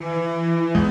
Música 0.00 0.83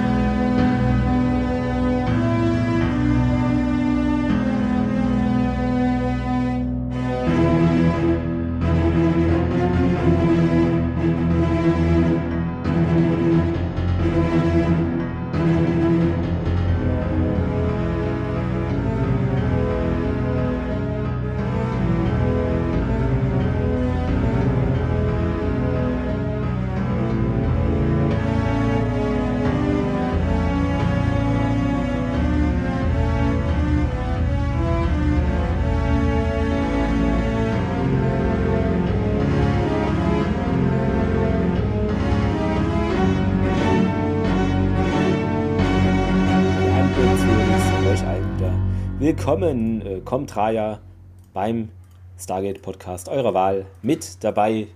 Willkommen, 49.33 49.81
äh, 49.81 49.99
kommt 50.01 50.37
Raja 50.37 50.79
beim 51.33 51.69
Stargate 52.19 52.61
Podcast 52.61 53.09
eurer 53.09 53.33
Wahl. 53.33 53.65
Mit 53.81 54.23
dabei 54.23 54.67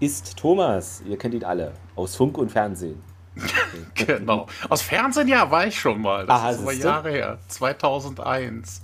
ist 0.00 0.38
Thomas, 0.38 1.02
ihr 1.06 1.18
kennt 1.18 1.34
ihn 1.34 1.44
alle, 1.44 1.72
aus 1.96 2.16
Funk 2.16 2.38
und 2.38 2.50
Fernsehen. 2.50 3.02
genau. 3.94 4.46
Aus 4.70 4.80
Fernsehen 4.80 5.28
ja 5.28 5.50
war 5.50 5.66
ich 5.66 5.78
schon 5.78 6.00
mal. 6.00 6.24
Das 6.24 6.40
Aha, 6.40 6.50
ist 6.50 6.60
aber 6.60 6.72
Jahre 6.72 7.10
her. 7.10 7.38
2001. 7.48 8.80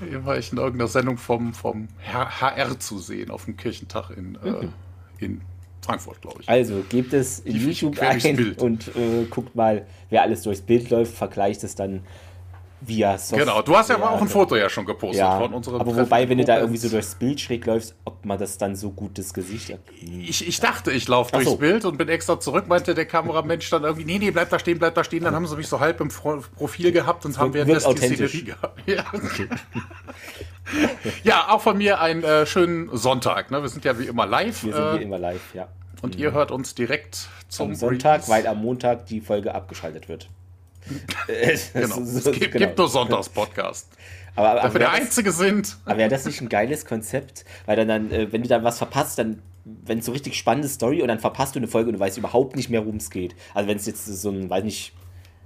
Hier 0.00 0.26
war 0.26 0.36
ich 0.36 0.50
in 0.50 0.58
irgendeiner 0.58 0.88
Sendung 0.88 1.16
vom, 1.16 1.54
vom 1.54 1.86
HR 2.04 2.80
zu 2.80 2.98
sehen 2.98 3.30
auf 3.30 3.44
dem 3.44 3.56
Kirchentag 3.56 4.10
in, 4.10 4.36
äh, 4.42 4.50
mhm. 4.50 4.72
äh, 5.20 5.24
in 5.24 5.40
Frankfurt, 5.80 6.20
glaube 6.22 6.42
ich. 6.42 6.48
Also 6.48 6.82
gebt 6.88 7.12
es 7.12 7.38
in 7.38 7.52
Die 7.52 7.66
YouTube 7.66 8.00
ein 8.00 8.56
und 8.56 8.88
äh, 8.96 9.26
guckt 9.30 9.54
mal, 9.54 9.86
wer 10.10 10.22
alles 10.22 10.42
durchs 10.42 10.62
Bild 10.62 10.90
läuft, 10.90 11.14
vergleicht 11.14 11.62
es 11.62 11.76
dann 11.76 12.02
via 12.86 13.18
Software. 13.18 13.46
Genau, 13.46 13.62
du 13.62 13.76
hast 13.76 13.90
ja 13.90 13.96
auch 13.96 14.20
ein 14.20 14.28
Foto 14.28 14.56
ja 14.56 14.68
schon 14.68 14.84
gepostet 14.84 15.20
ja, 15.20 15.38
von 15.38 15.54
unserem 15.54 15.80
Aber 15.80 15.92
Treffen 15.92 16.06
wobei, 16.06 16.28
wenn 16.28 16.38
du 16.38 16.44
da 16.44 16.58
irgendwie 16.58 16.78
so 16.78 16.88
durchs 16.88 17.14
Bild 17.14 17.40
schräg 17.40 17.66
läufst, 17.66 17.94
ob 18.04 18.24
man 18.24 18.38
das 18.38 18.58
dann 18.58 18.76
so 18.76 18.90
gut 18.90 19.18
das 19.18 19.34
Gesicht 19.34 19.76
ich, 20.00 20.46
ich 20.46 20.60
dachte, 20.60 20.90
ich 20.92 21.08
laufe 21.08 21.32
durchs 21.32 21.50
so. 21.50 21.56
Bild 21.56 21.84
und 21.84 21.96
bin 21.98 22.08
extra 22.08 22.38
zurück, 22.40 22.66
meinte 22.68 22.94
der 22.94 23.06
Kameramensch 23.06 23.68
dann 23.70 23.84
irgendwie, 23.84 24.04
nee, 24.04 24.18
nee, 24.18 24.30
bleib 24.30 24.50
da 24.50 24.58
stehen, 24.58 24.78
bleib 24.78 24.94
da 24.94 25.04
stehen. 25.04 25.24
Dann 25.24 25.34
haben 25.34 25.46
sie 25.46 25.56
mich 25.56 25.68
so 25.68 25.80
halb 25.80 26.00
im 26.00 26.08
Profil 26.08 26.92
gehabt 26.92 27.24
und 27.24 27.34
das 27.34 27.40
haben 27.40 27.54
wir 27.54 27.64
das 27.64 27.84
die 27.84 27.96
Szenerie 27.96 28.44
gehabt. 28.44 28.82
Ja. 28.86 29.04
Okay. 29.12 29.48
ja, 31.22 31.48
auch 31.48 31.60
von 31.60 31.78
mir 31.78 32.00
einen 32.00 32.22
äh, 32.22 32.44
schönen 32.46 32.94
Sonntag. 32.96 33.50
Ne? 33.50 33.62
Wir 33.62 33.68
sind 33.68 33.84
ja 33.84 33.98
wie 33.98 34.04
immer 34.04 34.26
live. 34.26 34.64
Wir 34.64 34.74
sind 34.74 34.92
wie 34.92 34.98
äh, 34.98 35.02
immer 35.02 35.18
live, 35.18 35.54
ja. 35.54 35.68
Und 36.02 36.16
mhm. 36.16 36.22
ihr 36.22 36.32
hört 36.32 36.50
uns 36.50 36.74
direkt 36.74 37.28
zum 37.48 37.70
Am 37.70 37.74
Sonntag, 37.74 38.12
Release. 38.12 38.30
weil 38.30 38.46
am 38.46 38.60
Montag 38.60 39.06
die 39.06 39.20
Folge 39.20 39.54
abgeschaltet 39.54 40.08
wird. 40.08 40.28
Genau. 41.72 42.00
es 42.00 42.24
gibt, 42.24 42.40
genau. 42.40 42.58
gibt 42.66 42.78
nur 42.78 42.88
Sonntagspodcast. 42.88 43.88
Aber, 44.36 44.50
aber, 44.50 44.60
Dafür 44.62 44.80
der 44.80 44.90
das, 44.90 45.00
Einzige 45.00 45.32
sind. 45.32 45.76
Aber 45.84 45.98
wäre 45.98 46.10
das 46.10 46.24
nicht 46.26 46.40
ein 46.40 46.48
geiles 46.48 46.84
Konzept? 46.84 47.44
Weil 47.66 47.76
dann, 47.76 47.88
dann 47.88 48.10
äh, 48.10 48.32
wenn 48.32 48.42
du 48.42 48.48
dann 48.48 48.64
was 48.64 48.78
verpasst, 48.78 49.18
dann, 49.18 49.42
wenn 49.64 49.98
es 49.98 50.06
so 50.06 50.12
richtig 50.12 50.36
spannende 50.36 50.68
Story 50.68 51.02
und 51.02 51.08
dann 51.08 51.20
verpasst 51.20 51.54
du 51.54 51.60
eine 51.60 51.68
Folge 51.68 51.88
und 51.88 51.94
du 51.94 52.00
weißt 52.00 52.18
überhaupt 52.18 52.56
nicht 52.56 52.68
mehr, 52.68 52.84
worum 52.84 52.96
es 52.96 53.10
geht. 53.10 53.34
Also 53.54 53.68
wenn 53.68 53.76
es 53.76 53.86
jetzt 53.86 54.06
so 54.06 54.30
ein, 54.30 54.50
weiß 54.50 54.64
nicht, 54.64 54.92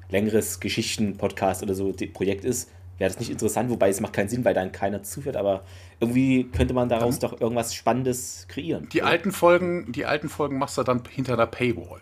längeres 0.08 0.60
Geschichten-Podcast 0.60 1.62
oder 1.62 1.74
so 1.74 1.92
Projekt 2.14 2.44
ist, 2.44 2.70
wäre 2.96 3.10
das 3.10 3.18
nicht 3.20 3.30
interessant, 3.30 3.70
wobei 3.70 3.90
es 3.90 4.00
macht 4.00 4.12
keinen 4.12 4.28
Sinn, 4.28 4.44
weil 4.44 4.54
dann 4.54 4.72
keiner 4.72 5.02
zuhört, 5.02 5.36
aber 5.36 5.64
irgendwie 6.00 6.44
könnte 6.44 6.74
man 6.74 6.88
daraus 6.88 7.16
mhm. 7.16 7.20
doch 7.20 7.40
irgendwas 7.40 7.74
Spannendes 7.74 8.46
kreieren. 8.48 8.88
Die 8.92 9.02
oder? 9.02 9.10
alten 9.10 9.32
Folgen, 9.32 9.92
die 9.92 10.04
alten 10.04 10.28
Folgen 10.28 10.58
machst 10.58 10.78
du 10.78 10.82
dann 10.82 11.02
hinter 11.08 11.36
der 11.36 11.46
Paywall. 11.46 12.00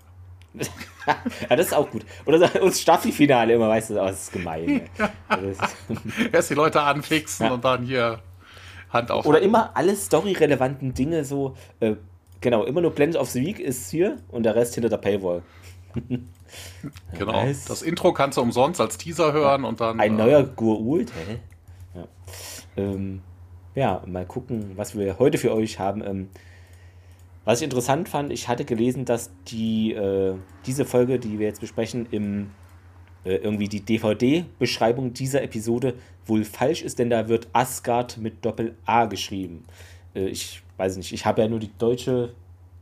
Ja, 1.51 1.57
das 1.57 1.67
ist 1.67 1.75
auch 1.75 1.91
gut. 1.91 2.05
Oder 2.25 2.39
so, 2.39 2.61
uns 2.61 2.81
Staffelfinale 2.81 3.55
immer, 3.55 3.69
weißt 3.69 3.91
du, 3.91 3.95
oh, 3.95 4.07
das 4.07 4.25
ist 4.25 4.33
gemein. 4.33 4.83
Erst 6.33 6.51
die 6.51 6.55
Leute 6.55 6.81
anfixen 6.83 7.47
ja. 7.47 7.53
und 7.53 7.65
dann 7.65 7.85
hier 7.85 8.21
Hand 8.91 9.11
auf. 9.11 9.27
Oder 9.27 9.41
immer 9.41 9.77
alle 9.77 9.95
storyrelevanten 9.95 10.95
Dinge 10.95 11.25
so, 11.25 11.57
äh, 11.81 11.95
genau, 12.41 12.65
immer 12.65 12.81
nur 12.81 12.93
Blend 12.93 13.17
of 13.17 13.31
the 13.31 13.45
Week 13.45 13.59
ist 13.59 13.91
hier 13.91 14.17
und 14.29 14.43
der 14.43 14.55
Rest 14.55 14.75
hinter 14.75 14.89
der 14.89 14.99
Paywall. 14.99 15.43
genau. 17.19 17.33
Nice. 17.33 17.65
Das 17.65 17.83
Intro 17.83 18.13
kannst 18.13 18.39
du 18.39 18.43
umsonst 18.43 18.81
als 18.81 18.99
Teaser 18.99 19.33
hören 19.33 19.65
und 19.65 19.81
dann. 19.81 20.01
Ein 20.01 20.15
äh, 20.15 20.23
neuer 20.23 20.43
Gurult, 20.45 21.13
hä? 21.13 21.39
Ja. 21.95 22.07
Ähm, 22.77 23.23
ja, 23.75 24.03
mal 24.07 24.27
gucken, 24.27 24.73
was 24.77 24.97
wir 24.97 25.19
heute 25.19 25.39
für 25.39 25.53
euch 25.55 25.79
haben. 25.79 26.03
Ähm, 26.05 26.29
was 27.47 27.61
ich 27.61 27.65
interessant 27.65 28.09
fand, 28.09 28.33
ich 28.33 28.49
hatte 28.49 28.65
gelesen, 28.65 29.05
dass 29.05 29.31
die, 29.47 29.93
äh, 29.93 30.35
diese 30.67 30.85
Folge, 30.85 31.19
die 31.19 31.39
wir 31.39 31.47
jetzt 31.47 31.61
besprechen, 31.61 32.07
im 32.11 32.51
äh, 33.25 33.37
irgendwie 33.37 33.69
die 33.69 33.81
DVD-Beschreibung 33.81 35.13
dieser 35.13 35.43
Episode 35.43 35.95
wohl 36.27 36.45
falsch 36.45 36.83
ist, 36.83 36.99
denn 36.99 37.09
da 37.09 37.29
wird 37.29 37.49
Asgard 37.53 38.19
mit 38.19 38.45
Doppel-A 38.45 39.07
geschrieben. 39.07 39.65
Äh, 40.15 40.27
ich 40.27 40.63
weiß 40.77 40.97
nicht, 40.97 41.13
ich 41.13 41.25
habe 41.25 41.43
ja 41.43 41.49
nur 41.49 41.61
die 41.61 41.71
deutsche 41.79 42.35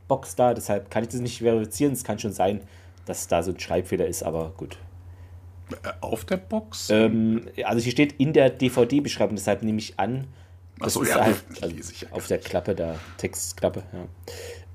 Box 0.07 0.35
da, 0.35 0.55
deshalb 0.55 0.89
kann 0.89 1.03
ich 1.03 1.09
das 1.09 1.21
nicht 1.21 1.39
verifizieren. 1.39 1.93
Es 1.93 2.03
kann 2.03 2.17
schon 2.17 2.33
sein, 2.33 2.61
dass 3.05 3.27
da 3.27 3.43
so 3.43 3.51
ein 3.51 3.59
Schreibfehler 3.59 4.07
ist, 4.07 4.23
aber 4.23 4.51
gut. 4.57 4.77
Äh, 5.83 5.89
auf 6.01 6.25
der 6.25 6.37
Box? 6.37 6.89
Ähm, 6.89 7.47
also 7.63 7.83
hier 7.83 7.91
steht 7.91 8.13
in 8.19 8.33
der 8.33 8.49
DVD-Beschreibung, 8.49 9.35
deshalb 9.35 9.61
nehme 9.61 9.77
ich 9.77 9.99
an, 9.99 10.25
Achso, 10.79 11.03
ja, 11.03 11.23
halt, 11.23 11.43
also 11.61 11.79
auf 12.11 12.27
der 12.27 12.37
Klappe 12.37 12.75
da, 12.75 12.99
Textklappe, 13.17 13.83
ja. 13.93 14.07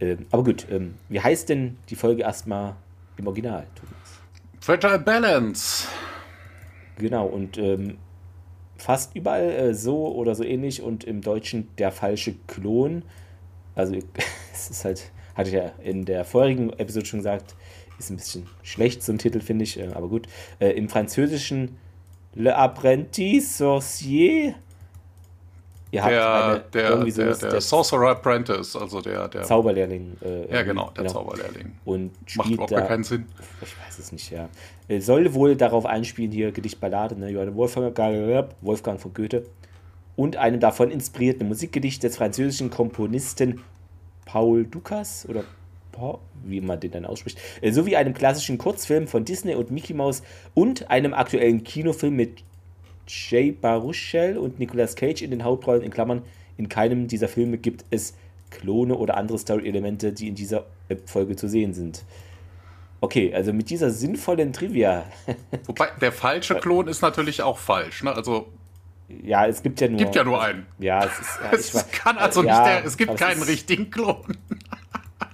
Ähm, 0.00 0.26
aber 0.30 0.44
gut, 0.44 0.66
ähm, 0.70 0.94
wie 1.08 1.20
heißt 1.20 1.48
denn 1.48 1.76
die 1.90 1.96
Folge 1.96 2.22
erstmal 2.22 2.76
im 3.18 3.26
Original, 3.26 3.66
Thomas? 3.74 4.20
Fragile 4.60 4.98
Balance. 4.98 5.86
Genau, 6.96 7.26
und 7.26 7.58
ähm, 7.58 7.98
fast 8.78 9.14
überall 9.14 9.50
äh, 9.50 9.74
so 9.74 10.14
oder 10.14 10.34
so 10.34 10.42
ähnlich 10.42 10.82
und 10.82 11.04
im 11.04 11.20
Deutschen 11.20 11.68
der 11.76 11.92
falsche 11.92 12.34
Klon. 12.46 13.02
Also, 13.74 13.94
es 14.52 14.70
ist 14.70 14.84
halt, 14.84 15.10
hatte 15.34 15.50
ich 15.50 15.56
ja 15.56 15.72
in 15.82 16.06
der 16.06 16.24
vorigen 16.24 16.70
Episode 16.70 17.04
schon 17.04 17.20
gesagt, 17.20 17.54
ist 17.98 18.10
ein 18.10 18.16
bisschen 18.16 18.46
schlecht 18.62 19.02
zum 19.02 19.18
Titel, 19.18 19.40
finde 19.40 19.64
ich, 19.64 19.78
äh, 19.78 19.88
aber 19.92 20.08
gut. 20.08 20.26
Äh, 20.58 20.70
Im 20.70 20.88
Französischen 20.88 21.76
Le 22.34 22.56
Apprenti 22.56 23.40
Sorcier 23.40 24.54
Ihr 25.92 26.02
habt 26.02 26.12
der, 26.12 26.44
eine, 26.44 26.64
der, 26.72 26.90
irgendwie 26.90 27.10
so 27.10 27.22
der, 27.22 27.34
der, 27.34 27.50
der 27.50 27.60
Sorcerer 27.60 28.10
Apprentice, 28.10 28.76
also 28.76 29.00
der, 29.00 29.26
der 29.28 29.42
Zauberlehrling. 29.42 30.16
Äh, 30.22 30.52
ja, 30.52 30.62
genau, 30.62 30.90
der 30.90 31.04
genau. 31.04 31.14
Zauberlehrling. 31.14 31.72
Und 31.84 32.12
Macht 32.36 32.50
überhaupt 32.50 32.70
gar 32.70 32.82
keinen 32.82 33.02
Sinn. 33.02 33.26
Ich 33.60 33.76
weiß 33.86 33.98
es 33.98 34.12
nicht, 34.12 34.30
ja. 34.30 34.48
Soll 35.00 35.34
wohl 35.34 35.56
darauf 35.56 35.86
einspielen, 35.86 36.30
hier 36.30 36.52
Gedichtballade, 36.52 37.18
ne? 37.18 37.28
Johann 37.30 37.54
Wolfgang, 37.56 38.48
Wolfgang 38.60 39.00
von 39.00 39.14
Goethe. 39.14 39.46
Und 40.14 40.36
einem 40.36 40.60
davon 40.60 40.90
inspirierten 40.90 41.48
Musikgedicht 41.48 42.02
des 42.02 42.16
französischen 42.16 42.70
Komponisten 42.70 43.62
Paul 44.26 44.64
Dukas 44.64 45.26
oder 45.28 45.44
Paul, 45.92 46.18
wie 46.44 46.60
man 46.60 46.78
den 46.78 46.92
dann 46.92 47.04
ausspricht, 47.04 47.38
äh, 47.62 47.72
sowie 47.72 47.96
einem 47.96 48.14
klassischen 48.14 48.58
Kurzfilm 48.58 49.08
von 49.08 49.24
Disney 49.24 49.54
und 49.54 49.70
Mickey 49.70 49.94
Mouse 49.94 50.22
und 50.54 50.90
einem 50.90 51.14
aktuellen 51.14 51.64
Kinofilm 51.64 52.14
mit 52.14 52.44
Jay 53.10 53.50
Baruchel 53.50 54.38
und 54.38 54.58
Nicolas 54.58 54.94
Cage 54.94 55.22
in 55.22 55.30
den 55.30 55.42
Hauptrollen, 55.42 55.82
in 55.82 55.90
Klammern, 55.90 56.22
in 56.56 56.68
keinem 56.68 57.08
dieser 57.08 57.28
Filme 57.28 57.58
gibt 57.58 57.84
es 57.90 58.14
Klone 58.50 58.94
oder 58.94 59.16
andere 59.16 59.38
Story-Elemente, 59.38 60.12
die 60.12 60.28
in 60.28 60.34
dieser 60.34 60.66
Folge 61.06 61.36
zu 61.36 61.48
sehen 61.48 61.72
sind. 61.72 62.04
Okay, 63.00 63.32
also 63.34 63.52
mit 63.52 63.70
dieser 63.70 63.90
sinnvollen 63.90 64.52
Trivia. 64.52 65.04
Wobei, 65.66 65.88
der 66.00 66.12
falsche 66.12 66.56
Klon 66.56 66.86
ist 66.86 67.00
natürlich 67.00 67.42
auch 67.42 67.58
falsch, 67.58 68.02
ne? 68.02 68.14
Also. 68.14 68.48
Ja, 69.24 69.46
es 69.46 69.62
gibt 69.62 69.80
ja 69.80 69.88
nur. 69.88 69.98
Gibt 69.98 70.14
ja 70.14 70.22
nur 70.22 70.40
einen. 70.40 70.66
Ja, 70.78 71.04
es 71.04 71.18
ist. 71.18 71.40
Ja, 71.42 71.50
es 71.52 71.74
weiß, 71.74 71.90
kann 71.90 72.18
also 72.18 72.44
ja, 72.44 72.52
nicht 72.52 72.66
der. 72.66 72.84
Es 72.84 72.96
gibt 72.96 73.16
keinen 73.16 73.42
richtigen 73.42 73.90
Klon. 73.90 74.38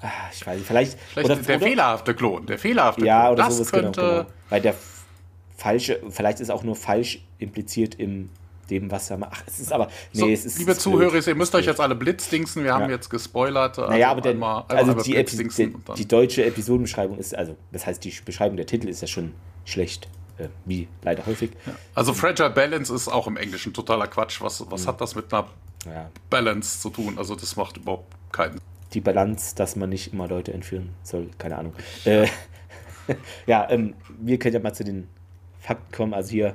Ah, 0.01 0.11
ich 0.33 0.47
weiß 0.47 0.59
nicht, 0.59 0.67
vielleicht. 0.67 0.99
vielleicht 1.13 1.31
oder, 1.31 1.37
der 1.43 1.57
oder, 1.57 1.67
fehlerhafte 1.67 2.15
Klon. 2.15 2.47
Der 2.47 2.59
fehlerhafte 2.59 3.05
ja, 3.05 3.23
Klon. 3.23 3.33
Oder 3.33 3.45
das 3.45 3.57
sowas, 3.57 3.73
genau, 3.73 3.83
könnte. 3.83 4.01
Genau, 4.01 4.15
genau. 4.15 4.31
Weil 4.49 4.61
der 4.61 4.75
falsche, 5.57 6.01
vielleicht 6.11 6.41
ist 6.41 6.51
auch 6.51 6.63
nur 6.63 6.77
falsch 6.77 7.26
impliziert 7.39 7.95
im 7.97 8.31
dem, 8.71 8.91
was 8.91 9.11
er 9.11 9.19
macht. 9.19 9.33
Ach, 9.35 9.43
es 9.47 9.61
ist 9.61 9.73
aber. 9.73 9.89
Nee, 10.13 10.21
so, 10.21 10.29
es 10.29 10.45
ist. 10.45 10.59
Liebe 10.59 10.77
Zuhörer, 10.77 11.27
ihr 11.27 11.35
müsst 11.35 11.55
euch 11.55 11.67
jetzt 11.67 11.81
alle 11.81 11.95
blitzdingsen. 11.95 12.63
Wir 12.63 12.71
ja. 12.71 12.81
haben 12.81 12.91
jetzt 12.91 13.09
gespoilert. 13.09 13.79
Also 13.79 13.91
naja, 13.91 14.11
aber 14.11 14.21
der, 14.21 14.33
einmal, 14.33 14.65
also 14.69 14.91
einmal 14.91 15.05
die, 15.05 15.25
die, 15.25 15.75
die, 15.97 16.09
deutsche 16.09 16.45
Episodenbeschreibung 16.45 17.19
ist, 17.19 17.35
also, 17.35 17.57
das 17.73 17.87
heißt, 17.87 18.05
die 18.05 18.13
Beschreibung 18.25 18.57
der 18.57 18.67
Titel 18.67 18.89
ist 18.89 19.01
ja 19.01 19.09
schon 19.09 19.35
schlecht. 19.65 20.09
Äh, 20.39 20.49
wie 20.67 20.87
leider 21.03 21.25
häufig. 21.25 21.53
Ja. 21.65 21.73
Also 21.95 22.13
Fragile 22.13 22.51
Balance 22.51 22.95
ist 22.95 23.09
auch 23.09 23.27
im 23.27 23.39
Englischen 23.39 23.73
totaler 23.73 24.07
Quatsch. 24.07 24.43
Was, 24.43 24.71
was 24.71 24.83
mhm. 24.83 24.89
hat 24.89 25.01
das 25.01 25.15
mit 25.15 25.33
einer 25.33 25.47
ja. 25.87 26.11
Balance 26.29 26.81
zu 26.81 26.91
tun? 26.91 27.15
Also 27.17 27.35
das 27.35 27.57
macht 27.57 27.79
überhaupt 27.79 28.15
keinen 28.33 28.61
Die 28.93 29.01
Balance, 29.01 29.55
dass 29.55 29.77
man 29.77 29.89
nicht 29.89 30.13
immer 30.13 30.29
Leute 30.29 30.53
entführen 30.53 30.91
soll, 31.03 31.31
keine 31.39 31.57
Ahnung. 31.57 31.73
Äh, 32.05 32.27
ja, 33.47 33.67
ähm, 33.71 33.95
wir 34.21 34.39
können 34.39 34.55
ja 34.55 34.61
mal 34.61 34.75
zu 34.75 34.85
den 34.85 35.09
Fakten 35.59 35.91
kommen. 35.91 36.13
Also 36.13 36.33
hier 36.33 36.55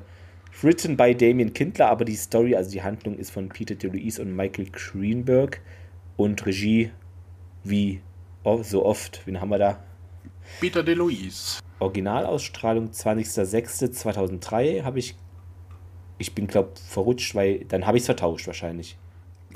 written 0.64 0.98
by 0.98 1.16
Damien 1.16 1.54
Kindler, 1.54 1.90
aber 1.90 2.06
die 2.06 2.16
Story, 2.16 2.56
also 2.56 2.72
die 2.72 2.82
Handlung 2.82 3.18
ist 3.18 3.32
von 3.32 3.50
Peter 3.50 3.76
DeLuise 3.76 4.22
und 4.22 4.36
Michael 4.36 4.70
Greenberg 4.72 5.62
und 6.18 6.46
Regie 6.46 6.92
wie 7.64 8.02
so 8.62 8.86
oft. 8.86 9.22
Wen 9.26 9.40
haben 9.40 9.50
wir 9.50 9.60
da? 9.60 9.84
Peter 10.60 10.84
DeLuise. 10.84 11.60
Originalausstrahlung 11.80 12.92
20.06.2003 12.92 14.84
habe 14.84 15.00
ich. 15.00 15.16
Ich 16.18 16.36
bin, 16.36 16.46
glaube 16.46 16.72
verrutscht, 16.88 17.34
weil 17.34 17.66
dann 17.66 17.88
habe 17.88 17.98
ich 17.98 18.04
es 18.04 18.06
vertauscht 18.06 18.46
wahrscheinlich. 18.46 18.98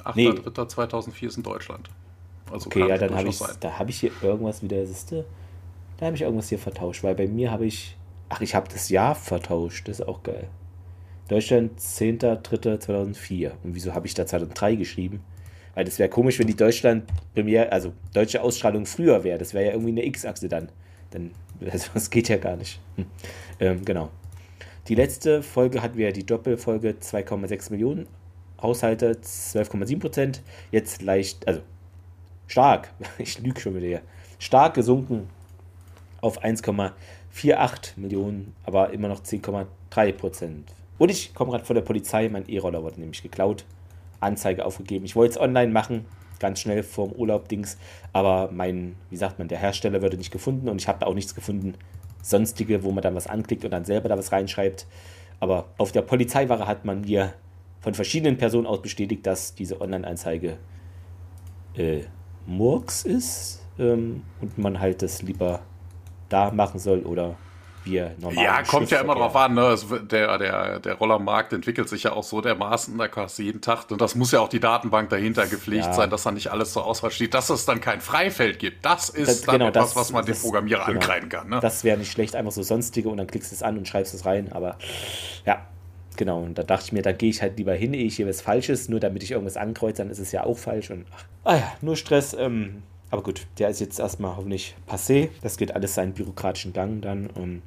8.3.2004 0.03 1.11
nee. 1.21 1.27
ist 1.27 1.37
in 1.37 1.43
Deutschland. 1.43 1.89
Also 2.51 2.67
okay, 2.67 2.87
ja, 2.87 2.97
dann 2.97 3.15
habe 3.15 3.29
ich, 3.29 3.39
da 3.59 3.77
habe 3.77 3.89
ich 3.91 3.99
hier 3.99 4.11
irgendwas 4.21 4.63
wieder, 4.63 4.85
siehste, 4.85 5.25
da 5.97 6.07
habe 6.07 6.15
ich 6.15 6.23
irgendwas 6.23 6.49
hier 6.49 6.59
vertauscht, 6.59 7.03
weil 7.03 7.15
bei 7.15 7.27
mir 7.27 7.51
habe 7.51 7.65
ich, 7.65 7.97
ach, 8.29 8.41
ich 8.41 8.55
habe 8.55 8.67
das 8.69 8.89
Jahr 8.89 9.15
vertauscht, 9.15 9.87
das 9.87 9.99
ist 9.99 10.07
auch 10.07 10.23
geil. 10.23 10.47
Deutschland 11.27 11.79
10.3.2004. 11.79 13.51
Und 13.63 13.75
wieso 13.75 13.93
habe 13.93 14.07
ich 14.07 14.13
da 14.13 14.25
2003 14.25 14.75
geschrieben? 14.75 15.21
Weil 15.73 15.85
das 15.85 15.99
wäre 15.99 16.09
komisch, 16.09 16.39
wenn 16.39 16.47
die 16.47 16.55
Deutschland 16.55 17.03
Premiere, 17.33 17.71
also 17.71 17.93
deutsche 18.13 18.41
Ausstrahlung 18.41 18.85
früher 18.85 19.23
wäre. 19.23 19.37
Das 19.37 19.53
wäre 19.53 19.65
ja 19.65 19.71
irgendwie 19.71 19.91
eine 19.91 20.05
X-Achse 20.05 20.47
dann. 20.47 20.69
dann 21.11 21.31
also, 21.71 21.89
das 21.93 22.09
geht 22.09 22.29
ja 22.29 22.37
gar 22.37 22.55
nicht. 22.55 22.79
Hm. 22.95 23.05
Ähm, 23.59 23.85
genau. 23.85 24.09
Die 24.87 24.95
letzte 24.95 25.41
Folge 25.41 25.81
hatten 25.81 25.97
wir 25.97 26.13
die 26.13 26.25
Doppelfolge 26.25 26.95
2,6 27.01 27.71
Millionen. 27.71 28.07
Haushalte 28.61 29.13
12,7 29.13 29.99
Prozent. 29.99 30.41
Jetzt 30.71 31.01
leicht, 31.01 31.47
also 31.47 31.61
stark, 32.47 32.91
ich 33.17 33.39
lüge 33.39 33.59
schon 33.59 33.75
wieder 33.75 33.87
hier, 33.87 34.01
stark 34.39 34.75
gesunken 34.75 35.27
auf 36.21 36.43
1,48 36.43 37.97
Millionen, 37.97 38.55
aber 38.63 38.91
immer 38.91 39.07
noch 39.07 39.21
10,3 39.21 40.11
Prozent. 40.13 40.71
Und 40.97 41.09
ich 41.09 41.33
komme 41.33 41.51
gerade 41.51 41.65
von 41.65 41.75
der 41.75 41.83
Polizei, 41.83 42.29
mein 42.29 42.47
E-Roller 42.47 42.83
wurde 42.83 42.99
nämlich 42.99 43.21
geklaut, 43.21 43.65
Anzeige 44.19 44.65
aufgegeben. 44.65 45.05
Ich 45.05 45.15
wollte 45.15 45.33
es 45.33 45.39
online 45.39 45.71
machen, 45.71 46.05
ganz 46.39 46.59
schnell 46.61 46.83
vorm 46.83 47.11
Urlaub-Dings, 47.11 47.77
aber 48.13 48.49
mein, 48.51 48.95
wie 49.09 49.17
sagt 49.17 49.39
man, 49.39 49.47
der 49.47 49.57
Hersteller 49.57 50.01
wurde 50.01 50.17
nicht 50.17 50.31
gefunden 50.31 50.69
und 50.69 50.81
ich 50.81 50.87
habe 50.87 50.99
da 50.99 51.05
auch 51.07 51.13
nichts 51.13 51.35
gefunden, 51.35 51.75
sonstige, 52.21 52.83
wo 52.83 52.91
man 52.91 53.03
dann 53.03 53.15
was 53.15 53.27
anklickt 53.27 53.65
und 53.65 53.71
dann 53.71 53.85
selber 53.85 54.09
da 54.09 54.17
was 54.17 54.31
reinschreibt. 54.31 54.87
Aber 55.39 55.65
auf 55.77 55.91
der 55.91 56.01
Polizeiwache 56.01 56.65
hat 56.65 56.85
man 56.85 57.01
mir 57.01 57.33
von 57.81 57.93
verschiedenen 57.93 58.37
Personen 58.37 58.65
aus 58.65 58.81
bestätigt, 58.81 59.27
dass 59.27 59.53
diese 59.53 59.79
Online-Anzeige 59.79 60.57
äh, 61.75 62.01
Murks 62.47 63.03
ist 63.03 63.61
ähm, 63.77 64.23
und 64.41 64.57
man 64.57 64.79
halt 64.79 65.01
das 65.01 65.21
lieber 65.21 65.61
da 66.29 66.51
machen 66.51 66.79
soll 66.79 67.01
oder 67.01 67.35
wir 67.85 68.15
normal. 68.19 68.43
Ja, 68.43 68.63
kommt 68.63 68.91
ja 68.91 68.99
immer 68.99 69.15
drauf 69.15 69.35
an. 69.35 69.53
Ne? 69.53 69.75
der, 70.11 70.37
der, 70.37 70.79
der 70.79 70.93
Rollermarkt 70.95 71.53
entwickelt 71.53 71.89
sich 71.89 72.03
ja 72.03 72.13
auch 72.13 72.23
so 72.23 72.41
dermaßen, 72.41 72.97
da 72.97 73.07
kannst 73.07 73.39
du 73.39 73.43
jeden 73.43 73.61
Tag, 73.61 73.89
und 73.91 74.01
das 74.01 74.15
muss 74.15 74.31
ja 74.31 74.39
auch 74.39 74.49
die 74.49 74.59
Datenbank 74.59 75.09
dahinter 75.09 75.47
gepflegt 75.47 75.85
ja. 75.85 75.93
sein, 75.93 76.09
dass 76.09 76.23
da 76.23 76.31
nicht 76.31 76.51
alles 76.51 76.73
zur 76.73 76.85
Auswahl 76.85 77.11
steht, 77.11 77.33
dass 77.33 77.49
es 77.49 77.65
dann 77.65 77.81
kein 77.81 78.01
Freifeld 78.01 78.59
gibt. 78.59 78.85
Das 78.85 79.09
ist 79.09 79.27
das, 79.27 79.41
dann 79.43 79.53
genau, 79.53 79.67
etwas, 79.69 79.89
das, 79.89 79.95
was 79.95 80.11
man 80.11 80.25
das, 80.25 80.37
dem 80.37 80.43
Programmierer 80.43 80.85
genau, 80.85 80.99
ankreiden 80.99 81.29
kann. 81.29 81.49
Ne? 81.49 81.59
Das 81.61 81.83
wäre 81.83 81.97
nicht 81.97 82.11
schlecht, 82.11 82.35
einfach 82.35 82.51
so 82.51 82.63
sonstige 82.63 83.09
und 83.09 83.17
dann 83.17 83.27
klickst 83.27 83.51
du 83.51 83.55
es 83.55 83.63
an 83.63 83.77
und 83.77 83.87
schreibst 83.87 84.13
es 84.13 84.25
rein, 84.25 84.51
aber 84.51 84.77
ja, 85.45 85.65
Genau, 86.17 86.41
und 86.41 86.57
da 86.57 86.63
dachte 86.63 86.85
ich 86.85 86.91
mir, 86.93 87.01
da 87.01 87.11
gehe 87.11 87.29
ich 87.29 87.41
halt 87.41 87.57
lieber 87.57 87.73
hin, 87.73 87.93
ehe 87.93 88.05
ich 88.05 88.15
hier 88.15 88.27
was 88.27 88.41
Falsches, 88.41 88.89
nur 88.89 88.99
damit 88.99 89.23
ich 89.23 89.31
irgendwas 89.31 89.57
ankreuze, 89.57 89.97
dann 89.97 90.09
ist 90.09 90.19
es 90.19 90.31
ja 90.31 90.43
auch 90.43 90.57
falsch. 90.57 90.89
Und 90.89 91.05
ach, 91.11 91.25
ah 91.43 91.55
ja, 91.57 91.73
nur 91.81 91.97
Stress. 91.97 92.33
Ähm, 92.33 92.83
aber 93.15 93.23
gut, 93.23 93.47
der 93.59 93.69
ist 93.69 93.79
jetzt 93.79 93.97
erstmal 93.97 94.35
hoffentlich 94.35 94.75
passé. 94.87 95.29
Das 95.41 95.55
geht 95.55 95.73
alles 95.73 95.95
seinen 95.95 96.13
bürokratischen 96.13 96.73
Gang 96.73 97.01
dann. 97.01 97.27
Um, 97.27 97.61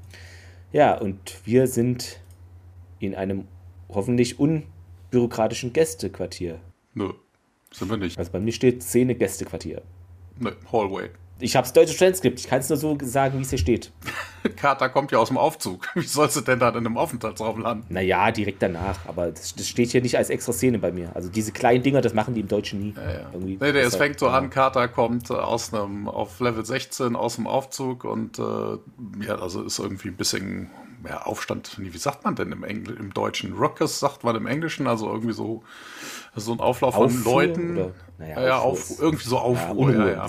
ja, 0.73 0.99
und 0.99 1.41
wir 1.47 1.67
sind 1.67 2.21
in 3.00 3.15
einem 3.15 3.49
hoffentlich 3.89 4.39
unbürokratischen 4.39 5.73
Gästequartier. 5.73 6.61
Nö, 6.93 7.15
sind 7.73 7.89
wir 7.89 7.97
nicht. 7.97 8.19
Also 8.19 8.31
bei 8.31 8.41
mir 8.41 8.53
steht 8.53 8.83
Szene 8.83 9.15
Gästequartier. 9.15 9.81
Nö, 10.39 10.53
Hallway. 10.71 11.09
Ich 11.40 11.55
habe 11.55 11.64
das 11.64 11.73
deutsche 11.73 11.96
Transkript. 11.96 12.40
Ich 12.40 12.49
kann 12.49 12.61
es 12.61 12.69
nur 12.69 12.79
so 12.79 12.99
sagen, 13.02 13.38
wie 13.38 13.43
es 13.43 13.50
hier 13.50 13.58
steht. 13.58 13.93
Kater 14.56 14.88
kommt 14.88 15.12
ja 15.12 15.19
aus 15.19 15.29
dem 15.29 15.38
Aufzug. 15.38 15.88
Wie 15.94 16.02
sollst 16.06 16.37
du 16.37 16.40
denn 16.40 16.58
da 16.58 16.70
in 16.70 16.76
einem 16.76 16.96
Aufenthaltsraum 16.96 17.61
landen? 17.61 17.87
Naja, 17.88 18.31
direkt 18.31 18.62
danach. 18.62 18.99
Aber 19.06 19.31
das, 19.31 19.55
das, 19.55 19.69
steht 19.69 19.90
hier 19.90 20.00
nicht 20.00 20.17
als 20.17 20.31
extra 20.31 20.52
Szene 20.52 20.79
bei 20.79 20.90
mir. 20.90 21.14
Also 21.14 21.29
diese 21.29 21.52
kleinen 21.52 21.82
Dinger, 21.82 22.00
das 22.00 22.14
machen 22.14 22.35
die 22.35 22.40
im 22.40 22.49
Deutschen 22.49 22.81
nie. 22.81 22.94
Ja, 22.96 23.11
ja. 23.11 23.31
Irgendwie 23.32 23.58
nee, 23.61 23.73
nee, 23.73 23.79
es 23.81 23.96
fängt 23.96 24.19
so 24.19 24.29
an, 24.29 24.50
Kater 24.50 24.88
kommt 24.88 25.31
aus 25.31 25.73
einem, 25.73 26.08
auf 26.08 26.40
Level 26.40 26.64
16 26.64 27.14
aus 27.14 27.37
dem 27.37 27.46
Aufzug 27.46 28.05
und 28.05 28.38
äh, 28.38 28.43
ja, 29.25 29.37
also 29.37 29.62
ist 29.62 29.79
irgendwie 29.79 30.08
ein 30.08 30.17
bisschen 30.17 30.70
ja, 31.06 31.23
Aufstand. 31.23 31.76
Wie 31.79 31.96
sagt 31.96 32.25
man 32.25 32.34
denn 32.34 32.52
im, 32.52 32.64
Engl 32.64 32.96
im 32.99 33.14
Deutschen? 33.14 33.55
Rockers 33.55 34.00
sagt 34.00 34.25
man 34.25 34.34
im 34.37 34.46
Englischen, 34.46 34.87
also 34.87 35.08
irgendwie 35.08 35.32
so, 35.32 35.62
so 36.34 36.52
ein 36.52 36.61
Auflauf 36.61 36.96
Auffuhr, 36.96 37.11
von 37.11 37.32
Leuten. 37.32 37.79
Oder? 37.79 37.91
Naja, 38.19 38.46
ja, 38.46 38.58
auf, 38.58 39.00
irgendwie 39.00 39.29
so 39.29 39.38
Aufruhr. 39.38 39.93
Ja, 39.93 40.06
ja, 40.06 40.12
ja. 40.14 40.29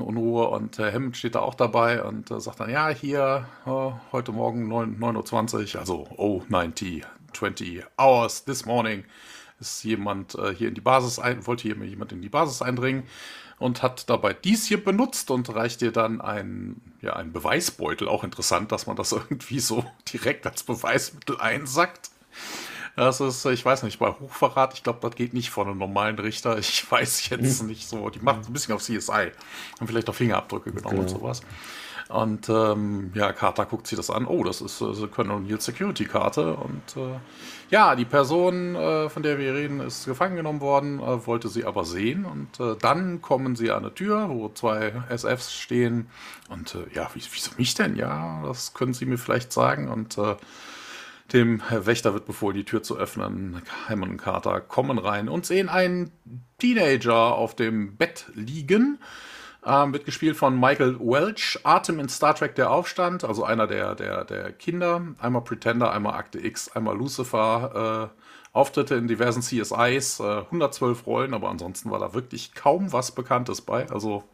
Unruhe 0.00 0.48
und 0.48 0.78
äh, 0.78 0.92
Hammond 0.92 1.16
steht 1.16 1.34
da 1.34 1.40
auch 1.40 1.54
dabei 1.54 2.02
und 2.02 2.30
äh, 2.30 2.40
sagt 2.40 2.60
dann, 2.60 2.70
ja, 2.70 2.88
hier, 2.88 3.46
äh, 3.66 3.90
heute 4.12 4.32
Morgen 4.32 4.72
9.20 4.72 5.74
Uhr, 5.74 5.80
also 5.80 6.08
oh, 6.16 6.42
90, 6.48 7.04
20 7.32 7.84
hours 7.98 8.44
this 8.44 8.64
morning, 8.66 9.04
ist 9.60 9.84
jemand 9.84 10.34
äh, 10.36 10.54
hier 10.54 10.68
in 10.68 10.74
die 10.74 10.80
Basis 10.80 11.18
ein, 11.18 11.46
wollte 11.46 11.62
hier 11.62 11.76
jemand 11.76 12.12
in 12.12 12.22
die 12.22 12.28
Basis 12.28 12.62
eindringen 12.62 13.04
und 13.58 13.82
hat 13.82 14.08
dabei 14.08 14.32
dies 14.32 14.66
hier 14.66 14.82
benutzt 14.82 15.30
und 15.30 15.54
reicht 15.54 15.82
dir 15.82 15.92
dann 15.92 16.20
ein, 16.20 16.80
ja, 17.02 17.14
einen 17.14 17.32
Beweisbeutel. 17.32 18.08
Auch 18.08 18.24
interessant, 18.24 18.72
dass 18.72 18.86
man 18.86 18.96
das 18.96 19.12
irgendwie 19.12 19.60
so 19.60 19.84
direkt 20.12 20.46
als 20.46 20.62
Beweismittel 20.62 21.38
einsackt. 21.40 22.10
Das 22.96 23.20
ist, 23.20 23.44
ich 23.46 23.64
weiß 23.64 23.82
nicht, 23.84 23.98
bei 23.98 24.10
Hochverrat, 24.10 24.74
ich 24.74 24.82
glaube, 24.82 24.98
das 25.02 25.14
geht 25.14 25.32
nicht 25.32 25.50
vor 25.50 25.66
einem 25.66 25.78
normalen 25.78 26.18
Richter. 26.18 26.58
Ich 26.58 26.84
weiß 26.90 27.28
jetzt 27.30 27.60
hm. 27.60 27.66
nicht 27.66 27.88
so. 27.88 28.10
Die 28.10 28.20
machen 28.20 28.42
ein 28.46 28.52
bisschen 28.52 28.74
auf 28.74 28.82
CSI. 28.82 29.10
Haben 29.10 29.86
vielleicht 29.86 30.08
auch 30.08 30.14
Fingerabdrücke 30.14 30.72
genommen 30.72 30.96
genau. 30.96 31.02
und 31.02 31.08
sowas. 31.08 31.42
Und 32.10 32.48
ähm, 32.48 33.12
ja, 33.14 33.32
Carter 33.32 33.66
guckt 33.66 33.86
sich 33.86 33.96
das 33.96 34.10
an. 34.10 34.26
Oh, 34.26 34.42
das 34.42 34.60
ist 34.60 34.80
äh, 34.80 35.06
Colonel 35.06 35.36
O'Neill 35.36 35.60
Security 35.60 36.04
Karte. 36.04 36.54
Und 36.54 36.96
äh, 36.96 37.20
ja, 37.70 37.94
die 37.94 38.04
Person, 38.04 38.74
äh, 38.74 39.08
von 39.08 39.22
der 39.22 39.38
wir 39.38 39.54
reden, 39.54 39.78
ist 39.78 40.06
gefangen 40.06 40.34
genommen 40.34 40.60
worden, 40.60 40.98
äh, 40.98 41.24
wollte 41.26 41.48
sie 41.48 41.64
aber 41.64 41.84
sehen. 41.84 42.24
Und 42.24 42.58
äh, 42.58 42.76
dann 42.80 43.22
kommen 43.22 43.54
sie 43.54 43.70
an 43.70 43.84
eine 43.84 43.94
Tür, 43.94 44.28
wo 44.28 44.48
zwei 44.48 44.92
SFs 45.08 45.52
stehen. 45.52 46.10
Und 46.48 46.74
äh, 46.74 46.92
ja, 46.94 47.08
wieso 47.14 47.52
mich 47.56 47.74
denn? 47.74 47.94
Ja, 47.94 48.42
das 48.44 48.74
können 48.74 48.92
Sie 48.92 49.06
mir 49.06 49.16
vielleicht 49.16 49.52
sagen. 49.52 49.88
Und 49.88 50.18
äh, 50.18 50.34
dem 51.32 51.62
Wächter 51.70 52.14
wird 52.14 52.26
befohlen, 52.26 52.56
die 52.56 52.64
Tür 52.64 52.82
zu 52.82 52.96
öffnen. 52.96 53.62
Hammond 53.88 54.12
und 54.12 54.16
Carter 54.18 54.60
kommen 54.60 54.98
rein 54.98 55.28
und 55.28 55.46
sehen 55.46 55.68
einen 55.68 56.10
Teenager 56.58 57.34
auf 57.34 57.54
dem 57.54 57.96
Bett 57.96 58.26
liegen. 58.34 58.98
Ähm, 59.64 59.92
wird 59.92 60.06
gespielt 60.06 60.36
von 60.36 60.58
Michael 60.58 60.98
Welch, 60.98 61.58
Atem 61.64 62.00
in 62.00 62.08
Star 62.08 62.34
Trek 62.34 62.54
Der 62.54 62.70
Aufstand, 62.70 63.24
also 63.24 63.44
einer 63.44 63.66
der, 63.66 63.94
der, 63.94 64.24
der 64.24 64.52
Kinder. 64.52 65.02
Einmal 65.18 65.42
Pretender, 65.42 65.92
einmal 65.92 66.14
Akte 66.14 66.38
X, 66.38 66.70
einmal 66.70 66.96
Lucifer. 66.96 68.10
Äh, 68.14 68.20
Auftritte 68.52 68.96
in 68.96 69.06
diversen 69.06 69.42
CSIs, 69.42 70.20
äh, 70.20 70.42
112 70.46 71.06
Rollen, 71.06 71.34
aber 71.34 71.50
ansonsten 71.50 71.90
war 71.90 72.00
da 72.00 72.14
wirklich 72.14 72.52
kaum 72.54 72.92
was 72.92 73.12
Bekanntes 73.12 73.60
bei. 73.60 73.88
Also 73.90 74.24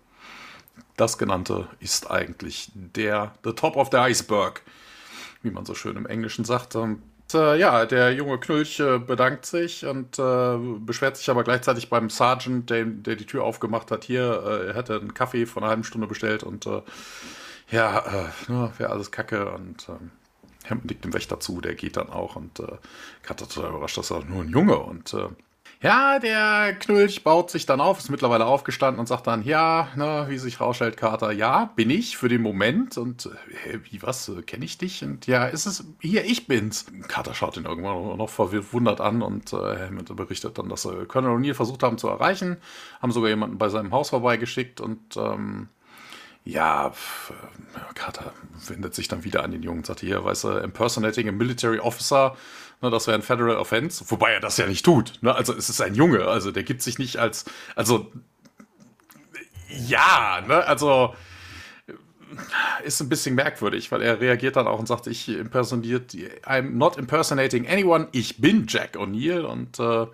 das 0.96 1.18
genannte 1.18 1.68
ist 1.80 2.10
eigentlich 2.10 2.70
der 2.74 3.34
The 3.44 3.52
Top 3.52 3.76
of 3.76 3.88
the 3.92 3.98
Iceberg 3.98 4.62
wie 5.46 5.50
man 5.50 5.64
so 5.64 5.74
schön 5.74 5.96
im 5.96 6.06
Englischen 6.06 6.44
sagt. 6.44 6.76
Und, 6.76 7.02
äh, 7.32 7.58
ja, 7.58 7.86
der 7.86 8.12
junge 8.12 8.38
Knulch 8.38 8.80
äh, 8.80 8.98
bedankt 8.98 9.46
sich 9.46 9.84
und 9.86 10.18
äh, 10.18 10.58
beschwert 10.80 11.16
sich 11.16 11.30
aber 11.30 11.44
gleichzeitig 11.44 11.88
beim 11.88 12.10
Sergeant, 12.10 12.70
der, 12.70 12.84
der 12.84 13.16
die 13.16 13.26
Tür 13.26 13.44
aufgemacht 13.44 13.90
hat, 13.90 14.04
hier, 14.04 14.42
äh, 14.44 14.66
er 14.68 14.74
hätte 14.74 15.00
einen 15.00 15.14
Kaffee 15.14 15.46
von 15.46 15.62
einer 15.62 15.70
halben 15.70 15.84
Stunde 15.84 16.06
bestellt 16.06 16.42
und 16.42 16.66
äh, 16.66 16.82
ja, 17.70 17.98
äh, 18.48 18.78
wäre 18.78 18.90
alles 18.90 19.10
kacke 19.10 19.50
und 19.50 19.88
Hemden 20.68 20.88
liegt 20.88 21.04
dem 21.04 21.14
Wächter 21.14 21.40
zu, 21.40 21.60
der 21.60 21.74
geht 21.74 21.96
dann 21.96 22.10
auch 22.10 22.36
und 22.36 22.60
äh, 22.60 22.66
Kater 23.22 23.48
total 23.48 23.70
überrascht, 23.70 23.98
dass 23.98 24.10
er 24.10 24.24
nur 24.24 24.42
ein 24.42 24.48
Junge 24.48 24.78
und 24.78 25.14
äh, 25.14 25.28
ja, 25.86 26.18
der 26.18 26.74
Knulch 26.74 27.22
baut 27.22 27.48
sich 27.48 27.64
dann 27.64 27.80
auf, 27.80 27.98
ist 27.98 28.10
mittlerweile 28.10 28.44
aufgestanden 28.44 28.98
und 28.98 29.06
sagt 29.06 29.28
dann, 29.28 29.44
ja, 29.44 29.88
ne, 29.94 30.26
wie 30.28 30.36
sich 30.36 30.60
rausstellt, 30.60 30.96
Kater, 30.96 31.30
ja, 31.30 31.66
bin 31.76 31.90
ich 31.90 32.16
für 32.16 32.28
den 32.28 32.42
Moment. 32.42 32.98
Und 32.98 33.26
äh, 33.66 33.78
wie 33.88 34.02
was, 34.02 34.28
äh, 34.28 34.42
kenne 34.42 34.64
ich 34.64 34.78
dich? 34.78 35.04
Und 35.04 35.28
ja, 35.28 35.46
ist 35.46 35.66
es, 35.66 35.84
hier, 36.00 36.24
ich 36.24 36.48
bin's. 36.48 36.86
Kater 37.06 37.34
schaut 37.34 37.56
ihn 37.56 37.66
irgendwann 37.66 38.16
noch 38.16 38.28
verwundert 38.28 39.00
an 39.00 39.22
und 39.22 39.52
äh, 39.52 39.56
Hammond 39.56 40.14
berichtet 40.16 40.58
dann, 40.58 40.68
dass 40.68 40.82
sie 40.82 41.06
Colonel 41.06 41.36
O'Neill 41.36 41.54
versucht 41.54 41.84
haben 41.84 41.98
zu 41.98 42.08
erreichen, 42.08 42.56
haben 43.00 43.12
sogar 43.12 43.30
jemanden 43.30 43.58
bei 43.58 43.68
seinem 43.68 43.92
Haus 43.92 44.10
vorbeigeschickt 44.10 44.80
und 44.80 45.16
ähm, 45.16 45.68
ja, 46.46 46.92
Carter 47.94 48.32
wendet 48.68 48.94
sich 48.94 49.08
dann 49.08 49.24
wieder 49.24 49.42
an 49.42 49.50
den 49.50 49.62
Jungen 49.62 49.78
und 49.78 49.86
sagt, 49.86 50.00
hier, 50.00 50.24
weißt 50.24 50.44
du, 50.44 50.48
impersonating 50.58 51.28
a 51.28 51.32
military 51.32 51.80
officer, 51.80 52.36
ne, 52.82 52.90
das 52.90 53.06
wäre 53.06 53.16
ein 53.16 53.22
Federal 53.22 53.56
Offense, 53.56 54.04
wobei 54.08 54.32
er 54.32 54.40
das 54.40 54.56
ja 54.56 54.66
nicht 54.66 54.84
tut. 54.84 55.18
Ne? 55.22 55.34
Also 55.34 55.54
es 55.54 55.68
ist 55.68 55.80
ein 55.80 55.94
Junge, 55.94 56.26
also 56.26 56.50
der 56.50 56.62
gibt 56.62 56.82
sich 56.82 56.98
nicht 56.98 57.16
als, 57.16 57.44
also 57.74 58.10
ja, 59.68 60.42
ne, 60.46 60.64
also 60.66 61.14
ist 62.84 63.00
ein 63.00 63.08
bisschen 63.08 63.34
merkwürdig, 63.34 63.90
weil 63.92 64.02
er 64.02 64.20
reagiert 64.20 64.56
dann 64.56 64.66
auch 64.66 64.78
und 64.78 64.88
sagt, 64.88 65.06
ich 65.06 65.28
impersoniert, 65.28 66.12
I'm 66.44 66.70
not 66.70 66.96
impersonating 66.96 67.68
anyone, 67.68 68.08
ich 68.12 68.40
bin 68.40 68.66
Jack 68.68 68.96
O'Neill 68.96 69.42
und 69.42 69.78
äh, 69.78 70.06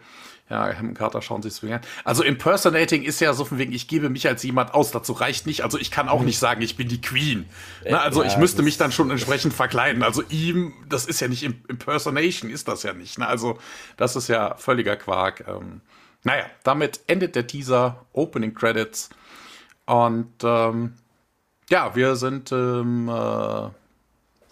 ja, 0.52 0.76
Hammond 0.76 0.99
Carter 0.99 1.23
schauen 1.23 1.40
sich 1.40 1.59
das 1.59 1.71
an. 1.71 1.80
Also 2.04 2.23
impersonating 2.23 3.02
ist 3.02 3.21
ja 3.21 3.32
so 3.32 3.47
von 3.47 3.56
wegen, 3.56 3.73
ich 3.73 3.88
gebe 3.88 4.11
mich 4.11 4.28
als 4.28 4.42
jemand 4.42 4.75
aus, 4.75 4.90
dazu 4.90 5.14
reicht 5.14 5.47
nicht. 5.47 5.64
Also 5.64 5.78
ich 5.78 5.90
kann 5.90 6.11
auch 6.11 6.18
hm. 6.18 6.26
nicht 6.26 6.38
sagen, 6.38 6.61
ich 6.61 6.76
bin 6.76 6.88
die 6.88 7.00
Queen. 7.00 7.47
Na, 7.88 8.00
also 8.00 8.23
ja, 8.23 8.28
ich 8.28 8.37
müsste 8.37 8.62
mich 8.62 8.76
dann 8.76 8.92
schon 8.92 9.11
entsprechend 9.11 9.54
verkleiden. 9.54 10.02
Also 10.02 10.23
ihm, 10.28 10.75
das 10.90 11.06
ist 11.06 11.21
ja 11.21 11.28
nicht 11.28 11.42
Impersonation, 11.42 12.50
ist 12.50 12.68
das 12.68 12.82
ja 12.82 12.92
nicht. 12.92 13.18
Na, 13.18 13.28
also 13.28 13.59
das 13.97 14.14
ist 14.14 14.28
ja 14.28 14.54
völliger 14.56 14.97
Quark. 14.97 15.44
Ähm, 15.49 15.80
naja, 16.23 16.44
damit 16.64 17.00
endet 17.06 17.35
der 17.35 17.47
Teaser, 17.47 18.04
Opening 18.12 18.52
Credits. 18.52 19.09
Und 19.87 20.35
ähm, 20.44 20.92
ja, 21.71 21.94
wir 21.97 22.16
sind 22.16 22.52
ähm, 22.52 23.09
äh, 23.09 23.71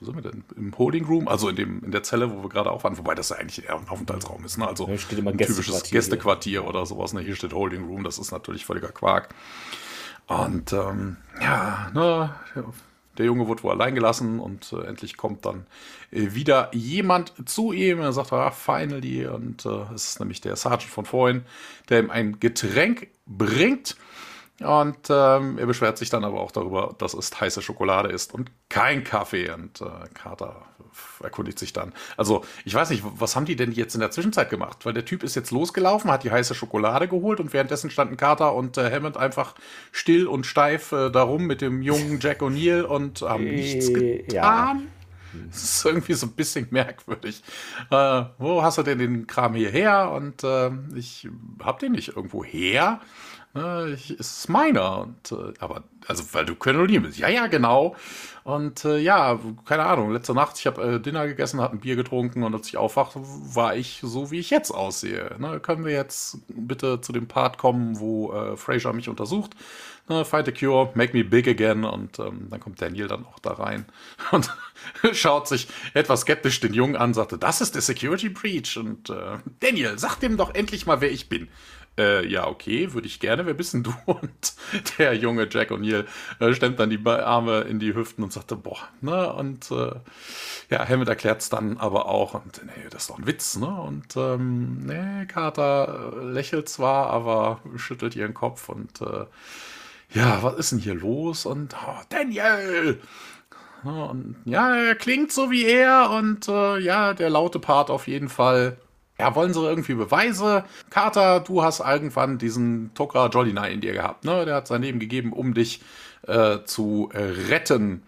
wo 0.01 0.07
sind 0.07 0.15
wir 0.17 0.23
denn? 0.23 0.45
Im 0.57 0.77
Holding 0.77 1.05
Room, 1.05 1.29
also 1.29 1.49
in, 1.49 1.57
dem, 1.57 1.85
in 1.85 1.91
der 1.91 2.03
Zelle, 2.03 2.31
wo 2.33 2.43
wir 2.43 2.49
gerade 2.49 2.71
auch 2.71 2.85
waren, 2.85 2.97
wobei 2.97 3.15
das 3.15 3.29
ja 3.29 3.37
eigentlich 3.37 3.65
eher 3.65 3.77
ein 3.77 3.89
Aufenthaltsraum 3.89 4.45
ist. 4.45 4.57
Ne? 4.57 4.67
Also 4.67 4.87
ein 4.87 4.97
typisches 4.97 5.91
Gästequartier 5.91 6.67
oder 6.67 6.87
sowas. 6.87 7.13
Ne? 7.13 7.21
Hier 7.21 7.37
steht 7.37 7.53
Holding 7.53 7.85
Room, 7.85 8.03
das 8.03 8.19
ist 8.19 8.33
natürlich 8.33 8.65
völliger 8.65 8.93
Quark. 8.93 9.29
Und 10.27 10.73
ähm, 10.73 11.17
ja, 11.41 11.91
ne, 11.93 12.35
der 13.19 13.27
Junge 13.27 13.49
wird 13.49 13.63
wohl 13.63 13.73
allein 13.73 13.95
gelassen 13.95 14.41
und 14.41 14.73
äh, 14.73 14.87
endlich 14.87 15.17
kommt 15.17 15.45
dann 15.45 15.67
äh, 16.11 16.33
wieder 16.33 16.71
jemand 16.73 17.35
zu 17.47 17.73
ihm. 17.73 18.01
Er 18.01 18.13
sagt, 18.13 18.33
ah, 18.33 18.51
finally. 18.51 19.27
Und 19.27 19.67
äh, 19.67 19.93
es 19.95 20.09
ist 20.09 20.21
nämlich 20.21 20.41
der 20.41 20.57
Sergeant 20.57 20.91
von 20.91 21.05
vorhin, 21.05 21.43
der 21.89 21.99
ihm 22.01 22.11
ein 22.11 22.41
Getränk 22.41 23.09
bringt. 23.27 23.97
Und 24.61 25.09
ähm, 25.09 25.59
er 25.59 25.67
beschwert 25.67 25.97
sich 25.97 26.11
dann 26.11 26.25
aber 26.25 26.41
auch 26.41 26.53
darüber, 26.53 26.95
dass 26.99 27.15
es 27.15 27.41
heiße 27.41 27.63
Schokolade 27.63 28.11
ist 28.11 28.35
und 28.35 28.51
kein 28.69 29.05
Kaffee. 29.05 29.51
Und 29.51 29.81
äh, 29.81 29.87
Carter 30.13 30.63
erkundigt 31.23 31.59
sich 31.59 31.73
dann. 31.73 31.93
Also, 32.17 32.45
ich 32.65 32.75
weiß 32.75 32.91
nicht, 32.91 33.03
was 33.05 33.37
haben 33.37 33.47
die 33.47 33.57
denn 33.57 33.73
jetzt 33.73 33.95
in 33.95 34.01
der 34.01 34.11
Zwischenzeit 34.11 34.51
gemacht? 34.51 34.85
Weil 34.85 34.93
der 34.93 35.05
Typ 35.05 35.23
ist 35.23 35.35
jetzt 35.35 35.51
losgelaufen, 35.51 36.11
hat 36.11 36.25
die 36.25 36.31
heiße 36.31 36.55
Schokolade 36.55 37.09
geholt 37.09 37.41
und 37.41 37.53
währenddessen 37.53 37.91
standen 37.91 38.17
Carter 38.17 38.55
und 38.55 38.77
äh, 38.77 38.91
Hammond 38.91 39.17
einfach 39.17 39.55
still 39.93 40.27
und 40.27 40.45
steif 40.45 40.93
äh, 40.93 41.11
darum 41.11 41.47
mit 41.47 41.61
dem 41.61 41.83
jungen 41.83 42.19
Jack 42.21 42.43
O'Neill 42.43 42.83
und 42.83 43.23
haben 43.23 43.45
nichts 43.45 43.89
äh, 43.89 44.23
getan. 44.23 44.33
Ja. 44.33 44.77
Das 45.51 45.63
ist 45.63 45.85
irgendwie 45.85 46.15
so 46.15 46.27
ein 46.27 46.33
bisschen 46.33 46.69
merkwürdig. 46.71 47.43
Äh, 47.91 48.25
wo 48.39 48.63
hast 48.63 48.79
du 48.79 48.83
denn 48.83 48.99
den 48.99 49.27
Kram 49.27 49.55
hierher? 49.55 50.11
Und 50.11 50.45
äh, 50.45 50.71
ich 50.95 51.29
hab 51.63 51.79
den 51.79 51.93
nicht 51.93 52.17
irgendwo 52.17 52.45
her. 52.45 53.01
Ne, 53.53 53.95
ich, 53.95 54.17
ist 54.19 54.49
meiner. 54.49 55.01
Und, 55.01 55.33
äh, 55.33 55.53
aber, 55.59 55.83
also, 56.07 56.23
weil 56.33 56.47
du 56.47 56.55
Colonel 56.55 57.01
bist. 57.01 57.19
Ja, 57.19 57.29
ja, 57.29 57.49
genau. 57.49 57.97
Und 58.45 58.85
äh, 58.85 58.99
ja, 58.99 59.41
keine 59.65 59.85
Ahnung, 59.85 60.13
letzte 60.13 60.35
Nacht, 60.35 60.57
ich 60.59 60.67
habe 60.67 60.83
äh, 60.83 61.01
Dinner 61.01 61.27
gegessen, 61.27 61.61
hatte 61.61 61.75
ein 61.75 61.81
Bier 61.81 61.97
getrunken 61.97 62.45
und 62.45 62.55
als 62.55 62.69
ich 62.69 62.77
aufwachte, 62.77 63.21
war 63.23 63.75
ich 63.75 64.01
so, 64.03 64.31
wie 64.31 64.39
ich 64.39 64.51
jetzt 64.51 64.71
aussehe. 64.71 65.35
Ne, 65.39 65.59
können 65.61 65.85
wir 65.85 65.93
jetzt 65.93 66.39
bitte 66.49 67.01
zu 67.01 67.13
dem 67.13 67.27
Part 67.27 67.59
kommen, 67.59 67.99
wo 67.99 68.33
äh, 68.33 68.57
Fraser 68.57 68.93
mich 68.93 69.09
untersucht? 69.09 69.57
Ne, 70.11 70.25
fight 70.25 70.45
the 70.45 70.53
cure, 70.53 70.91
make 70.95 71.17
me 71.17 71.23
big 71.23 71.47
again. 71.47 71.85
Und 71.85 72.19
ähm, 72.19 72.49
dann 72.51 72.59
kommt 72.61 72.83
Daniel 72.83 73.07
dann 73.07 73.25
auch 73.25 73.39
da 73.39 73.53
rein 73.53 73.87
und 74.33 74.51
schaut 75.13 75.47
sich 75.49 75.69
etwas 75.95 76.23
skeptisch 76.23 76.61
den 76.61 76.75
Jungen 76.75 76.97
an, 76.97 77.15
sagte, 77.15 77.39
das 77.39 77.61
ist 77.61 77.77
der 77.77 77.83
Security 77.83 78.29
Breach. 78.29 78.77
Und 78.77 79.09
äh, 79.09 79.39
Daniel, 79.61 79.99
sag 79.99 80.19
dem 80.19 80.37
doch 80.37 80.55
endlich 80.55 80.85
mal, 80.85 81.01
wer 81.01 81.13
ich 81.13 81.29
bin 81.29 81.49
äh, 81.99 82.27
ja, 82.27 82.47
okay, 82.47 82.93
würde 82.93 83.07
ich 83.07 83.21
gerne, 83.21 83.47
wer 83.47 83.55
bist 83.55 83.75
denn 83.75 83.83
du? 83.83 83.93
Und 84.07 84.55
der 84.99 85.15
junge 85.15 85.49
Jack 85.51 85.71
O'Neill 85.71 86.07
äh, 86.39 86.55
stemmt 86.55 86.81
dann 86.81 86.91
die 86.91 87.01
Arme 87.07 87.63
in 87.63 87.79
die 87.79 87.95
Hüften 87.95 88.25
und 88.25 88.33
sagte, 88.33 88.57
boah, 88.57 88.79
ne, 89.01 89.33
und 89.33 89.71
äh, 89.71 89.93
ja, 90.71 90.89
Hammond 90.89 91.09
erklärt 91.09 91.43
es 91.43 91.49
dann 91.49 91.79
aber 91.79 92.07
auch, 92.07 92.35
und 92.35 92.65
nee, 92.65 92.89
das 92.91 93.03
ist 93.03 93.11
doch 93.11 93.19
ein 93.19 93.27
Witz, 93.27 93.57
ne, 93.57 93.67
und 93.67 94.17
ähm, 94.17 94.87
nee, 94.87 95.27
Carter 95.27 96.13
äh, 96.17 96.25
lächelt 96.25 96.69
zwar, 96.69 97.11
aber 97.11 97.61
schüttelt 97.77 98.17
ihren 98.17 98.35
Kopf 98.35 98.69
und 98.69 99.01
äh, 99.01 99.27
ja, 100.13 100.43
was 100.43 100.57
ist 100.57 100.73
denn 100.73 100.79
hier 100.79 100.95
los? 100.95 101.47
Und 101.47 101.75
oh, 101.75 102.01
Daniel! 102.09 103.01
Und 103.83 104.37
ja, 104.45 104.75
er 104.75 104.95
klingt 104.95 105.33
so 105.33 105.51
wie 105.51 105.65
er 105.65 106.11
und 106.11 106.49
äh, 106.49 106.79
ja, 106.79 107.15
der 107.15 107.31
laute 107.31 107.59
Part 107.59 107.91
auf 107.91 108.09
jeden 108.09 108.29
Fall 108.29 108.77
ja, 109.21 109.35
wollen 109.35 109.53
sie 109.53 109.63
irgendwie 109.63 109.95
Beweise? 109.95 110.65
Carter, 110.89 111.41
du 111.41 111.63
hast 111.63 111.81
irgendwann 111.81 112.39
diesen 112.39 112.95
Tokra 112.95 113.27
Jolina 113.27 113.67
in 113.67 113.83
dir 113.83 113.93
gehabt, 113.93 114.25
ne? 114.25 114.47
Der 114.47 114.55
hat 114.57 114.67
sein 114.67 114.81
Leben 114.81 114.99
gegeben, 114.99 115.35
um 115.35 115.53
dich 115.53 115.83
äh, 116.27 116.61
zu 116.65 117.11
retten. 117.15 118.03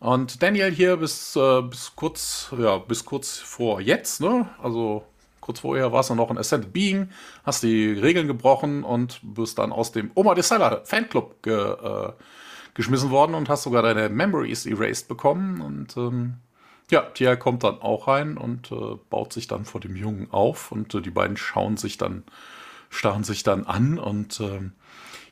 Und 0.00 0.42
Daniel 0.42 0.70
hier 0.70 0.96
bis, 0.96 1.36
äh, 1.36 1.60
bis 1.62 1.92
kurz, 1.96 2.48
ja, 2.58 2.78
bis 2.78 3.04
kurz 3.04 3.36
vor 3.36 3.80
jetzt, 3.80 4.22
ne? 4.22 4.48
Also 4.62 5.04
kurz 5.44 5.60
vorher 5.60 5.92
warst 5.92 6.08
du 6.08 6.14
noch 6.14 6.30
ein 6.30 6.38
Ascended 6.38 6.72
Being, 6.72 7.10
hast 7.44 7.62
die 7.62 7.92
Regeln 7.92 8.26
gebrochen 8.26 8.82
und 8.82 9.20
bist 9.22 9.58
dann 9.58 9.72
aus 9.72 9.92
dem 9.92 10.10
Oma 10.14 10.34
Desala 10.34 10.80
Fanclub 10.84 11.42
ge, 11.42 11.54
äh, 11.54 12.12
geschmissen 12.72 13.10
worden 13.10 13.34
und 13.34 13.50
hast 13.50 13.64
sogar 13.64 13.82
deine 13.82 14.08
Memories 14.08 14.64
erased 14.64 15.06
bekommen 15.06 15.60
und 15.60 15.96
ähm, 15.98 16.36
ja, 16.90 17.02
Tia 17.02 17.36
kommt 17.36 17.62
dann 17.62 17.82
auch 17.82 18.08
rein 18.08 18.38
und 18.38 18.72
äh, 18.72 18.96
baut 19.10 19.34
sich 19.34 19.46
dann 19.46 19.66
vor 19.66 19.82
dem 19.82 19.96
Jungen 19.96 20.28
auf 20.30 20.72
und 20.72 20.94
äh, 20.94 21.02
die 21.02 21.10
beiden 21.10 21.36
schauen 21.36 21.76
sich 21.76 21.98
dann, 21.98 22.24
starren 22.88 23.22
sich 23.22 23.42
dann 23.42 23.66
an 23.66 23.98
und 23.98 24.40
äh, 24.40 24.70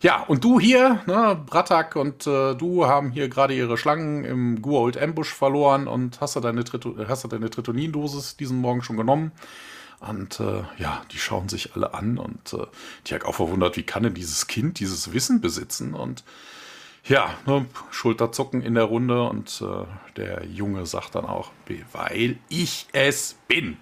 ja, 0.02 0.20
und 0.20 0.44
du 0.44 0.60
hier, 0.60 1.00
ne, 1.06 1.40
Bratak 1.46 1.96
und 1.96 2.26
äh, 2.26 2.54
du 2.54 2.86
haben 2.86 3.12
hier 3.12 3.28
gerade 3.28 3.54
ihre 3.54 3.78
Schlangen 3.78 4.24
im 4.24 4.60
Guault 4.60 4.98
Ambush 4.98 5.32
verloren 5.32 5.86
und 5.86 6.20
hast 6.20 6.36
du 6.36 6.40
deine, 6.40 6.64
du 6.64 6.92
deine 7.28 7.48
Tritonin-Dosis 7.48 8.36
diesen 8.36 8.58
Morgen 8.58 8.82
schon 8.82 8.98
genommen? 8.98 9.32
Und 10.08 10.40
äh, 10.40 10.62
ja, 10.78 11.02
die 11.12 11.18
schauen 11.18 11.48
sich 11.48 11.74
alle 11.74 11.94
an 11.94 12.18
und 12.18 12.52
äh, 12.54 12.66
die 13.06 13.14
hat 13.14 13.24
auch 13.24 13.36
verwundert, 13.36 13.76
wie 13.76 13.84
kann 13.84 14.02
denn 14.02 14.14
dieses 14.14 14.48
Kind 14.48 14.80
dieses 14.80 15.12
Wissen 15.12 15.40
besitzen? 15.40 15.94
Und 15.94 16.24
ja, 17.04 17.34
ne, 17.46 17.66
Schulterzucken 17.90 18.62
in 18.62 18.74
der 18.74 18.84
Runde 18.84 19.22
und 19.28 19.62
äh, 19.62 19.84
der 20.16 20.44
Junge 20.46 20.86
sagt 20.86 21.14
dann 21.14 21.24
auch, 21.24 21.52
weil 21.92 22.38
ich 22.48 22.86
es 22.92 23.36
bin. 23.46 23.76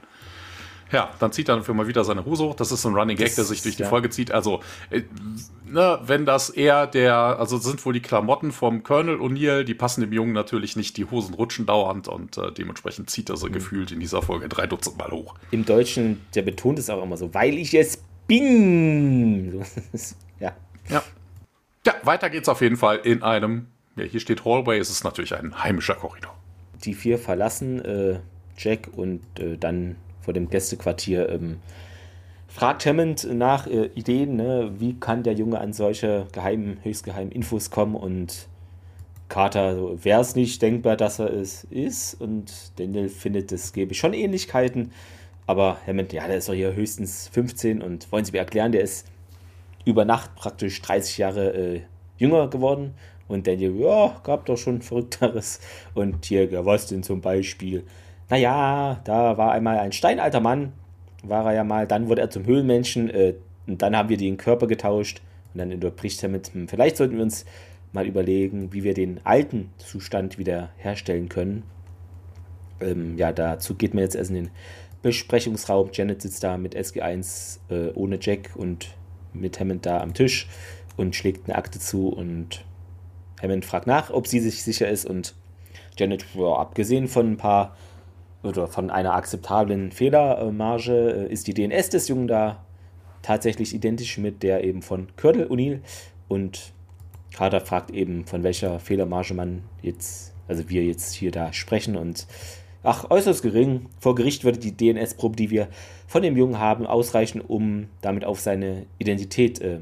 Ja, 0.93 1.11
dann 1.21 1.33
zieht 1.33 1.49
er 1.49 1.57
dafür 1.57 1.75
mal 1.75 1.87
wieder 1.87 2.05
seine 2.05 2.25
Hose 2.25 2.45
hoch. 2.45 2.55
Das 2.55 2.73
ist 2.73 2.83
so 2.83 2.89
ein 2.89 2.95
Running 2.95 3.17
Gag, 3.17 3.35
der 3.35 3.45
sich 3.45 3.63
durch 3.63 3.77
die 3.77 3.85
ja. 3.85 3.89
Folge 3.89 4.11
zieht. 4.11 4.33
Also, 4.33 4.61
äh, 4.91 5.03
ne, 5.71 5.99
wenn 6.03 6.27
das 6.27 6.51
eher 6.51 6.87
der, 6.87 7.15
also 7.15 7.59
sind 7.59 7.85
wohl 7.85 7.93
die 7.93 8.03
Klamotten 8.03 8.53
vom 8.53 8.83
Colonel 8.83 9.17
O'Neill, 9.17 9.65
die 9.65 9.75
passen 9.75 10.01
dem 10.01 10.13
Jungen 10.13 10.33
natürlich 10.33 10.77
nicht, 10.77 10.97
die 10.97 11.05
Hosen 11.05 11.35
rutschen 11.35 11.67
dauernd 11.67 12.09
und 12.09 12.37
äh, 12.39 12.53
dementsprechend 12.53 13.11
zieht 13.11 13.31
er 13.31 13.37
so 13.37 13.47
mhm. 13.47 13.53
gefühlt 13.53 13.93
in 13.93 14.01
dieser 14.01 14.23
Folge 14.23 14.49
drei 14.49 14.67
Dutzend 14.67 14.99
Mal 14.99 15.11
hoch. 15.11 15.35
Im 15.51 15.65
Deutschen, 15.65 16.21
der 16.35 16.43
betont 16.43 16.79
es 16.79 16.91
auch 16.91 17.03
immer 17.03 17.17
so, 17.17 17.33
weil 17.35 17.59
ich 17.59 17.75
es 17.75 18.03
bin. 18.27 19.65
ja. 20.41 20.53
Ja. 20.89 21.03
Ja, 21.87 21.95
weiter 22.03 22.29
geht's 22.29 22.49
auf 22.49 22.61
jeden 22.61 22.77
Fall 22.77 22.99
in 22.99 23.23
einem, 23.23 23.69
ja, 23.97 24.05
hier 24.05 24.21
steht 24.21 24.45
Hallway, 24.45 24.79
es 24.79 24.91
ist 24.91 25.03
natürlich 25.03 25.35
ein 25.35 25.63
heimischer 25.63 25.95
Korridor. 25.95 26.37
Die 26.85 26.95
vier 26.95 27.19
verlassen 27.19 27.83
äh, 27.85 28.21
Jack 28.59 28.89
und 28.95 29.23
äh, 29.39 29.57
dann 29.57 29.97
vor 30.21 30.35
dem 30.35 30.51
Gästequartier 30.51 31.31
ähm, 31.31 31.61
fragt 32.51 32.85
Hammond 32.85 33.27
nach 33.33 33.67
äh, 33.67 33.87
Ideen, 33.95 34.37
ne? 34.37 34.73
wie 34.79 34.99
kann 34.99 35.23
der 35.23 35.35
Junge 35.35 35.61
an 35.61 35.73
solche 35.73 36.27
geheimen, 36.33 36.79
höchstgeheimen 36.83 37.33
Infos 37.33 37.71
kommen 37.71 37.95
und 37.95 38.49
Carter, 39.29 39.77
so, 39.77 40.05
wäre 40.05 40.21
es 40.21 40.35
nicht 40.35 40.61
denkbar, 40.61 40.97
dass 40.97 41.21
er 41.21 41.33
es 41.33 41.65
ist 41.65 42.21
und 42.21 42.53
Daniel 42.77 43.09
findet, 43.09 43.53
es 43.53 43.73
gäbe 43.73 43.95
schon 43.95 44.13
Ähnlichkeiten, 44.13 44.91
aber 45.47 45.79
Hammond, 45.87 46.13
ja, 46.13 46.27
der 46.27 46.39
ist 46.39 46.49
doch 46.49 46.55
hier 46.55 46.75
höchstens 46.75 47.29
15 47.29 47.81
und 47.81 48.11
wollen 48.11 48.25
Sie 48.25 48.33
mir 48.33 48.39
erklären, 48.39 48.73
der 48.73 48.83
ist 48.83 49.07
über 49.85 50.05
Nacht 50.05 50.35
praktisch 50.35 50.83
30 50.83 51.19
Jahre 51.19 51.53
äh, 51.55 51.81
jünger 52.19 52.49
geworden. 52.49 52.95
Und 53.29 53.47
Daniel, 53.47 53.77
ja, 53.77 54.17
gab 54.23 54.47
doch 54.47 54.57
schon 54.57 54.83
Verrückteres. 54.83 55.61
Und 55.95 56.25
hier, 56.27 56.51
ja, 56.51 56.65
was 56.65 56.87
denn 56.87 57.03
zum 57.03 57.21
Beispiel? 57.21 57.85
Naja, 58.29 59.01
da 59.05 59.37
war 59.39 59.53
einmal 59.53 59.79
ein 59.79 59.93
steinalter 59.93 60.41
Mann, 60.41 60.73
war 61.23 61.47
er 61.47 61.55
ja 61.55 61.65
mal, 61.65 61.87
dann 61.87 62.09
wurde 62.09 62.23
er 62.23 62.31
zum 62.31 62.47
Höhlenmenschen 62.47 63.11
äh, 63.11 63.35
und 63.67 63.83
dann 63.83 63.97
haben 63.97 64.09
wir 64.09 64.17
den 64.17 64.37
Körper 64.37 64.67
getauscht. 64.67 65.23
Und 65.53 65.59
dann 65.59 65.73
unterbricht 65.73 66.23
er 66.23 66.29
mit, 66.29 66.53
hm, 66.53 66.69
vielleicht 66.69 66.97
sollten 66.97 67.17
wir 67.17 67.23
uns 67.23 67.45
mal 67.93 68.07
überlegen, 68.07 68.73
wie 68.73 68.85
wir 68.85 68.95
den 68.95 69.21
alten 69.25 69.71
Zustand 69.79 70.39
wieder 70.39 70.71
herstellen 70.77 71.29
können. 71.29 71.65
Ähm, 72.81 73.17
ja, 73.17 73.33
dazu 73.33 73.75
geht 73.75 73.95
man 73.95 74.05
jetzt 74.05 74.15
erst 74.15 74.31
in 74.31 74.37
den 74.37 74.51
Besprechungsraum. 75.03 75.91
Janet 75.93 76.23
sitzt 76.23 76.45
da 76.45 76.57
mit 76.57 76.77
SG1 76.77 77.59
äh, 77.71 77.93
ohne 77.95 78.19
Jack 78.21 78.51
und 78.55 78.95
mit 79.33 79.59
Hammond 79.59 79.87
da 79.87 80.01
am 80.01 80.15
Tisch 80.15 80.49
und 80.97 81.17
schlägt 81.17 81.49
eine 81.49 81.57
Akte 81.57 81.79
zu 81.79 82.09
und 82.09 82.65
Hammond 83.43 83.65
fragt 83.65 83.87
nach, 83.87 84.11
ob 84.11 84.27
sie 84.27 84.41
sich 84.41 84.63
sicher 84.63 84.89
ist 84.89 85.05
und 85.05 85.35
Janet, 85.99 86.25
ja, 86.35 86.53
abgesehen 86.55 87.09
von 87.09 87.33
ein 87.33 87.37
paar 87.37 87.77
oder 88.43 88.67
von 88.67 88.91
einer 88.91 89.15
akzeptablen 89.15 89.93
Fehlermarge, 89.93 91.27
äh, 91.29 91.33
ist 91.33 91.47
die 91.47 91.55
DNS 91.55 91.91
des 91.91 92.09
Jungen 92.09 92.27
da 92.27 92.65
tatsächlich 93.23 93.75
identisch 93.75 94.19
mit 94.19 94.43
der 94.43 94.65
eben 94.65 94.83
von 94.83 95.09
Kördel 95.17 95.47
O'Neill 95.49 95.81
und 96.29 96.73
Carter 97.35 97.61
fragt 97.61 97.91
eben, 97.91 98.27
von 98.27 98.43
welcher 98.43 98.81
Fehlermarge 98.81 99.35
man 99.35 99.63
jetzt, 99.83 100.33
also 100.49 100.69
wir 100.69 100.85
jetzt 100.85 101.15
hier 101.15 101.31
da 101.31 101.53
sprechen 101.53 101.97
und 101.97 102.27
ach, 102.83 103.11
äußerst 103.11 103.43
gering. 103.43 103.87
Vor 103.99 104.15
Gericht 104.15 104.45
würde 104.45 104.59
die 104.59 104.77
DNS-Probe, 104.77 105.37
die 105.37 105.51
wir 105.51 105.69
von 106.07 106.23
dem 106.23 106.37
Jungen 106.37 106.59
haben, 106.59 106.87
ausreichen, 106.87 107.41
um 107.41 107.87
damit 108.01 108.25
auf 108.25 108.41
seine 108.41 108.87
Identität, 108.99 109.61
äh, 109.61 109.81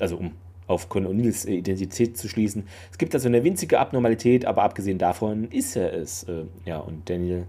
also 0.00 0.16
um 0.16 0.32
auf 0.66 0.88
Con 0.88 1.06
O'Neills 1.06 1.46
äh, 1.46 1.56
Identität 1.56 2.18
zu 2.18 2.28
schließen. 2.28 2.66
Es 2.90 2.98
gibt 2.98 3.14
also 3.14 3.28
eine 3.28 3.44
winzige 3.44 3.78
Abnormalität, 3.78 4.44
aber 4.44 4.62
abgesehen 4.62 4.98
davon 4.98 5.50
ist 5.50 5.76
er 5.76 5.92
es. 5.92 6.24
Äh, 6.24 6.44
ja, 6.64 6.78
und 6.78 7.08
Daniel 7.08 7.46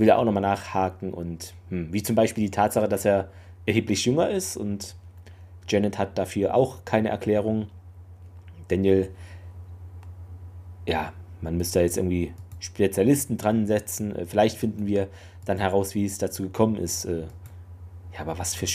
will 0.00 0.06
da 0.06 0.16
auch 0.16 0.24
nochmal 0.24 0.42
nachhaken 0.42 1.12
und 1.12 1.54
hm, 1.68 1.92
wie 1.92 2.02
zum 2.02 2.16
Beispiel 2.16 2.44
die 2.44 2.50
Tatsache, 2.50 2.88
dass 2.88 3.04
er 3.04 3.30
erheblich 3.66 4.04
jünger 4.04 4.30
ist 4.30 4.56
und 4.56 4.96
Janet 5.68 5.98
hat 5.98 6.18
dafür 6.18 6.54
auch 6.54 6.84
keine 6.84 7.10
Erklärung. 7.10 7.68
Daniel, 8.68 9.10
ja, 10.86 11.12
man 11.40 11.56
müsste 11.56 11.80
jetzt 11.80 11.96
irgendwie 11.96 12.32
Spezialisten 12.58 13.36
dran 13.36 13.66
setzen. 13.66 14.16
Äh, 14.16 14.26
vielleicht 14.26 14.58
finden 14.58 14.86
wir 14.86 15.08
dann 15.44 15.58
heraus, 15.58 15.94
wie 15.94 16.04
es 16.04 16.18
dazu 16.18 16.44
gekommen 16.44 16.76
ist. 16.76 17.04
Äh, 17.04 17.26
ja, 18.12 18.20
aber 18.20 18.38
was 18.38 18.54
für 18.54 18.66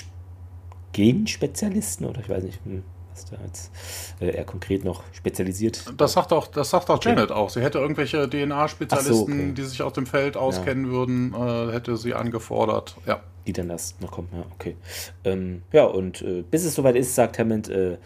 Genspezialisten 0.93 2.05
oder 2.05 2.21
ich 2.21 2.29
weiß 2.29 2.43
nicht. 2.43 2.63
Hm 2.63 2.83
was 3.15 3.25
da 3.25 3.37
jetzt 3.45 3.71
äh, 4.19 4.29
er 4.29 4.43
konkret 4.43 4.83
noch 4.83 5.03
spezialisiert. 5.13 5.85
Das 5.97 6.13
sagt 6.13 6.33
auch, 6.33 6.47
das 6.47 6.69
sagt 6.69 6.89
auch 6.89 7.03
Janet 7.03 7.29
ja. 7.29 7.35
auch. 7.35 7.49
Sie 7.49 7.61
hätte 7.61 7.79
irgendwelche 7.79 8.29
DNA-Spezialisten, 8.29 9.13
so, 9.13 9.23
okay. 9.23 9.53
die 9.55 9.63
sich 9.63 9.81
aus 9.81 9.93
dem 9.93 10.05
Feld 10.05 10.37
auskennen 10.37 10.85
ja. 10.85 10.91
würden, 10.91 11.33
äh, 11.33 11.71
hätte 11.73 11.97
sie 11.97 12.13
angefordert. 12.13 12.97
Ja. 13.05 13.21
Die 13.47 13.53
dann 13.53 13.69
erst 13.69 14.01
noch 14.01 14.11
kommen, 14.11 14.29
ja, 14.33 14.43
okay. 14.53 14.75
Ähm, 15.23 15.61
ja, 15.71 15.85
und 15.85 16.21
äh, 16.21 16.43
bis 16.49 16.65
es 16.65 16.75
soweit 16.75 16.95
ist, 16.95 17.13
sagt 17.13 17.37
Hammond, 17.37 17.69
äh, 17.69 17.97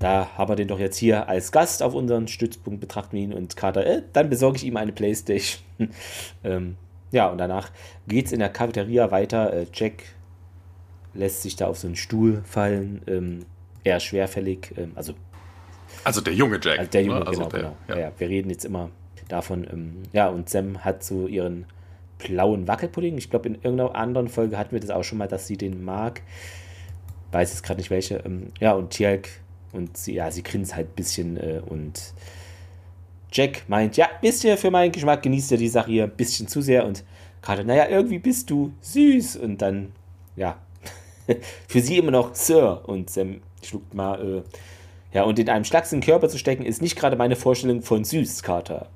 da 0.00 0.28
haben 0.36 0.50
wir 0.50 0.56
den 0.56 0.68
doch 0.68 0.78
jetzt 0.78 0.98
hier 0.98 1.28
als 1.28 1.52
Gast 1.52 1.82
auf 1.82 1.94
unseren 1.94 2.28
Stützpunkt, 2.28 2.80
betrachten 2.80 3.16
wir 3.16 3.22
ihn 3.22 3.32
und 3.32 3.56
Carter, 3.56 3.86
äh, 3.86 4.02
dann 4.12 4.28
besorge 4.28 4.56
ich 4.56 4.64
ihm 4.64 4.76
eine 4.76 4.92
Playstation. 4.92 5.62
ähm, 6.44 6.76
ja, 7.12 7.28
und 7.28 7.38
danach 7.38 7.70
geht 8.08 8.26
es 8.26 8.32
in 8.32 8.40
der 8.40 8.48
Cafeteria 8.48 9.10
weiter. 9.10 9.52
Äh, 9.52 9.66
Jack 9.72 10.02
lässt 11.14 11.42
sich 11.42 11.56
da 11.56 11.68
auf 11.68 11.78
so 11.78 11.86
einen 11.86 11.96
Stuhl 11.96 12.42
fallen. 12.44 13.00
Ähm, 13.06 13.46
eher 13.86 14.00
schwerfällig. 14.00 14.72
Ähm, 14.76 14.92
also, 14.94 15.14
also 16.04 16.20
der 16.20 16.34
junge 16.34 16.58
Jack. 16.62 16.78
Also 16.78 16.90
der 16.90 17.02
junge, 17.02 17.20
ne? 17.20 17.26
also 17.26 17.38
genau, 17.40 17.50
der, 17.50 17.60
genau. 17.60 17.76
Ja. 17.88 17.98
Ja, 17.98 18.12
wir 18.18 18.28
reden 18.28 18.50
jetzt 18.50 18.64
immer 18.64 18.90
davon. 19.28 19.66
Ähm, 19.70 20.02
ja, 20.12 20.28
und 20.28 20.48
Sam 20.48 20.84
hat 20.84 21.04
so 21.04 21.26
ihren 21.26 21.66
blauen 22.18 22.66
Wackelpudding. 22.66 23.16
Ich 23.18 23.30
glaube, 23.30 23.48
in 23.48 23.54
irgendeiner 23.56 23.94
anderen 23.94 24.28
Folge 24.28 24.58
hatten 24.58 24.72
wir 24.72 24.80
das 24.80 24.90
auch 24.90 25.04
schon 25.04 25.18
mal, 25.18 25.28
dass 25.28 25.46
sie 25.46 25.56
den 25.56 25.84
mag. 25.84 26.22
Weiß 27.32 27.50
jetzt 27.50 27.62
gerade 27.62 27.80
nicht 27.80 27.90
welche. 27.90 28.16
Ähm, 28.24 28.48
ja, 28.60 28.72
und 28.72 28.90
Tjalk 28.90 29.28
und 29.72 29.96
sie, 29.96 30.14
ja, 30.14 30.30
sie 30.30 30.42
grinst 30.42 30.74
halt 30.74 30.88
ein 30.88 30.94
bisschen 30.94 31.36
äh, 31.36 31.60
und 31.64 32.14
Jack 33.32 33.68
meint, 33.68 33.96
ja, 33.96 34.08
wisst 34.22 34.44
ihr, 34.44 34.56
für 34.56 34.70
meinen 34.70 34.92
Geschmack 34.92 35.22
genießt 35.22 35.50
ihr 35.52 35.58
die 35.58 35.68
Sache 35.68 35.90
hier 35.90 36.04
ein 36.04 36.16
bisschen 36.16 36.48
zu 36.48 36.62
sehr 36.62 36.86
und 36.86 37.04
gerade, 37.42 37.64
naja, 37.64 37.88
irgendwie 37.88 38.18
bist 38.18 38.48
du 38.48 38.72
süß 38.80 39.36
und 39.36 39.60
dann, 39.60 39.92
ja, 40.36 40.56
für 41.68 41.80
sie 41.80 41.98
immer 41.98 42.12
noch 42.12 42.34
Sir 42.34 42.82
und 42.86 43.10
Sam 43.10 43.40
schluckt 43.66 43.94
mal, 43.94 44.42
äh, 44.42 44.42
ja, 45.12 45.22
und 45.22 45.38
in 45.38 45.48
einem 45.48 45.64
schlachsigen 45.64 46.02
Körper 46.02 46.28
zu 46.28 46.38
stecken, 46.38 46.64
ist 46.64 46.82
nicht 46.82 46.96
gerade 46.96 47.16
meine 47.16 47.36
Vorstellung 47.36 47.82
von 47.82 48.04
süß, 48.04 48.42
Carter. 48.42 48.88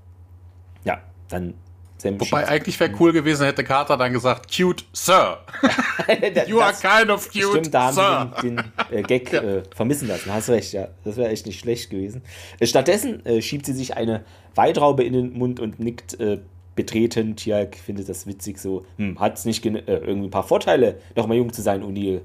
Ja, 0.84 1.00
dann 1.28 1.54
Sam 2.00 2.20
Wobei 2.20 2.48
eigentlich 2.48 2.80
wäre 2.80 2.92
cool 2.98 3.12
gewesen, 3.12 3.44
hätte 3.44 3.62
Carter 3.62 3.96
dann 3.96 4.12
gesagt, 4.12 4.50
cute 4.54 4.84
Sir. 4.92 5.38
you 6.46 6.60
are 6.60 6.72
kind 6.72 7.10
of 7.10 7.30
cute 7.30 7.50
stimmt, 7.50 7.74
da 7.74 7.94
haben 7.94 7.94
Sir. 7.94 8.32
den, 8.42 8.56
den 8.90 8.98
äh, 8.98 9.02
Gag 9.02 9.32
ja. 9.32 9.42
äh, 9.42 9.62
vermissen 9.74 10.08
lassen. 10.08 10.32
Hast 10.32 10.48
recht, 10.48 10.72
ja. 10.72 10.88
Das 11.04 11.16
wäre 11.16 11.30
echt 11.30 11.46
nicht 11.46 11.60
schlecht 11.60 11.90
gewesen. 11.90 12.22
Äh, 12.58 12.66
stattdessen 12.66 13.24
äh, 13.26 13.42
schiebt 13.42 13.66
sie 13.66 13.74
sich 13.74 13.96
eine 13.96 14.24
Weintraube 14.54 15.04
in 15.04 15.12
den 15.12 15.32
Mund 15.34 15.60
und 15.60 15.78
nickt 15.78 16.18
äh, 16.20 16.38
betreten. 16.74 17.36
Tialk 17.36 17.76
findet 17.76 18.08
das 18.08 18.26
witzig 18.26 18.58
so. 18.58 18.86
Hm, 18.96 19.20
hat 19.20 19.38
es 19.38 19.44
nicht 19.44 19.64
äh, 19.66 19.78
irgendwie 19.86 20.28
ein 20.28 20.30
paar 20.30 20.44
Vorteile, 20.44 20.98
nochmal 21.16 21.36
jung 21.36 21.52
zu 21.52 21.62
sein, 21.62 21.82
O'Neill? 21.82 22.22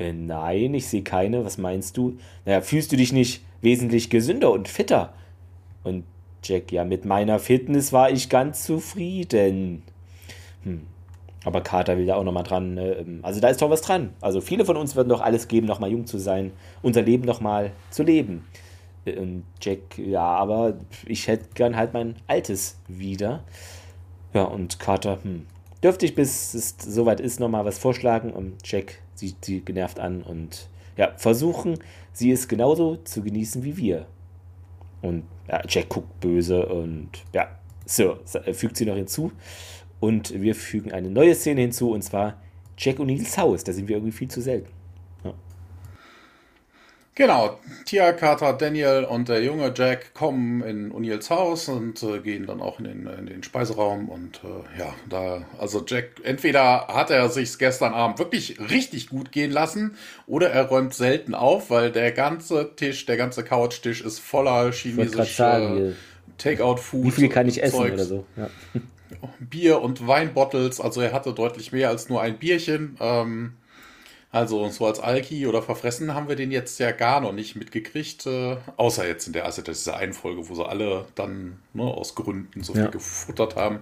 Äh, 0.00 0.12
nein, 0.14 0.74
ich 0.74 0.88
sehe 0.88 1.02
keine. 1.02 1.44
Was 1.44 1.58
meinst 1.58 1.96
du? 1.96 2.16
Naja, 2.46 2.62
fühlst 2.62 2.90
du 2.90 2.96
dich 2.96 3.12
nicht 3.12 3.44
wesentlich 3.60 4.10
gesünder 4.10 4.50
und 4.50 4.66
fitter? 4.66 5.12
Und 5.84 6.04
Jack, 6.42 6.72
ja, 6.72 6.84
mit 6.84 7.04
meiner 7.04 7.38
Fitness 7.38 7.92
war 7.92 8.10
ich 8.10 8.30
ganz 8.30 8.64
zufrieden. 8.64 9.82
Hm. 10.64 10.86
Aber 11.44 11.60
Carter 11.60 11.96
will 11.96 12.06
da 12.06 12.16
auch 12.16 12.24
nochmal 12.24 12.42
dran. 12.42 12.74
Ne? 12.74 12.92
Ähm, 12.92 13.20
also 13.22 13.40
da 13.40 13.48
ist 13.48 13.60
doch 13.60 13.70
was 13.70 13.82
dran. 13.82 14.10
Also 14.22 14.40
viele 14.40 14.64
von 14.64 14.76
uns 14.76 14.96
würden 14.96 15.10
doch 15.10 15.20
alles 15.20 15.48
geben, 15.48 15.66
nochmal 15.66 15.90
jung 15.90 16.06
zu 16.06 16.18
sein, 16.18 16.52
unser 16.82 17.02
Leben 17.02 17.24
nochmal 17.24 17.72
zu 17.90 18.02
leben. 18.02 18.46
Äh, 19.04 19.18
und 19.18 19.44
Jack, 19.60 19.98
ja, 19.98 20.22
aber 20.22 20.74
ich 21.06 21.28
hätte 21.28 21.46
gern 21.54 21.76
halt 21.76 21.92
mein 21.92 22.16
altes 22.26 22.78
wieder. 22.88 23.44
Ja, 24.32 24.44
und 24.44 24.78
Carter, 24.78 25.18
hm, 25.22 25.46
dürfte 25.82 26.06
ich, 26.06 26.14
bis 26.14 26.54
es 26.54 26.76
soweit 26.78 27.20
ist, 27.20 27.40
nochmal 27.40 27.64
was 27.64 27.78
vorschlagen. 27.78 28.32
Und 28.32 28.56
Jack 28.64 29.00
sieht 29.14 29.44
sie 29.44 29.60
genervt 29.60 29.98
an 29.98 30.22
und 30.22 30.68
ja, 30.96 31.12
versuchen 31.16 31.78
sie 32.12 32.30
es 32.30 32.48
genauso 32.48 32.96
zu 33.04 33.22
genießen 33.22 33.64
wie 33.64 33.76
wir. 33.76 34.06
Und 35.02 35.24
ja, 35.48 35.62
Jack 35.68 35.88
guckt 35.88 36.20
böse 36.20 36.66
und 36.66 37.10
ja, 37.32 37.48
so, 37.86 38.18
fügt 38.52 38.76
sie 38.76 38.86
noch 38.86 38.96
hinzu. 38.96 39.32
Und 39.98 40.40
wir 40.40 40.54
fügen 40.54 40.92
eine 40.92 41.10
neue 41.10 41.34
Szene 41.34 41.62
hinzu 41.62 41.92
und 41.92 42.02
zwar 42.02 42.40
Jack 42.76 42.98
O'Neills 42.98 43.36
Haus. 43.36 43.64
Da 43.64 43.72
sind 43.72 43.88
wir 43.88 43.96
irgendwie 43.96 44.16
viel 44.16 44.28
zu 44.28 44.40
selten. 44.40 44.79
Genau, 47.20 47.58
Tia, 47.84 48.14
Carter, 48.14 48.54
Daniel 48.54 49.04
und 49.04 49.28
der 49.28 49.44
junge 49.44 49.74
Jack 49.76 50.14
kommen 50.14 50.62
in 50.62 50.90
O'Neills 50.90 51.28
Haus 51.28 51.68
und 51.68 52.02
äh, 52.02 52.20
gehen 52.20 52.46
dann 52.46 52.62
auch 52.62 52.78
in 52.78 52.86
den, 52.86 53.06
in 53.06 53.26
den 53.26 53.42
Speiseraum. 53.42 54.08
Und 54.08 54.40
äh, 54.42 54.80
ja, 54.80 54.94
da, 55.06 55.44
also 55.58 55.84
Jack, 55.86 56.12
entweder 56.22 56.86
hat 56.88 57.10
er 57.10 57.28
sich 57.28 57.58
gestern 57.58 57.92
Abend 57.92 58.18
wirklich 58.18 58.58
richtig 58.70 59.10
gut 59.10 59.32
gehen 59.32 59.50
lassen 59.50 59.96
oder 60.26 60.48
er 60.48 60.68
räumt 60.68 60.94
selten 60.94 61.34
auf, 61.34 61.68
weil 61.68 61.92
der 61.92 62.12
ganze 62.12 62.74
Tisch, 62.74 63.04
der 63.04 63.18
ganze 63.18 63.44
Couchtisch 63.44 64.00
ist 64.00 64.18
voller 64.18 64.72
chinesischer 64.72 65.92
Takeout-Food. 66.38 67.04
Wie 67.04 67.10
viel 67.10 67.28
kann 67.28 67.46
ich 67.48 67.62
essen 67.62 67.76
Zeugs. 67.76 67.92
oder 67.92 68.04
so? 68.04 68.26
Ja. 68.38 68.48
Bier 69.40 69.82
und 69.82 70.08
Weinbottles, 70.08 70.80
also 70.80 71.02
er 71.02 71.12
hatte 71.12 71.34
deutlich 71.34 71.70
mehr 71.70 71.90
als 71.90 72.08
nur 72.08 72.22
ein 72.22 72.38
Bierchen. 72.38 72.96
Ähm, 72.98 73.52
also 74.32 74.68
so 74.68 74.86
als 74.86 75.00
Alki 75.00 75.46
oder 75.46 75.60
Verfressen 75.60 76.14
haben 76.14 76.28
wir 76.28 76.36
den 76.36 76.52
jetzt 76.52 76.78
ja 76.78 76.92
gar 76.92 77.20
noch 77.20 77.32
nicht 77.32 77.56
mitgekriegt, 77.56 78.26
äh, 78.26 78.56
außer 78.76 79.06
jetzt 79.06 79.26
in 79.26 79.32
der 79.32 79.44
also 79.44 79.60
dieser 79.62 79.96
einen 79.96 80.12
Folge, 80.12 80.48
wo 80.48 80.54
sie 80.54 80.64
alle 80.64 81.06
dann 81.16 81.58
ne, 81.72 81.82
aus 81.82 82.14
Gründen 82.14 82.62
so 82.62 82.74
viel 82.74 82.84
ja. 82.84 82.90
gefuttert 82.90 83.56
haben. 83.56 83.80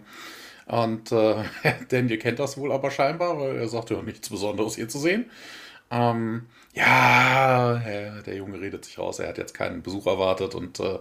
Und 0.66 1.12
äh, 1.12 1.44
Daniel 1.88 2.18
kennt 2.18 2.38
das 2.38 2.56
wohl 2.56 2.72
aber 2.72 2.90
scheinbar, 2.90 3.38
weil 3.38 3.56
er 3.56 3.68
sagt 3.68 3.90
ja 3.90 4.00
nichts 4.02 4.30
Besonderes 4.30 4.76
hier 4.76 4.88
zu 4.88 4.98
sehen. 4.98 5.30
Ähm, 5.90 6.46
ja, 6.74 7.80
der 8.26 8.37
Junge 8.37 8.61
redet 8.61 8.84
sich 8.84 8.98
raus, 8.98 9.18
er 9.18 9.28
hat 9.28 9.38
jetzt 9.38 9.54
keinen 9.54 9.82
Besuch 9.82 10.06
erwartet 10.06 10.54
und 10.54 10.80
äh, 10.80 10.98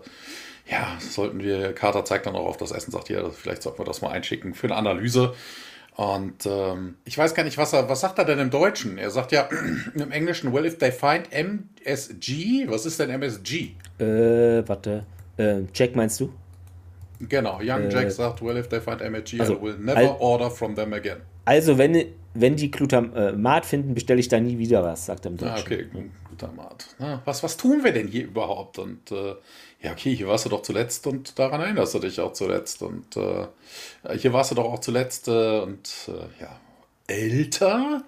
ja, 0.69 0.97
sollten 0.99 1.39
wir, 1.39 1.73
Carter 1.73 2.03
zeigt 2.03 2.25
dann 2.25 2.35
auch 2.35 2.47
auf 2.47 2.57
das 2.57 2.71
Essen, 2.71 2.91
sagt 2.91 3.09
ja, 3.09 3.29
vielleicht 3.29 3.61
sollten 3.61 3.79
wir 3.79 3.85
das 3.85 4.01
mal 4.01 4.11
einschicken 4.11 4.53
für 4.53 4.67
eine 4.67 4.75
Analyse. 4.75 5.33
Und 5.97 6.45
ähm, 6.45 6.95
ich 7.05 7.17
weiß 7.17 7.33
gar 7.33 7.43
nicht, 7.43 7.57
was 7.57 7.73
er, 7.73 7.89
was 7.89 8.01
sagt 8.01 8.19
er 8.19 8.25
denn 8.25 8.37
im 8.37 8.51
Deutschen? 8.51 8.99
Er 8.99 9.09
sagt 9.09 9.31
ja 9.31 9.49
im 9.95 10.11
Englischen, 10.11 10.53
well, 10.53 10.63
if 10.63 10.77
they 10.77 10.91
find 10.91 11.27
MSG, 11.31 12.69
was 12.69 12.85
ist 12.85 12.99
denn 12.99 13.09
MSG? 13.09 13.71
Äh, 13.97 14.67
warte, 14.67 15.05
äh, 15.37 15.61
Jack 15.73 15.95
meinst 15.95 16.19
du? 16.19 16.31
Genau, 17.19 17.57
Young 17.63 17.85
äh, 17.85 17.89
Jack 17.89 18.11
sagt, 18.11 18.43
well, 18.43 18.57
if 18.57 18.69
they 18.69 18.79
find 18.79 19.01
MSG, 19.01 19.39
also, 19.39 19.55
I 19.55 19.61
will 19.61 19.77
never 19.79 19.97
al 19.97 20.17
order 20.19 20.51
from 20.51 20.75
them 20.75 20.93
again. 20.93 21.17
Also, 21.45 21.79
wenn, 21.79 22.05
wenn 22.35 22.55
die 22.55 22.69
Glutamat 22.69 23.65
finden, 23.65 23.95
bestelle 23.95 24.19
ich 24.19 24.27
da 24.27 24.39
nie 24.39 24.59
wieder 24.59 24.83
was, 24.83 25.07
sagt 25.07 25.25
er 25.25 25.31
im 25.31 25.37
ah, 25.37 25.55
Deutschen. 25.55 25.57
Ah, 25.57 25.61
okay, 25.61 25.85
Glutamat. 26.27 26.85
Na, 26.99 27.21
was, 27.25 27.41
was 27.41 27.57
tun 27.57 27.83
wir 27.83 27.91
denn 27.91 28.07
hier 28.07 28.25
überhaupt? 28.25 28.77
Und 28.77 29.11
äh, 29.11 29.33
ja, 29.81 29.91
okay, 29.91 30.15
hier 30.15 30.27
warst 30.27 30.45
du 30.45 30.49
doch 30.49 30.63
zuletzt 30.63 31.05
und 31.05 31.37
daran 31.37 31.61
erinnerst 31.61 31.93
du 31.93 31.99
dich 31.99 32.19
auch 32.19 32.33
zuletzt. 32.33 32.81
Und 32.81 33.15
äh, 33.15 33.47
hier 34.17 34.33
warst 34.33 34.51
du 34.51 34.55
doch 34.55 34.65
auch 34.65 34.79
zuletzt 34.79 35.27
äh, 35.27 35.59
und 35.59 35.89
äh, 36.07 36.41
ja, 36.41 36.59
älter. 37.07 38.03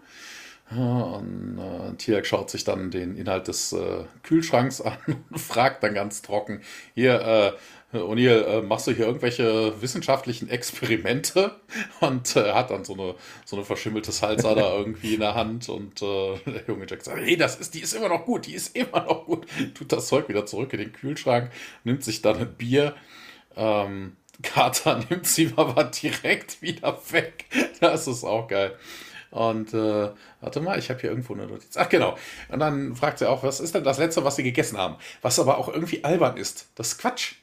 Und 0.71 1.60
äh, 1.60 1.95
Tiak 1.95 2.25
schaut 2.27 2.49
sich 2.49 2.63
dann 2.63 2.91
den 2.91 3.15
Inhalt 3.15 3.47
des 3.47 3.73
äh, 3.73 4.03
Kühlschranks 4.23 4.82
an 4.82 4.97
und 5.29 5.39
fragt 5.39 5.84
dann 5.84 5.93
ganz 5.93 6.21
trocken: 6.21 6.62
Hier, 6.95 7.21
äh, 7.21 7.53
O'Neill, 7.91 8.43
äh, 8.43 8.62
machst 8.62 8.86
du 8.86 8.91
hier 8.91 9.08
irgendwelche 9.08 9.82
wissenschaftlichen 9.82 10.47
Experimente? 10.47 11.60
Und 12.02 12.36
äh, 12.36 12.54
hat 12.54 12.69
dann 12.69 12.86
so 12.86 12.93
eine, 12.93 13.15
so 13.45 13.56
eine 13.56 13.65
verschimmelte 13.65 14.12
Salsa 14.12 14.54
da 14.54 14.78
irgendwie 14.78 15.15
in 15.15 15.21
der 15.21 15.34
Hand 15.34 15.69
und 15.69 16.02
äh, 16.02 16.38
der 16.45 16.63
junge 16.67 16.86
Jack 16.88 17.02
sagt, 17.04 17.19
hey, 17.19 17.36
das 17.36 17.56
ist, 17.56 17.73
die 17.73 17.82
ist 17.82 17.93
immer 17.93 18.10
noch 18.10 18.25
gut, 18.25 18.45
die 18.45 18.54
ist 18.54 18.75
immer 18.75 19.04
noch 19.04 19.25
gut. 19.25 19.47
Tut 19.73 19.91
das 19.91 20.08
Zeug 20.08 20.30
wieder 20.30 20.45
zurück 20.45 20.71
in 20.73 20.80
den 20.80 20.93
Kühlschrank, 20.93 21.52
nimmt 21.84 22.04
sich 22.04 22.21
dann 22.21 22.38
ein 22.38 22.54
Bier. 22.54 22.95
Ähm, 23.56 24.15
Carter 24.41 25.04
nimmt 25.10 25.28
sie 25.28 25.52
aber 25.56 25.86
direkt 25.86 26.62
wieder 26.62 26.99
weg. 27.10 27.45
Das 27.80 28.08
ist 28.08 28.23
auch 28.23 28.47
geil. 28.47 28.75
Und 29.32 29.73
äh, 29.73 30.10
warte 30.41 30.62
mal, 30.62 30.80
ich 30.80 30.89
habe 30.89 30.99
hier 30.99 31.10
irgendwo 31.12 31.34
eine 31.34 31.47
Notiz. 31.47 31.78
Ach 31.78 31.89
genau. 31.89 32.17
Und 32.49 32.60
dann 32.60 32.95
fragt 32.95 33.19
sie 33.19 33.30
auch, 33.30 33.43
was 33.43 33.60
ist 33.60 33.75
denn 33.75 33.84
das 33.84 33.99
Letzte, 33.99 34.23
was 34.23 34.36
sie 34.36 34.43
gegessen 34.43 34.78
haben? 34.78 34.95
Was 35.21 35.39
aber 35.39 35.58
auch 35.58 35.67
irgendwie 35.69 36.04
albern 36.04 36.38
ist. 36.38 36.67
Das 36.75 36.89
ist 36.89 36.97
Quatsch. 36.99 37.36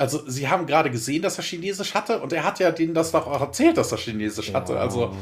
Also, 0.00 0.22
sie 0.28 0.48
haben 0.48 0.66
gerade 0.66 0.90
gesehen, 0.92 1.22
dass 1.22 1.38
er 1.38 1.44
Chinesisch 1.44 1.92
hatte 1.92 2.20
und 2.20 2.32
er 2.32 2.44
hat 2.44 2.60
ja 2.60 2.70
denen 2.70 2.94
das 2.94 3.10
doch 3.10 3.26
auch 3.26 3.40
erzählt, 3.40 3.76
dass 3.76 3.90
er 3.90 3.98
Chinesisch 3.98 4.54
hatte. 4.54 4.74
Ja. 4.74 4.80
Also, 4.80 5.12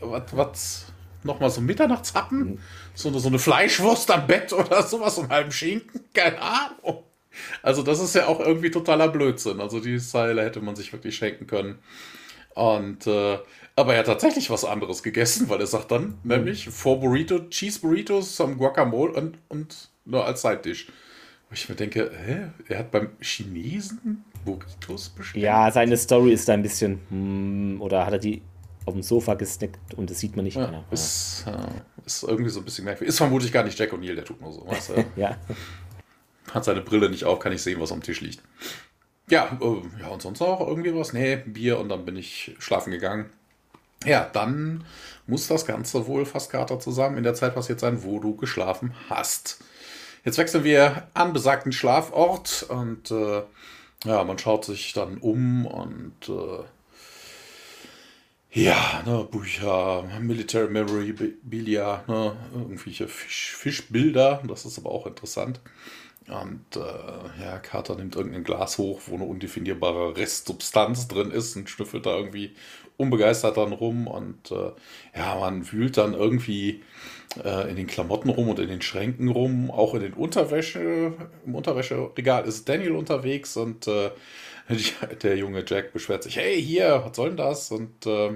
was, 0.00 0.22
was, 0.32 0.84
nochmal 1.22 1.50
so 1.50 1.60
Mitternachtshappen? 1.60 2.38
Mhm. 2.38 2.58
So, 2.94 3.16
so 3.18 3.28
eine 3.28 3.38
Fleischwurst 3.38 4.10
am 4.10 4.26
Bett 4.26 4.52
oder 4.54 4.82
sowas, 4.82 5.18
um 5.18 5.28
halben 5.28 5.52
Schinken? 5.52 6.00
Keine 6.14 6.40
Ahnung. 6.40 7.04
Also, 7.62 7.82
das 7.82 8.00
ist 8.00 8.14
ja 8.14 8.26
auch 8.26 8.40
irgendwie 8.40 8.70
totaler 8.70 9.08
Blödsinn. 9.08 9.60
Also, 9.60 9.80
die 9.80 9.98
Zeile 9.98 10.42
hätte 10.42 10.62
man 10.62 10.76
sich 10.76 10.90
wirklich 10.94 11.14
schenken 11.14 11.46
können. 11.46 11.78
Und, 12.54 13.06
äh, 13.06 13.38
aber 13.76 13.92
er 13.92 14.00
hat 14.00 14.06
tatsächlich 14.06 14.48
was 14.48 14.64
anderes 14.64 15.02
gegessen, 15.02 15.50
weil 15.50 15.60
er 15.60 15.66
sagt 15.66 15.90
dann, 15.90 16.02
mhm. 16.02 16.14
nämlich 16.24 16.70
four 16.70 17.00
Burrito, 17.00 17.50
Cheese 17.50 17.80
Burritos, 17.80 18.34
some 18.34 18.56
Guacamole 18.56 19.12
und, 19.12 19.38
und 19.48 19.90
nur 20.06 20.24
als 20.24 20.40
Side-Dish. 20.40 20.88
Wo 21.52 21.54
ich 21.54 21.68
mir 21.68 21.74
denke, 21.74 22.10
hä? 22.24 22.46
Er 22.66 22.78
hat 22.78 22.90
beim 22.90 23.10
Chinesen 23.20 24.24
Burritos 24.42 25.10
bestellt? 25.10 25.44
Ja, 25.44 25.70
seine 25.70 25.98
Story 25.98 26.32
ist 26.32 26.48
da 26.48 26.54
ein 26.54 26.62
bisschen, 26.62 26.98
hm, 27.10 27.78
oder 27.82 28.06
hat 28.06 28.14
er 28.14 28.18
die 28.18 28.40
auf 28.86 28.94
dem 28.94 29.02
Sofa 29.02 29.34
gesnackt 29.34 29.92
und 29.92 30.08
das 30.08 30.18
sieht 30.18 30.34
man 30.34 30.46
nicht. 30.46 30.56
Ja, 30.56 30.64
genau. 30.64 30.82
ist, 30.90 31.44
äh, 31.46 32.06
ist 32.06 32.22
irgendwie 32.22 32.48
so 32.48 32.60
ein 32.60 32.64
bisschen 32.64 32.86
merkwürdig. 32.86 33.10
Ist 33.10 33.18
vermutlich 33.18 33.52
gar 33.52 33.64
nicht 33.64 33.78
Jack 33.78 33.92
O'Neill, 33.92 34.14
der 34.14 34.24
tut 34.24 34.40
nur 34.40 34.50
so. 34.50 34.64
Was, 34.66 34.88
äh, 34.96 35.04
ja. 35.16 35.36
Hat 36.50 36.64
seine 36.64 36.80
Brille 36.80 37.10
nicht 37.10 37.24
auf, 37.24 37.38
kann 37.38 37.52
ich 37.52 37.62
sehen, 37.62 37.78
was 37.82 37.92
am 37.92 38.02
Tisch 38.02 38.22
liegt. 38.22 38.42
Ja, 39.28 39.58
äh, 39.60 40.00
ja, 40.00 40.08
und 40.08 40.22
sonst 40.22 40.40
auch 40.40 40.66
irgendwie 40.66 40.94
was? 40.94 41.12
Nee, 41.12 41.36
Bier 41.36 41.78
und 41.78 41.90
dann 41.90 42.06
bin 42.06 42.16
ich 42.16 42.56
schlafen 42.60 42.92
geganng. 42.92 43.26
Ja, 44.06 44.26
dann 44.32 44.84
muss 45.26 45.48
das 45.48 45.66
Ganze 45.66 46.06
wohl 46.06 46.24
fast 46.24 46.50
Kater 46.50 46.80
zusammen 46.80 47.18
in 47.18 47.24
der 47.24 47.34
Zeit 47.34 47.54
passiert 47.54 47.78
sein, 47.78 48.02
wo 48.04 48.20
du 48.20 48.36
geschlafen 48.36 48.94
hast. 49.10 49.62
Jetzt 50.24 50.38
wechseln 50.38 50.64
wir 50.64 51.08
an 51.14 51.32
besagten 51.32 51.72
Schlafort 51.72 52.66
und 52.68 53.10
äh, 53.10 53.42
ja, 54.04 54.24
man 54.24 54.38
schaut 54.38 54.64
sich 54.64 54.92
dann 54.92 55.18
um 55.18 55.66
und 55.66 56.28
äh, 56.28 56.64
ja, 58.54 59.02
ne, 59.06 59.26
Bücher, 59.30 60.04
Military 60.20 60.70
Memorabilia, 60.70 62.04
ne, 62.06 62.36
irgendwelche 62.54 63.08
Fisch, 63.08 63.56
Fischbilder, 63.56 64.42
das 64.46 64.64
ist 64.64 64.78
aber 64.78 64.90
auch 64.90 65.06
interessant. 65.06 65.60
Und 66.28 66.76
äh, 66.76 67.42
ja, 67.42 67.58
Carter 67.58 67.96
nimmt 67.96 68.14
irgendein 68.14 68.44
Glas 68.44 68.78
hoch, 68.78 69.00
wo 69.06 69.14
eine 69.14 69.24
undefinierbare 69.24 70.16
Restsubstanz 70.16 71.08
drin 71.08 71.32
ist 71.32 71.56
und 71.56 71.68
schnüffelt 71.68 72.06
da 72.06 72.16
irgendwie 72.16 72.54
unbegeistert 72.96 73.56
dann 73.56 73.72
rum. 73.72 74.06
Und 74.06 74.50
äh, 74.52 74.70
ja, 75.16 75.34
man 75.34 75.70
wühlt 75.72 75.96
dann 75.96 76.14
irgendwie 76.14 76.82
äh, 77.42 77.70
in 77.70 77.76
den 77.76 77.86
Klamotten 77.86 78.28
rum 78.28 78.48
und 78.48 78.58
in 78.58 78.68
den 78.68 78.82
Schränken 78.82 79.28
rum. 79.28 79.70
Auch 79.70 79.94
in 79.94 80.02
den 80.02 80.12
Unterwäsche, 80.12 81.12
im 81.46 81.54
Unterwäscheregal 81.54 82.44
ist 82.46 82.68
Daniel 82.68 82.92
unterwegs 82.92 83.56
und 83.56 83.86
äh, 83.86 84.10
der 85.22 85.36
junge 85.36 85.64
Jack 85.66 85.92
beschwert 85.92 86.22
sich, 86.22 86.36
hey, 86.36 86.60
hier, 86.62 87.02
was 87.04 87.16
soll 87.16 87.28
denn 87.28 87.36
das? 87.36 87.70
Und 87.70 88.06
äh, 88.06 88.32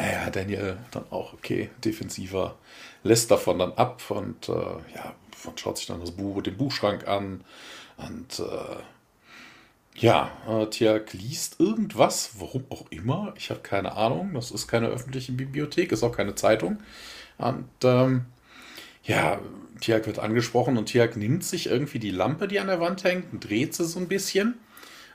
ja, 0.00 0.30
Daniel 0.30 0.78
dann 0.90 1.04
auch, 1.10 1.32
okay, 1.32 1.70
defensiver, 1.84 2.56
lässt 3.02 3.30
davon 3.30 3.58
dann 3.58 3.72
ab 3.72 4.02
und 4.08 4.48
äh, 4.48 4.52
ja, 4.52 5.14
man 5.44 5.56
schaut 5.56 5.78
sich 5.78 5.86
dann 5.86 6.00
das 6.00 6.10
Buch, 6.10 6.42
den 6.42 6.56
Buchschrank 6.56 7.06
an 7.06 7.44
und 7.96 8.38
äh, 8.40 8.82
ja, 9.94 10.30
äh, 10.48 10.66
Tiak 10.66 11.12
liest 11.12 11.58
irgendwas, 11.58 12.32
warum 12.38 12.64
auch 12.70 12.84
immer, 12.90 13.34
ich 13.36 13.50
habe 13.50 13.60
keine 13.60 13.96
Ahnung, 13.96 14.32
das 14.34 14.50
ist 14.50 14.68
keine 14.68 14.88
öffentliche 14.88 15.32
Bibliothek, 15.32 15.90
ist 15.90 16.04
auch 16.04 16.16
keine 16.16 16.34
Zeitung 16.34 16.78
und 17.38 17.68
ähm, 17.84 18.26
ja, 19.04 19.40
Tiak 19.80 20.06
wird 20.06 20.18
angesprochen 20.18 20.76
und 20.76 20.86
Tiak 20.86 21.16
nimmt 21.16 21.44
sich 21.44 21.68
irgendwie 21.68 21.98
die 21.98 22.10
Lampe, 22.10 22.48
die 22.48 22.60
an 22.60 22.66
der 22.66 22.80
Wand 22.80 23.04
hängt, 23.04 23.32
und 23.32 23.48
dreht 23.48 23.74
sie 23.74 23.84
so 23.84 23.98
ein 23.98 24.08
bisschen. 24.08 24.54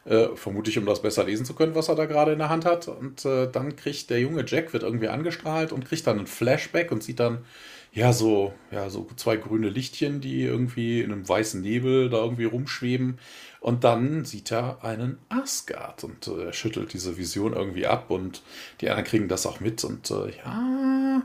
Äh, 0.06 0.36
vermutlich, 0.36 0.78
um 0.78 0.86
das 0.86 1.02
besser 1.02 1.24
lesen 1.24 1.46
zu 1.46 1.54
können, 1.54 1.76
was 1.76 1.88
er 1.88 1.96
da 1.96 2.06
gerade 2.06 2.34
in 2.34 2.40
der 2.40 2.50
Hand 2.50 2.66
hat. 2.66 2.90
Und 2.90 3.24
äh, 3.24 3.50
dann 3.50 3.78
kriegt 3.78 4.10
der 4.10 4.20
junge 4.20 4.44
Jack, 4.46 4.74
wird 4.74 4.84
irgendwie 4.84 5.08
angestrahlt 5.08 5.72
und 5.72 5.86
kriegt 5.86 6.06
dann 6.08 6.18
einen 6.18 6.28
Flashback 6.28 6.92
und 6.92 7.02
sieht 7.02 7.22
dann 7.22 7.46
ja, 7.94 8.12
so, 8.12 8.54
ja, 8.72 8.90
so 8.90 9.08
zwei 9.16 9.38
grüne 9.38 9.70
Lichtchen, 9.70 10.20
die 10.20 10.42
irgendwie 10.42 11.02
in 11.02 11.12
einem 11.12 11.30
weißen 11.30 11.62
Nebel 11.62 12.10
da 12.10 12.18
irgendwie 12.18 12.46
rumschweben. 12.46 13.20
Und 13.60 13.84
dann 13.84 14.26
sieht 14.26 14.52
er 14.52 14.84
einen 14.84 15.20
Asgard 15.30 16.04
und 16.04 16.28
äh, 16.28 16.52
schüttelt 16.52 16.92
diese 16.94 17.18
Vision 17.18 17.54
irgendwie 17.54 17.86
ab 17.86 18.10
und 18.10 18.42
die 18.82 18.90
anderen 18.90 19.06
kriegen 19.06 19.28
das 19.30 19.46
auch 19.46 19.60
mit 19.62 19.84
und 19.86 20.12
äh, 20.12 20.36
ja, 20.38 21.22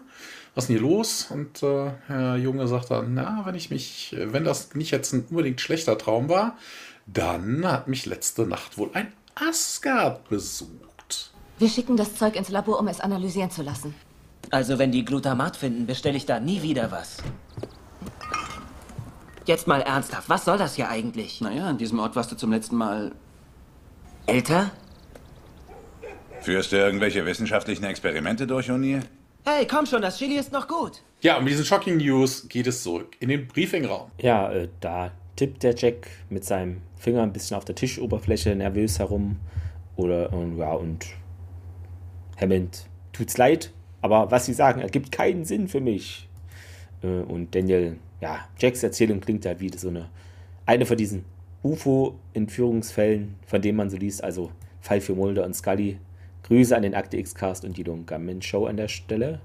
was 0.58 0.64
ist 0.64 0.70
denn 0.70 0.78
hier 0.78 0.88
los? 0.88 1.28
Und 1.30 1.62
äh, 1.62 1.92
Herr 2.08 2.34
Junge 2.34 2.66
sagt 2.66 2.90
dann, 2.90 3.14
na, 3.14 3.42
wenn 3.44 3.54
ich 3.54 3.70
mich, 3.70 4.16
wenn 4.18 4.42
das 4.42 4.74
nicht 4.74 4.90
jetzt 4.90 5.12
ein 5.12 5.24
unbedingt 5.30 5.60
schlechter 5.60 5.96
Traum 5.96 6.28
war, 6.28 6.56
dann 7.06 7.64
hat 7.64 7.86
mich 7.86 8.06
letzte 8.06 8.44
Nacht 8.44 8.76
wohl 8.76 8.90
ein 8.92 9.12
Asgard 9.36 10.28
besucht. 10.28 11.30
Wir 11.60 11.68
schicken 11.68 11.96
das 11.96 12.16
Zeug 12.16 12.34
ins 12.34 12.48
Labor, 12.48 12.80
um 12.80 12.88
es 12.88 12.98
analysieren 12.98 13.52
zu 13.52 13.62
lassen. 13.62 13.94
Also 14.50 14.80
wenn 14.80 14.90
die 14.90 15.04
Glutamat 15.04 15.56
finden, 15.56 15.86
bestelle 15.86 16.16
ich 16.16 16.26
da 16.26 16.40
nie 16.40 16.60
wieder 16.60 16.90
was. 16.90 17.18
Jetzt 19.46 19.68
mal 19.68 19.82
ernsthaft, 19.82 20.28
was 20.28 20.44
soll 20.44 20.58
das 20.58 20.74
hier 20.74 20.88
eigentlich? 20.88 21.40
Naja, 21.40 21.66
an 21.68 21.78
diesem 21.78 22.00
Ort 22.00 22.16
warst 22.16 22.32
du 22.32 22.36
zum 22.36 22.50
letzten 22.50 22.74
Mal... 22.74 23.12
Älter? 24.26 24.72
Führst 26.40 26.72
du 26.72 26.76
irgendwelche 26.76 27.24
wissenschaftlichen 27.26 27.84
Experimente 27.84 28.48
durch, 28.48 28.70
O'Neill? 28.70 29.04
Hey, 29.50 29.66
komm 29.66 29.86
schon, 29.86 30.02
das 30.02 30.18
Chili 30.18 30.36
ist 30.36 30.52
noch 30.52 30.68
gut. 30.68 31.02
Ja, 31.22 31.38
um 31.38 31.46
diesen 31.46 31.64
Shocking 31.64 31.96
News 31.96 32.46
geht 32.50 32.66
es 32.66 32.82
zurück 32.82 33.16
in 33.18 33.30
den 33.30 33.46
Briefingraum. 33.46 34.10
Ja, 34.20 34.52
äh, 34.52 34.68
da 34.80 35.10
tippt 35.36 35.62
der 35.62 35.74
Jack 35.74 36.10
mit 36.28 36.44
seinem 36.44 36.82
Finger 36.98 37.22
ein 37.22 37.32
bisschen 37.32 37.56
auf 37.56 37.64
der 37.64 37.74
Tischoberfläche 37.74 38.54
nervös 38.54 38.98
herum. 38.98 39.38
Oder, 39.96 40.34
und, 40.34 40.58
ja, 40.58 40.72
und 40.72 41.06
Hammond 42.38 42.84
tut's 43.14 43.38
leid, 43.38 43.72
aber 44.02 44.30
was 44.30 44.44
sie 44.44 44.52
sagen, 44.52 44.82
ergibt 44.82 45.12
keinen 45.12 45.46
Sinn 45.46 45.66
für 45.66 45.80
mich. 45.80 46.28
Äh, 47.02 47.06
und 47.06 47.54
Daniel, 47.54 47.96
ja, 48.20 48.46
Jacks 48.58 48.82
Erzählung 48.82 49.20
klingt 49.20 49.46
halt 49.46 49.60
wie 49.60 49.70
so 49.74 49.88
eine, 49.88 50.10
eine 50.66 50.84
von 50.84 50.98
diesen 50.98 51.24
UFO-Entführungsfällen, 51.62 53.36
von 53.46 53.62
denen 53.62 53.78
man 53.78 53.88
so 53.88 53.96
liest, 53.96 54.22
also 54.22 54.52
Fall 54.82 55.00
für 55.00 55.14
Mulder 55.14 55.46
und 55.46 55.54
Scully. 55.54 55.96
Grüße 56.48 56.76
an 56.76 56.82
den 56.82 56.94
Akte 56.94 57.16
X-Cast 57.16 57.64
und 57.64 57.76
die 57.76 57.84
Dungamen 57.84 58.42
Show 58.42 58.66
an 58.66 58.76
der 58.76 58.88
Stelle. 58.88 59.40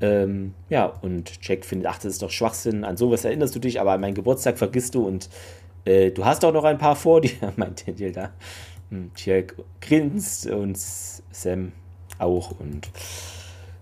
Ähm, 0.00 0.54
ja, 0.68 0.86
und 0.86 1.32
Jack 1.42 1.64
findet, 1.64 1.88
ach, 1.88 1.96
das 1.96 2.06
ist 2.06 2.22
doch 2.22 2.30
Schwachsinn, 2.30 2.84
an 2.84 2.96
sowas 2.96 3.24
erinnerst 3.24 3.54
du 3.54 3.58
dich, 3.58 3.80
aber 3.80 3.92
an 3.92 4.00
meinen 4.00 4.14
Geburtstag 4.14 4.58
vergisst 4.58 4.94
du 4.94 5.06
und 5.06 5.28
äh, 5.84 6.10
du 6.10 6.24
hast 6.24 6.42
doch 6.42 6.52
noch 6.52 6.64
ein 6.64 6.78
paar 6.78 6.96
vor 6.96 7.20
dir, 7.20 7.30
meint 7.56 7.86
Daniel 7.86 8.12
da. 8.12 8.32
Hm, 8.90 9.10
Jack 9.16 9.54
grinst 9.80 10.46
und 10.46 10.76
Sam 10.76 11.72
auch 12.18 12.58
und 12.58 12.90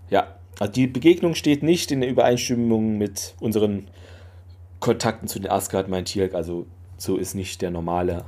ja, 0.09 0.35
also 0.59 0.71
die 0.71 0.87
Begegnung 0.87 1.35
steht 1.35 1.63
nicht 1.63 1.91
in 1.91 2.03
Übereinstimmung 2.03 2.97
mit 2.97 3.35
unseren 3.39 3.87
Kontakten 4.79 5.27
zu 5.27 5.39
den 5.39 5.49
Asgard, 5.49 5.87
mein 5.87 6.05
Tierk. 6.05 6.35
Also 6.35 6.67
so 6.97 7.17
ist 7.17 7.33
nicht 7.33 7.61
der 7.61 7.71
normale 7.71 8.25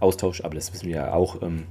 Austausch, 0.00 0.42
aber 0.44 0.54
das 0.54 0.72
wissen 0.72 0.86
wir 0.86 0.96
ja 0.96 1.12
auch. 1.12 1.42
Ähm, 1.42 1.66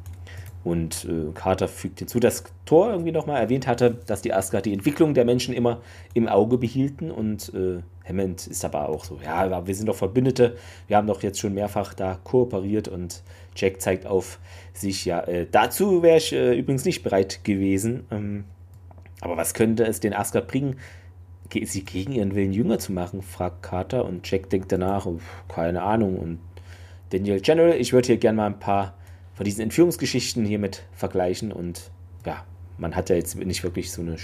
und 0.68 1.06
äh, 1.06 1.32
Carter 1.34 1.70
fügt 1.70 2.00
hinzu, 2.00 2.20
dass 2.20 2.44
Thor 2.66 2.92
irgendwie 2.92 3.14
nochmal 3.14 3.42
erwähnt 3.42 3.68
hatte, 3.68 3.98
dass 4.06 4.22
die 4.22 4.34
Asgard 4.34 4.66
die 4.66 4.74
Entwicklung 4.74 5.14
der 5.14 5.24
Menschen 5.24 5.54
immer 5.54 5.82
im 6.14 6.28
Auge 6.28 6.58
behielten. 6.58 7.10
Und 7.10 7.54
äh, 7.54 7.80
Hammond 8.08 8.48
ist 8.48 8.66
aber 8.66 8.90
auch 8.90 9.06
so, 9.06 9.18
ja, 9.24 9.66
wir 9.66 9.76
sind 9.76 9.88
doch 9.88 9.96
Verbündete, 9.96 10.58
wir 10.88 10.98
haben 10.98 11.08
doch 11.08 11.24
jetzt 11.24 11.40
schon 11.40 11.54
mehrfach 11.54 11.94
da 11.94 12.20
kooperiert 12.22 12.90
und 12.90 13.24
Jack 13.56 13.82
zeigt 13.82 14.06
auf 14.06 14.40
sich, 14.74 15.06
ja, 15.06 15.22
äh, 15.22 15.48
dazu 15.50 16.04
wäre 16.04 16.18
ich 16.18 16.34
äh, 16.34 16.60
übrigens 16.60 16.84
nicht 16.84 17.02
bereit 17.02 17.46
gewesen. 17.46 18.06
Ähm, 18.12 18.44
aber 19.22 19.38
was 19.38 19.54
könnte 19.54 19.86
es 19.86 20.02
den 20.02 20.14
Asgard 20.14 20.50
bringen, 20.50 20.76
sie 21.64 21.86
gegen 21.86 22.12
ihren 22.12 22.36
Willen 22.36 22.52
jünger 22.52 22.78
zu 22.78 22.92
machen, 22.92 23.22
fragt 23.22 23.64
Carter 23.64 24.04
und 24.04 24.30
Jack 24.30 24.50
denkt 24.50 24.70
danach, 24.74 25.06
oh, 25.06 25.22
keine 25.48 25.82
Ahnung. 25.82 26.20
Und 26.20 26.40
Daniel 27.12 27.40
General, 27.40 27.74
ich 27.74 27.94
würde 27.94 28.08
hier 28.08 28.18
gerne 28.18 28.36
mal 28.36 28.48
ein 28.48 28.60
paar 28.60 28.97
von 29.38 29.44
diesen 29.44 29.62
Entführungsgeschichten 29.62 30.46
hiermit 30.46 30.84
vergleichen 30.94 31.52
und 31.52 31.92
ja, 32.26 32.44
man 32.80 32.96
hat 32.96 33.12
ja 33.12 33.16
jetzt 33.16 33.36
nicht 33.36 33.64
wirklich 33.64 33.92
so 33.92 34.02
eine 34.02 34.18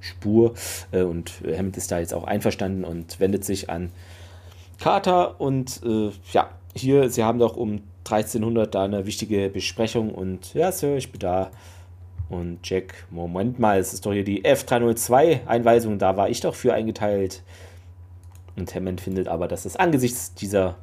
Spur 0.00 0.54
äh, 0.92 1.02
und 1.02 1.40
Hammond 1.42 1.78
ist 1.78 1.90
da 1.90 1.98
jetzt 1.98 2.12
auch 2.12 2.24
einverstanden 2.24 2.84
und 2.84 3.18
wendet 3.18 3.46
sich 3.46 3.70
an 3.70 3.90
Carter 4.78 5.40
und 5.40 5.80
äh, 5.84 6.10
ja, 6.32 6.50
hier, 6.76 7.08
sie 7.08 7.24
haben 7.24 7.38
doch 7.38 7.56
um 7.56 7.80
1300 8.04 8.74
da 8.74 8.84
eine 8.84 9.06
wichtige 9.06 9.48
Besprechung 9.48 10.14
und 10.14 10.52
ja, 10.52 10.70
Sir, 10.70 10.96
ich 10.96 11.10
bin 11.10 11.20
da 11.20 11.50
und 12.28 12.58
Jack, 12.64 13.06
Moment 13.10 13.58
mal, 13.58 13.78
es 13.78 13.94
ist 13.94 14.04
doch 14.04 14.12
hier 14.12 14.22
die 14.22 14.44
F302-Einweisung, 14.44 15.98
da 15.98 16.18
war 16.18 16.28
ich 16.28 16.42
doch 16.42 16.54
für 16.54 16.74
eingeteilt. 16.74 17.42
Und 18.54 18.74
Hammond 18.74 19.00
findet 19.00 19.28
aber, 19.28 19.48
dass 19.48 19.64
es 19.64 19.76
angesichts 19.76 20.34
dieser 20.34 20.76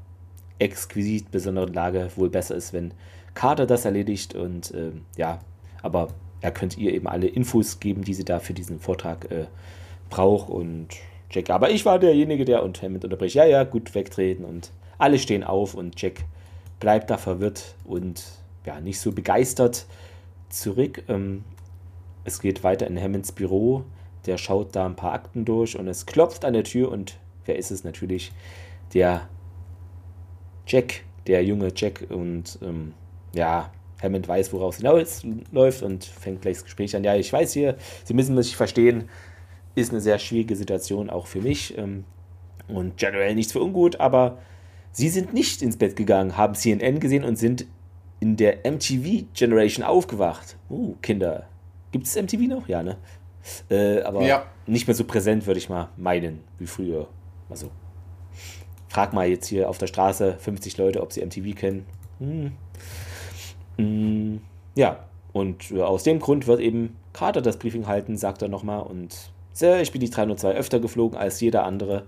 exquisit 0.60 1.32
besonderen 1.32 1.74
Lage 1.74 2.10
wohl 2.16 2.30
besser 2.30 2.56
ist, 2.56 2.74
wenn 2.74 2.94
Carter 3.34 3.66
das 3.66 3.86
erledigt. 3.86 4.36
Und 4.36 4.72
äh, 4.72 4.92
ja, 5.18 5.40
aber 5.82 6.10
er 6.42 6.52
könnte 6.52 6.80
ihr 6.80 6.94
eben 6.94 7.08
alle 7.08 7.28
Infos 7.28 7.80
geben, 7.80 8.04
die 8.04 8.14
sie 8.14 8.26
da 8.26 8.40
für 8.40 8.54
diesen 8.54 8.80
Vortrag 8.80 9.30
äh, 9.32 9.46
braucht 10.10 10.50
und 10.50 10.90
Jack, 11.32 11.50
aber 11.50 11.70
ich 11.72 11.86
war 11.86 12.00
derjenige, 12.00 12.46
der 12.46 12.64
und 12.64 12.82
Hammond 12.82 13.04
unterbricht, 13.04 13.36
ja, 13.36 13.46
ja, 13.46 13.64
gut 13.64 13.94
wegtreten 13.96 14.46
und 14.46 14.72
alle 14.98 15.20
stehen 15.20 15.44
auf 15.44 15.74
und 15.74 16.00
Jack 16.02 16.24
bleibt 16.80 17.10
da 17.10 17.18
verwirrt 17.18 17.76
und 17.84 18.24
ja, 18.66 18.80
nicht 18.80 19.00
so 19.00 19.12
begeistert 19.12 19.86
zurück. 20.50 21.04
Ähm, 21.08 21.44
es 22.24 22.40
geht 22.40 22.64
weiter 22.64 22.88
in 22.88 23.02
Hammonds 23.02 23.32
Büro, 23.32 23.84
der 24.26 24.38
schaut 24.38 24.76
da 24.76 24.86
ein 24.86 24.96
paar 24.96 25.14
Akten 25.14 25.46
durch 25.46 25.78
und 25.78 25.88
es 25.88 26.06
klopft 26.06 26.46
an 26.46 26.54
der 26.54 26.64
Tür 26.64 26.92
und 26.92 27.18
wer 27.46 27.58
ist 27.58 27.72
es 27.72 27.84
natürlich? 27.84 28.32
Der 28.94 29.28
Jack, 30.68 31.04
der 31.28 31.44
junge 31.44 31.72
Jack 31.76 32.06
und 32.10 32.60
ähm, 32.62 32.94
ja, 33.34 33.72
Hammond 34.02 34.28
weiß, 34.28 34.54
woraus 34.54 34.80
es 34.82 35.26
läuft 35.52 35.84
und 35.84 36.06
fängt 36.06 36.42
gleich 36.42 36.58
das 36.58 36.64
Gespräch 36.66 36.96
an. 36.96 37.04
Ja, 37.04 37.16
ich 37.16 37.32
weiß 37.32 37.54
hier, 37.54 37.78
Sie 38.04 38.14
müssen 38.14 38.36
mich 38.36 38.56
verstehen, 38.56 39.10
ist 39.76 39.92
eine 39.92 40.02
sehr 40.02 40.20
schwierige 40.20 40.56
Situation 40.56 41.10
auch 41.10 41.28
für 41.28 41.42
mich 41.42 41.78
ähm, 41.78 42.06
und 42.68 42.98
generell 42.98 43.36
nichts 43.36 43.52
für 43.52 43.62
ungut, 43.62 44.00
aber 44.00 44.38
Sie 44.92 45.10
sind 45.10 45.34
nicht 45.34 45.62
ins 45.62 45.76
Bett 45.76 45.98
gegangen, 45.98 46.38
haben 46.38 46.56
CNN 46.56 47.02
gesehen 47.02 47.26
und 47.26 47.36
sind 47.36 47.66
in 48.22 48.38
der 48.38 48.60
MTV 48.64 49.26
Generation 49.34 49.86
aufgewacht. 49.86 50.56
Uh, 50.70 50.96
Kinder. 51.02 51.48
Gibt 51.92 52.08
es 52.08 52.16
MTV 52.16 52.48
noch? 52.48 52.68
Ja, 52.70 52.82
ne? 52.82 52.98
Äh, 53.70 54.02
aber 54.02 54.24
ja. 54.24 54.46
nicht 54.66 54.88
mehr 54.88 54.96
so 54.96 55.04
präsent, 55.04 55.46
würde 55.48 55.58
ich 55.58 55.70
mal 55.70 55.90
meinen, 55.98 56.44
wie 56.60 56.66
früher. 56.66 57.08
Also, 57.50 57.70
frag 58.96 59.12
mal 59.12 59.28
jetzt 59.28 59.48
hier 59.48 59.70
auf 59.70 59.78
der 59.78 59.88
Straße 59.88 60.38
50 60.40 60.78
Leute, 60.78 61.02
ob 61.02 61.12
sie 61.12 61.24
MTV 61.24 61.54
kennen. 61.54 61.86
Hm. 62.20 62.52
Hm. 63.78 64.40
Ja, 64.76 65.00
und 65.34 65.72
äh, 65.72 65.82
aus 65.82 66.04
dem 66.04 66.20
Grund 66.20 66.48
wird 66.48 66.62
eben 66.62 66.96
Carter 67.12 67.42
das 67.42 67.58
Briefing 67.58 67.88
halten, 67.88 68.16
sagt 68.16 68.42
er 68.42 68.48
nochmal. 68.48 68.84
Und 68.84 69.32
Sir, 69.52 69.82
ich 69.82 69.92
bin 69.92 70.00
die 70.00 70.10
302 70.10 70.54
öfter 70.54 70.80
geflogen 70.80 71.18
als 71.18 71.42
jeder 71.42 71.66
andere. 71.66 72.06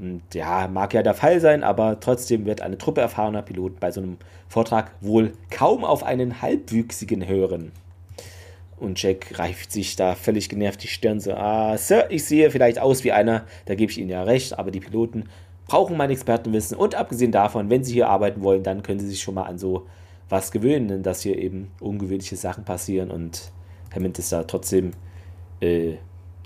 Und 0.00 0.22
ja, 0.34 0.66
mag 0.66 0.92
ja 0.92 1.04
der 1.04 1.14
Fall 1.14 1.38
sein, 1.38 1.62
aber 1.62 2.00
trotzdem 2.00 2.46
wird 2.46 2.62
eine 2.62 2.78
Truppe 2.78 3.00
erfahrener 3.00 3.42
Piloten 3.42 3.76
bei 3.78 3.92
so 3.92 4.00
einem 4.00 4.16
Vortrag 4.48 4.90
wohl 5.00 5.34
kaum 5.50 5.84
auf 5.84 6.02
einen 6.02 6.42
Halbwüchsigen 6.42 7.28
hören. 7.28 7.70
Und 8.76 9.00
Jack 9.00 9.38
reift 9.38 9.70
sich 9.70 9.94
da 9.94 10.16
völlig 10.16 10.48
genervt 10.48 10.82
die 10.82 10.88
Stirn 10.88 11.20
so, 11.20 11.32
ah, 11.34 11.78
Sir, 11.78 12.06
ich 12.10 12.24
sehe 12.24 12.50
vielleicht 12.50 12.80
aus 12.80 13.04
wie 13.04 13.12
einer, 13.12 13.46
da 13.66 13.76
gebe 13.76 13.92
ich 13.92 13.98
Ihnen 13.98 14.10
ja 14.10 14.24
recht, 14.24 14.58
aber 14.58 14.72
die 14.72 14.80
Piloten 14.80 15.28
brauchen 15.66 15.96
mein 15.96 16.10
Expertenwissen 16.10 16.76
und 16.76 16.94
abgesehen 16.94 17.32
davon, 17.32 17.70
wenn 17.70 17.84
sie 17.84 17.94
hier 17.94 18.08
arbeiten 18.08 18.42
wollen, 18.42 18.62
dann 18.62 18.82
können 18.82 19.00
sie 19.00 19.08
sich 19.08 19.22
schon 19.22 19.34
mal 19.34 19.44
an 19.44 19.58
so 19.58 19.86
was 20.28 20.50
gewöhnen, 20.50 21.02
dass 21.02 21.22
hier 21.22 21.38
eben 21.38 21.70
ungewöhnliche 21.80 22.36
Sachen 22.36 22.64
passieren 22.64 23.10
und 23.10 23.52
Hammond 23.94 24.18
ist 24.18 24.32
da 24.32 24.44
trotzdem 24.44 24.92
äh, 25.60 25.94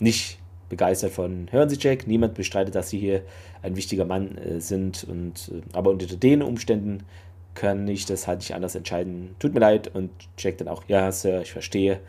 nicht 0.01 0.39
begeistert 0.69 1.13
von. 1.13 1.49
Hören 1.51 1.69
Sie, 1.69 1.79
Jack, 1.81 2.07
niemand 2.07 2.35
bestreitet, 2.35 2.75
dass 2.75 2.91
Sie 2.91 2.99
hier 2.99 3.23
ein 3.63 3.77
wichtiger 3.77 4.05
Mann 4.05 4.37
äh, 4.39 4.61
sind. 4.61 5.05
Und, 5.05 5.51
äh, 5.53 5.63
aber 5.73 5.91
unter 5.91 6.07
den 6.07 6.43
Umständen 6.43 7.05
kann 7.55 7.89
ich 7.89 8.07
das 8.07 8.29
halt 8.29 8.41
nicht 8.41 8.55
anders 8.55 8.75
entscheiden. 8.75 9.35
Tut 9.39 9.55
mir 9.55 9.61
leid. 9.61 9.95
Und 9.95 10.11
Jack 10.37 10.59
dann 10.59 10.69
auch, 10.69 10.85
ja, 10.89 11.11
Sir, 11.11 11.43
ich 11.43 11.53
verstehe. 11.53 12.01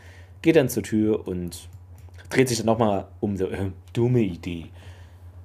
Geht 0.42 0.56
dann 0.56 0.68
zur 0.68 0.82
Tür 0.82 1.26
und 1.26 1.68
dreht 2.28 2.48
sich 2.48 2.58
dann 2.58 2.66
nochmal 2.66 3.08
um. 3.20 3.36
So, 3.36 3.46
äh, 3.46 3.70
dumme 3.92 4.20
Idee. 4.20 4.66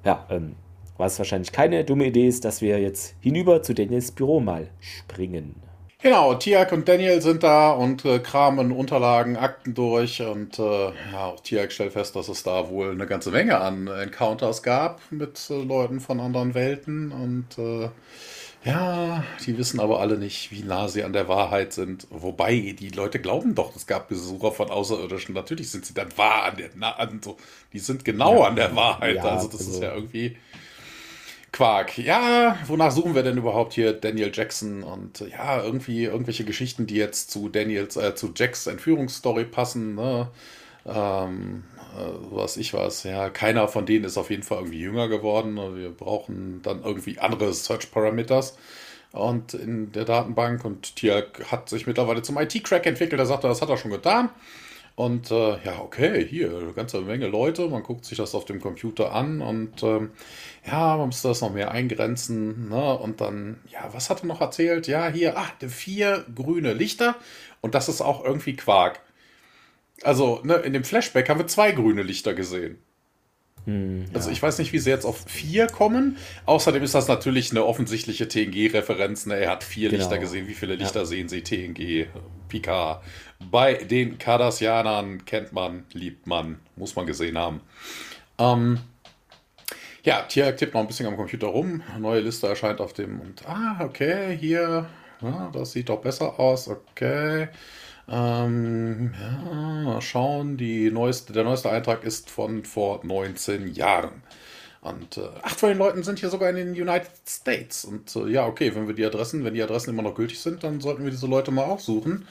Ja, 0.03 0.25
ähm, 0.29 0.55
was 0.97 1.17
wahrscheinlich 1.17 1.51
keine 1.51 1.83
dumme 1.83 2.05
Idee 2.05 2.27
ist, 2.27 2.45
dass 2.45 2.61
wir 2.61 2.79
jetzt 2.79 3.15
hinüber 3.19 3.61
zu 3.61 3.73
Daniels 3.73 4.11
Büro 4.11 4.39
mal 4.39 4.67
springen. 4.79 5.55
Genau, 6.01 6.35
Tiak 6.35 6.71
und 6.71 6.87
Daniel 6.87 7.19
sind 7.19 7.41
da 7.41 7.71
und 7.71 8.05
äh, 8.05 8.19
kramen 8.19 8.71
Unterlagen, 8.71 9.37
Akten 9.37 9.73
durch 9.73 10.21
und 10.21 10.59
äh, 10.59 10.91
ja, 11.11 11.25
auch 11.25 11.39
Tiak 11.39 11.71
stellt 11.71 11.93
fest, 11.93 12.15
dass 12.15 12.27
es 12.27 12.43
da 12.43 12.69
wohl 12.69 12.91
eine 12.91 13.07
ganze 13.07 13.31
Menge 13.31 13.59
an 13.59 13.87
Encounters 13.87 14.61
gab 14.61 15.01
mit 15.09 15.49
äh, 15.49 15.63
Leuten 15.63 15.99
von 15.99 16.19
anderen 16.19 16.53
Welten 16.53 17.11
und 17.11 17.57
äh, 17.57 17.89
ja, 18.65 19.23
die 19.45 19.57
wissen 19.57 19.79
aber 19.79 19.99
alle 19.99 20.17
nicht, 20.17 20.51
wie 20.51 20.63
nah 20.63 20.87
sie 20.87 21.03
an 21.03 21.13
der 21.13 21.27
Wahrheit 21.27 21.71
sind. 21.71 22.07
Wobei, 22.09 22.75
die 22.77 22.89
Leute 22.89 23.19
glauben 23.19 23.53
doch, 23.53 23.75
es 23.75 23.85
gab 23.85 24.07
Besucher 24.07 24.51
von 24.51 24.71
Außerirdischen. 24.71 25.35
Natürlich 25.35 25.69
sind 25.69 25.85
sie 25.85 25.93
dann 25.93 26.15
wahr 26.17 26.45
an 26.45 26.57
der, 26.57 26.69
na, 26.75 26.95
an 26.95 27.19
so, 27.23 27.37
die 27.73 27.79
sind 27.79 28.03
genau 28.05 28.39
ja, 28.41 28.47
an 28.47 28.55
der 28.55 28.75
Wahrheit. 28.75 29.17
Ja, 29.17 29.23
also 29.23 29.47
das 29.47 29.59
also, 29.59 29.71
ist 29.71 29.81
ja 29.81 29.93
irgendwie 29.93 30.37
Quark. 31.55 31.97
Ja, 31.97 32.57
wonach 32.67 32.91
suchen 32.91 33.15
wir 33.15 33.23
denn 33.23 33.37
überhaupt 33.37 33.73
hier 33.73 33.93
Daniel 33.93 34.29
Jackson? 34.33 34.83
Und 34.83 35.21
ja, 35.21 35.63
irgendwie 35.63 36.03
irgendwelche 36.03 36.43
Geschichten, 36.43 36.85
die 36.85 36.95
jetzt 36.95 37.31
zu 37.31 37.47
Daniels, 37.47 37.95
äh, 37.95 38.13
zu 38.13 38.33
Jacks 38.35 38.67
Entführungsstory 38.67 39.45
passen, 39.45 39.95
ne? 39.95 40.27
Ähm, 40.85 41.63
äh, 41.97 42.09
was 42.29 42.57
ich 42.57 42.73
weiß, 42.73 43.03
ja, 43.03 43.29
keiner 43.29 43.69
von 43.69 43.85
denen 43.85 44.03
ist 44.03 44.17
auf 44.17 44.31
jeden 44.31 44.43
Fall 44.43 44.57
irgendwie 44.59 44.81
jünger 44.81 45.07
geworden. 45.07 45.55
Wir 45.77 45.91
brauchen 45.91 46.61
dann 46.61 46.83
irgendwie 46.83 47.19
andere 47.19 47.53
Search 47.53 47.89
Parameters 47.89 48.57
und 49.13 49.53
in 49.53 49.93
der 49.93 50.03
Datenbank 50.03 50.65
und 50.65 50.97
Tiak 50.97 51.51
hat 51.51 51.69
sich 51.69 51.87
mittlerweile 51.87 52.21
zum 52.21 52.37
IT-Crack 52.37 52.85
entwickelt. 52.85 53.19
Er 53.19 53.25
sagte, 53.25 53.47
das 53.47 53.61
hat 53.61 53.69
er 53.69 53.77
schon 53.77 53.91
getan. 53.91 54.29
Und 54.95 55.29
äh, 55.29 55.57
ja, 55.63 55.79
okay, 55.81 56.25
hier, 56.25 56.57
eine 56.57 56.71
ganze 56.71 57.01
Menge 57.01 57.27
Leute, 57.27 57.67
man 57.67 57.83
guckt 57.83 58.05
sich 58.05 58.17
das 58.17 58.33
auf 58.33 58.45
dem 58.45 58.61
Computer 58.61 59.11
an 59.11 59.41
und 59.41 59.83
ähm, 59.83 60.11
ja, 60.65 60.95
man 60.95 61.07
muss 61.07 61.21
das 61.21 61.41
noch 61.41 61.53
mehr 61.53 61.71
eingrenzen. 61.71 62.69
Ne? 62.69 62.97
Und 62.97 63.19
dann, 63.19 63.59
ja, 63.69 63.89
was 63.91 64.09
hat 64.09 64.23
er 64.23 64.27
noch 64.27 64.39
erzählt? 64.39 64.87
Ja, 64.87 65.09
hier, 65.09 65.37
ach, 65.37 65.51
vier 65.67 66.25
grüne 66.33 66.71
Lichter 66.71 67.15
und 67.59 67.75
das 67.75 67.89
ist 67.89 67.99
auch 67.99 68.23
irgendwie 68.23 68.55
Quark. 68.55 69.01
Also, 70.01 70.39
ne, 70.43 70.55
in 70.55 70.71
dem 70.71 70.85
Flashback 70.85 71.27
haben 71.27 71.39
wir 71.39 71.47
zwei 71.47 71.73
grüne 71.73 72.03
Lichter 72.03 72.33
gesehen. 72.33 72.77
Hm, 73.65 74.05
ja. 74.05 74.13
Also 74.13 74.29
ich 74.29 74.41
weiß 74.41 74.59
nicht, 74.59 74.73
wie 74.73 74.79
sie 74.79 74.89
jetzt 74.89 75.05
auf 75.05 75.25
vier 75.27 75.67
kommen. 75.67 76.17
Außerdem 76.45 76.83
ist 76.83 76.95
das 76.95 77.07
natürlich 77.07 77.51
eine 77.51 77.65
offensichtliche 77.65 78.27
TNG-Referenz. 78.27 79.25
Ne? 79.25 79.35
Er 79.35 79.51
hat 79.51 79.63
vier 79.63 79.89
genau. 79.89 80.01
Lichter 80.01 80.19
gesehen. 80.19 80.47
Wie 80.47 80.53
viele 80.53 80.75
Lichter 80.75 81.01
ja. 81.01 81.05
sehen 81.05 81.27
Sie? 81.27 81.41
TNG, 81.41 82.07
Picard. 82.47 83.03
Bei 83.39 83.73
den 83.73 84.17
Cardassianern 84.17 85.25
kennt 85.25 85.53
man, 85.53 85.85
liebt 85.91 86.25
man, 86.27 86.59
muss 86.75 86.95
man 86.95 87.05
gesehen 87.05 87.37
haben. 87.37 87.61
Ähm, 88.37 88.79
ja, 90.03 90.21
Tier 90.21 90.55
tippt 90.55 90.73
noch 90.73 90.81
ein 90.81 90.87
bisschen 90.87 91.07
am 91.07 91.17
Computer 91.17 91.47
rum. 91.47 91.81
Neue 91.99 92.21
Liste 92.21 92.47
erscheint 92.47 92.79
auf 92.79 92.93
dem. 92.93 93.19
Und 93.19 93.47
ah, 93.47 93.77
okay, 93.83 94.37
hier. 94.37 94.87
Ja, 95.21 95.49
das 95.51 95.71
sieht 95.71 95.89
doch 95.89 96.01
besser 96.01 96.39
aus. 96.39 96.67
Okay. 96.67 97.47
Ähm, 98.07 99.13
ja, 99.19 99.81
mal 99.83 100.01
schauen. 100.01 100.57
Die 100.57 100.91
neueste, 100.91 101.33
der 101.33 101.43
neueste 101.43 101.71
Eintrag 101.71 102.03
ist 102.03 102.29
von 102.29 102.63
vor 102.63 103.01
19 103.03 103.73
Jahren. 103.73 104.21
Und 104.81 105.17
äh, 105.17 105.27
acht 105.41 105.59
von 105.59 105.69
den 105.69 105.79
Leuten 105.79 106.03
sind 106.03 106.19
hier 106.19 106.29
sogar 106.29 106.51
in 106.51 106.57
den 106.57 106.69
United 106.69 107.09
States. 107.27 107.85
Und 107.85 108.15
äh, 108.15 108.27
ja, 108.29 108.45
okay, 108.45 108.75
wenn 108.75 108.87
wir 108.87 108.93
die 108.93 109.05
Adressen, 109.05 109.43
wenn 109.43 109.55
die 109.55 109.63
Adressen 109.63 109.89
immer 109.89 110.03
noch 110.03 110.13
gültig 110.13 110.39
sind, 110.39 110.63
dann 110.63 110.79
sollten 110.79 111.03
wir 111.03 111.09
diese 111.09 111.25
Leute 111.25 111.49
mal 111.49 111.63
aufsuchen. 111.63 112.27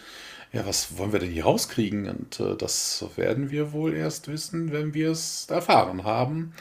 Ja, 0.55 0.65
was 0.65 0.97
wollen 0.99 1.13
wir 1.13 1.19
denn 1.19 1.31
hier 1.31 1.45
rauskriegen? 1.45 2.09
Und 2.09 2.39
äh, 2.39 2.57
das 2.57 3.05
werden 3.17 3.51
wir 3.51 3.73
wohl 3.73 3.93
erst 3.93 4.29
wissen, 4.29 4.71
wenn 4.71 4.95
wir 4.95 5.11
es 5.11 5.47
erfahren 5.51 6.05
haben. 6.05 6.55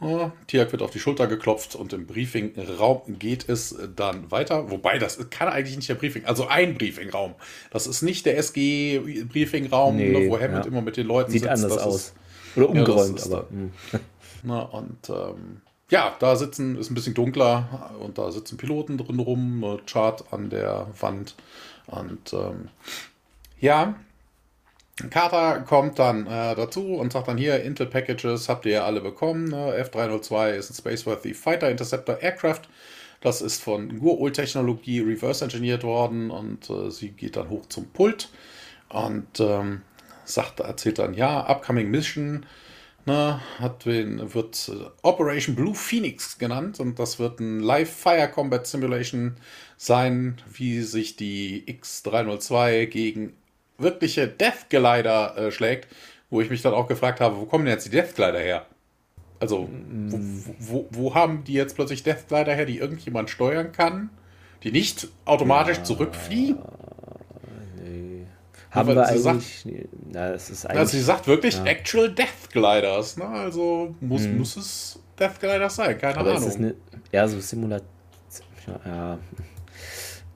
Oh, 0.00 0.30
Tiak 0.46 0.70
wird 0.70 0.82
auf 0.82 0.90
die 0.90 1.00
Schulter 1.00 1.26
geklopft 1.26 1.74
und 1.74 1.92
im 1.92 2.06
Briefingraum 2.06 3.18
geht 3.18 3.48
es 3.48 3.76
dann 3.96 4.30
weiter. 4.30 4.70
Wobei, 4.70 4.98
das 4.98 5.30
kann 5.30 5.48
eigentlich 5.48 5.76
nicht 5.76 5.88
der 5.88 5.94
Briefing, 5.94 6.26
also 6.26 6.46
ein 6.46 6.74
Briefingraum. 6.74 7.34
Das 7.70 7.86
ist 7.86 8.02
nicht 8.02 8.26
der 8.26 8.36
SG-Briefingraum, 8.38 9.96
nee, 9.96 10.10
ne, 10.10 10.28
wo 10.28 10.38
Hammond 10.38 10.66
ja. 10.66 10.70
immer 10.70 10.82
mit 10.82 10.96
den 10.96 11.06
Leuten 11.06 11.32
Sieht 11.32 11.42
sitzt. 11.42 11.52
anders 11.52 11.78
aus. 11.78 11.96
Ist, 11.96 12.14
Oder 12.56 12.70
umgeräumt, 12.70 13.18
ja, 13.18 13.26
aber. 13.26 13.48
Hm. 13.50 13.72
Na, 14.42 14.60
und 14.60 15.08
ähm, 15.08 15.62
ja, 15.90 16.14
da 16.18 16.36
sitzen, 16.36 16.76
ist 16.76 16.90
ein 16.90 16.94
bisschen 16.94 17.14
dunkler 17.14 17.90
und 17.98 18.18
da 18.18 18.30
sitzen 18.30 18.58
Piloten 18.58 18.98
drin 18.98 19.18
rum, 19.18 19.80
Chart 19.86 20.24
an 20.32 20.50
der 20.50 20.88
Wand. 21.00 21.34
Und 21.86 22.32
ähm, 22.32 22.68
ja, 23.64 23.94
Carter 25.10 25.60
kommt 25.60 25.98
dann 25.98 26.26
äh, 26.26 26.54
dazu 26.54 26.96
und 26.96 27.12
sagt 27.12 27.28
dann 27.28 27.38
hier, 27.38 27.62
Intel 27.62 27.86
Packages 27.86 28.48
habt 28.48 28.66
ihr 28.66 28.72
ja 28.72 28.84
alle 28.84 29.00
bekommen. 29.00 29.48
Ne? 29.48 29.82
F302 29.82 30.50
ist 30.50 30.70
ein 30.70 30.74
Spaceworthy 30.74 31.32
Fighter 31.32 31.70
Interceptor 31.70 32.20
Aircraft. 32.20 32.60
Das 33.22 33.40
ist 33.40 33.62
von 33.62 33.98
Gur-Technologie 33.98 35.00
reverse 35.00 35.44
engineert 35.44 35.82
worden 35.82 36.30
und 36.30 36.68
äh, 36.68 36.90
sie 36.90 37.08
geht 37.08 37.36
dann 37.36 37.48
hoch 37.48 37.64
zum 37.66 37.88
Pult 37.88 38.28
und 38.90 39.40
ähm, 39.40 39.80
sagt, 40.26 40.60
erzählt 40.60 40.98
dann, 40.98 41.14
ja, 41.14 41.40
Upcoming 41.48 41.90
Mission 41.90 42.44
ne, 43.06 43.40
hat 43.58 43.86
wird 43.86 44.70
äh, 44.72 44.90
Operation 45.02 45.56
Blue 45.56 45.74
Phoenix 45.74 46.38
genannt 46.38 46.80
und 46.80 46.98
das 46.98 47.18
wird 47.18 47.40
ein 47.40 47.60
Live 47.60 47.90
Fire 47.90 48.28
Combat 48.28 48.66
Simulation 48.66 49.36
sein, 49.78 50.36
wie 50.52 50.82
sich 50.82 51.16
die 51.16 51.64
X302 51.66 52.86
gegen 52.86 53.32
wirkliche 53.78 54.28
Death 54.28 54.68
Glider 54.68 55.36
äh, 55.36 55.50
schlägt, 55.50 55.88
wo 56.30 56.40
ich 56.40 56.50
mich 56.50 56.62
dann 56.62 56.74
auch 56.74 56.88
gefragt 56.88 57.20
habe, 57.20 57.36
wo 57.36 57.44
kommen 57.44 57.64
denn 57.64 57.74
jetzt 57.74 57.86
die 57.86 57.90
Death 57.90 58.14
Glider 58.14 58.38
her? 58.40 58.66
Also, 59.40 59.68
wo, 60.08 60.18
wo, 60.58 60.88
wo 60.90 61.14
haben 61.14 61.44
die 61.44 61.54
jetzt 61.54 61.74
plötzlich 61.74 62.02
Death 62.02 62.28
Glider 62.28 62.54
her, 62.54 62.66
die 62.66 62.78
irgendjemand 62.78 63.30
steuern 63.30 63.72
kann, 63.72 64.10
die 64.62 64.72
nicht 64.72 65.08
automatisch 65.24 65.78
ja, 65.78 65.84
zurückfliegen? 65.84 66.58
Nee. 67.82 68.26
Haben 68.70 68.90
Aber 68.90 68.94
wir 68.94 69.06
eigentlich. 69.06 69.22
Sagt, 69.22 69.88
na, 70.12 70.32
das 70.32 70.50
ist 70.50 70.66
eigentlich 70.66 70.78
also 70.78 70.96
sie 70.96 71.02
sagt 71.02 71.26
wirklich 71.26 71.56
ja. 71.56 71.64
Actual 71.64 72.10
Death 72.10 72.50
Gliders. 72.52 73.16
Ne? 73.16 73.26
Also 73.26 73.94
muss, 74.00 74.22
hm. 74.22 74.38
muss 74.38 74.56
es 74.56 74.98
Death 75.18 75.40
Gliders 75.40 75.76
sein, 75.76 75.98
keine 75.98 76.16
Aber 76.16 76.30
Ahnung. 76.30 76.42
Es 76.42 76.48
ist 76.48 76.56
eine, 76.56 76.74
eher 77.12 77.28
so 77.28 77.38
Simulation. 77.40 77.88
Ja. 78.86 79.18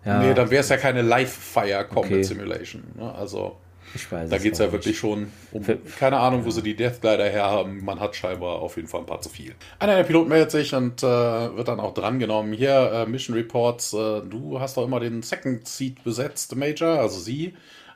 Ja. 0.09 0.21
Nee, 0.21 0.35
dann 0.35 0.51
wäre 0.51 0.61
es 0.61 0.68
ja 0.71 0.79
keine 0.79 1.03
Live-Fire 1.03 1.85
Combat 1.85 2.12
okay. 2.12 2.23
Simulation. 2.23 2.83
Ne? 2.97 3.14
Also. 3.14 3.57
Ich 3.94 4.12
weiß 4.12 4.29
da 4.29 4.37
geht 4.37 4.53
es 4.53 4.59
ja 4.59 4.71
wirklich 4.71 4.99
schon 4.99 5.33
um, 5.51 5.64
keine 5.99 6.18
Ahnung, 6.18 6.44
wo 6.44 6.51
sie 6.51 6.61
die 6.61 6.77
Death 6.77 7.01
Glider 7.01 7.25
herhaben. 7.25 7.83
Man 7.83 8.01
hat 8.01 8.14
scheinbar 8.16 8.57
auf 8.61 8.77
jeden 8.77 8.87
Fall 8.87 9.01
ein 9.01 9.07
paar 9.07 9.23
zu 9.23 9.31
viel. 9.31 9.55
Einer 9.79 9.97
der 9.97 10.05
Piloten 10.05 10.29
meldet 10.29 10.51
sich 10.51 10.75
und 10.75 11.03
äh, 11.03 11.07
wird 11.07 11.68
dann 11.68 11.81
auch 11.81 11.94
drangenommen. 11.94 12.53
Hier, 12.53 12.92
äh, 12.92 13.07
Mission 13.07 13.35
Reports, 13.35 13.94
äh, 13.94 14.21
du 14.21 14.61
hast 14.61 14.77
doch 14.77 14.85
immer 14.85 15.01
den 15.01 15.23
Second 15.23 15.66
Seat 15.66 16.05
besetzt, 16.05 16.55
Major, 16.55 16.99
also 16.99 17.18
sie. 17.18 17.55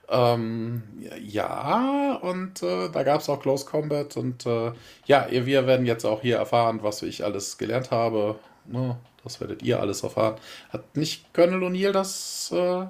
Ähm, 0.09 0.83
ja, 1.23 2.19
und 2.23 2.63
äh, 2.63 2.89
da 2.91 3.03
gab 3.03 3.21
es 3.21 3.29
auch 3.29 3.41
Close 3.41 3.67
Combat 3.67 4.17
und 4.17 4.47
äh, 4.47 4.73
ja, 5.05 5.27
wir 5.31 5.67
werden 5.67 5.85
jetzt 5.85 6.07
auch 6.07 6.23
hier 6.23 6.37
erfahren, 6.37 6.81
was 6.83 7.03
ich 7.03 7.23
alles 7.23 7.59
gelernt 7.59 7.91
habe. 7.91 8.37
Ne, 8.67 8.97
das 9.25 9.41
werdet 9.41 9.63
ihr 9.63 9.81
alles 9.81 10.03
erfahren. 10.03 10.37
Hat 10.71 10.97
nicht 10.97 11.33
Colonel 11.33 11.63
O'Neill 11.63 11.93
das 11.93 12.53
äh, 12.53 12.87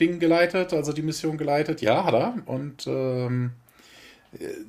Ding 0.00 0.18
geleitet, 0.18 0.72
also 0.72 0.92
die 0.92 1.02
Mission 1.02 1.38
geleitet. 1.38 1.80
Ja, 1.82 2.04
hat 2.04 2.14
er. 2.14 2.34
Und 2.46 2.86
ähm, 2.86 3.52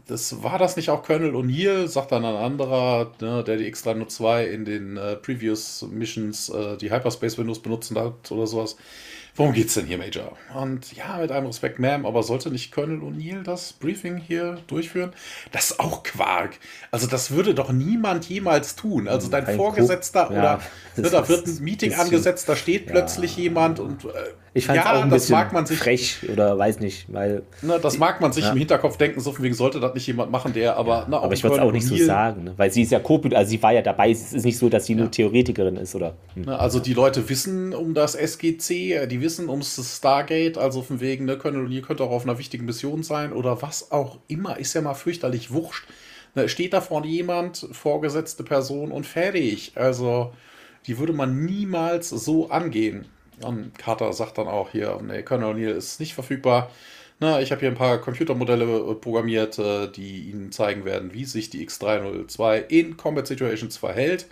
das 0.07 0.43
war 0.43 0.59
das 0.59 0.75
nicht 0.75 0.89
auch 0.89 1.03
Colonel 1.03 1.35
O'Neill, 1.35 1.87
sagt 1.87 2.11
dann 2.11 2.25
ein 2.25 2.35
anderer, 2.35 3.11
ne, 3.19 3.43
der 3.43 3.57
die 3.57 3.73
X302 3.73 4.45
in 4.45 4.65
den 4.65 4.97
äh, 4.97 5.15
Previous 5.15 5.85
Missions 5.89 6.49
äh, 6.49 6.77
die 6.77 6.91
Hyperspace 6.91 7.37
Windows 7.37 7.61
benutzen 7.61 7.97
hat 7.97 8.31
oder 8.31 8.47
sowas. 8.47 8.75
Worum 9.37 9.51
geht's 9.51 9.73
denn 9.73 9.85
hier, 9.85 9.97
Major? 9.97 10.37
Und 10.53 10.93
ja, 10.93 11.17
mit 11.17 11.29
allem 11.29 11.47
Respekt, 11.47 11.77
Ma'am, 11.77 12.07
aber 12.07 12.23
sollte 12.23 12.49
nicht 12.49 12.71
Colonel 12.71 13.01
O'Neill 13.01 13.43
das 13.43 13.73
Briefing 13.73 14.17
hier 14.17 14.59
durchführen? 14.67 15.11
Das 15.51 15.71
ist 15.71 15.79
auch 15.81 16.03
Quark. 16.03 16.57
Also, 16.89 17.07
das 17.07 17.31
würde 17.31 17.53
doch 17.53 17.71
niemand 17.73 18.29
jemals 18.29 18.77
tun. 18.77 19.09
Also, 19.09 19.29
dein 19.29 19.45
ein 19.45 19.57
Vorgesetzter 19.57 20.31
oder 20.31 20.37
ja, 20.37 20.57
da 20.57 20.61
wird 20.97 21.47
ein 21.47 21.63
Meeting 21.63 21.89
bisschen, 21.89 22.05
angesetzt, 22.05 22.47
da 22.49 22.55
steht 22.55 22.87
plötzlich 22.87 23.37
jemand 23.37 23.79
und. 23.79 24.05
Äh, 24.05 24.09
ich 24.53 24.67
fand 24.67 24.77
ja, 24.77 24.93
auch 24.93 25.03
ein 25.03 25.09
das 25.09 25.27
mag 25.29 25.51
man 25.51 25.65
sich, 25.65 25.77
frech 25.77 26.19
oder 26.31 26.57
weiß 26.57 26.79
nicht, 26.79 27.11
weil. 27.11 27.43
Ne, 27.61 27.77
das 27.81 27.97
mag 27.97 28.21
man 28.21 28.31
sich 28.31 28.45
ja. 28.45 28.51
im 28.51 28.57
Hinterkopf 28.57 28.95
denken, 28.95 29.19
so 29.19 29.33
von 29.33 29.43
wegen 29.43 29.53
sollte 29.53 29.81
das 29.81 29.93
nicht 29.93 30.07
jemand 30.07 30.31
machen, 30.31 30.53
der 30.53 30.77
aber. 30.77 30.99
Ja, 30.99 31.07
na, 31.09 31.19
aber 31.19 31.33
ich 31.33 31.43
würde 31.43 31.57
es 31.57 31.61
auch 31.61 31.71
nicht 31.73 31.85
so 31.85 31.97
sagen, 31.97 32.45
ne? 32.45 32.53
weil 32.55 32.71
sie 32.71 32.83
ist 32.83 32.91
ja 32.91 32.99
co 32.99 33.21
also 33.33 33.49
sie 33.49 33.61
war 33.61 33.73
ja 33.73 33.81
dabei. 33.81 34.11
Es 34.11 34.31
ist 34.31 34.45
nicht 34.45 34.57
so, 34.57 34.69
dass 34.69 34.85
sie 34.85 34.95
nur 34.95 35.11
Theoretikerin 35.11 35.75
ist, 35.75 35.93
oder? 35.95 36.15
Hm. 36.35 36.43
Ne, 36.43 36.57
also, 36.57 36.79
die 36.79 36.93
Leute 36.93 37.27
wissen 37.27 37.73
um 37.73 37.93
das 37.93 38.15
SGC, 38.15 39.07
die 39.07 39.21
wissen 39.21 39.49
ums 39.49 39.97
Stargate, 39.97 40.57
also 40.57 40.81
von 40.81 41.01
wegen, 41.01 41.25
ne, 41.25 41.37
Colonel 41.37 41.67
O'Neill 41.67 41.81
könnte 41.81 42.03
auch 42.03 42.11
auf 42.11 42.23
einer 42.23 42.37
wichtigen 42.37 42.65
Mission 42.65 43.03
sein 43.03 43.33
oder 43.33 43.61
was 43.61 43.91
auch 43.91 44.19
immer, 44.27 44.57
ist 44.57 44.73
ja 44.73 44.81
mal 44.81 44.93
fürchterlich 44.93 45.51
wurscht. 45.51 45.85
Ne, 46.35 46.49
steht 46.49 46.73
da 46.73 46.81
vorne 46.81 47.07
jemand, 47.07 47.67
vorgesetzte 47.71 48.43
Person 48.43 48.91
und 48.91 49.05
fertig. 49.05 49.73
Also, 49.75 50.31
die 50.87 50.97
würde 50.97 51.13
man 51.13 51.45
niemals 51.45 52.09
so 52.09 52.49
angehen. 52.49 53.05
Und 53.41 53.77
Carter 53.77 54.13
sagt 54.13 54.37
dann 54.37 54.47
auch 54.47 54.69
hier, 54.71 54.99
nee, 55.03 55.21
Colonel 55.23 55.55
O'Neill 55.55 55.75
ist 55.75 55.99
nicht 55.99 56.13
verfügbar. 56.13 56.71
Na, 57.19 57.41
ich 57.41 57.51
habe 57.51 57.61
hier 57.61 57.69
ein 57.69 57.75
paar 57.75 57.99
Computermodelle 57.99 58.65
äh, 58.65 58.95
programmiert, 58.95 59.57
äh, 59.57 59.87
die 59.87 60.29
Ihnen 60.29 60.51
zeigen 60.51 60.83
werden, 60.83 61.13
wie 61.13 61.25
sich 61.25 61.49
die 61.49 61.65
X302 61.67 62.67
in 62.67 62.97
Combat 62.97 63.25
Situations 63.25 63.77
verhält. 63.77 64.27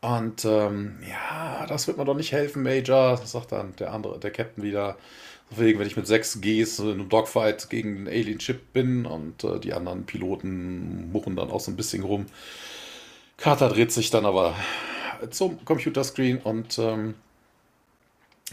Und 0.00 0.44
ähm, 0.44 0.98
ja, 1.08 1.66
das 1.66 1.86
wird 1.86 1.98
mir 1.98 2.04
doch 2.04 2.16
nicht 2.16 2.32
helfen, 2.32 2.62
Major, 2.62 3.16
sagt 3.18 3.52
dann 3.52 3.74
der 3.76 3.92
andere, 3.92 4.18
der 4.18 4.30
Captain 4.30 4.62
wieder. 4.64 4.96
Deswegen, 5.50 5.78
wenn 5.78 5.86
ich 5.86 5.96
mit 5.96 6.06
sechs 6.06 6.40
Gs 6.40 6.78
in 6.80 6.90
einem 6.90 7.08
Dogfight 7.08 7.70
gegen 7.70 7.96
einen 7.96 8.08
Alien-Chip 8.08 8.72
bin 8.72 9.06
und 9.06 9.44
äh, 9.44 9.60
die 9.60 9.74
anderen 9.74 10.06
Piloten 10.06 11.10
muchen 11.12 11.36
dann 11.36 11.50
auch 11.50 11.60
so 11.60 11.70
ein 11.70 11.76
bisschen 11.76 12.02
rum. 12.02 12.26
Carter 13.36 13.68
dreht 13.68 13.92
sich 13.92 14.10
dann 14.10 14.24
aber 14.24 14.56
zum 15.30 15.64
Computerscreen 15.64 16.38
und 16.38 16.78
ähm, 16.78 17.14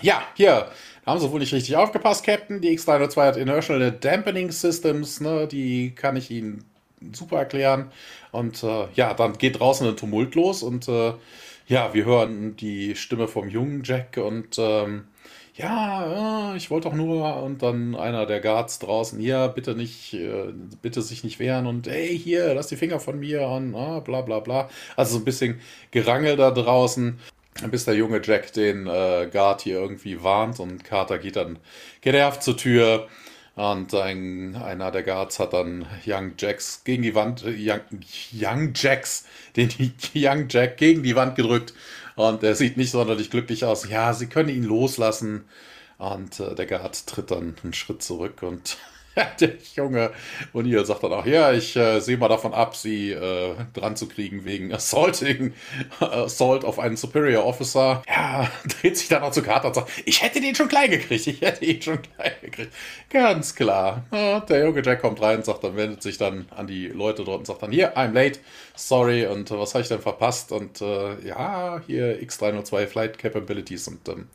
ja, 0.02 0.24
hier, 0.36 0.70
haben 1.06 1.20
sie 1.20 1.32
wohl 1.32 1.40
nicht 1.40 1.54
richtig 1.54 1.76
aufgepasst, 1.76 2.26
Captain. 2.26 2.62
Die 2.62 2.78
X302 2.78 3.26
hat 3.26 3.38
Inertial 3.38 3.92
Dampening 3.92 4.52
Systems, 4.52 5.22
ne, 5.22 5.48
die 5.48 5.94
kann 5.96 6.16
ich 6.16 6.32
Ihnen 6.32 6.66
super 7.12 7.38
erklären. 7.38 7.92
Und 8.32 8.64
äh, 8.64 8.88
ja, 8.96 9.14
dann 9.14 9.38
geht 9.38 9.60
draußen 9.60 9.88
ein 9.88 9.98
Tumult 9.98 10.36
los 10.36 10.64
und 10.64 10.88
äh, 10.88 11.14
ja, 11.68 11.94
wir 11.94 12.06
hören 12.06 12.56
die 12.58 12.96
Stimme 12.96 13.28
vom 13.28 13.50
jungen 13.50 13.84
Jack 13.84 14.18
und 14.18 14.58
ähm, 14.58 15.06
ja, 15.56 16.56
ich 16.56 16.72
wollte 16.72 16.90
doch 16.90 16.96
nur 16.96 17.44
und 17.44 17.62
dann 17.62 17.96
einer 17.96 18.26
der 18.26 18.42
Guards 18.42 18.80
draußen, 18.80 19.20
ja, 19.20 19.48
bitte 19.48 19.76
nicht, 19.76 20.14
äh, 20.14 20.52
bitte 20.82 21.02
sich 21.02 21.24
nicht 21.24 21.40
wehren 21.40 21.68
und 21.68 21.88
hey, 21.88 22.18
hier, 22.18 22.54
lass 22.56 22.68
die 22.68 22.76
Finger 22.76 23.00
von 23.00 23.20
mir 23.20 23.48
und 23.48 23.76
ah, 23.76 24.00
bla 24.00 24.22
bla 24.22 24.40
bla. 24.40 24.70
Also 24.96 25.14
so 25.14 25.20
ein 25.20 25.26
bisschen 25.26 25.62
Gerangel 25.92 26.38
da 26.38 26.52
draußen 26.52 27.20
bis 27.70 27.86
der 27.86 27.96
junge 27.96 28.22
Jack 28.24 28.54
den 28.54 28.88
äh, 28.88 29.30
Guard 29.32 29.62
hier 29.62 29.80
irgendwie 29.80 30.24
warnt 30.24 30.60
und 30.60 30.84
Carter 30.84 31.20
geht 31.20 31.36
dann 31.36 31.60
genervt 32.02 32.44
zur 32.44 32.58
Tür 32.58 33.08
und 33.56 33.94
ein, 33.94 34.56
einer 34.56 34.90
der 34.90 35.04
Guards 35.04 35.40
hat 35.40 35.54
dann 35.54 35.86
Young 36.08 36.34
Jacks 36.40 36.84
gegen 36.84 37.04
die 37.04 37.14
Wand, 37.14 37.44
äh, 37.46 37.56
Young, 37.56 37.82
Young 38.34 38.74
Jacks, 38.76 39.26
den 39.56 39.70
Young 40.16 40.48
Jack 40.50 40.78
gegen 40.78 41.04
die 41.04 41.16
Wand 41.16 41.36
gedrückt 41.36 41.74
und 42.16 42.44
er 42.44 42.56
sieht 42.56 42.78
nicht 42.78 42.92
sonderlich 42.92 43.30
glücklich 43.30 43.66
aus. 43.66 43.88
Ja, 43.90 44.14
sie 44.14 44.28
können 44.28 44.50
ihn 44.50 44.64
loslassen 44.64 45.46
und 45.98 46.40
äh, 46.40 46.56
der 46.56 46.66
Guard 46.66 47.08
tritt 47.08 47.32
dann 47.32 47.56
einen 47.64 47.74
Schritt 47.74 48.04
zurück 48.04 48.44
und 48.44 48.78
der 49.40 49.52
Junge 49.76 50.12
O'Neill 50.54 50.86
sagt 50.86 51.04
dann 51.04 51.14
auch, 51.14 51.26
ja, 51.26 51.52
ich 51.52 51.76
äh, 51.76 52.00
sehe 52.00 52.18
mal 52.18 52.28
davon 52.28 52.54
ab, 52.54 52.76
sie 52.76 53.12
äh, 53.12 53.56
dran 53.74 53.96
zu 53.96 54.08
kriegen 54.08 54.46
wegen 54.46 54.74
Assaulting, 54.74 55.54
Assault 56.00 56.66
auf 56.66 56.80
einen 56.80 56.98
Superior 56.98 57.46
Officer. 57.46 58.02
Ja, 58.08 58.50
dreht 58.82 58.98
sich 58.98 59.10
dann 59.10 59.24
auch 59.24 59.32
zu 59.32 59.44
Carter 59.44 59.68
und 59.68 59.76
sagt, 59.76 59.92
ich 60.06 60.22
hätte 60.22 60.42
den 60.42 60.56
schon 60.56 60.68
klein 60.68 60.90
gekriegt, 60.90 61.28
ich 61.28 61.42
hätte 61.42 61.66
ihn 61.66 61.82
schon 61.82 62.02
klein 62.02 62.34
gekriegt. 62.42 62.74
Ganz 63.10 63.56
klar. 63.56 64.06
Ja, 64.12 64.40
der 64.40 64.66
junge 64.66 64.84
Jack 64.84 65.02
kommt 65.02 65.22
rein, 65.22 65.44
sagt 65.44 65.64
dann, 65.64 65.76
wendet 65.76 66.02
sich 66.02 66.18
dann 66.18 66.48
an 66.52 66.68
die 66.68 66.88
Leute 66.88 67.24
dort 67.24 67.40
und 67.40 67.46
sagt 67.46 67.62
dann, 67.62 67.72
hier, 67.72 67.96
I'm 67.98 68.14
late, 68.14 68.40
sorry, 68.76 69.26
und 69.28 69.52
äh, 69.52 69.60
was 69.60 69.74
habe 69.74 69.84
ich 69.84 69.90
denn 69.90 70.02
verpasst? 70.02 70.52
Und 70.52 70.82
äh, 70.82 71.28
ja, 71.28 71.82
hier 71.86 72.20
X302 72.22 72.88
Flight 72.88 73.18
Capabilities 73.18 73.88
und 73.88 74.08
ähm, 74.10 74.28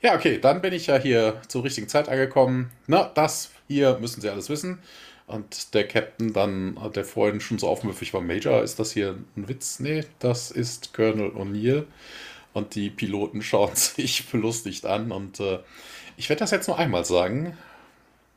ja, 0.00 0.14
okay, 0.14 0.38
dann 0.38 0.60
bin 0.60 0.72
ich 0.72 0.86
ja 0.86 0.96
hier 0.96 1.40
zur 1.48 1.64
richtigen 1.64 1.88
Zeit 1.88 2.08
angekommen. 2.08 2.70
Na, 2.86 3.10
das 3.14 3.50
hier 3.68 3.98
müssen 4.00 4.20
Sie 4.20 4.28
alles 4.28 4.48
wissen. 4.48 4.80
Und 5.26 5.74
der 5.74 5.86
Captain 5.86 6.32
dann, 6.32 6.78
der 6.94 7.04
vorhin 7.04 7.40
schon 7.40 7.58
so 7.58 7.68
aufmüffig 7.68 8.14
war, 8.14 8.22
Major, 8.22 8.62
ist 8.62 8.78
das 8.78 8.92
hier 8.92 9.18
ein 9.36 9.48
Witz? 9.48 9.78
Nee, 9.78 10.04
das 10.18 10.50
ist 10.50 10.94
Colonel 10.94 11.30
O'Neill. 11.32 11.84
Und 12.54 12.74
die 12.74 12.88
Piloten 12.90 13.42
schauen 13.42 13.76
sich 13.76 14.26
belustigt 14.28 14.86
an. 14.86 15.12
Und 15.12 15.38
äh, 15.38 15.60
ich 16.16 16.28
werde 16.28 16.40
das 16.40 16.50
jetzt 16.50 16.66
nur 16.66 16.78
einmal 16.78 17.04
sagen. 17.04 17.56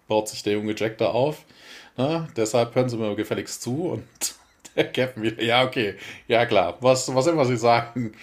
Baut 0.07 0.27
sich 0.27 0.43
der 0.43 0.53
junge 0.53 0.75
Jack 0.77 0.97
da 0.97 1.07
auf. 1.07 1.45
Na, 1.95 2.27
deshalb 2.35 2.75
hören 2.75 2.89
Sie 2.89 2.97
mir 2.97 3.15
gefälligst 3.15 3.61
zu. 3.61 3.85
Und 3.91 4.03
der 4.75 4.91
Captain 4.91 5.23
wieder, 5.23 5.41
ja, 5.41 5.63
okay, 5.63 5.95
ja 6.27 6.45
klar, 6.45 6.77
was, 6.81 7.13
was 7.15 7.27
immer 7.27 7.45
Sie 7.45 7.57
sagen. 7.57 8.13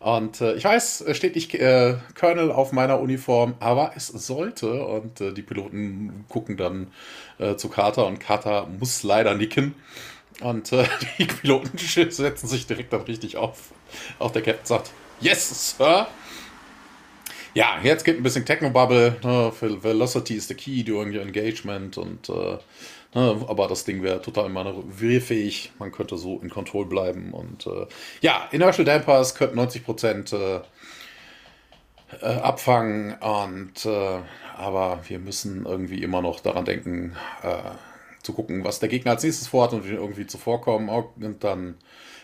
Und 0.00 0.40
äh, 0.40 0.54
ich 0.54 0.64
weiß, 0.64 1.02
es 1.02 1.16
steht 1.18 1.34
nicht 1.34 1.54
äh, 1.54 1.96
Colonel 2.18 2.50
auf 2.50 2.72
meiner 2.72 3.00
Uniform, 3.00 3.54
aber 3.60 3.92
es 3.96 4.08
sollte. 4.08 4.82
Und 4.84 5.20
äh, 5.20 5.32
die 5.32 5.42
Piloten 5.42 6.24
gucken 6.28 6.56
dann 6.56 6.88
äh, 7.38 7.56
zu 7.56 7.68
Carter 7.68 8.06
und 8.06 8.18
Carter 8.18 8.66
muss 8.66 9.02
leider 9.02 9.34
nicken. 9.34 9.74
Und 10.40 10.72
äh, 10.72 10.86
die 11.18 11.26
Piloten 11.26 11.76
setzen 11.76 12.48
sich 12.48 12.66
direkt 12.66 12.94
dann 12.94 13.02
richtig 13.02 13.36
auf. 13.36 13.72
Auch 14.18 14.30
der 14.30 14.42
Captain 14.42 14.66
sagt, 14.66 14.90
Yes, 15.20 15.76
Sir. 15.76 16.08
Ja, 17.52 17.78
jetzt 17.82 18.04
geht 18.04 18.16
ein 18.16 18.22
bisschen 18.22 18.46
Technobubble. 18.46 19.16
Ne? 19.22 19.52
Velocity 19.82 20.36
is 20.36 20.48
the 20.48 20.54
key 20.54 20.82
during 20.82 21.14
your 21.14 21.22
engagement 21.22 21.98
und 21.98 22.30
äh, 22.30 22.56
Ne, 23.12 23.44
aber 23.48 23.66
das 23.66 23.84
Ding 23.84 24.02
wäre 24.02 24.22
total 24.22 24.48
manövrierfähig. 24.50 25.72
Man 25.78 25.90
könnte 25.90 26.16
so 26.16 26.38
in 26.38 26.48
Control 26.48 26.86
bleiben. 26.86 27.32
Und 27.32 27.66
äh, 27.66 27.86
ja, 28.20 28.48
Inertial 28.52 28.84
Dampers 28.84 29.34
könnten 29.34 29.58
90% 29.58 30.36
äh, 30.36 30.60
äh, 32.20 32.24
abfangen. 32.24 33.14
Und, 33.14 33.84
äh, 33.84 34.18
aber 34.56 35.00
wir 35.08 35.18
müssen 35.18 35.66
irgendwie 35.66 36.02
immer 36.02 36.22
noch 36.22 36.38
daran 36.38 36.64
denken, 36.64 37.16
äh, 37.42 37.72
zu 38.22 38.32
gucken, 38.32 38.64
was 38.64 38.78
der 38.78 38.88
Gegner 38.88 39.12
als 39.12 39.24
nächstes 39.24 39.48
vorhat 39.48 39.72
und 39.72 39.84
irgendwie 39.86 40.26
zuvorkommen. 40.26 40.88
Und 40.88 41.42
dann 41.42 41.78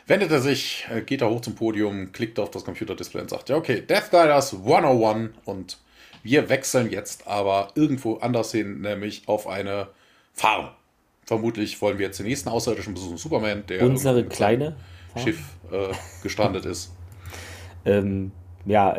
wendet 0.07 0.31
er 0.31 0.41
sich, 0.41 0.87
äh, 0.91 1.03
geht 1.03 1.21
er 1.21 1.31
hoch 1.31 1.41
zum 1.41 1.57
Podium, 1.57 2.13
klickt 2.13 2.39
auf 2.39 2.51
das 2.51 2.65
Computerdisplay 2.65 3.23
und 3.23 3.31
sagt, 3.31 3.49
ja, 3.49 3.57
okay, 3.57 3.81
Death 3.81 4.11
Gliders 4.11 4.55
101 4.55 5.31
und 5.45 5.79
wir 6.23 6.49
wechseln 6.49 6.91
jetzt 6.91 7.27
aber 7.27 7.73
irgendwo 7.75 8.17
anders 8.17 8.53
hin, 8.53 8.81
nämlich 8.81 9.23
auf 9.27 9.47
eine 9.47 9.89
Farm. 10.33 10.71
Vermutlich 11.27 11.81
wollen 11.83 11.99
wir 11.99 12.07
jetzt 12.07 12.19
den 12.19 12.27
nächsten 12.27 12.49
Außerirdischen 12.49 12.95
besuchen, 12.95 13.19
Superman, 13.19 13.65
der 13.67 13.85
unsere 13.85 14.25
kleine 14.25 14.77
Schiff 15.17 15.57
äh, 15.71 15.93
gestrandet 16.23 16.65
ist. 16.67 16.93
Ähm, 17.89 18.33
ja, 18.65 18.97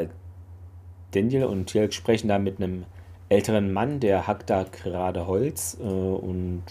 Daniel 1.11 1.43
und 1.43 1.73
Jelk 1.73 1.93
sprechen 1.93 2.29
da 2.29 2.39
mit 2.39 2.61
einem 2.61 2.85
älteren 3.27 3.73
Mann, 3.73 3.99
der 3.99 4.27
hackt 4.27 4.49
da 4.49 4.63
gerade 4.63 5.27
Holz 5.27 5.77
äh, 5.81 5.83
und 5.83 6.63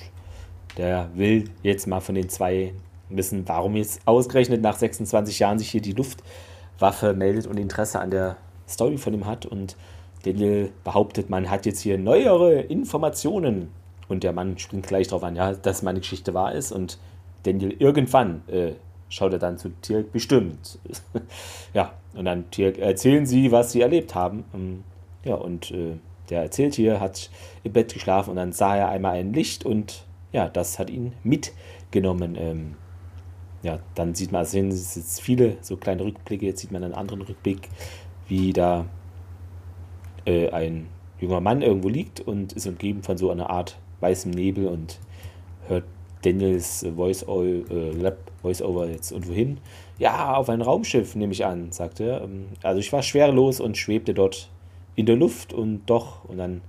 der 0.79 1.11
will 1.15 1.51
jetzt 1.63 1.87
mal 1.87 2.01
von 2.01 2.15
den 2.15 2.31
zwei 2.31 2.73
wissen, 3.09 3.47
warum 3.47 3.77
jetzt 3.77 4.01
ausgerechnet 4.07 4.63
nach 4.63 4.77
26 4.77 5.39
Jahren 5.39 5.59
sich 5.59 5.71
hier 5.71 5.81
die 5.81 5.93
Luftwaffe 5.93 7.15
meldet 7.15 7.47
und 7.47 7.59
Interesse 7.59 8.01
an 8.01 8.11
der 8.11 8.37
Story 8.69 8.99
von 8.99 9.15
ihm 9.15 9.27
hat. 9.27 9.47
Und 9.47 9.77
Daniel 10.25 10.73
behauptet, 10.85 11.31
man 11.31 11.51
hat 11.51 11.67
jetzt 11.67 11.81
hier 11.81 11.99
neuere 11.99 12.61
Informationen. 12.61 13.69
Und 14.09 14.23
der 14.23 14.33
Mann 14.33 14.59
springt 14.59 14.87
gleich 14.87 15.09
darauf 15.09 15.25
an, 15.25 15.37
ja, 15.37 15.53
dass 15.53 15.83
meine 15.83 16.01
Geschichte 16.01 16.35
wahr 16.35 16.53
ist. 16.53 16.73
Und 16.73 16.99
Daniel 17.43 17.75
irgendwann 17.79 18.43
äh, 18.49 18.73
schaut 19.09 19.33
er 19.33 19.39
dann 19.39 19.59
zu 19.59 19.71
Tirk 19.83 20.13
bestimmt. 20.13 20.79
ja, 21.75 21.93
und 22.15 22.25
dann 22.25 22.51
Tirk 22.51 22.79
erzählen 22.79 23.27
sie, 23.27 23.53
was 23.53 23.73
sie 23.73 23.81
erlebt 23.81 24.15
haben. 24.15 24.45
Ähm, 24.55 24.85
ja, 25.25 25.35
und 25.35 25.71
äh, 25.71 25.97
der 26.31 26.43
erzählt 26.43 26.75
hier, 26.75 27.01
hat 27.01 27.31
im 27.65 27.73
Bett 27.73 27.93
geschlafen 27.93 28.31
und 28.31 28.37
dann 28.37 28.53
sah 28.53 28.77
er 28.77 28.89
einmal 28.89 29.15
ein 29.15 29.33
Licht 29.33 29.65
und 29.65 30.05
ja, 30.33 30.49
das 30.49 30.79
hat 30.79 30.91
ihn 30.91 31.13
mitgenommen. 31.23 32.37
Ähm, 32.39 32.75
ja, 33.63 33.79
dann 33.95 34.15
sieht 34.15 34.33
man, 34.33 34.41
also 34.41 34.53
sehen 34.53 34.71
jetzt 34.71 35.21
viele 35.21 35.57
so 35.61 35.77
kleine 35.77 36.05
Rückblicke, 36.05 36.47
jetzt 36.47 36.61
sieht 36.61 36.73
man 36.73 36.85
einen 36.85 36.95
anderen 36.95 37.23
Rückblick, 37.23 37.69
wie 38.29 38.53
da 38.53 38.87
äh, 40.25 40.51
ein 40.51 40.89
junger 41.19 41.41
Mann 41.41 41.63
irgendwo 41.63 41.89
liegt 41.89 42.21
und 42.21 42.53
ist 42.53 42.67
umgeben 42.67 43.03
von 43.03 43.17
so 43.17 43.31
einer 43.31 43.51
Art 43.51 43.79
weißem 44.01 44.31
Nebel 44.31 44.67
und 44.67 44.99
hört 45.69 45.85
Daniels 46.23 46.87
Voice-Over 46.97 47.71
äh, 47.71 48.13
Voice 48.43 48.63
jetzt 48.91 49.13
irgendwo 49.13 49.33
hin. 49.33 49.59
Ja, 49.99 50.35
auf 50.35 50.49
ein 50.49 50.63
Raumschiff, 50.63 51.15
nehme 51.15 51.33
ich 51.33 51.45
an, 51.45 51.73
sagte 51.73 52.05
er. 52.05 52.23
Ähm, 52.23 52.47
also 52.63 52.81
ich 52.81 52.93
war 52.93 53.03
schwerelos 53.03 53.61
und 53.61 53.77
schwebte 53.77 54.15
dort 54.15 54.51
in 54.95 55.07
der 55.07 55.17
Luft 55.17 55.53
und 55.53 55.87
doch 55.87 56.25
und 56.25 56.39
dann 56.39 56.63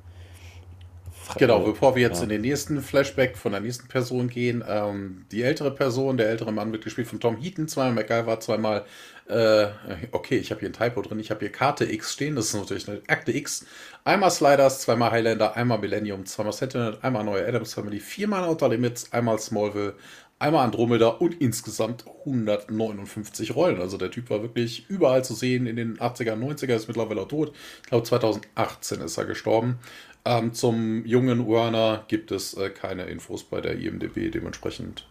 Genau, 1.36 1.60
bevor 1.60 1.96
wir 1.96 2.02
jetzt 2.02 2.20
ja. 2.20 2.24
in 2.24 2.30
den 2.30 2.42
nächsten 2.42 2.82
Flashback 2.82 3.38
von 3.38 3.52
der 3.52 3.62
nächsten 3.62 3.88
Person 3.88 4.30
gehen. 4.30 4.64
Ähm, 4.68 5.26
die 5.32 5.44
ältere 5.44 5.72
Person, 5.72 6.16
der 6.16 6.30
ältere 6.30 6.52
Mann 6.54 6.72
wird 6.72 6.84
gespielt 6.84 7.08
von 7.08 7.20
Tom 7.20 7.36
Heaton, 7.38 7.68
zweimal 7.68 7.96
MacGyver, 7.96 8.40
zweimal, 8.40 8.86
äh, 9.30 9.68
okay, 10.12 10.38
ich 10.38 10.52
habe 10.52 10.62
hier 10.62 10.70
ein 10.70 10.74
Typo 10.74 11.02
drin, 11.02 11.20
ich 11.20 11.32
habe 11.32 11.42
hier 11.42 11.52
Karte 11.52 11.92
X 11.92 12.14
stehen, 12.14 12.36
das 12.36 12.48
ist 12.48 12.56
natürlich 12.56 12.88
eine 12.88 13.02
Akte 13.08 13.32
X. 13.32 13.66
Einmal 14.06 14.32
Sliders, 14.32 14.82
zweimal 14.82 15.12
Highlander, 15.12 15.56
einmal 15.56 15.80
Millennium, 15.80 16.26
zweimal 16.26 16.54
Sentinel, 16.54 16.98
einmal 17.02 17.24
neue 17.24 17.46
Adams 17.46 17.74
Family, 17.74 18.00
viermal 18.00 18.46
Outer 18.46 18.70
Limits, 18.70 19.12
einmal 19.12 19.40
Smallville, 19.40 19.96
einmal 20.40 20.66
Andromeda 20.66 21.08
und 21.08 21.42
insgesamt 21.42 22.06
159 22.26 23.56
Rollen. 23.56 23.82
Also 23.82 23.98
der 23.98 24.12
Typ 24.12 24.30
war 24.30 24.42
wirklich 24.42 24.90
überall 24.90 25.24
zu 25.24 25.34
sehen 25.34 25.68
in 25.68 25.76
den 25.76 25.98
80er, 25.98 26.36
90er, 26.36 26.76
ist 26.76 26.88
mittlerweile 26.88 27.22
auch 27.22 27.28
tot. 27.28 27.54
Ich 27.84 27.90
glaube 27.90 28.06
2018 28.06 29.02
ist 29.02 29.18
er 29.18 29.26
gestorben. 29.26 29.80
Ähm, 30.26 30.54
zum 30.54 31.06
jungen 31.06 31.48
Werner 31.48 32.06
gibt 32.08 32.32
es 32.32 32.54
äh, 32.54 32.70
keine 32.70 33.04
Infos 33.06 33.44
bei 33.44 33.62
der 33.62 33.78
IMDB, 33.80 34.30
dementsprechend 34.32 35.08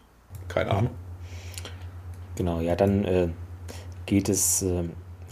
keine 0.47 0.71
Ahnung. 0.71 0.91
Genau, 2.35 2.61
ja, 2.61 2.75
dann 2.75 3.03
äh, 3.03 3.29
geht 4.07 4.29
es 4.29 4.63
äh, 4.63 4.85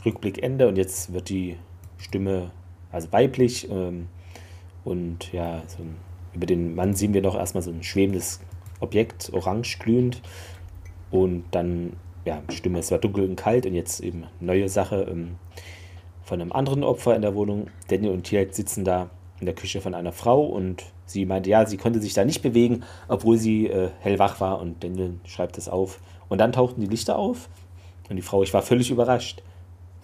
Rückblick 0.05 0.43
Ende 0.43 0.67
und 0.67 0.77
jetzt 0.77 1.11
wird 1.11 1.29
die 1.29 1.57
Stimme 1.97 2.51
also 2.91 3.11
weiblich 3.11 3.67
ähm, 3.71 4.07
und 4.83 5.33
ja, 5.33 5.63
so 5.65 5.81
ein, 5.81 5.95
über 6.35 6.45
den 6.45 6.75
Mann 6.75 6.93
sehen 6.93 7.15
wir 7.15 7.23
noch 7.23 7.35
erstmal 7.35 7.63
so 7.63 7.71
ein 7.71 7.81
schwebendes 7.81 8.39
Objekt, 8.79 9.31
orange 9.33 9.79
glühend. 9.79 10.21
Und 11.09 11.45
dann, 11.51 11.93
ja, 12.25 12.41
Stimme, 12.49 12.79
es 12.79 12.91
war 12.91 12.99
dunkel 12.99 13.27
und 13.27 13.35
kalt 13.35 13.65
und 13.65 13.73
jetzt 13.73 14.01
eben 14.01 14.25
neue 14.39 14.69
Sache 14.69 15.07
ähm, 15.09 15.37
von 16.23 16.41
einem 16.41 16.51
anderen 16.51 16.83
Opfer 16.83 17.15
in 17.15 17.21
der 17.21 17.35
Wohnung. 17.35 17.67
Daniel 17.87 18.11
und 18.11 18.23
Tiak 18.23 18.53
sitzen 18.53 18.83
da 18.83 19.09
in 19.39 19.45
der 19.45 19.55
Küche 19.55 19.81
von 19.81 19.93
einer 19.93 20.11
Frau 20.11 20.45
und 20.45 20.83
sie 21.05 21.25
meinte, 21.25 21.49
ja, 21.49 21.65
sie 21.65 21.77
konnte 21.77 22.01
sich 22.01 22.13
da 22.13 22.25
nicht 22.25 22.41
bewegen, 22.41 22.83
obwohl 23.07 23.37
sie 23.37 23.67
äh, 23.67 23.89
hellwach 23.99 24.39
war 24.39 24.59
und 24.59 24.83
Daniel 24.83 25.15
schreibt 25.25 25.57
es 25.57 25.67
auf. 25.67 25.99
Und 26.27 26.39
dann 26.39 26.51
tauchten 26.51 26.81
die 26.81 26.87
Lichter 26.87 27.17
auf 27.17 27.49
und 28.09 28.15
die 28.15 28.21
Frau, 28.21 28.43
ich 28.43 28.53
war 28.53 28.61
völlig 28.61 28.91
überrascht. 28.91 29.41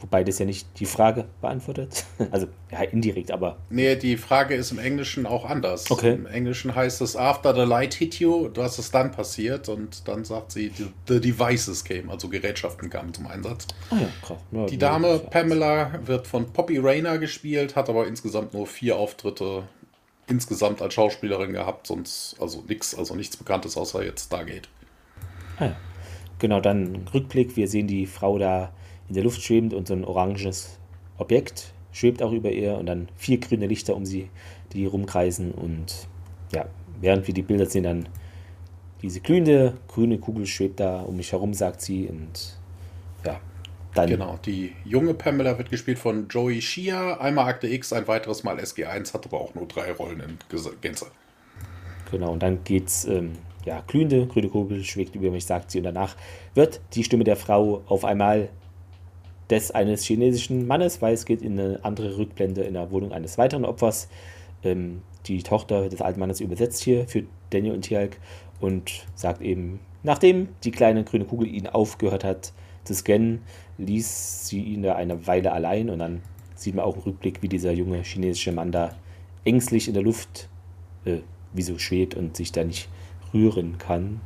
Wobei 0.01 0.23
das 0.23 0.39
ja 0.39 0.45
nicht 0.45 0.67
die 0.79 0.87
Frage 0.87 1.25
beantwortet. 1.41 2.05
Also, 2.31 2.47
ja, 2.71 2.81
indirekt, 2.81 3.31
aber. 3.31 3.57
Nee, 3.69 3.95
die 3.95 4.15
Frage 4.17 4.55
ist 4.55 4.71
im 4.71 4.79
Englischen 4.79 5.25
auch 5.25 5.45
anders. 5.45 5.91
Okay. 5.91 6.13
Im 6.13 6.25
Englischen 6.25 6.73
heißt 6.73 7.01
es, 7.01 7.15
after 7.15 7.53
the 7.53 7.61
light 7.61 7.93
hit 7.93 8.19
you, 8.19 8.49
was 8.55 8.79
ist 8.79 8.95
dann 8.95 9.11
passiert? 9.11 9.69
Und 9.69 10.07
dann 10.07 10.23
sagt 10.23 10.53
sie, 10.53 10.71
the 11.07 11.19
devices 11.19 11.83
came, 11.83 12.09
also 12.09 12.29
Gerätschaften 12.29 12.89
kamen 12.89 13.13
zum 13.13 13.27
Einsatz. 13.27 13.67
Ah 13.89 13.97
ja, 13.97 14.07
krass. 14.25 14.37
Ja, 14.51 14.65
die 14.65 14.77
Dame 14.77 15.19
Pamela 15.19 15.99
wird 16.05 16.25
von 16.25 16.51
Poppy 16.51 16.77
Rayner 16.77 17.17
gespielt, 17.17 17.75
hat 17.75 17.89
aber 17.89 18.07
insgesamt 18.07 18.53
nur 18.53 18.65
vier 18.65 18.95
Auftritte 18.95 19.63
insgesamt 20.27 20.81
als 20.81 20.93
Schauspielerin 20.93 21.53
gehabt, 21.53 21.87
sonst, 21.87 22.37
also 22.39 22.63
nichts, 22.67 22.95
also 22.95 23.15
nichts 23.15 23.35
Bekanntes, 23.35 23.77
außer 23.77 24.03
jetzt 24.03 24.27
Stargate. 24.27 24.69
Ah 25.57 25.65
ja. 25.65 25.75
Genau, 26.41 26.59
dann 26.59 27.07
Rückblick, 27.13 27.55
wir 27.55 27.67
sehen 27.67 27.87
die 27.87 28.07
Frau 28.07 28.37
da 28.39 28.73
in 29.07 29.13
der 29.13 29.23
Luft 29.23 29.41
schwebend 29.41 29.73
und 29.73 29.87
so 29.87 29.93
ein 29.93 30.03
oranges 30.03 30.79
Objekt 31.17 31.73
schwebt 31.91 32.23
auch 32.23 32.31
über 32.31 32.51
ihr 32.51 32.77
und 32.77 32.85
dann 32.87 33.09
vier 33.15 33.39
grüne 33.39 33.67
Lichter 33.67 33.95
um 33.95 34.05
sie, 34.05 34.29
die 34.73 34.85
rumkreisen 34.85 35.51
und 35.51 36.07
ja, 36.51 36.65
während 36.99 37.27
wir 37.27 37.33
die 37.33 37.41
Bilder 37.41 37.65
sehen, 37.65 37.83
dann 37.83 38.09
diese 39.01 39.19
glühende 39.19 39.77
grüne 39.87 40.17
Kugel 40.17 40.45
schwebt 40.45 40.79
da 40.79 41.01
um 41.01 41.17
mich 41.17 41.31
herum, 41.31 41.53
sagt 41.53 41.81
sie 41.81 42.07
und 42.07 42.57
ja, 43.25 43.39
dann. 43.93 44.09
Genau, 44.09 44.39
die 44.45 44.73
junge 44.85 45.13
Pamela 45.13 45.57
wird 45.57 45.69
gespielt 45.69 45.99
von 45.99 46.27
Joey 46.27 46.61
Shia, 46.61 47.19
einmal 47.19 47.47
Akte 47.47 47.67
X, 47.67 47.93
ein 47.93 48.07
weiteres 48.07 48.43
Mal 48.43 48.57
SG1, 48.59 49.13
hat 49.13 49.25
aber 49.25 49.41
auch 49.41 49.53
nur 49.55 49.67
drei 49.67 49.91
Rollen 49.91 50.21
in 50.21 50.37
Gänze. 50.81 51.07
Genau, 52.09 52.33
und 52.33 52.43
dann 52.43 52.63
geht's, 52.63 53.05
ähm, 53.05 53.33
ja, 53.65 53.83
glühende 53.87 54.25
grüne 54.27 54.49
Kugel 54.49 54.83
schwebt 54.83 55.15
über 55.15 55.31
mich, 55.31 55.45
sagt 55.45 55.71
sie, 55.71 55.79
und 55.79 55.83
danach 55.83 56.15
wird 56.55 56.81
die 56.93 57.03
Stimme 57.03 57.23
der 57.23 57.35
Frau 57.35 57.81
auf 57.87 58.05
einmal 58.05 58.49
des 59.49 59.71
eines 59.71 60.03
chinesischen 60.03 60.65
Mannes, 60.65 61.01
weil 61.01 61.13
es 61.13 61.25
geht 61.25 61.41
in 61.41 61.59
eine 61.59 61.79
andere 61.83 62.17
Rückblende 62.17 62.61
in 62.61 62.73
der 62.73 62.89
Wohnung 62.91 63.11
eines 63.11 63.37
weiteren 63.37 63.65
Opfers. 63.65 64.07
Ähm, 64.63 65.01
die 65.27 65.43
Tochter 65.43 65.89
des 65.89 66.01
alten 66.01 66.19
Mannes 66.19 66.39
übersetzt 66.39 66.81
hier 66.81 67.07
für 67.07 67.23
Daniel 67.51 67.73
und 67.73 67.83
Tjalk 67.83 68.17
und 68.59 69.05
sagt 69.13 69.41
eben, 69.41 69.79
nachdem 70.03 70.49
die 70.63 70.71
kleine 70.71 71.03
grüne 71.03 71.25
Kugel 71.25 71.47
ihn 71.47 71.67
aufgehört 71.67 72.23
hat 72.23 72.53
zu 72.83 72.95
scannen, 72.95 73.41
ließ 73.77 74.47
sie 74.47 74.61
ihn 74.61 74.83
da 74.83 74.95
eine 74.95 75.27
Weile 75.27 75.51
allein 75.51 75.89
und 75.89 75.99
dann 75.99 76.21
sieht 76.55 76.75
man 76.75 76.85
auch 76.85 76.95
im 76.95 77.03
Rückblick, 77.03 77.41
wie 77.41 77.49
dieser 77.49 77.71
junge 77.71 78.01
chinesische 78.03 78.51
Mann 78.51 78.71
da 78.71 78.95
ängstlich 79.45 79.87
in 79.87 79.93
der 79.93 80.03
Luft 80.03 80.49
äh, 81.05 81.17
wie 81.53 81.63
so 81.63 81.77
schwebt 81.77 82.15
und 82.15 82.37
sich 82.37 82.51
da 82.51 82.63
nicht 82.63 82.87
rühren 83.33 83.77
kann. 83.77 84.21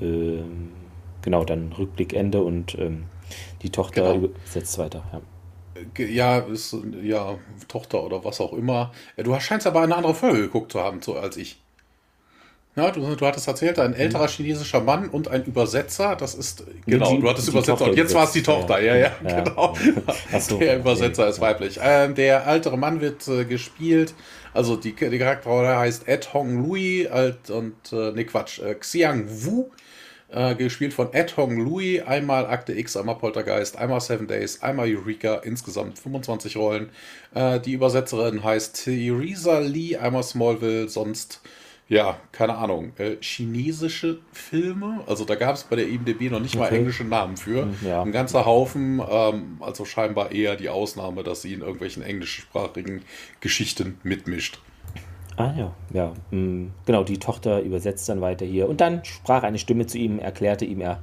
Ähm, 0.00 0.72
genau, 1.22 1.44
dann 1.44 1.72
Rückblick 1.72 2.12
Ende 2.12 2.42
und 2.42 2.76
ähm, 2.78 3.04
die 3.62 3.70
Tochter 3.70 4.14
genau. 4.14 4.28
setzt 4.44 4.78
weiter, 4.78 5.04
ja. 5.12 5.20
Ja, 5.98 6.38
ist 6.38 6.76
ja 7.02 7.36
Tochter 7.66 8.04
oder 8.04 8.24
was 8.24 8.40
auch 8.40 8.52
immer. 8.52 8.92
Du 9.16 9.38
scheinst 9.40 9.66
aber 9.66 9.82
eine 9.82 9.96
andere 9.96 10.14
Folge 10.14 10.42
geguckt 10.42 10.70
zu 10.70 10.80
haben, 10.80 11.02
so 11.02 11.16
als 11.16 11.36
ich. 11.36 11.58
Ja, 12.76 12.90
du, 12.90 13.14
du 13.14 13.26
hattest 13.26 13.46
erzählt, 13.46 13.78
ein 13.78 13.94
älterer 13.94 14.26
chinesischer 14.26 14.80
Mann 14.80 15.08
und 15.08 15.28
ein 15.28 15.44
Übersetzer. 15.44 16.16
Das 16.16 16.34
ist 16.34 16.64
genau. 16.86 17.14
Die, 17.14 17.20
du 17.20 17.28
hattest 17.28 17.48
Übersetzer 17.48 17.76
Tochter 17.76 17.90
und 17.90 17.96
jetzt 17.96 18.14
war 18.14 18.24
es 18.24 18.32
die 18.32 18.42
Tochter. 18.42 18.80
Ja, 18.80 18.96
ja, 18.96 19.12
ja, 19.22 19.28
ja 19.28 19.40
genau. 19.40 19.74
So, 20.40 20.58
der 20.58 20.78
Übersetzer 20.78 21.22
okay. 21.22 21.30
ist 21.30 21.40
weiblich. 21.40 21.78
Ähm, 21.80 22.16
der 22.16 22.46
ältere 22.46 22.76
Mann 22.76 23.00
wird 23.00 23.26
äh, 23.28 23.44
gespielt. 23.44 24.14
Also 24.54 24.76
die, 24.76 24.94
die 24.94 25.18
Charakterrolle 25.18 25.76
heißt 25.76 26.08
Ed 26.08 26.32
Hong 26.32 26.64
Lui 26.64 27.08
alt, 27.08 27.50
und 27.50 27.92
äh, 27.92 28.12
nee 28.12 28.24
Quatsch 28.24 28.60
äh, 28.60 28.74
Xiang 28.74 29.26
Wu 29.28 29.70
äh, 30.28 30.54
gespielt 30.54 30.94
von 30.94 31.12
Ed 31.12 31.36
Hong 31.36 31.58
Louis, 31.58 32.02
einmal 32.02 32.46
Akte 32.46 32.72
X, 32.72 32.96
einmal 32.96 33.16
Poltergeist, 33.16 33.76
einmal 33.76 34.00
Seven 34.00 34.26
Days, 34.26 34.62
einmal 34.62 34.88
Eureka, 34.88 35.36
insgesamt 35.36 35.98
25 35.98 36.56
Rollen. 36.56 36.90
Äh, 37.34 37.60
die 37.60 37.72
Übersetzerin 37.72 38.42
heißt 38.42 38.84
Theresa 38.84 39.58
Lee, 39.58 39.96
einmal 39.96 40.22
Smallville, 40.22 40.88
sonst 40.88 41.40
ja, 41.88 42.16
keine 42.32 42.56
Ahnung, 42.56 42.92
äh, 42.96 43.16
chinesische 43.20 44.18
Filme. 44.32 45.02
Also 45.06 45.24
da 45.24 45.34
gab 45.34 45.54
es 45.54 45.64
bei 45.64 45.76
der 45.76 45.86
IMDB 45.86 46.30
noch 46.30 46.40
nicht 46.40 46.56
mal 46.56 46.72
englische 46.72 47.04
Namen 47.04 47.36
für. 47.36 47.62
Hm, 47.62 47.76
ja. 47.86 48.02
Ein 48.02 48.12
ganzer 48.12 48.46
Haufen, 48.46 49.02
ähm, 49.06 49.58
also 49.60 49.84
scheinbar 49.84 50.32
eher 50.32 50.56
die 50.56 50.70
Ausnahme, 50.70 51.22
dass 51.22 51.42
sie 51.42 51.52
in 51.52 51.60
irgendwelchen 51.60 52.02
englischsprachigen 52.02 53.02
Geschichten 53.40 53.98
mitmischt. 54.02 54.60
Ah 55.36 55.52
ja, 55.56 55.74
ja. 55.92 56.12
Mm, 56.30 56.68
genau, 56.86 57.04
die 57.04 57.18
Tochter 57.18 57.60
übersetzt 57.60 58.08
dann 58.08 58.20
weiter 58.20 58.46
hier. 58.46 58.68
Und 58.68 58.80
dann 58.80 59.04
sprach 59.04 59.42
eine 59.42 59.58
Stimme 59.58 59.86
zu 59.86 59.98
ihm, 59.98 60.18
erklärte 60.18 60.64
ihm, 60.64 60.80
er 60.80 61.02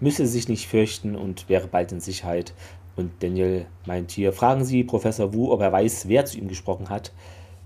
müsse 0.00 0.26
sich 0.26 0.48
nicht 0.48 0.68
fürchten 0.68 1.16
und 1.16 1.48
wäre 1.48 1.68
bald 1.68 1.92
in 1.92 2.00
Sicherheit. 2.00 2.52
Und 2.96 3.12
Daniel 3.20 3.66
meint 3.86 4.10
hier, 4.10 4.32
fragen 4.32 4.64
Sie 4.64 4.82
Professor 4.84 5.32
Wu, 5.32 5.52
ob 5.52 5.60
er 5.60 5.72
weiß, 5.72 6.08
wer 6.08 6.24
zu 6.24 6.36
ihm 6.36 6.48
gesprochen 6.48 6.90
hat. 6.90 7.12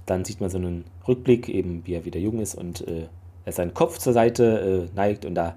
Dann 0.07 0.25
sieht 0.25 0.41
man 0.41 0.51
so 0.51 0.59
einen 0.59 0.85
Rückblick, 1.07 1.49
eben 1.49 1.83
wie 1.87 1.95
er 1.95 2.05
wieder 2.05 2.21
jung 2.21 2.41
ist 2.41 2.55
und 2.55 2.87
äh, 2.87 3.07
er 3.45 3.53
seinen 3.53 3.75
Kopf 3.75 3.99
zur 3.99 4.13
Seite 4.13 4.89
äh, 4.93 4.97
neigt 4.97 5.25
und 5.25 5.35
da 5.35 5.57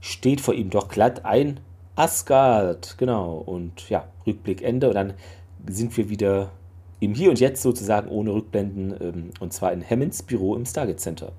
steht 0.00 0.40
vor 0.40 0.54
ihm 0.54 0.70
doch 0.70 0.88
glatt 0.88 1.24
ein 1.24 1.60
Asgard. 1.96 2.96
Genau. 2.98 3.36
Und 3.36 3.88
ja, 3.88 4.06
Rückblick 4.26 4.62
Ende. 4.62 4.88
Und 4.88 4.94
dann 4.94 5.14
sind 5.68 5.96
wir 5.96 6.08
wieder 6.08 6.50
im 7.00 7.14
Hier 7.14 7.30
und 7.30 7.40
Jetzt 7.40 7.62
sozusagen 7.62 8.08
ohne 8.08 8.32
Rückblenden, 8.32 8.94
ähm, 9.00 9.30
und 9.40 9.52
zwar 9.52 9.72
in 9.72 9.88
Hammonds 9.88 10.22
Büro 10.22 10.56
im 10.56 10.66
Stargate 10.66 11.00
Center. 11.00 11.32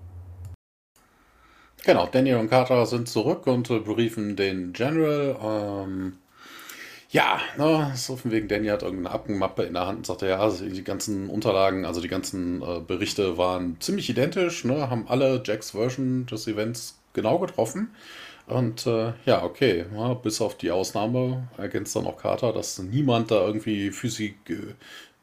Genau, 1.86 2.08
Daniel 2.08 2.38
und 2.38 2.49
Carter 2.49 2.86
sind 2.86 3.10
zurück 3.10 3.45
und 3.47 3.70
äh, 3.70 3.80
beriefen 3.80 4.36
den 4.36 4.74
General. 4.74 5.36
Ähm, 5.41 6.18
ja, 7.14 7.39
ne, 7.59 7.91
so 7.95 8.16
von 8.16 8.32
wegen, 8.32 8.47
Danny 8.47 8.68
hat 8.70 8.82
irgendeine 8.82 9.14
Aktenmappe 9.14 9.61
in 9.64 9.74
der 9.74 9.86
Hand 9.86 9.99
und 9.99 10.05
sagte, 10.07 10.28
ja, 10.28 10.39
also 10.39 10.66
die 10.66 10.84
ganzen 10.84 11.30
Unterlagen, 11.30 11.86
also 11.86 12.01
die 12.01 12.07
ganzen 12.07 12.64
äh, 12.64 12.80
Berichte 12.80 13.38
waren 13.38 13.78
ziemlich 13.80 14.09
identisch, 14.09 14.66
ne, 14.66 14.89
haben 14.89 15.07
alle 15.07 15.41
Jacks 15.45 15.72
Version 15.72 16.26
des 16.26 16.47
Events 16.47 16.97
genau 17.14 17.38
getroffen. 17.38 17.93
Und 18.47 18.88
äh, 18.88 19.14
ja, 19.26 19.43
okay, 19.43 19.86
ja, 19.95 20.16
bis 20.16 20.41
auf 20.41 20.57
die 20.57 20.72
Ausnahme 20.72 21.47
ergänzt 21.55 21.95
dann 21.95 22.07
auch 22.07 22.18
Carter, 22.18 22.51
dass 22.51 22.80
niemand 22.80 23.30
da 23.30 23.45
irgendwie 23.45 23.91
Physik, 23.91 24.36
äh, 24.49 24.74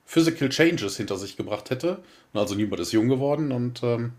Physical 0.07 0.49
Changes 0.49 0.97
hinter 0.97 1.17
sich 1.17 1.37
gebracht 1.37 1.71
hätte. 1.71 1.99
Also 2.33 2.55
niemand 2.55 2.81
ist 2.81 2.93
jung 2.93 3.09
geworden 3.09 3.51
und 3.51 3.83
ähm, 3.83 4.13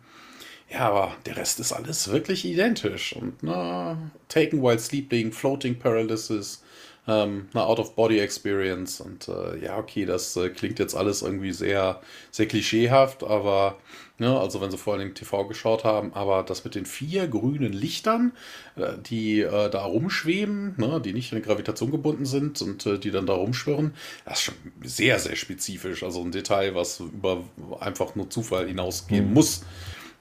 ja, 0.69 0.89
aber 0.89 1.15
der 1.25 1.37
Rest 1.37 1.61
ist 1.61 1.71
alles 1.71 2.09
wirklich 2.11 2.43
identisch. 2.43 3.15
Und 3.15 3.43
na, 3.43 3.97
Taken 4.27 4.61
while 4.61 4.79
sleeping, 4.79 5.31
Floating 5.31 5.79
Paralysis, 5.79 6.63
ähm, 7.11 7.49
eine 7.53 7.65
Out-of-Body-Experience. 7.65 9.01
Und 9.01 9.27
äh, 9.27 9.63
ja, 9.63 9.77
okay, 9.77 10.05
das 10.05 10.35
äh, 10.35 10.49
klingt 10.49 10.79
jetzt 10.79 10.95
alles 10.95 11.21
irgendwie 11.21 11.51
sehr, 11.51 12.01
sehr 12.31 12.47
klischeehaft, 12.47 13.23
aber, 13.23 13.77
ne, 14.17 14.39
also 14.39 14.61
wenn 14.61 14.71
sie 14.71 14.77
vor 14.77 14.93
allem 14.93 15.13
TV 15.13 15.45
geschaut 15.47 15.83
haben, 15.83 16.13
aber 16.13 16.43
das 16.43 16.63
mit 16.63 16.75
den 16.75 16.85
vier 16.85 17.27
grünen 17.27 17.73
Lichtern, 17.73 18.33
äh, 18.75 18.93
die 18.97 19.41
äh, 19.41 19.69
da 19.69 19.83
rumschweben, 19.83 20.75
ne, 20.77 21.01
die 21.03 21.13
nicht 21.13 21.33
in 21.33 21.41
Gravitation 21.41 21.91
gebunden 21.91 22.25
sind 22.25 22.61
und 22.61 22.85
äh, 22.85 22.97
die 22.97 23.11
dann 23.11 23.25
da 23.25 23.33
rumschwirren, 23.33 23.93
das 24.25 24.39
ist 24.39 24.43
schon 24.43 24.55
sehr, 24.83 25.19
sehr 25.19 25.35
spezifisch. 25.35 26.03
Also 26.03 26.21
ein 26.21 26.31
Detail, 26.31 26.75
was 26.75 26.99
über 26.99 27.43
einfach 27.79 28.15
nur 28.15 28.29
Zufall 28.29 28.67
hinausgehen 28.67 29.27
mhm. 29.27 29.33
muss. 29.33 29.63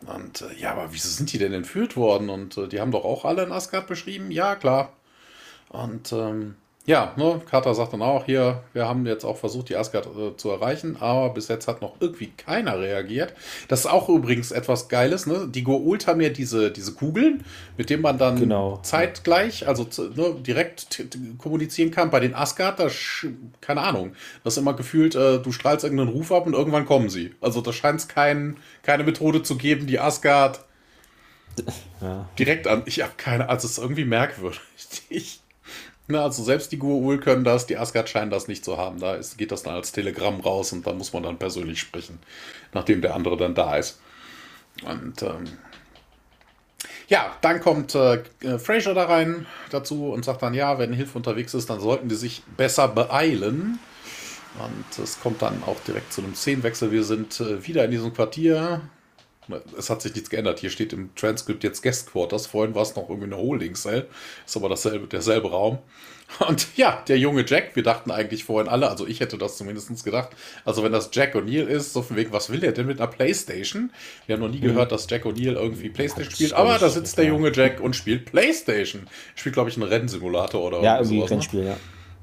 Und 0.06 0.42
äh, 0.42 0.54
ja, 0.58 0.72
aber 0.72 0.92
wieso 0.92 1.08
sind 1.08 1.32
die 1.32 1.38
denn 1.38 1.52
entführt 1.52 1.96
worden? 1.96 2.30
Und 2.30 2.58
die 2.72 2.80
haben 2.80 2.90
doch 2.90 3.04
auch 3.04 3.24
alle 3.24 3.42
in 3.42 3.52
Asgard 3.52 3.86
beschrieben? 3.86 4.30
Ja, 4.30 4.56
klar. 4.56 4.94
Und 5.68 6.12
ähm, 6.12 6.56
ja, 6.86 7.12
ne, 7.16 7.42
Carter 7.48 7.74
sagt 7.74 7.92
dann 7.92 8.00
auch 8.00 8.24
hier, 8.24 8.62
wir 8.72 8.88
haben 8.88 9.04
jetzt 9.04 9.24
auch 9.24 9.36
versucht, 9.36 9.68
die 9.68 9.76
Asgard 9.76 10.06
äh, 10.06 10.36
zu 10.36 10.48
erreichen, 10.48 10.96
aber 10.98 11.28
bis 11.34 11.48
jetzt 11.48 11.68
hat 11.68 11.82
noch 11.82 11.96
irgendwie 12.00 12.32
keiner 12.36 12.78
reagiert. 12.80 13.34
Das 13.68 13.80
ist 13.80 13.86
auch 13.86 14.08
übrigens 14.08 14.50
etwas 14.50 14.88
Geiles, 14.88 15.26
ne? 15.26 15.46
Die 15.46 15.62
Goa'uld 15.64 16.06
haben 16.06 16.22
ja 16.22 16.30
diese, 16.30 16.70
diese 16.70 16.94
Kugeln, 16.94 17.44
mit 17.76 17.90
denen 17.90 18.02
man 18.02 18.16
dann 18.16 18.40
genau. 18.40 18.80
zeitgleich, 18.82 19.68
also 19.68 19.86
ne, 20.16 20.34
direkt 20.40 21.06
kommunizieren 21.36 21.90
kann. 21.90 22.10
Bei 22.10 22.18
den 22.18 22.34
Asgard, 22.34 22.80
da, 22.80 22.88
keine 23.60 23.82
Ahnung, 23.82 24.12
das 24.42 24.54
ist 24.54 24.58
immer 24.58 24.74
gefühlt, 24.74 25.14
äh, 25.14 25.38
du 25.38 25.52
strahlst 25.52 25.84
irgendeinen 25.84 26.10
Ruf 26.10 26.32
ab 26.32 26.46
und 26.46 26.54
irgendwann 26.54 26.86
kommen 26.86 27.10
sie. 27.10 27.34
Also 27.42 27.60
da 27.60 27.74
scheint 27.74 28.00
es 28.00 28.08
kein, 28.08 28.56
keine 28.82 29.04
Methode 29.04 29.42
zu 29.42 29.58
geben, 29.58 29.86
die 29.86 30.00
Asgard 30.00 30.64
ja. 32.00 32.26
direkt 32.38 32.66
an. 32.66 32.84
Ich 32.86 33.02
habe 33.02 33.12
keine, 33.18 33.50
also 33.50 33.66
es 33.66 33.72
ist 33.72 33.78
irgendwie 33.78 34.06
merkwürdig. 34.06 34.60
Ne, 36.10 36.20
also 36.20 36.42
selbst 36.42 36.72
die 36.72 36.78
Gua'ul 36.78 37.18
können 37.18 37.44
das, 37.44 37.66
die 37.66 37.76
Asgard 37.76 38.08
scheinen 38.08 38.30
das 38.30 38.48
nicht 38.48 38.64
zu 38.64 38.76
haben. 38.76 38.98
Da 38.98 39.14
ist, 39.14 39.38
geht 39.38 39.52
das 39.52 39.62
dann 39.62 39.74
als 39.74 39.92
Telegramm 39.92 40.40
raus 40.40 40.72
und 40.72 40.84
da 40.86 40.92
muss 40.92 41.12
man 41.12 41.22
dann 41.22 41.38
persönlich 41.38 41.78
sprechen, 41.78 42.18
nachdem 42.72 43.00
der 43.00 43.14
andere 43.14 43.36
dann 43.36 43.54
da 43.54 43.76
ist. 43.76 44.00
Und 44.84 45.22
ähm, 45.22 45.44
ja, 47.08 47.36
dann 47.42 47.60
kommt 47.60 47.94
äh, 47.94 48.22
Fraser 48.58 48.94
da 48.94 49.04
rein 49.04 49.46
dazu 49.70 50.10
und 50.10 50.24
sagt 50.24 50.42
dann, 50.42 50.54
ja, 50.54 50.78
wenn 50.78 50.92
Hilfe 50.92 51.16
unterwegs 51.16 51.54
ist, 51.54 51.70
dann 51.70 51.80
sollten 51.80 52.08
die 52.08 52.16
sich 52.16 52.42
besser 52.56 52.88
beeilen. 52.88 53.78
Und 54.58 54.98
es 55.02 55.20
kommt 55.20 55.42
dann 55.42 55.62
auch 55.64 55.78
direkt 55.86 56.12
zu 56.12 56.22
einem 56.22 56.34
Szenenwechsel. 56.34 56.90
Wir 56.90 57.04
sind 57.04 57.38
äh, 57.40 57.64
wieder 57.66 57.84
in 57.84 57.92
diesem 57.92 58.12
Quartier 58.12 58.80
es 59.78 59.90
hat 59.90 60.02
sich 60.02 60.14
nichts 60.14 60.30
geändert. 60.30 60.58
Hier 60.58 60.70
steht 60.70 60.92
im 60.92 61.14
Transkript 61.14 61.64
jetzt 61.64 61.82
Guest 61.82 62.10
Quarters. 62.10 62.46
Vorhin 62.46 62.74
war 62.74 62.82
es 62.82 62.96
noch 62.96 63.08
irgendwie 63.08 63.26
eine 63.26 63.36
Holding 63.36 63.74
Cell. 63.74 64.06
Ist 64.46 64.56
aber 64.56 64.68
dasselbe, 64.68 65.06
derselbe 65.06 65.50
Raum. 65.50 65.78
Und 66.48 66.76
ja, 66.76 67.02
der 67.08 67.18
junge 67.18 67.44
Jack, 67.46 67.74
wir 67.74 67.82
dachten 67.82 68.10
eigentlich 68.10 68.44
vorhin 68.44 68.70
alle, 68.70 68.88
also 68.88 69.06
ich 69.06 69.20
hätte 69.20 69.36
das 69.36 69.56
zumindest 69.56 70.04
gedacht, 70.04 70.30
also 70.64 70.82
wenn 70.84 70.92
das 70.92 71.10
Jack 71.12 71.34
O'Neill 71.34 71.66
ist, 71.66 71.92
so 71.92 72.02
von 72.02 72.16
wegen, 72.16 72.32
was 72.32 72.50
will 72.50 72.60
der 72.60 72.72
denn 72.72 72.86
mit 72.86 73.00
einer 73.00 73.10
Playstation? 73.10 73.90
Wir 74.26 74.34
haben 74.36 74.42
noch 74.42 74.48
nie 74.48 74.58
mhm. 74.58 74.68
gehört, 74.68 74.92
dass 74.92 75.08
Jack 75.10 75.24
O'Neill 75.24 75.54
irgendwie 75.54 75.88
Playstation 75.88 76.32
spielt, 76.32 76.52
aber 76.52 76.78
da 76.78 76.88
sitzt 76.88 77.18
der 77.18 77.24
junge 77.24 77.52
Jack 77.52 77.80
und 77.80 77.96
spielt 77.96 78.26
Playstation. 78.26 79.08
Spielt, 79.34 79.54
glaube 79.54 79.70
ich, 79.70 79.76
einen 79.76 79.88
Rennsimulator 79.88 80.62
oder 80.62 80.82
Ja, 80.82 80.98
irgendwie 80.98 81.16
ein 81.16 81.24
ne? 81.24 81.30
Rennspiel, 81.30 81.64
ja. 81.64 81.76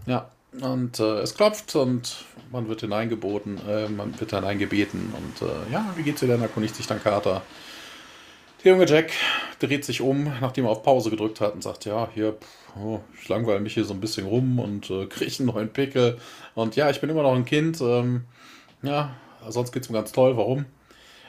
Ja, 0.05 0.30
und 0.61 0.99
äh, 0.99 1.19
es 1.19 1.36
klopft 1.36 1.75
und 1.75 2.25
man 2.51 2.67
wird 2.67 2.81
hineingeboten, 2.81 3.59
äh, 3.67 3.89
man 3.89 4.19
wird 4.19 4.31
hineingebeten 4.31 5.13
und 5.15 5.47
äh, 5.47 5.71
ja, 5.71 5.93
wie 5.95 6.03
geht's 6.03 6.19
dir 6.19 6.27
denn? 6.27 6.41
erkundigt 6.41 6.75
sich 6.75 6.87
dann 6.87 7.01
Carter. 7.01 7.41
Der 8.63 8.71
junge 8.71 8.87
Jack 8.87 9.11
dreht 9.59 9.85
sich 9.85 10.01
um, 10.01 10.31
nachdem 10.41 10.65
er 10.65 10.71
auf 10.71 10.83
Pause 10.83 11.09
gedrückt 11.09 11.41
hat 11.41 11.53
und 11.53 11.61
sagt, 11.61 11.85
ja, 11.85 12.09
hier, 12.13 12.37
oh, 12.75 12.99
ich 13.21 13.29
langweile 13.29 13.59
mich 13.59 13.75
hier 13.75 13.85
so 13.85 13.93
ein 13.93 14.01
bisschen 14.01 14.25
rum 14.25 14.59
und 14.59 14.89
äh, 14.89 15.05
kriege 15.05 15.31
einen 15.39 15.47
neuen 15.47 15.69
Pickel. 15.69 16.17
Und 16.55 16.75
ja, 16.75 16.89
ich 16.89 16.99
bin 16.99 17.09
immer 17.09 17.23
noch 17.23 17.35
ein 17.35 17.45
Kind. 17.45 17.79
Ähm, 17.81 18.25
ja, 18.81 19.15
sonst 19.47 19.71
geht's 19.71 19.89
mir 19.89 19.97
ganz 19.97 20.11
toll. 20.11 20.37
Warum? 20.37 20.65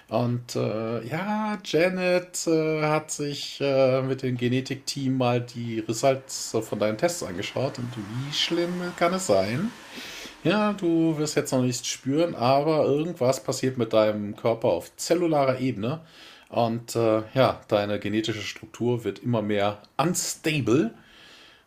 Und 0.08 0.56
äh, 0.56 1.06
ja, 1.06 1.58
Janet 1.62 2.46
äh, 2.46 2.82
hat 2.82 3.10
sich 3.10 3.60
äh, 3.60 4.00
mit 4.00 4.22
dem 4.22 4.38
Genetikteam 4.38 5.18
mal 5.18 5.42
die 5.42 5.80
Results 5.80 6.56
von 6.62 6.78
deinen 6.78 6.96
Tests 6.96 7.22
angeschaut. 7.22 7.78
Und 7.78 7.90
wie 7.94 8.32
schlimm 8.32 8.72
kann 8.96 9.12
es 9.12 9.26
sein? 9.26 9.70
Ja, 10.44 10.72
du 10.72 11.18
wirst 11.18 11.34
jetzt 11.36 11.52
noch 11.52 11.62
nichts 11.62 11.86
spüren, 11.88 12.34
aber 12.34 12.84
irgendwas 12.84 13.42
passiert 13.42 13.76
mit 13.76 13.92
deinem 13.92 14.36
Körper 14.36 14.68
auf 14.68 14.94
zellularer 14.96 15.58
Ebene. 15.58 16.00
Und 16.48 16.94
äh, 16.94 17.22
ja, 17.34 17.60
deine 17.68 17.98
genetische 17.98 18.40
Struktur 18.42 19.04
wird 19.04 19.18
immer 19.18 19.42
mehr 19.42 19.82
unstable. 19.96 20.94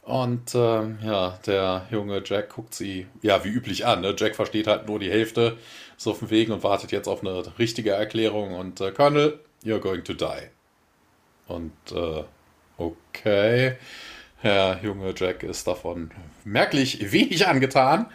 Und 0.03 0.55
äh, 0.55 0.84
ja, 1.05 1.38
der 1.45 1.86
junge 1.91 2.24
Jack 2.26 2.49
guckt 2.49 2.74
sie 2.74 3.07
ja 3.22 3.43
wie 3.43 3.49
üblich 3.49 3.86
an. 3.86 4.01
Ne? 4.01 4.15
Jack 4.17 4.36
versteht 4.36 4.67
halt 4.67 4.88
nur 4.88 4.99
die 4.99 5.11
Hälfte 5.11 5.57
so 5.97 6.11
auf 6.11 6.19
dem 6.19 6.30
Weg 6.32 6.49
und 6.49 6.63
wartet 6.63 6.91
jetzt 6.91 7.07
auf 7.07 7.22
eine 7.22 7.43
richtige 7.59 7.91
Erklärung. 7.91 8.53
Und 8.53 8.82
äh, 8.82 8.91
Colonel, 8.91 9.39
you're 9.63 9.80
going 9.80 10.03
to 10.03 10.13
die. 10.13 10.49
Und 11.47 11.74
äh, 11.91 12.24
okay, 12.78 13.76
Herr 14.38 14.80
junge 14.82 15.13
Jack 15.15 15.43
ist 15.43 15.67
davon 15.67 16.09
merklich 16.45 17.11
wenig 17.11 17.45
angetan. 17.47 18.07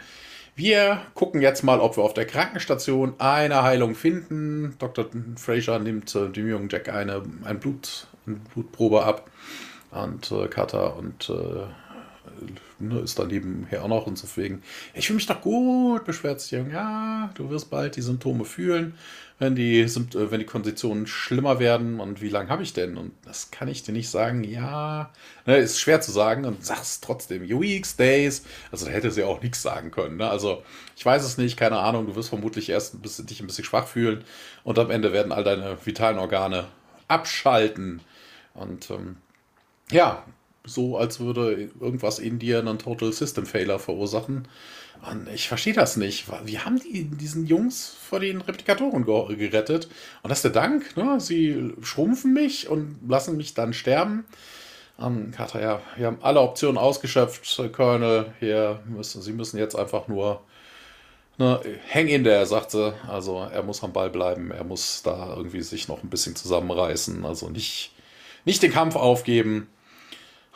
Wir 0.56 1.02
gucken 1.12 1.42
jetzt 1.42 1.64
mal, 1.64 1.80
ob 1.80 1.98
wir 1.98 2.02
auf 2.02 2.14
der 2.14 2.24
Krankenstation 2.24 3.12
eine 3.18 3.62
Heilung 3.62 3.94
finden. 3.94 4.74
Dr. 4.78 5.04
Fraser 5.36 5.78
nimmt 5.78 6.14
äh, 6.14 6.30
dem 6.30 6.48
jungen 6.48 6.70
Jack 6.70 6.88
eine, 6.88 7.22
ein 7.44 7.60
Blut, 7.60 8.06
eine 8.26 8.36
Blutprobe 8.54 9.04
ab. 9.04 9.30
Und 9.90 10.32
äh, 10.32 10.48
Carter 10.48 10.96
und 10.96 11.28
äh, 11.28 11.66
ne, 12.78 13.00
ist 13.00 13.18
dann 13.18 13.28
nebenher 13.28 13.84
auch 13.84 13.88
noch 13.88 14.06
und 14.06 14.18
so 14.18 14.26
wegen, 14.36 14.62
ich 14.94 15.06
fühle 15.06 15.16
mich 15.16 15.26
doch 15.26 15.40
gut, 15.40 16.04
beschwert 16.04 16.40
sich 16.40 16.52
ja, 16.52 17.30
du 17.34 17.50
wirst 17.50 17.70
bald 17.70 17.96
die 17.96 18.02
Symptome 18.02 18.44
fühlen, 18.44 18.94
wenn 19.38 19.54
die, 19.54 19.80
äh, 19.80 20.30
wenn 20.30 20.40
die 20.40 20.46
Konditionen 20.46 21.06
schlimmer 21.06 21.58
werden. 21.58 22.00
Und 22.00 22.22
wie 22.22 22.28
lange 22.28 22.48
habe 22.48 22.62
ich 22.62 22.72
denn? 22.72 22.96
Und 22.96 23.12
das 23.24 23.50
kann 23.50 23.68
ich 23.68 23.82
dir 23.82 23.92
nicht 23.92 24.08
sagen, 24.08 24.44
ja, 24.44 25.10
ne, 25.46 25.58
ist 25.58 25.80
schwer 25.80 26.00
zu 26.00 26.12
sagen 26.12 26.44
und 26.44 26.64
sag's 26.64 27.00
trotzdem, 27.00 27.48
weeks, 27.48 27.96
days, 27.96 28.44
also 28.70 28.86
da 28.86 28.92
hätte 28.92 29.10
sie 29.10 29.24
auch 29.24 29.42
nichts 29.42 29.62
sagen 29.62 29.90
können, 29.90 30.16
ne? 30.16 30.28
also 30.28 30.62
ich 30.96 31.04
weiß 31.04 31.24
es 31.24 31.38
nicht, 31.38 31.56
keine 31.56 31.78
Ahnung, 31.78 32.06
du 32.06 32.16
wirst 32.16 32.30
vermutlich 32.30 32.68
erst 32.70 32.94
ein 32.94 33.00
bisschen, 33.00 33.26
dich 33.26 33.40
ein 33.40 33.46
bisschen 33.46 33.64
schwach 33.64 33.86
fühlen 33.86 34.24
und 34.64 34.78
am 34.78 34.90
Ende 34.90 35.12
werden 35.12 35.32
all 35.32 35.44
deine 35.44 35.78
vitalen 35.84 36.18
Organe 36.18 36.66
abschalten. 37.08 38.00
Und 38.54 38.90
ähm, 38.90 39.16
ja, 39.90 40.24
so, 40.66 40.96
als 40.96 41.20
würde 41.20 41.70
irgendwas 41.80 42.18
in 42.18 42.38
dir 42.38 42.58
einen 42.58 42.78
Total 42.78 43.12
System 43.12 43.46
Failure 43.46 43.78
verursachen. 43.78 44.48
Und 45.10 45.28
ich 45.32 45.48
verstehe 45.48 45.74
das 45.74 45.96
nicht. 45.96 46.26
Wie 46.44 46.58
haben 46.58 46.80
die 46.80 47.04
diesen 47.04 47.46
Jungs 47.46 47.94
vor 48.08 48.20
den 48.20 48.40
Replikatoren 48.40 49.04
gerettet? 49.04 49.88
Und 50.22 50.30
das 50.30 50.38
ist 50.38 50.44
der 50.44 50.50
Dank. 50.50 50.96
Ne? 50.96 51.20
Sie 51.20 51.72
schrumpfen 51.82 52.32
mich 52.32 52.68
und 52.68 52.98
lassen 53.06 53.36
mich 53.36 53.54
dann 53.54 53.72
sterben. 53.72 54.24
Um, 54.98 55.30
Carter, 55.30 55.60
ja, 55.60 55.82
wir 55.96 56.06
haben 56.06 56.18
alle 56.22 56.40
Optionen 56.40 56.78
ausgeschöpft, 56.78 57.60
Colonel. 57.72 58.32
Hier 58.40 58.80
müssen, 58.86 59.20
Sie 59.20 59.32
müssen 59.32 59.58
jetzt 59.58 59.76
einfach 59.76 60.08
nur 60.08 60.40
ne, 61.38 61.60
hang 61.92 62.08
in 62.08 62.24
der, 62.24 62.46
sagt 62.46 62.70
sie. 62.70 62.94
Also 63.08 63.40
er 63.40 63.62
muss 63.62 63.82
am 63.82 63.92
Ball 63.92 64.10
bleiben. 64.10 64.50
Er 64.50 64.64
muss 64.64 65.02
da 65.02 65.34
irgendwie 65.36 65.62
sich 65.62 65.88
noch 65.88 66.02
ein 66.02 66.10
bisschen 66.10 66.36
zusammenreißen. 66.36 67.24
Also 67.24 67.48
nicht, 67.48 67.92
nicht 68.44 68.62
den 68.62 68.72
Kampf 68.72 68.96
aufgeben. 68.96 69.68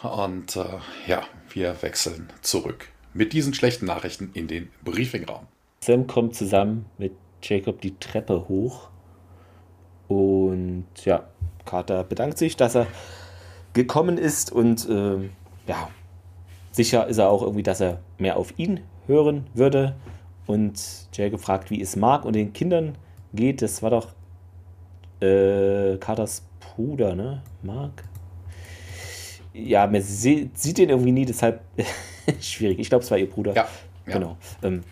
Und 0.03 0.57
äh, 0.57 0.65
ja, 1.07 1.23
wir 1.51 1.83
wechseln 1.83 2.29
zurück 2.41 2.89
mit 3.13 3.33
diesen 3.33 3.55
schlechten 3.55 3.87
Nachrichten 3.87 4.31
in 4.35 4.49
den 4.49 4.71
Briefingraum. 4.85 5.47
Sam 5.81 6.07
kommt 6.07 6.35
zusammen 6.35 6.87
mit 6.99 7.13
Jacob 7.43 7.81
die 7.81 7.97
Treppe 7.99 8.49
hoch. 8.49 8.89
Und 10.09 10.87
ja, 11.05 11.29
Carter 11.65 12.05
bedankt 12.05 12.39
sich, 12.39 12.57
dass 12.57 12.75
er 12.75 12.87
gekommen 13.73 14.19
ist. 14.19 14.53
Und 14.53 14.89
äh, 14.89 15.29
ja, 15.67 15.91
sicher 16.73 17.07
ist 17.07 17.19
er 17.19 17.29
auch 17.29 17.43
irgendwie, 17.43 17.63
dass 17.63 17.81
er 17.81 18.01
mehr 18.19 18.37
auf 18.37 18.59
ihn 18.59 18.81
hören 19.07 19.47
würde. 19.55 19.97
und 20.47 20.81
Jacob 21.13 21.41
fragt, 21.41 21.71
wie 21.71 21.81
es 21.81 21.97
Mark 21.97 22.25
und 22.25 22.35
den 22.35 22.53
Kindern 22.53 22.97
geht. 23.33 23.63
Das 23.63 23.83
war 23.83 23.91
doch 23.91 24.09
äh, 25.21 25.97
Carters 25.99 26.43
Bruder, 26.61 27.15
ne? 27.15 27.43
Mark? 27.63 28.05
Ja, 29.53 29.87
man 29.87 30.03
sieht, 30.03 30.59
sieht 30.59 30.79
den 30.79 30.91
irgendwie 30.91 31.13
nie, 31.13 31.25
deshalb 31.25 31.61
schwierig. 32.41 32.79
Ich 32.79 32.89
glaube, 32.89 33.05
es 33.05 33.11
war 33.11 33.19
ihr 33.19 33.29
Bruder. 33.29 33.55
Ja. 33.55 33.69
ja. 34.07 34.13
Genau. 34.13 34.37
Ähm, 34.63 34.83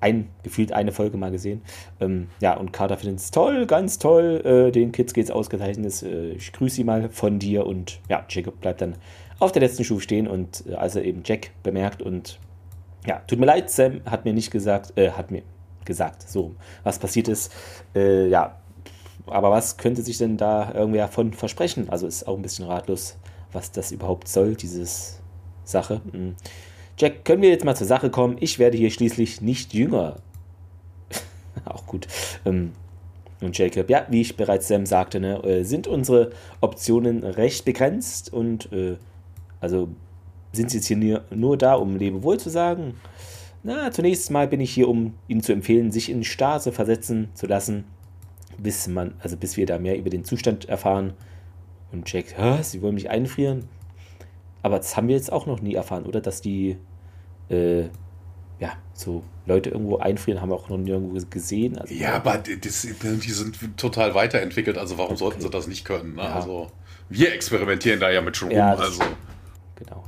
ein, 0.00 0.28
gefühlt 0.42 0.72
eine 0.72 0.92
Folge 0.92 1.16
mal 1.16 1.30
gesehen. 1.30 1.62
Ähm, 2.00 2.28
ja, 2.40 2.56
und 2.56 2.72
Carter 2.72 2.96
findet 2.96 3.18
es 3.18 3.30
toll, 3.30 3.66
ganz 3.66 3.98
toll. 3.98 4.40
Äh, 4.44 4.72
den 4.72 4.92
Kids 4.92 5.12
geht's 5.12 5.30
ausgezeichnet. 5.30 6.02
Äh, 6.02 6.32
ich 6.32 6.52
grüße 6.52 6.76
sie 6.76 6.84
mal 6.84 7.10
von 7.10 7.38
dir 7.38 7.66
und 7.66 8.00
ja, 8.08 8.24
Jacob 8.28 8.60
bleibt 8.60 8.80
dann 8.80 8.94
auf 9.38 9.52
der 9.52 9.62
letzten 9.62 9.84
Stufe 9.84 10.02
stehen 10.02 10.28
und 10.28 10.64
äh, 10.68 10.74
als 10.74 10.96
er 10.96 11.04
eben 11.04 11.22
Jack 11.24 11.50
bemerkt 11.62 12.02
und 12.02 12.38
ja, 13.06 13.22
tut 13.26 13.38
mir 13.38 13.46
leid, 13.46 13.70
Sam 13.70 14.00
hat 14.04 14.24
mir 14.24 14.32
nicht 14.32 14.50
gesagt, 14.50 14.96
äh, 14.96 15.10
hat 15.12 15.30
mir 15.30 15.42
gesagt, 15.84 16.28
so, 16.28 16.54
was 16.82 16.98
passiert 16.98 17.28
ist. 17.28 17.52
Äh, 17.94 18.28
ja, 18.28 18.56
aber 19.26 19.50
was 19.50 19.76
könnte 19.76 20.02
sich 20.02 20.18
denn 20.18 20.36
da 20.36 20.72
irgendwer 20.74 21.08
von 21.08 21.32
versprechen? 21.32 21.88
Also 21.88 22.06
ist 22.06 22.26
auch 22.26 22.36
ein 22.36 22.42
bisschen 22.42 22.66
ratlos, 22.66 23.16
was 23.58 23.72
das 23.72 23.90
überhaupt 23.90 24.28
soll, 24.28 24.54
dieses 24.54 25.18
Sache. 25.64 26.00
Hm. 26.12 26.36
Jack, 26.96 27.24
können 27.24 27.42
wir 27.42 27.50
jetzt 27.50 27.64
mal 27.64 27.74
zur 27.74 27.88
Sache 27.88 28.08
kommen? 28.08 28.36
Ich 28.38 28.60
werde 28.60 28.78
hier 28.78 28.90
schließlich 28.92 29.40
nicht 29.40 29.74
jünger. 29.74 30.16
auch 31.64 31.84
gut. 31.84 32.06
Ähm, 32.44 32.70
und 33.40 33.58
Jacob, 33.58 33.90
ja, 33.90 34.06
wie 34.10 34.20
ich 34.20 34.36
bereits 34.36 34.68
Sam 34.68 34.86
sagte, 34.86 35.18
ne, 35.18 35.42
äh, 35.42 35.64
sind 35.64 35.88
unsere 35.88 36.30
Optionen 36.60 37.24
recht 37.24 37.64
begrenzt 37.64 38.32
und 38.32 38.72
äh, 38.72 38.96
also 39.60 39.88
sind 40.52 40.70
Sie 40.70 40.78
jetzt 40.78 40.86
hier 40.86 41.24
nur 41.30 41.56
da, 41.56 41.74
um 41.74 41.96
Lebewohl 41.96 42.38
zu 42.38 42.50
sagen? 42.50 42.94
Na, 43.64 43.90
zunächst 43.90 44.30
mal 44.30 44.46
bin 44.46 44.60
ich 44.60 44.70
hier, 44.70 44.88
um 44.88 45.14
Ihnen 45.26 45.42
zu 45.42 45.52
empfehlen, 45.52 45.90
sich 45.90 46.10
in 46.10 46.22
Stase 46.22 46.70
versetzen 46.70 47.28
zu 47.34 47.46
lassen, 47.46 47.84
bis 48.56 48.86
man, 48.86 49.14
also 49.18 49.36
bis 49.36 49.56
wir 49.56 49.66
da 49.66 49.80
mehr 49.80 49.98
über 49.98 50.10
den 50.10 50.24
Zustand 50.24 50.68
erfahren. 50.68 51.14
Und 51.92 52.10
Jack, 52.12 52.34
Sie 52.62 52.82
wollen 52.82 52.94
mich 52.94 53.10
einfrieren? 53.10 53.68
Aber 54.62 54.78
das 54.78 54.96
haben 54.96 55.08
wir 55.08 55.14
jetzt 55.14 55.32
auch 55.32 55.46
noch 55.46 55.60
nie 55.60 55.74
erfahren, 55.74 56.04
oder? 56.04 56.20
Dass 56.20 56.40
die, 56.40 56.76
äh, 57.48 57.84
ja, 58.60 58.72
so 58.92 59.22
Leute 59.46 59.70
irgendwo 59.70 59.98
einfrieren, 59.98 60.40
haben 60.40 60.50
wir 60.50 60.56
auch 60.56 60.68
noch 60.68 60.78
nirgendwo 60.78 61.18
gesehen. 61.30 61.78
Also, 61.78 61.94
ja, 61.94 62.14
aber 62.14 62.38
das, 62.38 62.82
die 62.82 63.30
sind 63.30 63.76
total 63.76 64.14
weiterentwickelt, 64.14 64.76
also 64.76 64.98
warum 64.98 65.12
okay. 65.12 65.20
sollten 65.20 65.40
sie 65.40 65.50
das 65.50 65.66
nicht 65.68 65.84
können? 65.84 66.16
Ne? 66.16 66.22
Ja. 66.22 66.34
Also, 66.34 66.70
wir 67.08 67.32
experimentieren 67.32 68.00
da 68.00 68.10
ja 68.10 68.20
mit 68.20 68.36
schon 68.36 68.50
ja, 68.50 68.72
rum. 68.72 68.82
Also 68.82 69.02
genau. 69.76 70.04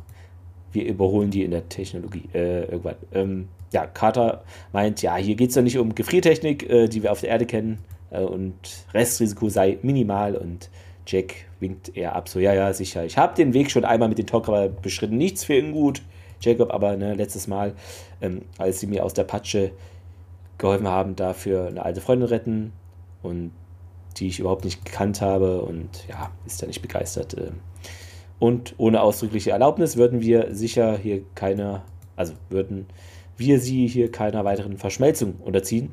Wir 0.72 0.86
überholen 0.86 1.30
die 1.30 1.44
in 1.44 1.50
der 1.50 1.68
Technologie 1.68 2.28
äh, 2.34 2.64
irgendwann. 2.64 2.96
Ähm, 3.12 3.48
ja, 3.72 3.86
Carter 3.86 4.44
meint, 4.72 5.00
ja, 5.02 5.16
hier 5.16 5.34
geht 5.34 5.50
es 5.50 5.54
doch 5.54 5.62
nicht 5.62 5.78
um 5.78 5.94
Gefriertechnik, 5.94 6.68
äh, 6.68 6.88
die 6.88 7.02
wir 7.02 7.12
auf 7.12 7.20
der 7.20 7.30
Erde 7.30 7.46
kennen 7.46 7.78
äh, 8.10 8.20
und 8.20 8.54
Restrisiko 8.92 9.48
sei 9.48 9.78
minimal 9.82 10.36
und 10.36 10.70
Jack 11.10 11.34
winkt 11.58 11.96
eher 11.96 12.14
ab, 12.14 12.28
so, 12.28 12.38
ja, 12.38 12.54
ja, 12.54 12.72
sicher. 12.72 13.04
Ich 13.04 13.18
habe 13.18 13.34
den 13.34 13.52
Weg 13.52 13.70
schon 13.70 13.84
einmal 13.84 14.08
mit 14.08 14.18
den 14.18 14.26
Talker 14.26 14.68
beschritten, 14.68 15.18
nichts 15.18 15.44
für 15.44 15.54
ihn 15.54 15.72
gut. 15.72 16.02
Jacob 16.40 16.72
aber 16.72 16.96
ne, 16.96 17.14
letztes 17.14 17.48
Mal, 17.48 17.74
ähm, 18.20 18.42
als 18.58 18.80
sie 18.80 18.86
mir 18.86 19.04
aus 19.04 19.12
der 19.12 19.24
Patsche 19.24 19.72
geholfen 20.56 20.88
haben, 20.88 21.16
dafür 21.16 21.66
eine 21.66 21.84
alte 21.84 22.00
Freundin 22.00 22.28
retten 22.28 22.72
und 23.22 23.50
die 24.16 24.28
ich 24.28 24.38
überhaupt 24.38 24.64
nicht 24.64 24.84
gekannt 24.84 25.20
habe 25.20 25.62
und 25.62 26.06
ja, 26.08 26.30
ist 26.46 26.62
da 26.62 26.66
nicht 26.66 26.80
begeistert. 26.80 27.36
Ähm, 27.36 27.60
und 28.38 28.74
ohne 28.78 29.02
ausdrückliche 29.02 29.50
Erlaubnis 29.50 29.96
würden 29.96 30.20
wir 30.20 30.54
sicher 30.54 30.96
hier 30.96 31.22
keine, 31.34 31.82
also 32.16 32.34
würden 32.48 32.86
wir 33.36 33.58
sie 33.58 33.86
hier 33.86 34.10
keiner 34.10 34.44
weiteren 34.44 34.78
Verschmelzung 34.78 35.34
unterziehen, 35.40 35.92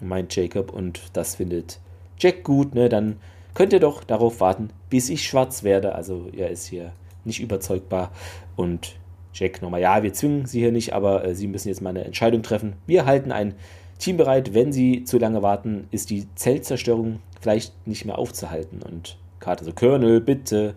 meint 0.00 0.34
Jacob. 0.36 0.72
Und 0.72 1.02
das 1.14 1.36
findet 1.36 1.80
Jack 2.18 2.44
gut, 2.44 2.74
ne? 2.74 2.88
Dann 2.88 3.16
könnt 3.54 3.72
ihr 3.72 3.80
doch 3.80 4.04
darauf 4.04 4.40
warten, 4.40 4.70
bis 4.90 5.08
ich 5.08 5.26
schwarz 5.26 5.62
werde. 5.62 5.94
Also 5.94 6.28
er 6.36 6.50
ist 6.50 6.66
hier 6.66 6.92
nicht 7.24 7.40
überzeugbar. 7.40 8.10
Und 8.56 8.96
Jack 9.32 9.62
nochmal, 9.62 9.80
ja, 9.80 10.02
wir 10.02 10.12
zwingen 10.12 10.46
sie 10.46 10.60
hier 10.60 10.72
nicht, 10.72 10.92
aber 10.92 11.24
äh, 11.24 11.34
sie 11.34 11.46
müssen 11.46 11.68
jetzt 11.68 11.80
mal 11.80 11.90
eine 11.90 12.04
Entscheidung 12.04 12.42
treffen. 12.42 12.74
Wir 12.86 13.06
halten 13.06 13.32
ein 13.32 13.54
Team 13.98 14.16
bereit. 14.16 14.54
Wenn 14.54 14.72
sie 14.72 15.04
zu 15.04 15.18
lange 15.18 15.42
warten, 15.42 15.88
ist 15.90 16.10
die 16.10 16.26
Zeltzerstörung 16.34 17.20
vielleicht 17.40 17.86
nicht 17.86 18.04
mehr 18.04 18.18
aufzuhalten. 18.18 18.82
Und 18.82 19.16
Carter 19.40 19.64
so, 19.64 19.72
Colonel, 19.72 20.20
bitte. 20.20 20.74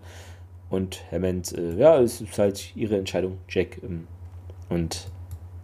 Und 0.70 1.02
Hammond, 1.10 1.56
äh, 1.56 1.74
ja, 1.76 1.98
es 2.00 2.20
ist 2.20 2.38
halt 2.38 2.76
ihre 2.76 2.96
Entscheidung, 2.96 3.38
Jack. 3.48 3.82
Ähm, 3.82 4.06
und 4.68 5.08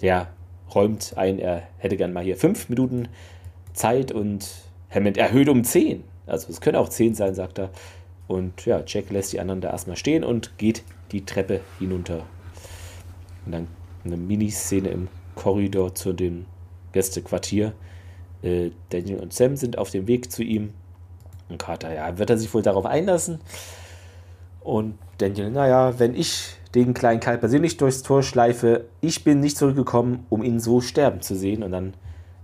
der 0.00 0.28
räumt 0.74 1.14
ein, 1.16 1.38
er 1.38 1.62
hätte 1.78 1.96
gern 1.96 2.12
mal 2.12 2.24
hier 2.24 2.36
fünf 2.36 2.68
Minuten 2.68 3.08
Zeit 3.72 4.12
und 4.12 4.48
Hammond 4.90 5.16
erhöht 5.18 5.48
um 5.48 5.64
zehn. 5.64 6.04
Also 6.26 6.50
es 6.50 6.60
können 6.60 6.76
auch 6.76 6.88
zehn 6.88 7.14
sein, 7.14 7.34
sagt 7.34 7.58
er. 7.58 7.70
Und 8.26 8.64
ja, 8.64 8.82
Jack 8.86 9.10
lässt 9.10 9.32
die 9.32 9.40
anderen 9.40 9.60
da 9.60 9.70
erstmal 9.70 9.96
stehen 9.96 10.24
und 10.24 10.56
geht 10.58 10.82
die 11.12 11.24
Treppe 11.24 11.60
hinunter. 11.78 12.22
Und 13.44 13.52
dann 13.52 13.68
eine 14.04 14.16
Miniszene 14.16 14.88
im 14.88 15.08
Korridor 15.34 15.94
zu 15.94 16.12
dem 16.12 16.46
Gästequartier. 16.92 17.72
Äh, 18.42 18.70
Daniel 18.90 19.20
und 19.20 19.32
Sam 19.32 19.56
sind 19.56 19.78
auf 19.78 19.90
dem 19.90 20.06
Weg 20.06 20.30
zu 20.32 20.42
ihm. 20.42 20.72
Und 21.48 21.58
Carter, 21.58 21.92
ja, 21.94 22.16
wird 22.18 22.30
er 22.30 22.38
sich 22.38 22.52
wohl 22.54 22.62
darauf 22.62 22.86
einlassen? 22.86 23.40
Und 24.60 24.98
Daniel, 25.18 25.50
naja, 25.50 25.98
wenn 25.98 26.14
ich 26.14 26.56
den 26.74 26.94
kleinen 26.94 27.20
Kerl 27.20 27.38
persönlich 27.38 27.76
durchs 27.76 28.02
Tor 28.02 28.22
schleife, 28.22 28.86
ich 29.00 29.22
bin 29.22 29.40
nicht 29.40 29.58
zurückgekommen, 29.58 30.26
um 30.30 30.42
ihn 30.42 30.58
so 30.58 30.80
sterben 30.80 31.20
zu 31.20 31.36
sehen. 31.36 31.62
Und 31.62 31.72
dann 31.72 31.94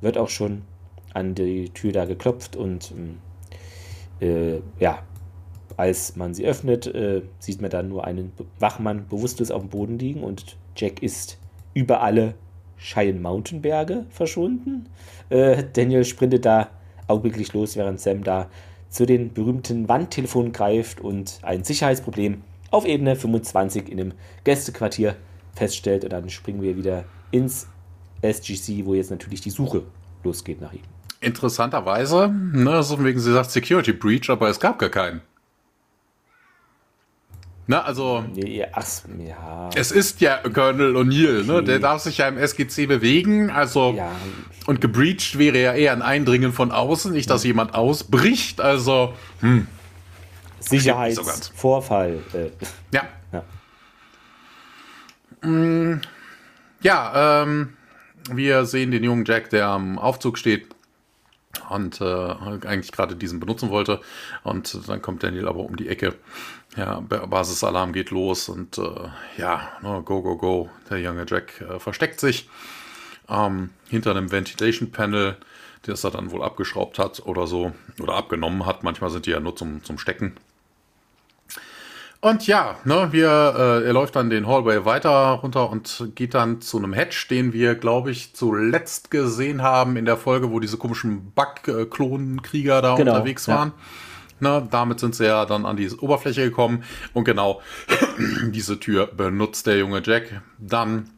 wird 0.02 0.18
auch 0.18 0.28
schon 0.28 0.62
an 1.14 1.34
die 1.34 1.70
Tür 1.70 1.92
da 1.92 2.04
geklopft 2.04 2.56
und 2.56 2.92
ähm, 2.92 3.18
äh, 4.20 4.60
ja, 4.78 5.02
als 5.76 6.16
man 6.16 6.34
sie 6.34 6.44
öffnet, 6.44 6.86
äh, 6.86 7.22
sieht 7.38 7.60
man 7.60 7.70
dann 7.70 7.88
nur 7.88 8.04
einen 8.04 8.32
Wachmann 8.58 9.06
bewusstlos 9.08 9.50
auf 9.50 9.62
dem 9.62 9.70
Boden 9.70 9.98
liegen 9.98 10.22
und 10.22 10.56
Jack 10.76 11.02
ist 11.02 11.38
über 11.74 12.02
alle 12.02 12.34
Cheyenne 12.78 13.20
Mountain 13.20 13.62
Berge 13.62 14.06
verschwunden. 14.10 14.86
Äh, 15.28 15.64
Daniel 15.72 16.04
sprintet 16.04 16.44
da 16.44 16.68
augenblicklich 17.06 17.52
los, 17.52 17.76
während 17.76 18.00
Sam 18.00 18.24
da 18.24 18.48
zu 18.88 19.06
den 19.06 19.32
berühmten 19.32 19.88
Wandtelefonen 19.88 20.52
greift 20.52 21.00
und 21.00 21.38
ein 21.42 21.64
Sicherheitsproblem 21.64 22.42
auf 22.70 22.86
Ebene 22.86 23.16
25 23.16 23.88
in 23.88 23.98
dem 23.98 24.12
Gästequartier 24.44 25.16
feststellt. 25.54 26.04
Und 26.04 26.12
dann 26.12 26.28
springen 26.30 26.62
wir 26.62 26.76
wieder 26.76 27.04
ins 27.30 27.68
SGC, 28.22 28.84
wo 28.84 28.94
jetzt 28.94 29.10
natürlich 29.10 29.40
die 29.40 29.50
Suche 29.50 29.82
losgeht 30.24 30.60
nach 30.60 30.72
ihm. 30.72 30.99
Interessanterweise, 31.20 32.28
ne, 32.28 32.82
so 32.82 33.02
wegen 33.04 33.20
sie 33.20 33.32
sagt 33.32 33.50
Security 33.50 33.92
Breach, 33.92 34.30
aber 34.30 34.48
es 34.48 34.58
gab 34.58 34.78
gar 34.78 34.88
keinen. 34.88 35.20
Ne, 37.66 37.84
also. 37.84 38.24
Ja, 38.34 38.66
ach, 38.72 38.86
ja. 39.24 39.70
Es 39.76 39.92
ist 39.92 40.20
ja 40.20 40.38
Colonel 40.38 40.96
O'Neill, 40.96 41.44
ne? 41.44 41.62
Der 41.62 41.78
darf 41.78 42.02
sich 42.02 42.18
ja 42.18 42.26
im 42.26 42.36
SGC 42.36 42.86
bewegen, 42.86 43.50
also. 43.50 43.94
Ja. 43.96 44.10
Und 44.66 44.80
gebreached 44.80 45.38
wäre 45.38 45.60
ja 45.60 45.74
eher 45.74 45.92
ein 45.92 46.02
Eindringen 46.02 46.52
von 46.52 46.72
außen, 46.72 47.12
nicht, 47.12 47.30
dass 47.30 47.44
jemand 47.44 47.74
ausbricht, 47.74 48.60
also. 48.60 49.14
Hm. 49.40 49.68
Sicherheitsvorfall. 50.58 52.18
Äh. 52.32 52.50
Ja. 52.92 53.02
Ja, 53.32 55.48
mm, 55.48 56.00
ja 56.82 57.42
ähm, 57.42 57.74
wir 58.32 58.64
sehen 58.64 58.90
den 58.90 59.04
jungen 59.04 59.24
Jack, 59.24 59.50
der 59.50 59.68
am 59.68 59.98
Aufzug 59.98 60.38
steht 60.38 60.66
und 61.70 62.00
äh, 62.00 62.04
eigentlich 62.04 62.92
gerade 62.92 63.16
diesen 63.16 63.40
benutzen 63.40 63.70
wollte. 63.70 64.00
Und 64.42 64.88
dann 64.88 65.00
kommt 65.00 65.22
Daniel 65.22 65.48
aber 65.48 65.60
um 65.60 65.76
die 65.76 65.88
Ecke 65.88 66.14
ja, 66.76 67.00
Basisalarm 67.00 67.92
geht 67.92 68.10
los 68.10 68.48
und 68.48 68.78
äh, 68.78 69.08
ja, 69.36 69.72
no, 69.82 70.02
go, 70.02 70.22
go, 70.22 70.36
go. 70.36 70.70
Der 70.88 70.98
junge 70.98 71.26
Jack 71.28 71.60
äh, 71.60 71.80
versteckt 71.80 72.20
sich 72.20 72.48
ähm, 73.28 73.70
hinter 73.88 74.12
einem 74.12 74.30
Ventilation 74.30 74.92
Panel, 74.92 75.36
das 75.82 76.04
er 76.04 76.10
dann 76.10 76.30
wohl 76.30 76.42
abgeschraubt 76.42 76.98
hat 76.98 77.20
oder 77.26 77.46
so 77.46 77.72
oder 78.00 78.14
abgenommen 78.14 78.66
hat. 78.66 78.84
Manchmal 78.84 79.10
sind 79.10 79.26
die 79.26 79.30
ja 79.30 79.40
nur 79.40 79.56
zum, 79.56 79.82
zum 79.82 79.98
Stecken. 79.98 80.36
Und 82.22 82.46
ja, 82.46 82.76
ne, 82.84 83.08
wir, 83.12 83.28
äh, 83.28 83.86
er 83.86 83.92
läuft 83.94 84.14
dann 84.14 84.28
den 84.28 84.46
Hallway 84.46 84.84
weiter 84.84 85.40
runter 85.42 85.70
und 85.70 86.10
geht 86.14 86.34
dann 86.34 86.60
zu 86.60 86.76
einem 86.76 86.92
Hedge, 86.92 87.26
den 87.30 87.54
wir, 87.54 87.74
glaube 87.74 88.10
ich, 88.10 88.34
zuletzt 88.34 89.10
gesehen 89.10 89.62
haben 89.62 89.96
in 89.96 90.04
der 90.04 90.18
Folge, 90.18 90.50
wo 90.50 90.60
diese 90.60 90.76
komischen 90.76 91.32
Bug-Klonkrieger 91.32 92.82
da 92.82 92.96
genau, 92.96 93.14
unterwegs 93.14 93.48
waren. 93.48 93.72
Ja. 94.40 94.60
Ne, 94.60 94.68
damit 94.70 95.00
sind 95.00 95.14
sie 95.14 95.26
ja 95.26 95.46
dann 95.46 95.64
an 95.64 95.78
die 95.78 95.90
Oberfläche 95.90 96.42
gekommen. 96.42 96.84
Und 97.14 97.24
genau 97.24 97.62
diese 98.50 98.78
Tür 98.78 99.06
benutzt 99.06 99.66
der 99.66 99.78
junge 99.78 100.02
Jack 100.04 100.42
dann, 100.58 101.08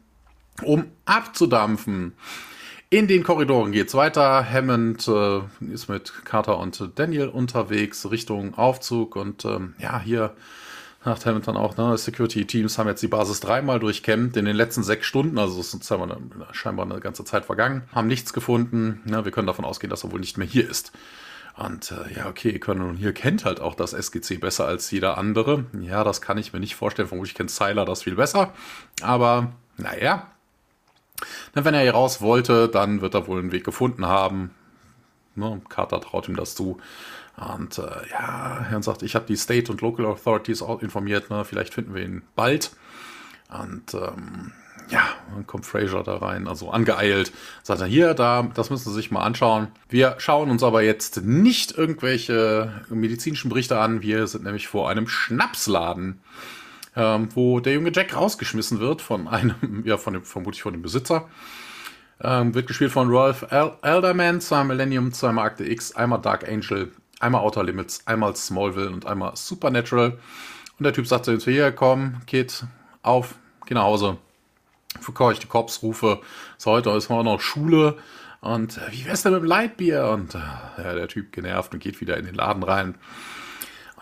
um 0.61 0.85
abzudampfen. 1.05 2.13
In 2.89 3.07
den 3.07 3.23
Korridoren 3.23 3.71
geht 3.71 3.87
es 3.87 3.95
weiter. 3.95 4.45
Hammond 4.49 5.07
äh, 5.07 5.41
ist 5.73 5.89
mit 5.89 6.13
Carter 6.25 6.59
und 6.59 6.91
Daniel 6.95 7.27
unterwegs 7.27 8.09
Richtung 8.11 8.53
Aufzug. 8.53 9.15
Und 9.15 9.43
ähm, 9.45 9.73
ja, 9.79 9.99
hier 9.99 10.35
Hammond 11.05 11.47
dann 11.47 11.57
auch, 11.57 11.77
ne, 11.77 11.97
Security-Teams 11.97 12.77
haben 12.77 12.87
jetzt 12.87 13.01
die 13.03 13.07
Basis 13.07 13.39
dreimal 13.39 13.79
durchkämmt 13.79 14.37
in 14.37 14.45
den 14.45 14.55
letzten 14.55 14.83
sechs 14.83 15.05
Stunden, 15.05 15.37
also 15.37 15.59
es 15.59 15.73
ist 15.73 15.93
scheinbar 16.53 16.85
eine 16.85 16.99
ganze 16.99 17.25
Zeit 17.25 17.45
vergangen, 17.45 17.83
haben 17.93 18.07
nichts 18.07 18.33
gefunden. 18.33 19.01
Ne, 19.05 19.25
wir 19.25 19.31
können 19.31 19.47
davon 19.47 19.65
ausgehen, 19.65 19.89
dass 19.89 20.03
er 20.03 20.11
wohl 20.11 20.19
nicht 20.19 20.37
mehr 20.37 20.47
hier 20.47 20.69
ist. 20.69 20.91
Und 21.55 21.91
äh, 21.91 22.15
ja, 22.15 22.27
okay, 22.27 22.57
Colonel 22.57 22.97
hier 22.97 23.13
kennt 23.13 23.45
halt 23.45 23.59
auch 23.59 23.75
das 23.75 23.93
SGC 23.93 24.39
besser 24.39 24.65
als 24.65 24.89
jeder 24.89 25.17
andere. 25.17 25.65
Ja, 25.79 26.03
das 26.03 26.21
kann 26.21 26.37
ich 26.37 26.51
mir 26.51 26.59
nicht 26.59 26.75
vorstellen. 26.75 27.07
Vermutlich 27.07 27.35
kennt 27.35 27.51
Sylar 27.51 27.85
das 27.85 28.03
viel 28.03 28.15
besser. 28.15 28.53
Aber 29.01 29.51
naja, 29.77 30.27
wenn 31.53 31.73
er 31.73 31.81
hier 31.81 31.93
raus 31.93 32.21
wollte, 32.21 32.69
dann 32.69 33.01
wird 33.01 33.13
er 33.13 33.27
wohl 33.27 33.39
einen 33.39 33.51
Weg 33.51 33.63
gefunden 33.63 34.07
haben. 34.07 34.51
Ne, 35.35 35.61
Carter 35.69 36.01
traut 36.01 36.27
ihm 36.27 36.35
das 36.35 36.55
zu. 36.55 36.79
Und 37.35 37.79
äh, 37.79 38.09
ja, 38.11 38.65
er 38.71 38.83
sagt, 38.83 39.01
ich 39.01 39.15
habe 39.15 39.25
die 39.25 39.35
State 39.35 39.71
und 39.71 39.81
Local 39.81 40.05
Authorities 40.05 40.61
auch 40.61 40.81
informiert, 40.81 41.29
ne? 41.29 41.43
vielleicht 41.45 41.73
finden 41.73 41.95
wir 41.95 42.03
ihn 42.03 42.21
bald. 42.35 42.71
Und 43.49 43.93
ähm, 43.93 44.51
ja, 44.89 45.01
dann 45.33 45.47
kommt 45.47 45.65
Fraser 45.65 46.03
da 46.03 46.17
rein, 46.17 46.47
also 46.47 46.69
angeeilt. 46.69 47.31
Sagt 47.63 47.81
er, 47.81 47.87
hier, 47.87 48.13
da, 48.13 48.43
das 48.53 48.69
müssen 48.69 48.89
Sie 48.89 48.95
sich 48.95 49.11
mal 49.11 49.23
anschauen. 49.23 49.69
Wir 49.89 50.15
schauen 50.17 50.49
uns 50.49 50.63
aber 50.63 50.83
jetzt 50.83 51.23
nicht 51.23 51.77
irgendwelche 51.77 52.81
medizinischen 52.89 53.49
Berichte 53.49 53.79
an. 53.79 54.01
Wir 54.01 54.27
sind 54.27 54.43
nämlich 54.43 54.67
vor 54.67 54.89
einem 54.89 55.07
Schnapsladen, 55.07 56.19
ähm, 56.95 57.29
wo 57.33 57.59
der 57.59 57.73
junge 57.73 57.91
Jack 57.93 58.15
rausgeschmissen 58.15 58.79
wird 58.79 59.01
von 59.01 59.27
einem, 59.27 59.55
ja, 59.85 59.97
von 59.97 60.13
dem, 60.13 60.23
vermutlich 60.23 60.61
von 60.61 60.73
dem 60.73 60.81
Besitzer. 60.81 61.27
Ähm, 62.21 62.53
wird 62.53 62.67
gespielt 62.67 62.91
von 62.91 63.09
Rolf 63.09 63.45
Elderman, 63.49 64.39
zweimal 64.39 64.75
Millennium, 64.75 65.11
zweimal 65.11 65.45
Akte 65.45 65.65
X, 65.65 65.95
einmal 65.95 66.21
Dark 66.21 66.47
Angel, 66.47 66.91
einmal 67.23 67.41
Outer 67.41 67.63
Limits, 67.63 68.05
einmal 68.05 68.35
Smallville 68.35 68.91
und 68.91 69.05
einmal 69.05 69.35
Supernatural. 69.35 70.19
Und 70.77 70.83
der 70.83 70.93
Typ 70.93 71.07
sagt 71.07 71.25
so 71.25 71.35
hier, 71.37 71.71
komm, 71.71 72.21
Kid, 72.27 72.65
auf, 73.01 73.35
geh 73.65 73.73
nach 73.73 73.83
Hause. 73.83 74.17
Verkaufe 74.99 75.33
ich 75.33 75.39
die 75.39 75.47
Korpsrufe. 75.47 76.21
So, 76.57 76.71
heute 76.71 76.91
ist 76.91 77.09
mal 77.09 77.23
noch 77.23 77.41
Schule. 77.41 77.97
Und 78.41 78.77
äh, 78.77 78.91
wie 78.91 79.05
wär's 79.05 79.23
denn 79.23 79.31
mit 79.31 79.41
dem 79.41 79.47
Lightbier? 79.47 80.09
Und 80.09 80.35
äh, 80.35 80.39
ja, 80.77 80.93
der 80.93 81.07
Typ 81.07 81.31
genervt 81.31 81.73
und 81.73 81.79
geht 81.79 82.01
wieder 82.01 82.17
in 82.17 82.25
den 82.25 82.35
Laden 82.35 82.63
rein. 82.63 82.95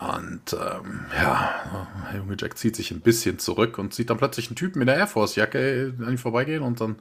Und 0.02 0.52
ähm, 0.54 1.06
ja, 1.14 1.94
der 2.10 2.18
junge 2.18 2.36
Jack 2.36 2.58
zieht 2.58 2.74
sich 2.74 2.90
ein 2.90 3.00
bisschen 3.00 3.38
zurück 3.38 3.78
und 3.78 3.94
sieht 3.94 4.10
dann 4.10 4.18
plötzlich 4.18 4.48
einen 4.48 4.56
Typen 4.56 4.82
in 4.82 4.86
der 4.86 4.96
Air 4.96 5.06
Force-Jacke 5.06 5.94
an 6.00 6.10
ihm 6.10 6.18
vorbeigehen 6.18 6.62
und 6.62 6.80
dann 6.80 6.96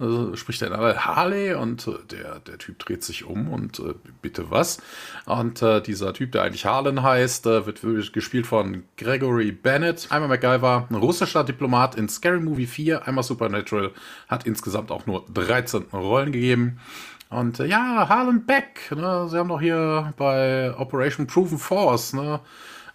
äh, 0.00 0.36
spricht 0.36 0.62
er 0.62 0.68
in 0.68 1.04
Harley 1.04 1.54
und 1.54 1.86
äh, 1.86 1.92
der, 2.10 2.40
der 2.40 2.58
Typ 2.58 2.78
dreht 2.78 3.04
sich 3.04 3.24
um 3.24 3.48
und 3.48 3.78
äh, 3.80 3.94
bitte 4.22 4.50
was. 4.50 4.78
Und 5.26 5.62
äh, 5.62 5.80
dieser 5.82 6.14
Typ, 6.14 6.32
der 6.32 6.42
eigentlich 6.42 6.64
Harlan 6.64 7.02
heißt, 7.02 7.46
äh, 7.46 7.66
wird 7.66 8.12
gespielt 8.12 8.46
von 8.46 8.84
Gregory 8.96 9.52
Bennett. 9.52 10.08
Einmal 10.10 10.28
MacGyver, 10.28 10.86
ein 10.88 10.94
russischer 10.94 11.44
Diplomat 11.44 11.94
in 11.96 12.08
Scary 12.08 12.40
Movie 12.40 12.66
4, 12.66 13.06
einmal 13.06 13.24
Supernatural, 13.24 13.92
hat 14.28 14.46
insgesamt 14.46 14.90
auch 14.90 15.06
nur 15.06 15.26
13 15.34 15.86
Rollen 15.92 16.32
gegeben. 16.32 16.80
Und 17.28 17.58
ja, 17.58 18.08
Harlan 18.08 18.44
Beck, 18.44 18.90
ne? 18.90 19.28
sie 19.30 19.38
haben 19.38 19.48
doch 19.48 19.60
hier 19.60 20.12
bei 20.16 20.74
Operation 20.76 21.26
Proven 21.26 21.58
Force, 21.58 22.12
ne? 22.12 22.40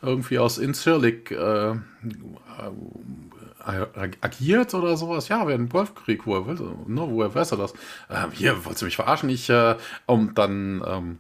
Irgendwie 0.06 0.40
aus 0.40 0.58
Incirlik 0.58 1.32
äh, 1.32 1.72
äh, 1.72 1.76
agiert 4.22 4.74
oder 4.74 4.98
sowas. 4.98 5.28
Ja, 5.28 5.48
während 5.48 5.68
dem 5.68 5.70
Golfkrieg, 5.70 6.26
woher, 6.26 6.48
will, 6.48 6.56
ne, 6.88 7.08
woher 7.10 7.34
weiß 7.34 7.52
er 7.52 7.58
das? 7.58 7.74
Ähm, 8.10 8.32
hier, 8.32 8.66
wolltest 8.66 8.82
du 8.82 8.86
mich 8.86 8.96
verarschen? 8.96 9.30
Ich, 9.30 9.50
äh, 9.50 9.76
und 10.06 10.38
dann 10.38 10.84
ähm, 10.88 11.20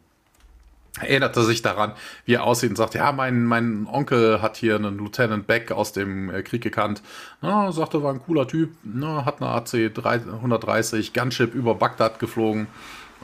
er 1.02 1.44
sich 1.44 1.62
daran, 1.62 1.94
wie 2.26 2.36
er 2.36 2.44
aussieht 2.44 2.70
und 2.70 2.78
sagt, 2.78 2.96
ja, 2.96 3.12
mein, 3.12 3.46
mein 3.46 3.88
Onkel 3.92 4.42
hat 4.42 4.56
hier 4.56 4.76
einen 4.76 4.98
Lieutenant 4.98 5.46
Beck 5.46 5.72
aus 5.72 5.92
dem 5.92 6.30
äh, 6.30 6.42
Krieg 6.42 6.64
gekannt. 6.64 7.02
Na, 7.42 7.72
sagte, 7.72 8.02
war 8.02 8.14
ein 8.14 8.22
cooler 8.22 8.48
Typ, 8.48 8.72
na, 8.84 9.26
hat 9.26 9.42
eine 9.42 9.52
AC 9.52 9.74
130 9.74 11.14
Gunship 11.14 11.54
über 11.54 11.76
Bagdad 11.76 12.20
geflogen. 12.20 12.68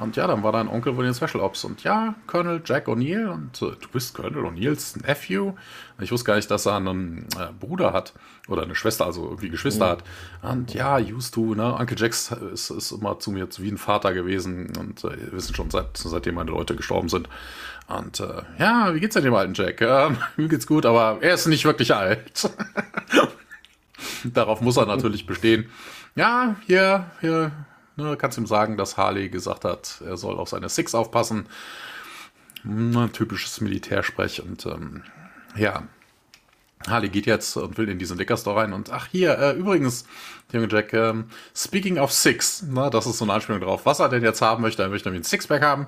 Und 0.01 0.15
ja, 0.15 0.25
dann 0.25 0.41
war 0.41 0.51
dein 0.51 0.67
Onkel 0.67 0.97
wohl 0.97 1.05
in 1.05 1.13
Special 1.13 1.43
Ops. 1.43 1.63
Und 1.63 1.83
ja, 1.83 2.15
Colonel 2.25 2.61
Jack 2.65 2.87
O'Neill. 2.87 3.27
Und 3.27 3.61
äh, 3.61 3.75
du 3.79 3.87
bist 3.93 4.15
Colonel 4.15 4.43
O'Neills 4.43 4.99
Nephew. 5.05 5.53
Ich 5.99 6.11
wusste 6.11 6.25
gar 6.25 6.35
nicht, 6.37 6.49
dass 6.49 6.65
er 6.65 6.77
einen 6.77 7.27
äh, 7.37 7.51
Bruder 7.59 7.93
hat. 7.93 8.13
Oder 8.47 8.63
eine 8.63 8.73
Schwester, 8.73 9.05
also 9.05 9.25
irgendwie 9.25 9.49
Geschwister 9.49 9.85
mhm. 9.85 9.89
hat. 9.91 10.03
Und 10.41 10.73
ja, 10.73 10.97
used 10.97 11.35
to, 11.35 11.53
ne? 11.53 11.75
Uncle 11.75 11.95
Jax 11.97 12.31
ist, 12.31 12.71
ist 12.71 12.91
immer 12.91 13.19
zu 13.19 13.31
mir 13.31 13.47
wie 13.57 13.69
ein 13.69 13.77
Vater 13.77 14.13
gewesen. 14.13 14.75
Und 14.75 15.03
äh, 15.03 15.17
wir 15.17 15.33
wissen 15.33 15.53
schon, 15.53 15.69
seit, 15.69 15.95
seitdem 15.95 16.35
meine 16.35 16.49
Leute 16.49 16.75
gestorben 16.75 17.07
sind. 17.07 17.29
Und 17.87 18.19
äh, 18.19 18.41
ja, 18.57 18.95
wie 18.95 18.99
geht's 18.99 19.13
denn 19.13 19.23
dem 19.23 19.35
alten 19.35 19.53
Jack? 19.53 19.81
Ähm, 19.81 20.17
mir 20.35 20.47
geht's 20.47 20.65
gut, 20.65 20.87
aber 20.87 21.19
er 21.21 21.35
ist 21.35 21.45
nicht 21.45 21.65
wirklich 21.65 21.93
alt. 21.93 22.49
Darauf 24.23 24.61
muss 24.61 24.77
er 24.77 24.87
natürlich 24.87 25.27
bestehen. 25.27 25.69
Ja, 26.15 26.55
hier, 26.65 27.05
hier, 27.21 27.51
Ne, 27.97 28.15
kannst 28.17 28.37
ihm 28.37 28.45
sagen, 28.45 28.77
dass 28.77 28.97
Harley 28.97 29.29
gesagt 29.29 29.65
hat, 29.65 30.01
er 30.05 30.17
soll 30.17 30.37
auf 30.37 30.49
seine 30.49 30.69
Six 30.69 30.95
aufpassen. 30.95 31.47
Ne, 32.63 33.09
typisches 33.11 33.59
Militärsprech 33.61 34.41
und 34.43 34.65
ähm, 34.65 35.03
ja. 35.55 35.83
Harley 36.87 37.09
geht 37.09 37.27
jetzt 37.27 37.57
und 37.57 37.77
will 37.77 37.89
in 37.89 37.99
diesen 37.99 38.17
Liquor 38.17 38.37
Store 38.37 38.59
rein 38.59 38.73
und 38.73 38.91
ach 38.91 39.07
hier, 39.11 39.37
äh, 39.37 39.51
übrigens, 39.51 40.05
junge 40.51 40.67
Jack, 40.69 40.93
ähm, 40.93 41.25
speaking 41.55 41.99
of 41.99 42.11
Six, 42.11 42.63
ne, 42.63 42.89
das 42.89 43.05
ist 43.05 43.19
so 43.19 43.25
eine 43.25 43.33
Anspielung 43.33 43.61
drauf, 43.61 43.85
was 43.85 43.99
er 43.99 44.09
denn 44.09 44.23
jetzt 44.23 44.41
haben 44.41 44.61
möchte, 44.61 44.81
er 44.81 44.89
möchte 44.89 45.09
nämlich 45.09 45.21
ein 45.21 45.29
Sixpack 45.29 45.61
haben. 45.61 45.87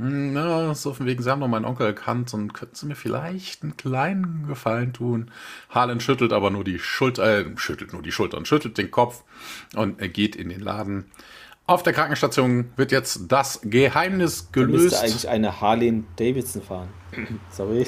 Hm, 0.00 0.32
na, 0.32 0.74
so 0.74 0.94
von 0.94 1.04
wegen, 1.04 1.22
Sie 1.22 1.30
haben 1.30 1.40
doch 1.40 1.48
meinen 1.48 1.66
Onkel 1.66 1.86
erkannt 1.86 2.32
und 2.32 2.54
könnten 2.54 2.74
Sie 2.74 2.86
mir 2.86 2.94
vielleicht 2.94 3.62
einen 3.62 3.76
kleinen 3.76 4.46
Gefallen 4.48 4.94
tun? 4.94 5.30
Harlan 5.68 6.00
schüttelt 6.00 6.32
aber 6.32 6.50
nur 6.50 6.64
die 6.64 6.78
Schulter, 6.78 7.40
äh, 7.40 7.44
schüttelt 7.56 7.92
nur 7.92 8.00
die 8.00 8.10
Schultern, 8.10 8.46
schüttelt 8.46 8.78
den 8.78 8.90
Kopf 8.90 9.24
und 9.76 10.00
er 10.00 10.08
geht 10.08 10.36
in 10.36 10.48
den 10.48 10.60
Laden. 10.60 11.10
Auf 11.66 11.82
der 11.82 11.92
Krankenstation 11.92 12.72
wird 12.76 12.92
jetzt 12.92 13.30
das 13.30 13.60
Geheimnis 13.62 14.50
gelöst. 14.52 14.72
Er 14.72 14.82
müsste 14.82 15.00
eigentlich 15.00 15.28
eine 15.28 15.60
Harley 15.60 16.02
Davidson 16.16 16.62
fahren. 16.62 16.88
Sorry. 17.50 17.86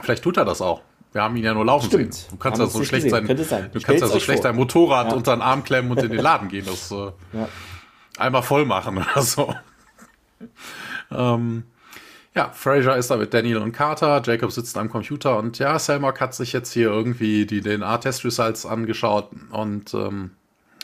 Vielleicht 0.00 0.24
tut 0.24 0.38
er 0.38 0.46
das 0.46 0.62
auch. 0.62 0.80
Wir 1.12 1.22
haben 1.22 1.36
ihn 1.36 1.44
ja 1.44 1.54
nur 1.54 1.66
laufen 1.66 1.86
Stimmt. 1.86 2.14
sehen. 2.14 2.26
Du 2.30 2.36
kannst 2.36 2.60
ja 2.60 2.66
so 2.66 2.82
schlecht 2.82 3.10
sein, 3.10 3.26
sein. 3.26 3.70
Du 3.72 3.80
kannst 3.80 4.00
ja 4.00 4.08
so 4.08 4.20
schlecht 4.20 4.42
vor. 4.42 4.50
dein 4.50 4.56
Motorrad 4.56 5.08
ja. 5.08 5.14
unter 5.14 5.36
den 5.36 5.42
Arm 5.42 5.64
klemmen 5.64 5.90
und 5.90 6.02
in 6.02 6.10
den 6.10 6.20
Laden 6.22 6.48
gehen. 6.48 6.64
Das 6.66 6.90
äh, 6.90 7.12
ja. 7.32 7.48
Einmal 8.18 8.42
voll 8.42 8.64
machen 8.64 8.98
oder 8.98 9.22
so. 9.22 9.54
ähm, 11.10 11.64
ja, 12.34 12.50
Fraser 12.50 12.96
ist 12.96 13.10
da 13.10 13.16
mit 13.16 13.32
Daniel 13.32 13.58
und 13.58 13.72
Carter, 13.72 14.20
Jacob 14.24 14.52
sitzt 14.52 14.76
am 14.76 14.90
Computer 14.90 15.38
und 15.38 15.58
ja, 15.58 15.78
Selmark 15.78 16.20
hat 16.20 16.34
sich 16.34 16.52
jetzt 16.52 16.72
hier 16.72 16.88
irgendwie 16.88 17.46
die 17.46 17.62
DNA-Test-Results 17.62 18.66
angeschaut 18.66 19.30
und 19.50 19.94
ähm, 19.94 20.32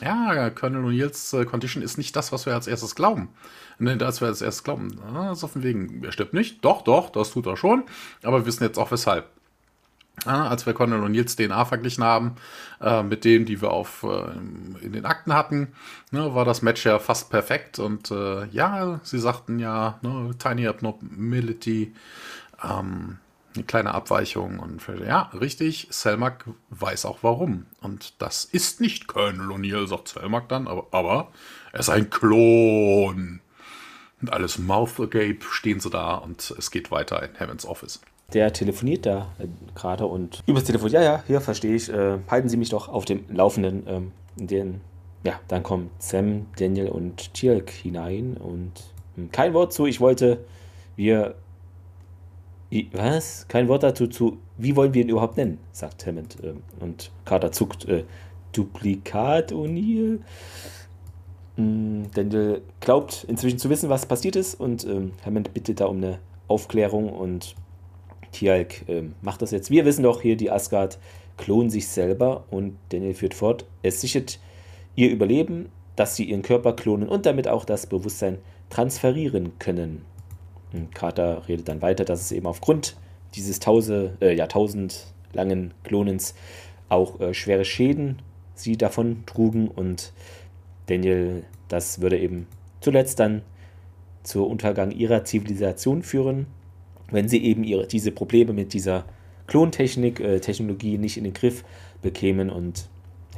ja, 0.02 0.50
Colonel 0.50 0.84
O'Neills 0.84 1.38
äh, 1.38 1.44
Condition 1.44 1.82
ist 1.82 1.98
nicht 1.98 2.16
das, 2.16 2.32
was 2.32 2.46
wir 2.46 2.54
als 2.54 2.66
erstes 2.66 2.94
glauben. 2.94 3.28
Ne, 3.78 3.96
das 3.96 4.20
wir 4.20 4.28
als 4.28 4.42
erstes 4.42 4.64
glauben. 4.64 5.00
Also 5.14 5.48
von 5.48 5.62
wegen, 5.62 6.02
er 6.04 6.12
stirbt 6.12 6.34
nicht. 6.34 6.64
Doch, 6.64 6.82
doch, 6.82 7.10
das 7.10 7.30
tut 7.32 7.46
er 7.46 7.56
schon. 7.56 7.84
Aber 8.22 8.40
wir 8.40 8.46
wissen 8.46 8.64
jetzt 8.64 8.78
auch 8.78 8.90
weshalb. 8.90 9.26
Ja, 10.26 10.46
als 10.46 10.66
wir 10.66 10.74
Colonel 10.74 11.02
O'Neills 11.02 11.36
DNA 11.36 11.64
verglichen 11.64 12.04
haben 12.04 12.36
äh, 12.80 13.02
mit 13.02 13.24
denen, 13.24 13.44
die 13.44 13.60
wir 13.60 13.70
auf, 13.70 14.04
äh, 14.04 14.84
in 14.84 14.92
den 14.92 15.04
Akten 15.04 15.32
hatten, 15.34 15.72
ne, 16.10 16.34
war 16.34 16.44
das 16.44 16.62
Match 16.62 16.84
ja 16.84 16.98
fast 16.98 17.30
perfekt. 17.30 17.78
Und 17.78 18.10
äh, 18.10 18.46
ja, 18.46 19.00
sie 19.02 19.18
sagten 19.18 19.58
ja, 19.58 19.98
ne, 20.02 20.30
Tiny 20.38 20.68
Abnormality, 20.68 21.94
ähm, 22.62 23.18
eine 23.54 23.64
kleine 23.64 23.94
Abweichung 23.94 24.60
und 24.60 24.82
ja, 25.06 25.30
richtig, 25.38 25.88
Selmak 25.90 26.46
weiß 26.70 27.04
auch 27.04 27.18
warum. 27.22 27.66
Und 27.80 28.20
das 28.22 28.44
ist 28.44 28.80
nicht 28.80 29.06
Colonel 29.08 29.50
O'Neill, 29.50 29.86
sagt 29.86 30.08
Selmak 30.08 30.48
dann, 30.48 30.68
aber, 30.68 30.86
aber 30.92 31.32
er 31.72 31.80
ist 31.80 31.90
ein 31.90 32.10
Klon. 32.10 33.40
Und 34.20 34.32
alles 34.32 34.58
Mouth 34.58 35.00
agape 35.00 35.42
stehen 35.50 35.80
sie 35.80 35.90
da 35.90 36.14
und 36.14 36.54
es 36.56 36.70
geht 36.70 36.90
weiter 36.90 37.22
in 37.22 37.34
Heavens 37.34 37.66
Office. 37.66 38.00
Der 38.32 38.52
telefoniert 38.52 39.06
da 39.06 39.32
äh, 39.38 39.46
gerade 39.74 40.06
und 40.06 40.42
übers 40.46 40.64
Telefon, 40.64 40.90
ja, 40.90 41.02
ja, 41.02 41.24
hier 41.26 41.40
verstehe 41.40 41.74
ich, 41.74 41.92
äh, 41.92 42.18
halten 42.28 42.48
Sie 42.48 42.56
mich 42.56 42.70
doch 42.70 42.88
auf 42.88 43.04
dem 43.04 43.24
Laufenden. 43.28 43.84
Ähm, 43.86 44.12
den, 44.36 44.80
ja, 45.24 45.34
dann 45.48 45.62
kommt 45.62 45.90
Sam, 45.98 46.46
Daniel 46.56 46.88
und 46.88 47.34
Tirk 47.34 47.70
hinein 47.70 48.36
und 48.36 48.72
hm, 49.16 49.30
kein 49.30 49.52
Wort 49.54 49.72
zu, 49.72 49.86
ich 49.86 50.00
wollte, 50.00 50.44
wir 50.96 51.34
was? 52.92 53.46
Kein 53.48 53.68
Wort 53.68 53.82
dazu 53.82 54.06
zu, 54.06 54.38
wie 54.56 54.74
wollen 54.76 54.94
wir 54.94 55.02
ihn 55.02 55.08
überhaupt 55.08 55.36
nennen, 55.36 55.58
sagt 55.72 56.06
Hammond. 56.06 56.36
Ähm, 56.42 56.62
und 56.80 57.10
Carter 57.24 57.52
zuckt, 57.52 57.84
äh, 57.86 58.04
Duplikat 58.52 59.52
O'Neill. 59.52 60.20
Mm, 61.56 62.04
Daniel 62.14 62.62
glaubt 62.80 63.24
inzwischen 63.28 63.58
zu 63.58 63.68
wissen, 63.68 63.90
was 63.90 64.06
passiert 64.06 64.36
ist 64.36 64.58
und 64.58 64.84
ähm, 64.84 65.12
Hammond 65.24 65.52
bittet 65.52 65.80
da 65.80 65.86
um 65.86 65.98
eine 65.98 66.18
Aufklärung 66.48 67.10
und 67.10 67.54
Tialk 68.32 68.88
äh, 68.88 69.02
macht 69.20 69.42
das 69.42 69.50
jetzt. 69.50 69.70
Wir 69.70 69.84
wissen 69.84 70.02
doch 70.02 70.22
hier, 70.22 70.36
die 70.36 70.50
Asgard 70.50 70.98
klonen 71.36 71.70
sich 71.70 71.88
selber 71.88 72.44
und 72.50 72.76
Daniel 72.90 73.14
führt 73.14 73.34
fort, 73.34 73.64
es 73.82 74.00
sichert 74.00 74.38
ihr 74.96 75.10
Überleben, 75.10 75.70
dass 75.96 76.16
sie 76.16 76.24
ihren 76.24 76.42
Körper 76.42 76.74
klonen 76.74 77.08
und 77.08 77.26
damit 77.26 77.48
auch 77.48 77.64
das 77.64 77.86
Bewusstsein 77.86 78.38
transferieren 78.70 79.58
können. 79.58 80.04
Und 80.72 80.94
Carter 80.94 81.46
redet 81.48 81.68
dann 81.68 81.82
weiter, 81.82 82.04
dass 82.04 82.20
es 82.20 82.32
eben 82.32 82.46
aufgrund 82.46 82.96
dieses 83.34 83.60
Tausend, 83.60 84.20
äh, 84.22 84.34
jahrtausendlangen 84.34 85.74
Klonens 85.84 86.34
auch 86.88 87.20
äh, 87.20 87.34
schwere 87.34 87.64
Schäden 87.64 88.20
sie 88.54 88.76
davon 88.76 89.24
trugen 89.26 89.68
und 89.68 90.12
Daniel, 90.86 91.44
das 91.68 92.00
würde 92.00 92.18
eben 92.18 92.46
zuletzt 92.80 93.18
dann 93.18 93.42
zur 94.22 94.48
Untergang 94.48 94.90
ihrer 94.90 95.24
Zivilisation 95.24 96.02
führen, 96.02 96.46
wenn 97.12 97.28
sie 97.28 97.42
eben 97.44 97.64
ihre, 97.64 97.86
diese 97.86 98.10
Probleme 98.10 98.52
mit 98.52 98.72
dieser 98.72 99.04
Klontechnik, 99.46 100.20
äh, 100.20 100.40
Technologie 100.40 100.98
nicht 100.98 101.16
in 101.16 101.24
den 101.24 101.34
Griff 101.34 101.64
bekämen 102.00 102.50
und 102.50 102.88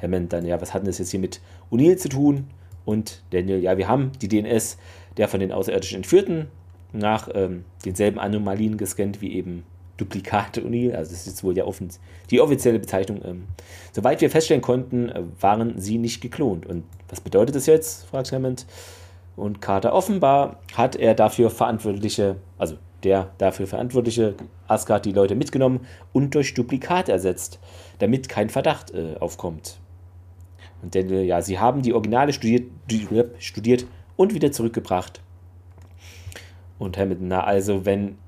Hammond 0.01 0.33
dann, 0.33 0.47
ja, 0.47 0.61
was 0.61 0.75
hat 0.75 0.83
denn 0.83 0.87
das 0.87 0.99
jetzt 0.99 1.11
hier 1.11 1.21
mit 1.21 1.41
O'Neill 1.71 1.97
zu 1.97 2.09
tun? 2.09 2.47
Und 2.85 3.23
Daniel, 3.31 3.61
ja, 3.61 3.79
wir 3.79 3.89
haben 3.89 4.13
die 4.21 4.29
DNS 4.29 4.77
der 5.17 5.29
von 5.29 5.41
den 5.41 5.53
Außerirdischen 5.53 5.97
Entführten 5.97 6.49
nach 6.93 7.29
ähm, 7.35 7.65
denselben 7.85 8.19
Anomalien 8.19 8.77
gescannt 8.77 9.21
wie 9.21 9.33
eben 9.33 9.65
Duplikate 9.97 10.61
O'Neill, 10.61 10.93
also 10.93 11.13
das 11.13 11.21
ist 11.21 11.27
jetzt 11.27 11.45
wohl 11.45 11.57
ja 11.57 11.65
offen, 11.65 11.89
die 12.31 12.41
offizielle 12.41 12.79
Bezeichnung. 12.79 13.21
Ähm, 13.25 13.45
soweit 13.93 14.21
wir 14.21 14.31
feststellen 14.31 14.63
konnten, 14.63 15.09
äh, 15.09 15.23
waren 15.41 15.81
sie 15.81 15.99
nicht 15.99 16.21
geklont. 16.21 16.67
Und 16.67 16.85
was 17.09 17.21
bedeutet 17.21 17.55
das 17.55 17.67
jetzt? 17.67 18.07
fragt 18.07 18.33
Hammond. 18.33 18.67
Und 19.37 19.61
Carter 19.61 19.93
offenbar 19.93 20.61
hat 20.77 20.97
er 20.97 21.15
dafür 21.15 21.51
verantwortliche, 21.51 22.37
also 22.59 22.77
der 23.05 23.33
dafür 23.39 23.67
verantwortliche 23.67 24.35
Asgard 24.67 25.05
die 25.05 25.13
Leute 25.13 25.35
mitgenommen 25.35 25.87
und 26.13 26.35
durch 26.35 26.55
Duplikate 26.55 27.13
ersetzt, 27.13 27.61
damit 27.99 28.29
kein 28.29 28.51
Verdacht 28.51 28.93
äh, 28.93 29.17
aufkommt. 29.21 29.79
Und 30.83 30.95
denn, 30.95 31.09
ja, 31.25 31.41
sie 31.43 31.59
haben 31.59 31.83
die 31.83 31.95
Originale 31.95 32.33
studiert, 32.33 32.71
studiert 33.39 33.87
und 34.17 34.35
wieder 34.35 34.53
zurückgebracht. 34.53 35.21
Und 36.79 36.99
Hamilton, 36.99 37.29
na 37.29 37.45
also, 37.45 37.85
wenn 37.87 38.19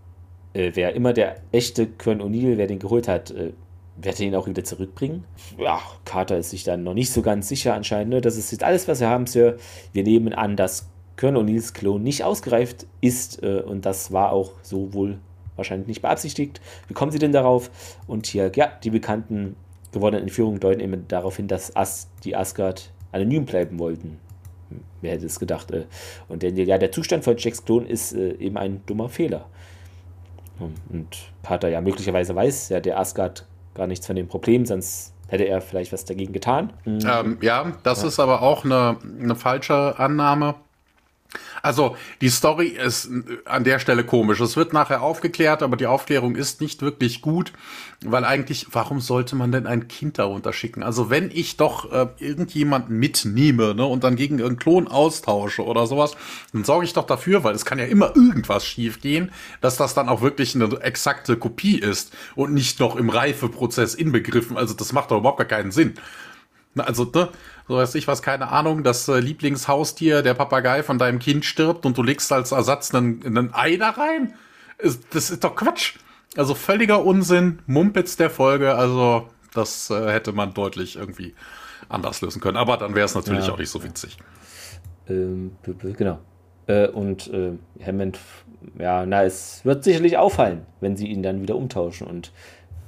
äh, 0.57 0.73
wer 0.75 0.95
immer 0.95 1.13
der 1.13 1.37
echte 1.53 1.87
Kern 1.87 2.23
O'Neill, 2.23 2.57
wer 2.57 2.67
den 2.67 2.79
geholt 2.79 3.09
hat, 3.09 3.31
äh, 3.31 3.53
wird 3.97 4.21
er 4.21 4.27
ihn 4.27 4.35
auch 4.35 4.47
wieder 4.47 4.65
zurückbringen? 4.65 5.25
Ja, 5.59 5.81
Carter 6.05 6.39
ist 6.39 6.51
sich 6.51 6.65
dann 6.65 6.83
noch 6.83 6.95
nicht 6.95 7.11
so 7.11 7.23
ganz 7.23 7.49
sicher 7.49 7.75
anscheinend. 7.75 8.11
Ne? 8.11 8.21
Das 8.21 8.37
ist 8.37 8.51
jetzt 8.53 8.65
alles, 8.65 8.89
was 8.89 9.01
wir 9.01 9.09
haben, 9.09 9.27
Sir. 9.27 9.57
Wir 9.93 10.03
nehmen 10.03 10.33
an, 10.33 10.57
dass 10.57 10.89
Colonel 11.17 11.43
O'Neills 11.43 11.73
Klon 11.73 12.03
nicht 12.03 12.25
ausgereift 12.25 12.87
ist 13.01 13.43
äh, 13.43 13.63
und 13.65 13.87
das 13.87 14.13
war 14.13 14.33
auch 14.33 14.53
so 14.63 14.93
wohl 14.93 15.19
wahrscheinlich 15.57 15.89
nicht 15.89 16.03
beabsichtigt. 16.03 16.61
Wie 16.89 16.95
kommen 16.95 17.11
Sie 17.11 17.19
denn 17.19 17.33
darauf? 17.33 17.71
Und 18.07 18.27
hier, 18.27 18.53
ja, 18.55 18.71
die 18.83 18.91
bekannten 18.91 19.57
gewonnenen 19.93 20.25
Entführungen 20.25 20.61
deuten 20.61 20.81
eben 20.81 21.09
darauf 21.09 21.37
hin, 21.37 21.49
dass 21.49 21.75
As, 21.75 22.09
die 22.25 22.37
Asgard 22.37 22.91
anonym 23.13 23.47
bleiben 23.47 23.79
wollten. 23.79 24.19
Wer 25.01 25.13
hätte 25.13 25.27
es 25.27 25.39
gedacht? 25.39 25.71
Äh. 25.71 25.87
Und 26.29 26.43
der, 26.43 26.51
ja, 26.53 26.77
der 26.79 26.93
Zustand 26.93 27.25
von 27.25 27.37
Jacks 27.39 27.65
Klon 27.65 27.87
ist 27.87 28.13
äh, 28.13 28.33
eben 28.35 28.57
ein 28.59 28.83
dummer 28.87 29.09
Fehler. 29.09 29.47
Hm, 30.59 30.75
und 30.91 31.17
Pater 31.43 31.69
ja 31.69 31.81
möglicherweise 31.81 32.35
weiß 32.35 32.71
ja 32.71 32.81
der 32.81 32.99
Asgard 32.99 33.47
gar 33.75 33.87
nichts 33.87 34.07
von 34.07 34.17
dem 34.17 34.27
Problem, 34.27 34.67
sonst 34.67 35.15
hätte 35.29 35.45
er 35.45 35.61
vielleicht 35.61 35.93
was 35.93 36.05
dagegen 36.05 36.33
getan. 36.33 36.73
Hm. 36.85 36.99
Ähm, 37.07 37.39
ja, 37.41 37.73
das 37.83 38.03
ja. 38.03 38.09
ist 38.09 38.21
aber 38.21 38.43
auch 38.43 38.65
eine, 38.65 38.97
eine 39.21 39.35
falsche 39.35 39.99
Annahme. 39.99 40.57
Also 41.63 41.97
die 42.21 42.29
Story 42.29 42.69
ist 42.69 43.09
an 43.45 43.65
der 43.65 43.79
Stelle 43.79 44.05
komisch. 44.05 44.41
Es 44.41 44.57
wird 44.57 44.73
nachher 44.73 45.03
aufgeklärt, 45.03 45.63
aber 45.63 45.77
die 45.77 45.87
Aufklärung 45.87 46.37
ist 46.37 46.61
nicht 46.61 46.83
wirklich 46.83 47.23
gut, 47.23 47.53
weil 48.05 48.25
eigentlich, 48.25 48.69
warum 48.73 49.01
sollte 49.01 49.37
man 49.37 49.53
denn 49.53 49.67
ein 49.67 49.89
Kind 49.89 50.19
darunter 50.19 50.53
schicken? 50.53 50.83
Also 50.83 51.11
wenn 51.11 51.31
ich 51.33 51.57
doch 51.57 51.93
äh, 51.93 52.07
irgendjemanden 52.19 52.99
mitnehme 52.99 53.75
ne, 53.75 53.85
und 53.85 54.05
dann 54.05 54.17
gegen 54.17 54.43
einen 54.43 54.59
Klon 54.59 54.89
austausche 54.89 55.65
oder 55.65 55.87
sowas, 55.87 56.17
dann 56.53 56.65
sorge 56.65 56.85
ich 56.85 56.93
doch 56.93 57.07
dafür, 57.07 57.45
weil 57.45 57.55
es 57.55 57.65
kann 57.65 57.79
ja 57.79 57.87
immer 57.87 58.15
irgendwas 58.15 58.65
schiefgehen, 58.67 59.33
dass 59.61 59.77
das 59.77 59.95
dann 59.95 60.09
auch 60.09 60.23
wirklich 60.23 60.55
eine 60.55 60.81
exakte 60.81 61.37
Kopie 61.37 61.79
ist 61.79 62.15
und 62.35 62.55
nicht 62.55 62.81
noch 62.81 62.97
im 62.97 63.11
Reifeprozess 63.11 63.95
inbegriffen. 63.95 64.57
Also 64.57 64.75
das 64.75 64.93
macht 64.93 65.11
doch 65.11 65.19
überhaupt 65.19 65.39
gar 65.39 65.47
keinen 65.47 65.73
Sinn. 65.73 65.95
Also, 66.77 67.11
ne? 67.15 67.29
So 67.69 67.77
weiß 67.77 67.95
ich 67.97 68.07
was, 68.07 68.23
keine 68.23 68.49
Ahnung, 68.49 68.83
das 68.83 69.09
äh, 69.09 69.19
Lieblingshaustier, 69.19 70.23
der 70.23 70.35
Papagei 70.35 70.83
von 70.83 70.99
deinem 70.99 71.19
Kind 71.19 71.45
stirbt 71.45 71.85
und 71.85 71.99
du 71.99 72.03
legst 72.03 72.33
als 72.33 72.53
Ersatz 72.53 72.95
einen, 72.95 73.25
einen 73.25 73.55
Ei 73.55 73.77
da 73.77 73.91
rein? 73.91 74.35
Das 75.13 75.31
ist 75.31 75.43
doch 75.43 75.57
Quatsch. 75.57 75.95
Also 76.37 76.55
völliger 76.55 77.05
Unsinn, 77.05 77.61
Mumpitz 77.67 78.17
der 78.17 78.31
Folge, 78.31 78.75
also 78.75 79.29
das 79.55 79.91
äh, 79.91 80.13
hätte 80.13 80.33
man 80.33 80.53
deutlich 80.55 80.97
irgendwie 80.97 81.35
anders 81.89 82.21
lösen 82.21 82.41
können. 82.41 82.57
Aber 82.57 82.77
dann 82.77 82.95
wäre 82.95 83.07
es 83.07 83.15
natürlich 83.15 83.47
ja. 83.47 83.53
auch 83.53 83.59
nicht 83.59 83.71
so 83.71 83.83
witzig. 83.83 84.19
Ähm, 85.09 85.53
genau. 85.97 86.19
Äh, 86.67 86.89
und 86.89 87.33
äh, 87.33 87.53
Hammond, 87.85 88.19
ja, 88.79 89.07
na, 89.07 89.25
es 89.25 89.65
wird 89.65 89.85
sicherlich 89.85 90.19
auffallen, 90.19 90.67
wenn 90.81 90.97
sie 90.97 91.07
ihn 91.07 91.23
dann 91.23 91.43
wieder 91.43 91.57
umtauschen. 91.57 92.07
Und 92.07 92.33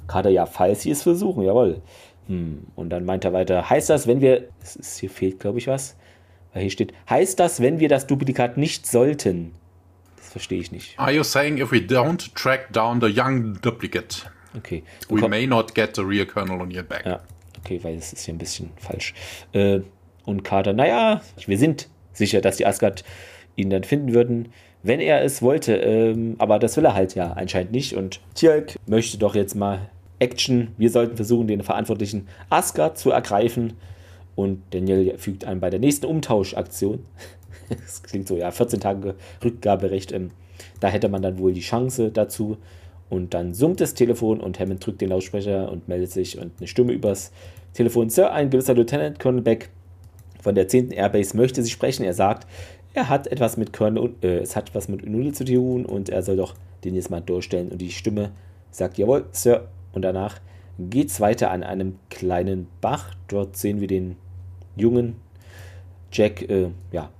gerade 0.06 0.30
ja, 0.30 0.46
falls 0.46 0.82
sie 0.82 0.90
es 0.90 1.02
versuchen, 1.02 1.42
jawohl. 1.42 1.82
Hm. 2.28 2.66
Und 2.76 2.90
dann 2.90 3.04
meint 3.04 3.24
er 3.24 3.32
weiter, 3.32 3.68
heißt 3.68 3.90
das, 3.90 4.06
wenn 4.06 4.20
wir, 4.20 4.48
ist, 4.62 4.98
hier 4.98 5.10
fehlt 5.10 5.40
glaube 5.40 5.58
ich 5.58 5.66
was, 5.66 5.96
weil 6.52 6.62
hier 6.62 6.70
steht, 6.70 6.92
heißt 7.08 7.40
das, 7.40 7.60
wenn 7.60 7.80
wir 7.80 7.88
das 7.88 8.06
Duplikat 8.06 8.56
nicht 8.56 8.86
sollten? 8.86 9.52
Das 10.16 10.28
verstehe 10.28 10.60
ich 10.60 10.70
nicht. 10.70 10.98
Are 10.98 11.12
you 11.12 11.22
saying 11.22 11.58
if 11.58 11.72
we 11.72 11.78
don't 11.78 12.32
track 12.34 12.72
down 12.72 13.00
the 13.00 13.08
young 13.08 13.58
duplicate, 13.60 14.30
okay. 14.56 14.82
we 15.08 15.26
may 15.26 15.46
not 15.46 15.74
get 15.74 15.96
the 15.96 16.02
real 16.02 16.26
Colonel 16.26 16.60
O'Neill 16.60 16.82
back? 16.82 17.04
Ja, 17.06 17.20
okay, 17.58 17.80
weil 17.82 17.96
es 17.96 18.12
ist 18.12 18.24
hier 18.24 18.34
ein 18.34 18.38
bisschen 18.38 18.70
falsch. 18.76 19.14
Äh, 19.52 19.80
und 20.24 20.44
Carter, 20.44 20.74
naja, 20.74 21.22
wir 21.46 21.56
sind 21.58 21.88
sicher, 22.12 22.42
dass 22.42 22.58
die 22.58 22.66
Asgard 22.66 23.04
ihn 23.56 23.70
dann 23.70 23.84
finden 23.84 24.12
würden, 24.12 24.52
wenn 24.82 25.00
er 25.00 25.22
es 25.24 25.40
wollte. 25.40 25.74
Ähm, 25.76 26.36
aber 26.38 26.58
das 26.58 26.76
will 26.76 26.84
er 26.84 26.94
halt 26.94 27.14
ja 27.14 27.32
anscheinend 27.32 27.72
nicht. 27.72 27.94
Und 27.94 28.20
Tjalk 28.34 28.76
möchte 28.86 29.18
doch 29.18 29.34
jetzt 29.34 29.54
mal 29.54 29.88
Action. 30.18 30.68
Wir 30.76 30.90
sollten 30.90 31.16
versuchen, 31.16 31.46
den 31.46 31.62
verantwortlichen 31.62 32.28
Asgard 32.50 32.98
zu 32.98 33.10
ergreifen. 33.10 33.74
Und 34.34 34.62
Daniel 34.70 35.18
fügt 35.18 35.44
an 35.44 35.60
bei 35.60 35.70
der 35.70 35.80
nächsten 35.80 36.06
Umtauschaktion. 36.06 37.04
das 37.68 38.02
klingt 38.02 38.28
so, 38.28 38.36
ja, 38.36 38.50
14 38.50 38.80
Tage 38.80 39.14
Rückgaberecht. 39.44 40.12
Ähm, 40.12 40.30
da 40.80 40.88
hätte 40.88 41.08
man 41.08 41.22
dann 41.22 41.38
wohl 41.38 41.52
die 41.52 41.60
Chance 41.60 42.10
dazu. 42.12 42.56
Und 43.10 43.34
dann 43.34 43.54
summt 43.54 43.80
das 43.80 43.94
Telefon 43.94 44.40
und 44.40 44.60
Hammond 44.60 44.84
drückt 44.84 45.00
den 45.00 45.08
Lautsprecher 45.08 45.72
und 45.72 45.88
meldet 45.88 46.12
sich 46.12 46.38
und 46.38 46.52
eine 46.58 46.66
Stimme 46.66 46.92
übers 46.92 47.32
Telefon. 47.72 48.10
Sir, 48.10 48.32
ein 48.32 48.50
gewisser 48.50 48.74
Lieutenant 48.74 49.18
Colonel 49.18 49.42
Beck 49.42 49.70
von 50.40 50.54
der 50.54 50.68
10. 50.68 50.90
Airbase 50.92 51.36
möchte 51.36 51.62
Sie 51.62 51.70
sprechen. 51.70 52.04
Er 52.04 52.14
sagt, 52.14 52.46
er 52.94 53.08
hat 53.08 53.26
etwas 53.26 53.56
mit 53.56 53.72
Colonel, 53.72 54.14
äh, 54.22 54.38
es 54.38 54.56
hat 54.56 54.74
was 54.74 54.88
mit 54.88 55.02
Unuli 55.02 55.32
zu 55.32 55.44
tun 55.44 55.86
und 55.86 56.10
er 56.10 56.22
soll 56.22 56.36
doch 56.36 56.54
den 56.84 56.94
jetzt 56.94 57.10
mal 57.10 57.20
durchstellen. 57.20 57.70
Und 57.70 57.78
die 57.78 57.90
Stimme 57.90 58.32
sagt, 58.70 58.98
jawohl, 58.98 59.24
Sir, 59.32 59.68
und 59.92 60.02
danach 60.02 60.40
geht 60.78 61.08
es 61.08 61.20
weiter 61.20 61.50
an 61.50 61.62
einem 61.62 61.98
kleinen 62.10 62.68
Bach. 62.80 63.14
Dort 63.26 63.56
sehen 63.56 63.80
wir 63.80 63.88
den 63.88 64.16
jungen 64.76 65.16
Jack, 66.12 66.48
äh, 66.48 66.68
ja, 66.92 67.10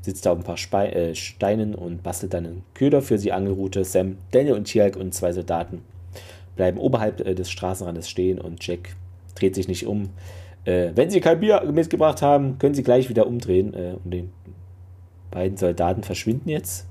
sitzt 0.00 0.26
da 0.26 0.32
auf 0.32 0.38
ein 0.38 0.44
paar 0.44 0.56
Spe 0.56 0.92
äh, 0.92 1.14
Steinen 1.14 1.74
und 1.74 2.02
bastelt 2.02 2.34
dann 2.34 2.46
einen 2.46 2.62
Köder 2.74 3.02
für 3.02 3.18
die 3.18 3.32
Angelroute. 3.32 3.84
Sam, 3.84 4.16
Daniel 4.32 4.54
und 4.54 4.64
Tialk 4.64 4.96
und 4.96 5.14
zwei 5.14 5.32
Soldaten 5.32 5.82
bleiben 6.56 6.78
oberhalb 6.78 7.20
äh, 7.20 7.34
des 7.34 7.50
Straßenrandes 7.50 8.08
stehen 8.08 8.40
und 8.40 8.66
Jack 8.66 8.96
dreht 9.34 9.54
sich 9.54 9.68
nicht 9.68 9.86
um. 9.86 10.10
Äh, 10.64 10.92
wenn 10.94 11.10
sie 11.10 11.20
kein 11.20 11.40
Bier 11.40 11.62
mitgebracht 11.70 12.22
haben, 12.22 12.58
können 12.58 12.74
sie 12.74 12.82
gleich 12.82 13.08
wieder 13.08 13.26
umdrehen. 13.26 13.74
Äh, 13.74 13.96
und 14.02 14.10
den 14.10 14.32
beiden 15.30 15.56
Soldaten 15.56 16.02
verschwinden 16.02 16.48
jetzt, 16.48 16.86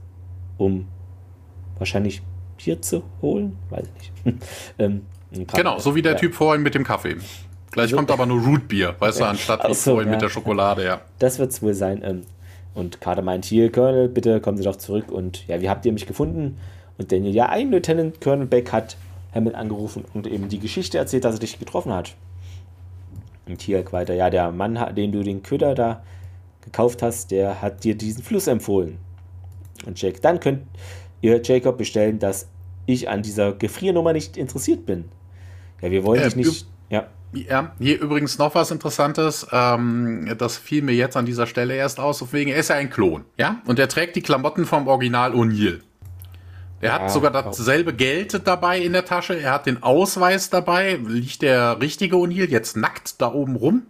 um 0.57 0.87
wahrscheinlich 1.77 2.21
Bier 2.57 2.81
zu 2.81 3.03
holen. 3.21 3.57
Weiß 3.69 3.85
ich 4.01 4.25
nicht. 4.25 4.43
ähm, 4.79 5.03
Genau, 5.33 5.79
so 5.79 5.95
wie 5.95 6.01
der 6.01 6.13
ja. 6.13 6.17
Typ 6.17 6.33
vorhin 6.33 6.61
mit 6.61 6.75
dem 6.75 6.83
Kaffee. 6.83 7.17
Gleich 7.71 7.85
also, 7.85 7.95
kommt 7.95 8.11
aber 8.11 8.25
nur 8.25 8.41
Rootbier, 8.43 8.95
weißt 8.99 9.21
du, 9.21 9.25
anstatt 9.25 9.67
wie 9.67 9.73
so, 9.73 9.91
vorhin 9.91 10.09
ja. 10.09 10.11
mit 10.13 10.21
der 10.21 10.29
Schokolade, 10.29 10.85
ja. 10.85 11.01
Das 11.19 11.39
wird 11.39 11.51
es 11.51 11.61
wohl 11.61 11.73
sein. 11.73 12.01
Ähm, 12.03 12.21
und 12.75 13.01
Carter 13.01 13.21
meint, 13.21 13.45
hier, 13.45 13.71
Colonel, 13.71 14.09
bitte 14.09 14.39
kommen 14.41 14.57
Sie 14.57 14.63
doch 14.63 14.75
zurück. 14.75 15.11
Und 15.11 15.47
ja, 15.47 15.61
wie 15.61 15.69
habt 15.69 15.85
ihr 15.85 15.91
mich 15.91 16.05
gefunden? 16.05 16.59
Und 16.97 17.11
Daniel, 17.11 17.33
ja, 17.33 17.49
ein 17.49 17.71
Lieutenant 17.71 18.21
Colonel 18.21 18.45
Beck 18.45 18.71
hat 18.71 18.95
Hammond 19.33 19.55
angerufen 19.55 20.05
und 20.13 20.27
eben 20.27 20.49
die 20.49 20.59
Geschichte 20.59 20.97
erzählt, 20.97 21.25
dass 21.25 21.35
er 21.35 21.39
dich 21.39 21.57
getroffen 21.57 21.91
hat. 21.91 22.15
Und 23.47 23.61
hier 23.61 23.83
weiter, 23.91 24.13
ja, 24.13 24.29
der 24.29 24.51
Mann, 24.51 24.79
den 24.95 25.11
du 25.11 25.23
den 25.23 25.43
Köder 25.43 25.75
da 25.75 26.03
gekauft 26.61 27.01
hast, 27.01 27.31
der 27.31 27.61
hat 27.61 27.83
dir 27.83 27.95
diesen 27.95 28.23
Fluss 28.23 28.47
empfohlen. 28.47 28.97
Und 29.85 30.01
Jack, 30.01 30.21
dann 30.21 30.39
könnt 30.39 30.61
ihr 31.21 31.41
Jacob 31.43 31.77
bestellen, 31.77 32.19
dass 32.19 32.47
ich 32.85 33.09
an 33.09 33.21
dieser 33.21 33.53
Gefriernummer 33.53 34.13
nicht 34.13 34.37
interessiert 34.37 34.85
bin. 34.85 35.05
Ja, 35.83 35.91
wir 35.91 36.03
wollen 36.03 36.21
äh, 36.21 36.25
dich 36.25 36.35
nicht. 36.35 36.65
Ja. 36.89 37.07
Ja, 37.33 37.73
hier 37.79 37.99
übrigens 37.99 38.37
noch 38.37 38.53
was 38.53 38.69
Interessantes. 38.71 39.47
Ähm, 39.51 40.35
das 40.37 40.57
fiel 40.57 40.83
mir 40.83 40.93
jetzt 40.93 41.17
an 41.17 41.25
dieser 41.25 41.47
Stelle 41.47 41.75
erst 41.75 41.99
aus. 41.99 42.31
Wegen, 42.31 42.51
er 42.51 42.57
ist 42.57 42.69
ja 42.69 42.75
ein 42.75 42.91
Klon, 42.91 43.25
ja? 43.37 43.61
Und 43.65 43.79
er 43.79 43.89
trägt 43.89 44.15
die 44.15 44.21
Klamotten 44.21 44.65
vom 44.65 44.87
Original 44.87 45.33
O'Neill. 45.33 45.81
Er 46.79 46.89
ja, 46.89 46.99
hat 46.99 47.11
sogar 47.11 47.31
dasselbe 47.31 47.93
Geld 47.93 48.45
dabei 48.45 48.79
in 48.79 48.93
der 48.93 49.05
Tasche. 49.05 49.39
Er 49.39 49.53
hat 49.53 49.65
den 49.65 49.81
Ausweis 49.81 50.49
dabei. 50.49 50.99
Liegt 51.07 51.41
der 51.41 51.81
richtige 51.81 52.17
O'Neill 52.17 52.49
jetzt 52.49 52.77
nackt 52.77 53.19
da 53.19 53.33
oben 53.33 53.55
rum? 53.55 53.83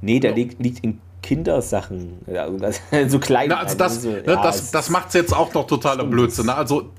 Nee, 0.00 0.18
der 0.18 0.30
so. 0.30 0.36
liegt, 0.36 0.60
liegt 0.60 0.82
in 0.82 1.00
Kindersachen. 1.22 2.18
so 3.08 3.18
klein. 3.20 3.50
Na, 3.50 3.58
also 3.58 3.76
das, 3.76 3.96
also 3.96 4.10
so, 4.10 4.16
ne, 4.16 4.22
ja, 4.26 4.42
das, 4.42 4.70
das 4.70 4.90
macht 4.90 5.08
es 5.08 5.14
jetzt 5.14 5.34
auch 5.34 5.54
noch 5.54 5.66
totaler 5.66 6.04
Blödsinn. 6.04 6.46
Ne? 6.46 6.54
Also 6.54 6.90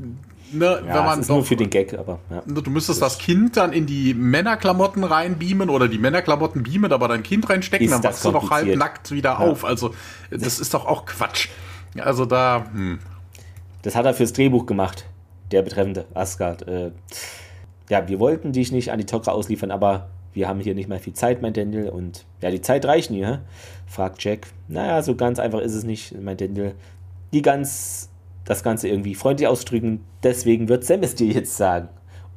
ne, 0.52 0.66
ja, 0.66 0.94
wenn 0.94 1.06
man 1.06 1.20
ist 1.20 1.30
doch, 1.30 1.36
nur 1.36 1.46
für 1.46 1.56
den 1.56 1.70
Gag, 1.70 1.94
aber 1.94 2.20
ja. 2.30 2.42
Ne, 2.46 2.62
du 2.62 2.70
müsstest 2.70 3.02
das 3.02 3.18
Kind 3.18 3.58
dann 3.58 3.74
in 3.74 3.86
die 3.86 4.14
Männerklamotten 4.14 5.04
reinbeamen 5.04 5.70
oder 5.70 5.88
die 5.88 5.98
Männerklamotten 5.98 6.64
beamen, 6.64 6.92
aber 6.92 7.08
dein 7.08 7.24
Kind 7.24 7.50
reinstecken, 7.50 7.86
ist 7.86 7.92
dann 7.94 8.04
wachst 8.04 8.26
du 8.26 8.32
doch 8.32 8.52
halb 8.52 8.76
nackt 8.76 9.12
wieder 9.12 9.32
ja. 9.32 9.38
auf. 9.38 9.66
Also 9.66 9.94
das 10.32 10.60
ist 10.60 10.74
doch 10.74 10.86
auch 10.86 11.06
Quatsch. 11.06 11.50
Also 11.98 12.26
da. 12.26 12.66
Hm. 12.72 13.00
Das 13.82 13.96
hat 13.96 14.06
er 14.06 14.14
fürs 14.14 14.34
Drehbuch 14.34 14.66
gemacht, 14.66 15.06
der 15.52 15.62
betreffende 15.62 16.06
Asgard. 16.14 16.68
Äh, 16.68 16.92
ja, 17.90 18.08
wir 18.08 18.20
wollten 18.20 18.52
dich 18.52 18.72
nicht 18.72 18.92
an 18.92 19.00
die 19.00 19.06
Tokra 19.06 19.32
ausliefern, 19.32 19.72
aber 19.72 20.10
wir 20.34 20.48
haben 20.48 20.60
hier 20.60 20.76
nicht 20.76 20.90
mehr 20.90 21.00
viel 21.00 21.14
Zeit, 21.14 21.42
mein 21.42 21.54
Daniel. 21.54 21.90
Und 21.90 22.26
ja, 22.42 22.52
die 22.52 22.62
Zeit 22.62 22.86
reicht 22.86 23.12
nie, 23.12 23.26
hä? 23.26 23.40
fragt 23.88 24.24
Jack. 24.24 24.48
Naja, 24.68 25.02
so 25.02 25.16
ganz 25.16 25.40
einfach 25.40 25.60
ist 25.60 25.74
es 25.74 25.84
nicht, 25.84 26.20
mein 26.22 26.38
Daniel. 26.38 26.76
Die 27.34 27.42
ganz, 27.42 28.10
das 28.50 28.64
Ganze 28.64 28.88
irgendwie 28.88 29.14
freundlich 29.14 29.48
ausdrücken, 29.48 30.04
deswegen 30.24 30.70
wird 30.70 30.84
Sam 30.84 31.04
es 31.04 31.14
dir 31.14 31.28
jetzt 31.28 31.56
sagen. 31.56 31.88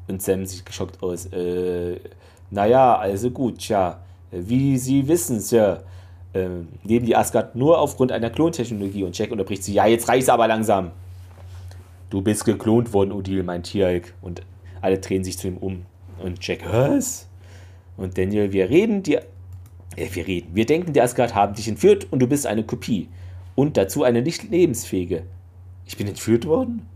Und 0.08 0.20
Sam 0.20 0.44
sieht 0.44 0.66
geschockt 0.66 1.02
aus. 1.02 1.24
Äh, 1.32 1.96
naja, 2.50 2.96
also 2.96 3.30
gut, 3.30 3.58
tja. 3.60 3.98
Wie 4.30 4.76
Sie 4.76 5.08
wissen, 5.08 5.40
Sir, 5.40 5.84
äh, 6.34 6.48
leben 6.84 7.06
die 7.06 7.16
Asgard 7.16 7.56
nur 7.56 7.78
aufgrund 7.78 8.12
einer 8.12 8.28
Klontechnologie. 8.28 9.04
Und 9.04 9.16
Jack 9.16 9.30
unterbricht 9.30 9.64
sie. 9.64 9.72
Ja, 9.72 9.86
jetzt 9.86 10.06
reicht's 10.06 10.28
aber 10.28 10.46
langsam. 10.48 10.90
Du 12.10 12.20
bist 12.20 12.44
geklont 12.44 12.92
worden, 12.92 13.10
Odile, 13.12 13.42
mein 13.42 13.62
Tieralk. 13.62 14.12
Und 14.20 14.42
alle 14.82 14.98
drehen 14.98 15.24
sich 15.24 15.38
zu 15.38 15.48
ihm 15.48 15.56
um. 15.56 15.86
Und 16.22 16.46
Jack, 16.46 16.60
was? 16.70 17.26
Und 17.96 18.18
Daniel, 18.18 18.52
wir 18.52 18.68
reden, 18.68 19.02
die, 19.02 19.14
äh, 19.14 19.22
wir 19.96 20.26
reden, 20.26 20.50
wir 20.52 20.66
denken, 20.66 20.92
die 20.92 21.00
Asgard 21.00 21.34
haben 21.34 21.54
dich 21.54 21.68
entführt 21.68 22.06
und 22.10 22.18
du 22.18 22.26
bist 22.26 22.46
eine 22.46 22.64
Kopie. 22.64 23.08
Und 23.54 23.78
dazu 23.78 24.02
eine 24.02 24.20
nicht 24.20 24.50
lebensfähige. 24.50 25.22
Ich 25.86 25.96
bin 25.96 26.06
entführt 26.06 26.46
worden? 26.46 26.86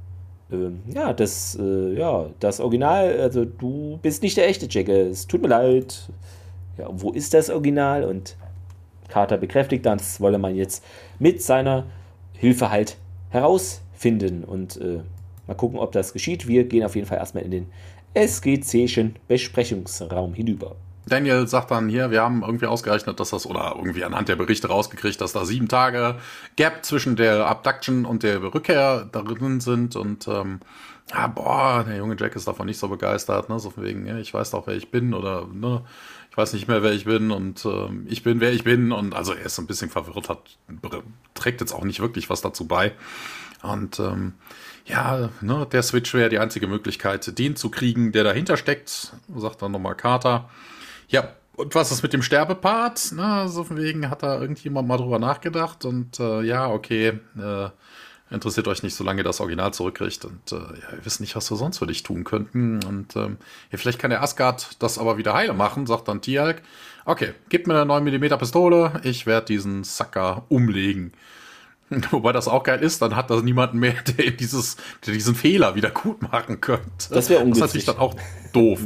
Ähm, 0.51 0.81
ja, 0.87 1.13
das, 1.13 1.59
äh, 1.61 1.95
ja, 1.99 2.31
das 2.41 2.61
Original, 2.61 3.21
also 3.21 3.45
du 3.45 3.99
bist 4.03 4.23
nicht 4.23 4.37
der 4.37 4.49
echte 4.49 4.67
Jack, 4.71 4.89
es 4.89 5.27
tut 5.27 5.43
mir 5.43 5.49
leid. 5.49 6.09
Ja, 6.79 6.89
wo 6.91 7.13
ist 7.13 7.35
das 7.35 7.51
Original? 7.51 8.05
Und 8.05 8.37
Carter 9.09 9.39
bekräftigt 9.39 9.87
dann, 9.87 9.99
das 9.99 10.21
wolle 10.21 10.39
man 10.39 10.55
jetzt 10.55 10.85
mit 11.19 11.43
seiner 11.43 11.87
Hilfe 12.33 12.71
halt 12.71 12.97
herausfinden. 13.31 14.45
Und 14.45 14.77
äh, 14.77 15.01
mal 15.47 15.55
gucken, 15.55 15.79
ob 15.79 15.93
das 15.93 16.13
geschieht. 16.13 16.47
Wir 16.47 16.65
gehen 16.65 16.85
auf 16.85 16.95
jeden 16.95 17.07
Fall 17.07 17.19
erstmal 17.19 17.45
in 17.45 17.51
den 17.51 17.67
SGC'schen 18.15 19.13
Besprechungsraum 19.29 20.35
hinüber. 20.35 20.77
Daniel 21.07 21.47
sagt 21.47 21.71
dann 21.71 21.89
hier, 21.89 22.11
wir 22.11 22.23
haben 22.23 22.43
irgendwie 22.43 22.67
ausgerechnet, 22.67 23.21
dass 23.21 23.31
das, 23.31 23.47
oder 23.47 23.75
irgendwie 23.77 24.05
anhand 24.05 24.29
der 24.29 24.37
Berichte 24.37 24.69
rausgekriegt, 24.69 25.21
dass 25.21 25.33
da 25.33 25.45
sieben 25.45 25.69
Tage 25.69 26.17
Gap 26.57 26.85
zwischen 26.85 27.17
der 27.17 27.47
Abduction 27.47 28.05
und 28.05 28.23
der 28.23 28.43
Rückkehr 28.43 29.09
darin 29.13 29.61
sind 29.61 29.95
und 29.97 30.27
ähm, 30.27 30.61
ja, 31.13 31.29
boah, 31.29 31.85
der 31.87 31.99
junge 31.99 32.17
Jack 32.19 32.35
ist 32.35 32.49
davon 32.49 32.67
nicht 32.67 32.79
so 32.79 32.89
begeistert, 32.89 33.49
ne? 33.49 33.61
So 33.61 33.71
von 33.71 33.85
wegen, 33.85 34.07
ja, 34.07 34.19
ich 34.19 34.35
weiß 34.35 34.51
doch, 34.51 34.67
wer 34.67 34.75
ich 34.75 34.91
bin 34.91 35.15
oder 35.15 35.47
ne, 35.47 35.85
ich 36.31 36.37
weiß 36.37 36.53
nicht 36.53 36.67
mehr, 36.67 36.83
wer 36.83 36.93
ich 36.93 37.05
bin 37.05 37.31
und 37.31 37.65
ähm, 37.65 38.07
ich 38.09 38.25
bin, 38.25 38.41
wer 38.41 38.53
ich 38.53 38.65
bin 38.65 38.91
und 38.91 39.15
also 39.15 39.33
er 39.33 39.47
ist 39.47 39.59
ein 39.59 39.69
bisschen 39.69 39.89
verwirrt, 39.89 40.29
hat 40.29 40.59
trägt 41.35 41.61
jetzt 41.61 41.73
auch 41.73 41.85
nicht 41.85 42.01
wirklich 42.01 42.29
was 42.29 42.41
dazu 42.41 42.67
bei. 42.67 42.93
Und 43.63 44.01
ähm, 44.01 44.35
ja, 44.85 45.31
ne, 45.41 45.67
der 45.71 45.83
Switch 45.83 46.13
wäre 46.15 46.29
die 46.29 46.39
einzige 46.41 46.67
Möglichkeit, 46.67 47.39
den 47.39 47.55
zu 47.55 47.71
kriegen, 47.71 48.11
der 48.11 48.25
dahinter 48.25 48.57
steckt, 48.57 49.13
sagt 49.37 49.63
dann 49.63 49.73
nochmal 49.73 49.95
Carter. 49.95 50.51
Ja, 51.09 51.29
und 51.57 51.75
was 51.75 51.91
ist 51.91 52.03
mit 52.03 52.13
dem 52.13 52.23
Sterbepart? 52.23 53.13
Na, 53.15 53.49
so 53.49 53.65
von 53.65 53.79
wegen 53.79 54.11
hat 54.11 54.23
da 54.23 54.41
irgendjemand 54.41 54.87
mal 54.87 54.99
drüber 54.99 55.19
nachgedacht 55.19 55.85
und 55.85 56.21
äh, 56.21 56.43
ja, 56.43 56.69
okay, 56.69 57.19
äh, 57.39 57.69
interessiert 58.31 58.69
euch 58.69 58.83
nicht, 58.83 58.95
solange 58.95 59.21
ihr 59.21 59.25
das 59.25 59.41
Original 59.41 59.73
zurückkriegt 59.73 60.25
und 60.25 60.53
äh, 60.53 60.57
ja, 60.57 60.97
ihr 60.97 61.05
wisst 61.05 61.21
nicht, 61.21 61.37
was 61.37 61.51
wir 61.51 61.57
sonst 61.57 61.79
für 61.79 61.87
dich 61.87 62.03
tun 62.03 62.25
könnten 62.25 62.85
und 62.85 63.17
ähm, 63.17 63.39
ja, 63.71 63.79
vielleicht 63.79 63.99
kann 63.99 64.11
der 64.11 64.23
Asgard 64.23 64.83
das 64.83 64.99
aber 64.99 65.17
wieder 65.17 65.33
heile 65.33 65.55
machen, 65.55 65.87
sagt 65.87 66.09
dann 66.09 66.21
Tialk. 66.21 66.63
Okay, 67.05 67.33
gib 67.49 67.67
mir 67.67 67.81
eine 67.81 67.91
9mm 67.91 68.37
Pistole, 68.37 69.01
ich 69.05 69.27
werde 69.27 69.47
diesen 69.47 69.85
Sacker 69.85 70.45
umlegen. 70.49 71.13
Wobei 72.11 72.33
das 72.33 72.49
auch 72.49 72.65
geil 72.65 72.83
ist, 72.83 73.01
dann 73.01 73.15
hat 73.15 73.31
das 73.31 73.43
niemanden 73.43 73.79
mehr, 73.79 73.95
der, 74.19 74.33
dieses, 74.33 74.77
der 75.07 75.15
diesen 75.15 75.35
Fehler 75.35 75.75
wieder 75.75 75.91
gut 75.91 76.21
machen 76.21 76.61
könnte. 76.61 77.09
Das 77.11 77.31
wäre 77.31 77.41
ungünstig. 77.41 77.61
Das 77.61 77.71
ist 77.71 77.87
natürlich 77.87 77.87
dann 77.87 77.99
auch 77.99 78.15
doof. 78.53 78.81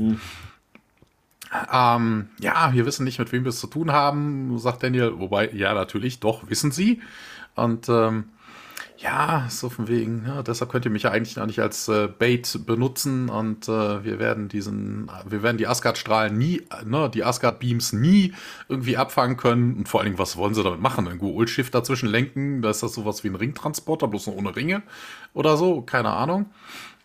Ähm, 1.73 2.29
ja, 2.39 2.73
wir 2.73 2.87
wissen 2.87 3.05
nicht, 3.05 3.19
mit 3.19 3.33
wem 3.33 3.45
wir 3.45 3.49
es 3.49 3.61
zu 3.61 3.67
tun 3.67 3.93
haben, 3.93 4.57
sagt 4.59 4.83
Daniel. 4.83 5.19
Wobei, 5.19 5.51
ja, 5.51 5.75
natürlich, 5.75 6.21
doch, 6.21 6.49
wissen 6.49 6.71
sie. 6.71 7.01
Und 7.57 7.89
ähm, 7.89 8.25
ja, 8.99 9.47
so 9.49 9.71
von 9.71 9.89
wegen, 9.89 10.25
ja, 10.27 10.43
deshalb 10.43 10.71
könnt 10.71 10.85
ihr 10.85 10.91
mich 10.91 11.05
ja 11.05 11.11
eigentlich 11.11 11.37
noch 11.37 11.47
nicht 11.47 11.61
als 11.61 11.89
äh, 11.89 12.07
Bait 12.07 12.67
benutzen 12.67 13.31
und 13.31 13.67
äh, 13.67 14.05
wir 14.05 14.19
werden 14.19 14.49
diesen, 14.49 15.11
wir 15.27 15.43
werden 15.43 15.57
die 15.57 15.67
Asgard-Strahlen 15.67 16.37
nie, 16.37 16.63
ne, 16.85 17.11
die 17.13 17.25
Asgard-Beams 17.25 17.95
nie 17.95 18.35
irgendwie 18.69 18.99
abfangen 18.99 19.39
können. 19.39 19.75
Und 19.75 19.89
vor 19.89 20.01
allen 20.01 20.09
Dingen, 20.09 20.19
was 20.19 20.37
wollen 20.37 20.53
sie 20.53 20.63
damit 20.63 20.81
machen? 20.81 21.09
Ein 21.09 21.19
Goul-Schiff 21.19 21.71
dazwischen 21.71 22.11
lenken? 22.11 22.61
Da 22.61 22.71
ist 22.71 22.83
das 22.83 22.93
sowas 22.93 23.25
wie 23.25 23.29
ein 23.29 23.37
Ringtransporter, 23.37 24.07
bloß 24.07 24.27
noch 24.27 24.35
ohne 24.35 24.55
Ringe 24.55 24.83
oder 25.33 25.57
so, 25.57 25.81
keine 25.81 26.11
Ahnung. 26.11 26.47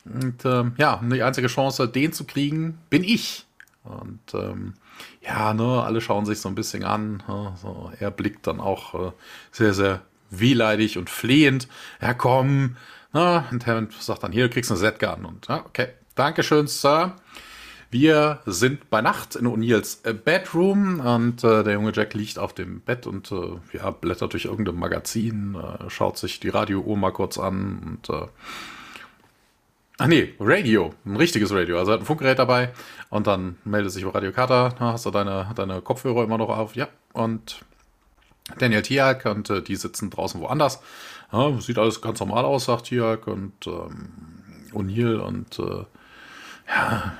Und 0.03 0.43
ähm, 0.43 0.73
ja, 0.77 1.01
die 1.01 1.23
einzige 1.23 1.47
Chance, 1.47 1.87
den 1.87 2.11
zu 2.11 2.25
kriegen, 2.25 2.77
bin 2.89 3.03
ich. 3.05 3.45
Und 3.85 4.33
ähm, 4.33 4.73
ja, 5.21 5.53
ne, 5.53 5.83
alle 5.83 6.01
schauen 6.01 6.25
sich 6.25 6.39
so 6.41 6.49
ein 6.49 6.55
bisschen 6.55 6.83
an. 6.83 7.23
Ne, 7.27 7.53
so, 7.61 7.91
er 7.99 8.11
blickt 8.11 8.47
dann 8.47 8.59
auch 8.59 9.09
äh, 9.09 9.11
sehr, 9.51 9.73
sehr 9.73 10.01
wehleidig 10.29 10.97
und 10.97 11.09
flehend. 11.09 11.67
Ja, 12.01 12.13
komm. 12.13 12.77
Na, 13.13 13.45
und 13.51 13.65
Hammond 13.65 13.93
sagt 13.93 14.23
dann, 14.23 14.31
hier, 14.31 14.47
du 14.47 14.53
kriegst 14.53 14.71
eine 14.71 14.79
Z-Gun. 14.79 15.25
Und 15.25 15.47
ja, 15.47 15.63
okay, 15.65 15.89
Dankeschön, 16.15 16.67
Sir. 16.67 17.15
Wir 17.91 18.39
sind 18.45 18.89
bei 18.89 19.01
Nacht 19.01 19.35
in 19.35 19.47
O'Neills 19.47 20.05
äh, 20.05 20.13
Bedroom 20.13 20.99
und 20.99 21.43
äh, 21.43 21.63
der 21.63 21.73
junge 21.73 21.93
Jack 21.93 22.13
liegt 22.13 22.39
auf 22.39 22.53
dem 22.53 22.81
Bett 22.81 23.07
und 23.07 23.31
äh, 23.31 23.57
ja, 23.73 23.91
blättert 23.91 24.33
durch 24.33 24.45
irgendein 24.45 24.75
Magazin, 24.75 25.55
äh, 25.55 25.89
schaut 25.89 26.17
sich 26.17 26.39
die 26.39 26.49
Radiouhr 26.49 26.97
mal 26.97 27.11
kurz 27.11 27.37
an 27.37 27.79
und 27.85 28.09
äh, 28.09 28.27
Ach 29.97 30.07
nee, 30.07 30.33
Radio, 30.41 30.93
ein 31.05 31.15
richtiges 31.15 31.53
Radio. 31.53 31.79
Also 31.79 31.91
er 31.91 31.93
hat 31.93 32.01
ein 32.01 32.05
Funkgerät 32.05 32.37
dabei 32.37 32.73
und 33.09 33.27
dann 33.27 33.57
meldet 33.63 33.93
sich 33.93 34.05
Radio 34.05 34.33
Carter, 34.33 34.75
hast 34.77 35.05
du 35.05 35.11
deine, 35.11 35.49
deine 35.55 35.81
Kopfhörer 35.81 36.25
immer 36.25 36.37
noch 36.37 36.49
auf? 36.49 36.75
Ja. 36.75 36.89
Und 37.13 37.61
Daniel 38.59 38.81
Tiak 38.81 39.25
und 39.25 39.49
äh, 39.49 39.61
die 39.61 39.77
sitzen 39.77 40.09
draußen 40.09 40.41
woanders. 40.41 40.81
Ja, 41.31 41.59
sieht 41.61 41.77
alles 41.77 42.01
ganz 42.01 42.19
normal 42.19 42.43
aus, 42.43 42.65
sagt 42.65 42.87
Tiak 42.87 43.27
und 43.27 43.53
ähm, 43.67 44.09
O'Neill 44.73 45.17
und 45.17 45.59
äh, 45.59 45.85
ja, 46.67 47.13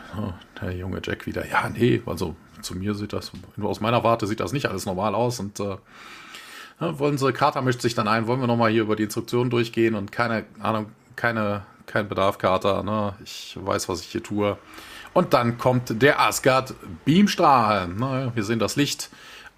der 0.61 0.71
junge 0.75 1.01
Jack 1.01 1.25
wieder. 1.25 1.47
Ja, 1.47 1.69
nee, 1.69 2.01
also 2.05 2.35
zu 2.61 2.75
mir 2.75 2.93
sieht 2.93 3.13
das, 3.13 3.31
aus 3.61 3.79
meiner 3.79 4.03
Warte 4.03 4.27
sieht 4.27 4.41
das 4.41 4.51
nicht 4.51 4.67
alles 4.67 4.85
normal 4.85 5.15
aus 5.15 5.39
und 5.39 5.59
äh, 5.61 5.77
wollen 6.79 7.17
sie, 7.17 7.31
Carter 7.31 7.61
mischt 7.61 7.81
sich 7.81 7.95
dann 7.95 8.09
ein, 8.09 8.27
wollen 8.27 8.41
wir 8.41 8.47
nochmal 8.47 8.71
hier 8.71 8.81
über 8.81 8.97
die 8.97 9.03
Instruktionen 9.03 9.49
durchgehen 9.49 9.95
und 9.95 10.11
keine 10.11 10.45
Ahnung, 10.59 10.87
keine, 11.15 11.65
kein 11.85 12.07
Bedarf, 12.07 12.37
Carter, 12.37 12.83
ne? 12.83 13.15
Ich 13.23 13.57
weiß, 13.59 13.89
was 13.89 14.01
ich 14.01 14.07
hier 14.07 14.23
tue. 14.23 14.57
Und 15.13 15.33
dann 15.33 15.57
kommt 15.57 16.01
der 16.01 16.19
Asgard 16.19 16.73
Beamstrahl. 17.05 17.87
Ne? 17.87 18.31
Wir 18.35 18.43
sehen 18.43 18.59
das 18.59 18.75
Licht 18.75 19.09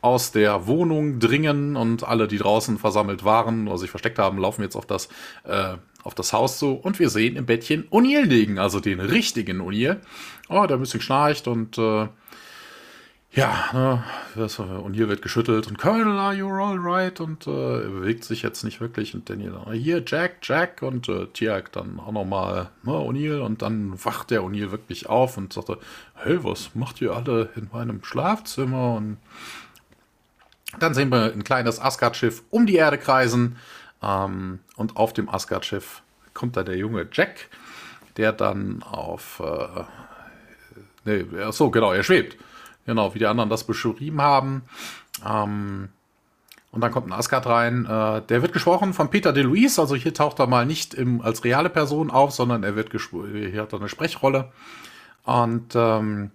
aus 0.01 0.31
der 0.31 0.67
Wohnung 0.67 1.19
dringen 1.19 1.75
und 1.75 2.07
alle, 2.07 2.27
die 2.27 2.37
draußen 2.37 2.77
versammelt 2.77 3.25
waren 3.25 3.67
oder 3.67 3.79
sich 3.79 3.89
versteckt 3.89 4.19
haben, 4.19 4.37
laufen 4.37 4.61
jetzt 4.61 4.75
auf 4.75 4.85
das, 4.85 5.09
äh, 5.45 5.73
auf 6.03 6.13
das 6.13 6.31
Haus 6.31 6.59
zu 6.59 6.73
und 6.73 6.99
wir 6.99 7.09
sehen 7.09 7.35
im 7.35 7.47
Bettchen 7.47 7.89
O'Neill 7.89 8.25
liegen, 8.25 8.59
also 8.59 8.79
den 8.79 8.99
richtigen 8.99 9.59
O'Neill. 9.59 9.97
Oh, 10.47 10.65
der 10.67 10.77
ein 10.77 10.81
bisschen 10.81 11.01
schnarcht 11.01 11.47
und 11.47 11.79
äh, 11.79 12.07
ja, 13.31 13.69
ne, 13.73 14.03
O'Neill 14.35 15.09
wird 15.09 15.21
geschüttelt 15.21 15.67
und 15.67 15.77
Colonel, 15.77 16.17
are 16.17 16.33
you 16.33 16.49
all 16.49 16.77
right? 16.79 17.19
Und 17.19 17.45
äh, 17.45 17.83
er 17.83 17.89
bewegt 17.89 18.23
sich 18.23 18.41
jetzt 18.41 18.63
nicht 18.63 18.81
wirklich 18.81 19.13
und 19.13 19.29
Daniel, 19.29 19.59
hier 19.73 20.01
Jack, 20.05 20.37
Jack 20.41 20.81
und 20.81 21.07
äh, 21.09 21.27
Tiag 21.27 21.71
dann 21.71 21.99
auch 21.99 22.11
nochmal 22.11 22.69
ne, 22.83 22.93
O'Neill 22.93 23.41
und 23.41 23.61
dann 23.61 24.03
wacht 24.03 24.31
der 24.31 24.41
O'Neill 24.41 24.71
wirklich 24.71 25.07
auf 25.07 25.37
und 25.37 25.53
sagte, 25.53 25.77
hey, 26.15 26.43
was 26.43 26.73
macht 26.73 27.01
ihr 27.01 27.11
alle 27.11 27.49
in 27.55 27.69
meinem 27.71 28.03
Schlafzimmer? 28.03 28.95
Und 28.95 29.17
dann 30.79 30.93
sehen 30.93 31.09
wir 31.09 31.31
ein 31.31 31.43
kleines 31.43 31.79
Asgard-Schiff 31.79 32.43
um 32.49 32.65
die 32.65 32.75
Erde 32.75 32.97
kreisen. 32.97 33.57
Ähm, 34.01 34.59
und 34.75 34.95
auf 34.97 35.13
dem 35.13 35.29
Asgard-Schiff 35.29 36.01
kommt 36.33 36.55
da 36.57 36.63
der 36.63 36.77
junge 36.77 37.07
Jack, 37.11 37.49
der 38.15 38.31
dann 38.31 38.83
auf. 38.83 39.41
Äh, 39.43 39.83
nee, 41.05 41.25
so, 41.51 41.69
genau, 41.71 41.93
er 41.93 42.03
schwebt. 42.03 42.37
Genau, 42.87 43.13
wie 43.13 43.19
die 43.19 43.27
anderen 43.27 43.49
das 43.49 43.65
beschrieben 43.65 44.21
haben. 44.21 44.63
Ähm, 45.23 45.89
und 46.71 46.81
dann 46.81 46.91
kommt 46.91 47.07
ein 47.07 47.13
Asgard 47.13 47.45
rein. 47.45 47.85
Äh, 47.85 48.21
der 48.23 48.41
wird 48.41 48.53
gesprochen 48.53 48.93
von 48.93 49.09
Peter 49.09 49.33
DeLuise. 49.33 49.79
Also 49.79 49.95
hier 49.95 50.13
taucht 50.13 50.39
er 50.39 50.47
mal 50.47 50.65
nicht 50.65 50.93
im, 50.93 51.21
als 51.21 51.43
reale 51.43 51.69
Person 51.69 52.09
auf, 52.09 52.31
sondern 52.31 52.63
er 52.63 52.75
wird 52.75 52.91
hier 52.91 53.61
hat 53.61 53.73
er 53.73 53.79
eine 53.79 53.89
Sprechrolle. 53.89 54.51
Und 55.23 55.75
ähm, 55.75 56.31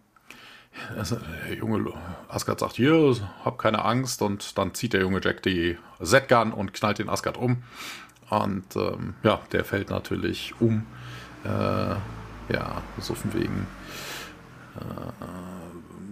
also, 0.96 1.16
der 1.48 1.54
junge 1.56 1.92
Asgard 2.28 2.60
sagt, 2.60 2.76
hier, 2.76 3.16
hab 3.44 3.58
keine 3.58 3.84
Angst. 3.84 4.20
Und 4.20 4.58
dann 4.58 4.74
zieht 4.74 4.92
der 4.92 5.00
junge 5.00 5.20
Jack 5.22 5.42
die 5.42 5.78
Z-Gun 6.02 6.52
und 6.52 6.74
knallt 6.74 6.98
den 6.98 7.08
Asgard 7.08 7.38
um. 7.38 7.62
Und 8.28 8.76
ähm, 8.76 9.14
ja, 9.22 9.40
der 9.52 9.64
fällt 9.64 9.88
natürlich 9.88 10.54
um. 10.60 10.86
Äh, 11.44 11.94
ja, 12.52 12.82
so 12.98 13.14
von 13.14 13.32
wegen. 13.32 13.66
Äh, 14.76 15.61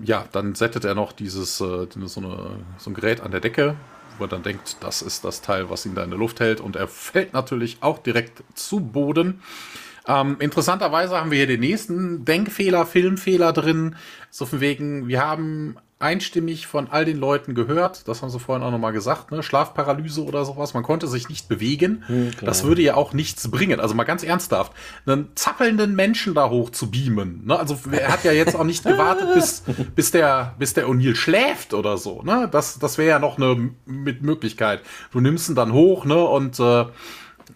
ja, 0.05 0.27
dann 0.33 0.55
settet 0.55 0.85
er 0.85 0.95
noch 0.95 1.13
dieses, 1.13 1.61
äh, 1.61 1.87
so, 2.07 2.21
eine, 2.21 2.59
so 2.79 2.91
ein 2.91 2.95
Gerät 2.95 3.21
an 3.21 3.31
der 3.31 3.41
Decke, 3.41 3.77
wo 4.19 4.25
er 4.25 4.29
dann 4.29 4.43
denkt, 4.43 4.77
das 4.81 5.03
ist 5.03 5.25
das 5.25 5.43
Teil, 5.43 5.71
was 5.71 5.87
ihn 5.87 5.95
da 5.95 6.05
in 6.05 6.11
der 6.11 6.19
Luft 6.19 6.41
hält. 6.41 6.61
Und 6.61 6.77
er 6.77 6.89
fällt 6.89 7.33
natürlich 7.33 7.79
auch 7.81 7.99
direkt 7.99 8.43
zu 8.55 8.81
Boden. 8.81 9.43
Ähm, 10.07 10.37
interessanterweise 10.41 11.17
haben 11.17 11.31
wir 11.31 11.39
hier 11.39 11.47
den 11.47 11.61
nächsten 11.61 12.25
Denkfehler, 12.25 12.87
Filmfehler 12.87 13.53
drin. 13.53 13.97
So 14.31 14.47
von 14.47 14.61
wegen, 14.61 15.09
wir 15.09 15.25
haben 15.25 15.77
einstimmig 16.01 16.67
von 16.67 16.89
all 16.91 17.05
den 17.05 17.19
Leuten 17.19 17.55
gehört, 17.55 18.09
das 18.09 18.23
haben 18.23 18.31
sie 18.31 18.41
vorhin 18.41 18.65
auch 18.65 18.71
nochmal 18.71 18.93
gesagt, 18.93 19.31
ne? 19.31 19.43
Schlafparalyse 19.43 20.25
oder 20.25 20.47
sowas, 20.47 20.73
man 20.73 20.83
konnte 20.83 21.07
sich 21.07 21.29
nicht 21.29 21.49
bewegen. 21.49 22.03
Hm, 22.07 22.31
das 22.41 22.65
würde 22.65 22.81
ja 22.81 22.95
auch 22.95 23.13
nichts 23.13 23.51
bringen. 23.51 23.81
Also 23.81 23.95
mal 23.95 24.05
ganz 24.05 24.23
ernsthaft, 24.23 24.73
einen 25.05 25.29
zappelnden 25.35 25.95
Menschen 25.95 26.35
da 26.35 26.49
hoch 26.49 26.71
zu 26.71 26.91
beamen. 26.91 27.43
Ne? 27.45 27.59
Also 27.59 27.79
er 27.93 28.09
hat 28.09 28.25
ja 28.25 28.33
jetzt 28.33 28.57
auch 28.57 28.65
nicht 28.65 28.83
gewartet, 28.83 29.29
bis, 29.35 29.63
bis 29.95 30.11
der, 30.11 30.55
bis 30.59 30.73
der 30.73 30.89
O'Neill 30.89 31.15
schläft 31.15 31.75
oder 31.75 31.99
so. 31.99 32.23
Ne? 32.23 32.49
Das, 32.51 32.79
das 32.79 32.97
wäre 32.97 33.11
ja 33.11 33.19
noch 33.19 33.37
eine 33.37 33.71
mit 33.85 34.23
Möglichkeit. 34.23 34.81
Du 35.13 35.21
nimmst 35.21 35.51
ihn 35.51 35.55
dann 35.55 35.73
hoch 35.73 36.07
ne? 36.07 36.17
und 36.17 36.59
äh, 36.59 36.87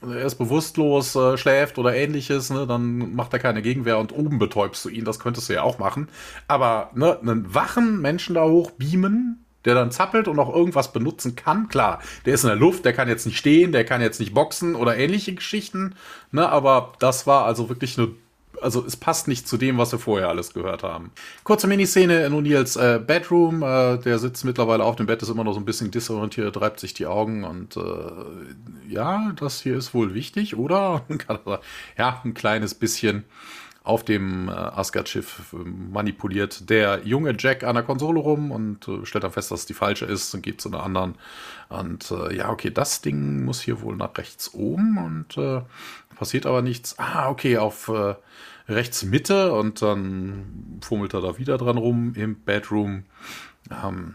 er 0.02 0.24
ist 0.24 0.36
bewusstlos, 0.36 1.14
äh, 1.16 1.36
schläft 1.36 1.78
oder 1.78 1.94
ähnliches, 1.94 2.50
ne, 2.50 2.66
dann 2.66 3.14
macht 3.14 3.32
er 3.32 3.38
keine 3.38 3.62
Gegenwehr 3.62 3.98
und 3.98 4.12
oben 4.12 4.38
betäubst 4.38 4.84
du 4.84 4.88
ihn. 4.88 5.04
Das 5.04 5.18
könntest 5.18 5.48
du 5.48 5.54
ja 5.54 5.62
auch 5.62 5.78
machen. 5.78 6.08
Aber 6.48 6.90
ne, 6.94 7.18
einen 7.20 7.54
wachen 7.54 8.00
Menschen 8.00 8.34
da 8.34 8.44
hoch 8.44 8.72
beamen, 8.72 9.44
der 9.64 9.74
dann 9.74 9.90
zappelt 9.90 10.28
und 10.28 10.38
auch 10.38 10.54
irgendwas 10.54 10.92
benutzen 10.92 11.36
kann, 11.36 11.68
klar, 11.68 12.00
der 12.26 12.34
ist 12.34 12.44
in 12.44 12.48
der 12.48 12.56
Luft, 12.56 12.84
der 12.84 12.92
kann 12.92 13.08
jetzt 13.08 13.26
nicht 13.26 13.38
stehen, 13.38 13.72
der 13.72 13.84
kann 13.84 14.02
jetzt 14.02 14.20
nicht 14.20 14.34
boxen 14.34 14.74
oder 14.74 14.96
ähnliche 14.96 15.34
Geschichten. 15.34 15.94
Ne, 16.32 16.48
aber 16.48 16.92
das 16.98 17.26
war 17.26 17.44
also 17.44 17.68
wirklich 17.68 17.98
eine 17.98 18.08
also 18.64 18.84
es 18.84 18.96
passt 18.96 19.28
nicht 19.28 19.46
zu 19.46 19.56
dem, 19.56 19.78
was 19.78 19.92
wir 19.92 19.98
vorher 19.98 20.28
alles 20.28 20.54
gehört 20.54 20.82
haben. 20.82 21.12
Kurze 21.44 21.66
Miniszene 21.66 22.24
in 22.24 22.32
O'Neills 22.32 22.76
äh, 22.76 22.98
Bedroom. 22.98 23.62
Äh, 23.62 23.98
der 23.98 24.18
sitzt 24.18 24.44
mittlerweile 24.44 24.82
auf 24.84 24.96
dem 24.96 25.06
Bett, 25.06 25.22
ist 25.22 25.28
immer 25.28 25.44
noch 25.44 25.52
so 25.52 25.60
ein 25.60 25.64
bisschen 25.64 25.90
disorientiert, 25.90 26.60
reibt 26.60 26.80
sich 26.80 26.94
die 26.94 27.06
Augen 27.06 27.44
und 27.44 27.76
äh, 27.76 27.82
ja, 28.88 29.32
das 29.36 29.60
hier 29.60 29.76
ist 29.76 29.94
wohl 29.94 30.14
wichtig, 30.14 30.56
oder? 30.56 31.02
ja, 31.98 32.20
ein 32.24 32.34
kleines 32.34 32.74
bisschen 32.74 33.24
auf 33.84 34.02
dem 34.02 34.48
äh, 34.48 34.52
Asgard-Schiff 34.52 35.52
äh, 35.52 35.56
manipuliert 35.56 36.70
der 36.70 37.02
junge 37.04 37.34
Jack 37.38 37.64
an 37.64 37.74
der 37.74 37.84
Konsole 37.84 38.18
rum 38.18 38.50
und 38.50 38.88
äh, 38.88 39.04
stellt 39.04 39.24
dann 39.24 39.32
fest, 39.32 39.50
dass 39.50 39.60
es 39.60 39.66
die 39.66 39.74
falsche 39.74 40.06
ist 40.06 40.34
und 40.34 40.42
geht 40.42 40.62
zu 40.62 40.70
einer 40.70 40.82
anderen. 40.82 41.16
Und 41.68 42.10
äh, 42.10 42.34
ja, 42.34 42.48
okay, 42.48 42.70
das 42.70 43.02
Ding 43.02 43.44
muss 43.44 43.60
hier 43.60 43.82
wohl 43.82 43.94
nach 43.96 44.16
rechts 44.16 44.54
oben 44.54 44.96
und 44.96 45.36
äh, 45.36 45.60
passiert 46.14 46.46
aber 46.46 46.62
nichts. 46.62 46.98
Ah, 46.98 47.28
okay, 47.28 47.58
auf 47.58 47.88
äh, 47.88 48.14
rechts 48.68 49.04
Mitte 49.04 49.52
und 49.52 49.82
dann 49.82 50.80
fummelt 50.82 51.14
er 51.14 51.20
da 51.20 51.38
wieder 51.38 51.58
dran 51.58 51.76
rum 51.76 52.14
im 52.14 52.42
Bedroom. 52.44 53.04
Ähm, 53.70 54.14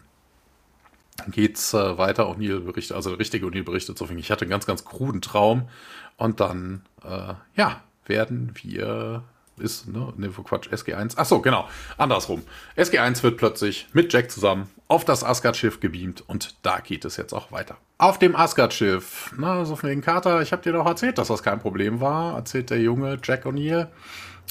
geht's 1.30 1.74
äh, 1.74 1.98
weiter. 1.98 2.30
O'Neill 2.30 2.62
berichtet, 2.62 2.96
also 2.96 3.10
der 3.10 3.20
richtige 3.20 3.46
O'Neill 3.46 3.64
berichtet 3.64 3.98
so, 3.98 4.08
ich 4.10 4.32
hatte 4.32 4.42
einen 4.42 4.52
ganz, 4.52 4.66
ganz 4.66 4.86
kruden 4.86 5.22
Traum 5.22 5.70
und 6.18 6.40
dann, 6.40 6.84
äh, 7.04 7.34
ja, 7.56 7.82
werden 8.06 8.54
wir 8.62 9.24
ist, 9.60 9.88
ne, 9.88 10.14
ne, 10.18 10.30
Quatsch, 10.30 10.70
SG1. 10.70 11.14
Ach 11.18 11.26
so, 11.26 11.42
genau, 11.42 11.68
andersrum. 11.98 12.44
SG1 12.78 13.22
wird 13.24 13.38
plötzlich 13.38 13.88
mit 13.94 14.12
Jack 14.12 14.32
zusammen 14.32 14.70
auf 14.88 15.06
das 15.06 15.24
Asgard-Schiff 15.24 15.80
gebeamt 15.80 16.24
und 16.28 16.56
da 16.64 16.80
geht 16.80 17.06
es 17.06 17.18
jetzt 17.18 17.34
auch 17.34 17.52
weiter. 17.52 17.78
Auf 17.98 18.20
dem 18.20 18.36
Asgard-Schiff, 18.36 19.34
na, 19.38 19.66
so 19.66 19.76
von 19.76 19.90
wegen 19.90 20.02
Carter, 20.02 20.42
ich 20.42 20.52
habe 20.52 20.62
dir 20.62 20.74
doch 20.74 20.86
erzählt, 20.86 21.18
dass 21.18 21.28
das 21.28 21.44
kein 21.44 21.60
Problem 21.60 22.00
war, 22.00 22.36
erzählt 22.36 22.70
der 22.70 22.80
junge 22.80 23.18
Jack 23.24 23.46
O'Neill. 23.46 23.88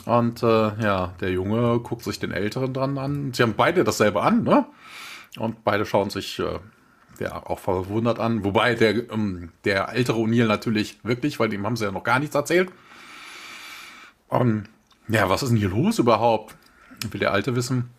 Und 0.05 0.43
äh, 0.43 0.83
ja, 0.83 1.15
der 1.21 1.31
Junge 1.31 1.81
guckt 1.81 2.05
sich 2.05 2.19
den 2.19 2.33
Älteren 2.33 2.73
dran 2.73 2.99
an. 2.99 3.33
Sie 3.35 3.43
haben 3.43 3.55
beide 3.55 3.85
dasselbe 3.85 4.23
an, 4.23 4.43
ne? 4.43 4.67
Und 5.39 5.65
beide 5.65 5.85
schauen 5.85 6.11
sich 6.11 6.39
äh, 6.39 6.59
ja 7.21 7.45
auch 7.45 7.59
verwundert 7.59 8.19
an. 8.19 8.45
Wobei 8.45 8.75
der, 8.75 9.11
ähm, 9.11 9.51
der 9.65 9.91
ältere 9.93 10.19
O'Neill 10.19 10.47
natürlich 10.47 10.99
wirklich, 11.05 11.39
weil 11.39 11.49
dem 11.49 11.67
haben 11.67 11.77
sie 11.77 11.85
ja 11.85 11.93
noch 11.93 12.05
gar 12.05 12.19
nichts 12.19 12.35
erzählt. 12.35 12.71
Und 14.29 14.65
ja, 15.09 15.29
was 15.29 15.43
ist 15.43 15.51
denn 15.51 15.59
hier 15.59 15.71
los 15.71 15.99
überhaupt? 15.99 16.55
Will 17.11 17.21
der 17.21 17.33
Alte 17.33 17.57
wissen. 17.57 17.91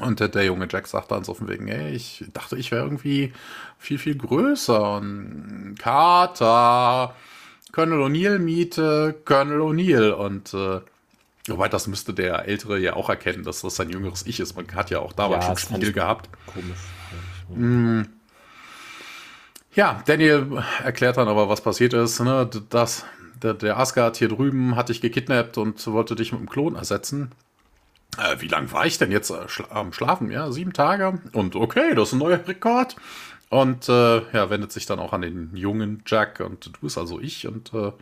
Und 0.00 0.18
der, 0.18 0.28
der, 0.28 0.44
junge 0.44 0.66
Jack 0.68 0.88
sagt 0.88 1.12
dann 1.12 1.22
so 1.22 1.34
von 1.34 1.48
wegen, 1.48 1.68
ey, 1.68 1.92
ich 1.92 2.24
dachte, 2.32 2.56
ich 2.56 2.72
wäre 2.72 2.82
irgendwie 2.82 3.32
viel, 3.78 3.98
viel 3.98 4.16
größer. 4.16 4.96
Und 4.96 5.76
Carter, 5.78 7.14
Colonel 7.70 8.00
O'Neill 8.00 8.38
Miete, 8.40 9.14
Colonel 9.24 9.60
O'Neill. 9.60 10.10
Und 10.10 10.52
äh, 10.54 10.80
wobei 11.48 11.68
das 11.68 11.86
müsste 11.86 12.14
der 12.14 12.46
Ältere 12.46 12.78
ja 12.78 12.94
auch 12.94 13.08
erkennen, 13.08 13.44
dass 13.44 13.62
das 13.62 13.76
sein 13.76 13.90
jüngeres 13.90 14.26
Ich 14.26 14.40
ist. 14.40 14.56
Man 14.56 14.66
hat 14.74 14.90
ja 14.90 15.00
auch 15.00 15.12
damals 15.12 15.46
ja, 15.46 15.56
schon 15.56 15.76
Spiegel 15.76 15.92
gehabt. 15.92 16.28
Komisch. 16.46 16.78
Mm. 17.48 18.02
Ja, 19.74 20.02
Daniel 20.06 20.62
erklärt 20.84 21.16
dann 21.16 21.28
aber, 21.28 21.48
was 21.48 21.60
passiert 21.60 21.94
ist. 21.94 22.20
Ne? 22.20 22.48
Das, 22.70 23.04
der, 23.42 23.54
der 23.54 23.78
Asgard 23.78 24.16
hier 24.16 24.28
drüben 24.28 24.76
hat 24.76 24.88
dich 24.88 25.00
gekidnappt 25.00 25.58
und 25.58 25.84
wollte 25.88 26.14
dich 26.14 26.32
mit 26.32 26.40
dem 26.40 26.48
Klon 26.48 26.76
ersetzen. 26.76 27.32
Äh, 28.18 28.40
wie 28.40 28.48
lange 28.48 28.70
war 28.72 28.86
ich 28.86 28.98
denn 28.98 29.10
jetzt 29.10 29.30
äh, 29.30 29.48
schla 29.48 29.66
am 29.70 29.92
Schlafen? 29.92 30.30
Ja, 30.30 30.52
sieben 30.52 30.72
Tage. 30.72 31.20
Und 31.32 31.56
okay, 31.56 31.94
das 31.94 32.08
ist 32.08 32.12
ein 32.14 32.18
neuer 32.20 32.46
Rekord. 32.46 32.96
Und 33.50 33.88
äh, 33.88 34.22
ja, 34.32 34.50
wendet 34.50 34.72
sich 34.72 34.86
dann 34.86 34.98
auch 34.98 35.12
an 35.12 35.22
den 35.22 35.50
jungen 35.54 36.02
Jack 36.06 36.40
und 36.40 36.66
du 36.66 36.80
bist 36.80 36.98
also 36.98 37.20
ich 37.20 37.46
und 37.46 37.72
äh, 37.74 37.92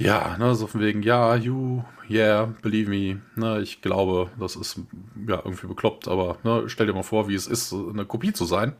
ja, 0.00 0.36
ne, 0.38 0.54
so 0.54 0.66
von 0.66 0.80
wegen, 0.80 1.02
ja, 1.02 1.36
you, 1.36 1.82
yeah, 2.08 2.52
believe 2.62 2.88
me, 2.88 3.20
ne, 3.36 3.60
ich 3.60 3.82
glaube, 3.82 4.30
das 4.38 4.56
ist 4.56 4.80
ja 5.28 5.36
irgendwie 5.44 5.66
bekloppt, 5.66 6.08
aber 6.08 6.38
ne, 6.42 6.64
stell 6.68 6.86
dir 6.86 6.94
mal 6.94 7.02
vor, 7.02 7.28
wie 7.28 7.34
es 7.34 7.46
ist, 7.46 7.72
eine 7.72 8.06
Kopie 8.06 8.32
zu 8.32 8.46
sein. 8.46 8.72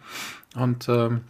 Und 0.56 0.88
ähm, 0.88 1.20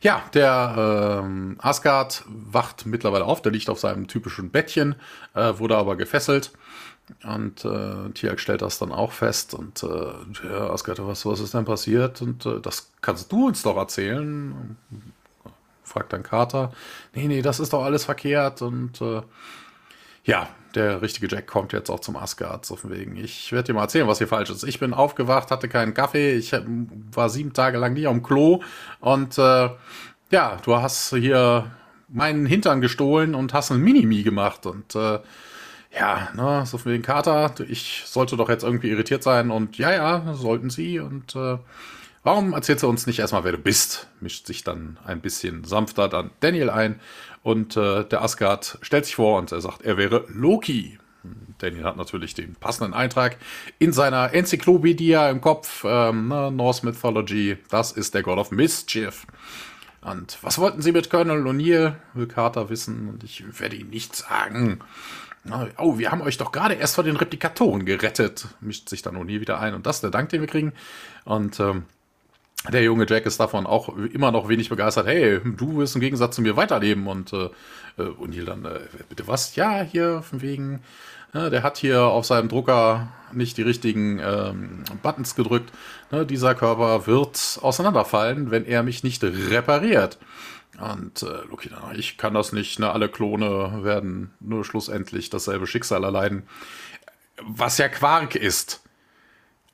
ja, 0.00 0.22
der 0.32 1.22
ähm, 1.24 1.56
Asgard 1.58 2.24
wacht 2.28 2.86
mittlerweile 2.86 3.24
auf, 3.24 3.42
der 3.42 3.50
liegt 3.50 3.68
auf 3.68 3.80
seinem 3.80 4.06
typischen 4.06 4.50
Bettchen, 4.50 4.94
äh, 5.34 5.54
wurde 5.58 5.76
aber 5.76 5.96
gefesselt. 5.96 6.52
Und 7.24 7.64
äh, 7.64 8.10
Tiag 8.10 8.40
stellt 8.40 8.62
das 8.62 8.78
dann 8.78 8.92
auch 8.92 9.12
fest. 9.12 9.54
Und 9.54 9.82
äh, 9.82 10.48
ja, 10.48 10.70
Asgard, 10.70 11.04
was, 11.06 11.26
was 11.26 11.40
ist 11.40 11.54
denn 11.54 11.64
passiert? 11.64 12.22
Und 12.22 12.46
äh, 12.46 12.60
das 12.60 12.92
kannst 13.00 13.30
du 13.32 13.46
uns 13.46 13.62
doch 13.62 13.76
erzählen. 13.76 14.76
Fragt 15.86 16.12
dann 16.12 16.24
Carter. 16.24 16.72
Nee, 17.14 17.28
nee, 17.28 17.42
das 17.42 17.60
ist 17.60 17.72
doch 17.72 17.84
alles 17.84 18.04
verkehrt. 18.04 18.60
Und 18.60 19.00
äh, 19.00 19.22
ja, 20.24 20.48
der 20.74 21.00
richtige 21.00 21.28
Jack 21.28 21.46
kommt 21.46 21.72
jetzt 21.72 21.90
auch 21.90 22.00
zum 22.00 22.16
Asgard. 22.16 22.66
So 22.66 22.76
von 22.76 22.90
wegen, 22.90 23.16
ich 23.16 23.52
werde 23.52 23.68
dir 23.68 23.74
mal 23.74 23.82
erzählen, 23.82 24.08
was 24.08 24.18
hier 24.18 24.28
falsch 24.28 24.50
ist. 24.50 24.64
Ich 24.64 24.80
bin 24.80 24.92
aufgewacht, 24.92 25.50
hatte 25.50 25.68
keinen 25.68 25.94
Kaffee, 25.94 26.34
ich 26.34 26.52
war 27.12 27.30
sieben 27.30 27.52
Tage 27.52 27.78
lang 27.78 27.94
nie 27.94 28.06
am 28.06 28.22
Klo 28.22 28.62
und 29.00 29.38
äh, 29.38 29.70
ja, 30.30 30.56
du 30.64 30.76
hast 30.76 31.14
hier 31.14 31.70
meinen 32.08 32.46
Hintern 32.46 32.80
gestohlen 32.80 33.34
und 33.34 33.54
hast 33.54 33.70
ein 33.70 33.80
Minimi 33.80 34.22
gemacht 34.22 34.66
und 34.66 34.94
äh, 34.94 35.20
ja, 35.98 36.28
ne, 36.34 36.66
so 36.66 36.76
von 36.76 36.92
wegen 36.92 37.02
Kater, 37.02 37.54
ich 37.68 38.02
sollte 38.04 38.36
doch 38.36 38.48
jetzt 38.48 38.64
irgendwie 38.64 38.90
irritiert 38.90 39.22
sein 39.22 39.50
und 39.50 39.78
ja, 39.78 39.92
ja, 39.92 40.34
sollten 40.34 40.68
sie 40.68 40.98
und 40.98 41.34
äh, 41.36 41.58
warum 42.26 42.52
erzählst 42.54 42.82
du 42.82 42.88
uns 42.88 43.06
nicht 43.06 43.20
erstmal, 43.20 43.44
wer 43.44 43.52
du 43.52 43.58
bist? 43.58 44.08
Mischt 44.20 44.46
sich 44.46 44.64
dann 44.64 44.98
ein 45.04 45.20
bisschen 45.20 45.62
sanfter 45.64 46.08
dann 46.08 46.32
Daniel 46.40 46.70
ein 46.70 47.00
und 47.42 47.76
äh, 47.76 48.04
der 48.04 48.22
Asgard 48.22 48.78
stellt 48.82 49.06
sich 49.06 49.14
vor 49.14 49.38
und 49.38 49.52
er 49.52 49.60
sagt, 49.60 49.82
er 49.82 49.96
wäre 49.96 50.24
Loki. 50.28 50.98
Daniel 51.58 51.84
hat 51.84 51.96
natürlich 51.96 52.34
den 52.34 52.56
passenden 52.56 52.94
Eintrag 52.94 53.36
in 53.78 53.92
seiner 53.92 54.34
Enzyklopädie 54.34 55.12
im 55.12 55.40
Kopf, 55.40 55.84
ähm, 55.86 56.28
ne, 56.28 56.50
Norse 56.50 56.84
Mythology. 56.84 57.58
Das 57.70 57.92
ist 57.92 58.14
der 58.14 58.22
God 58.22 58.38
of 58.38 58.50
Mischief. 58.50 59.26
Und 60.02 60.38
was 60.42 60.58
wollten 60.58 60.82
Sie 60.82 60.92
mit 60.92 61.10
Colonel 61.10 61.46
O'Neill? 61.46 61.94
Will 62.14 62.26
Carter 62.26 62.68
wissen 62.68 63.08
und 63.08 63.24
ich 63.24 63.44
werde 63.60 63.76
ihn 63.76 63.90
nicht 63.90 64.14
sagen. 64.14 64.80
Oh, 65.78 65.98
wir 65.98 66.10
haben 66.10 66.22
euch 66.22 66.38
doch 66.38 66.50
gerade 66.50 66.74
erst 66.74 66.96
vor 66.96 67.04
den 67.04 67.16
Replikatoren 67.16 67.86
gerettet. 67.86 68.48
Mischt 68.60 68.88
sich 68.88 69.02
dann 69.02 69.16
O'Neill 69.16 69.40
wieder 69.40 69.60
ein 69.60 69.74
und 69.74 69.86
das 69.86 69.96
ist 69.96 70.02
der 70.02 70.10
Dank, 70.10 70.28
den 70.30 70.40
wir 70.40 70.48
kriegen. 70.48 70.72
Und 71.24 71.60
ähm, 71.60 71.84
der 72.72 72.82
junge 72.82 73.06
Jack 73.08 73.26
ist 73.26 73.38
davon 73.38 73.66
auch 73.66 73.96
immer 73.96 74.32
noch 74.32 74.48
wenig 74.48 74.68
begeistert. 74.68 75.06
Hey, 75.06 75.40
du 75.44 75.78
wirst 75.78 75.94
im 75.94 76.00
Gegensatz 76.00 76.36
zu 76.36 76.42
mir 76.42 76.56
weiterleben. 76.56 77.06
Und 77.06 77.32
äh, 77.32 77.50
O'Neill 77.98 78.44
dann, 78.44 78.64
äh, 78.64 78.80
bitte 79.08 79.26
was? 79.28 79.56
Ja, 79.56 79.82
hier 79.82 80.22
von 80.22 80.42
wegen, 80.42 80.82
äh, 81.32 81.50
der 81.50 81.62
hat 81.62 81.76
hier 81.76 82.02
auf 82.02 82.26
seinem 82.26 82.48
Drucker 82.48 83.08
nicht 83.32 83.56
die 83.56 83.62
richtigen 83.62 84.18
ähm, 84.18 84.84
Buttons 85.02 85.34
gedrückt. 85.34 85.70
Ne, 86.10 86.26
dieser 86.26 86.54
Körper 86.54 87.06
wird 87.06 87.58
auseinanderfallen, 87.62 88.50
wenn 88.50 88.64
er 88.64 88.82
mich 88.82 89.04
nicht 89.04 89.22
repariert. 89.22 90.18
Und 90.78 91.22
äh, 91.22 91.46
Loki, 91.48 91.70
ich 91.94 92.18
kann 92.18 92.34
das 92.34 92.52
nicht. 92.52 92.78
Ne? 92.78 92.90
Alle 92.90 93.08
Klone 93.08 93.80
werden 93.82 94.32
nur 94.40 94.64
schlussendlich 94.64 95.30
dasselbe 95.30 95.66
Schicksal 95.66 96.04
erleiden. 96.04 96.42
Was 97.42 97.78
ja 97.78 97.88
Quark 97.88 98.34
ist. 98.34 98.82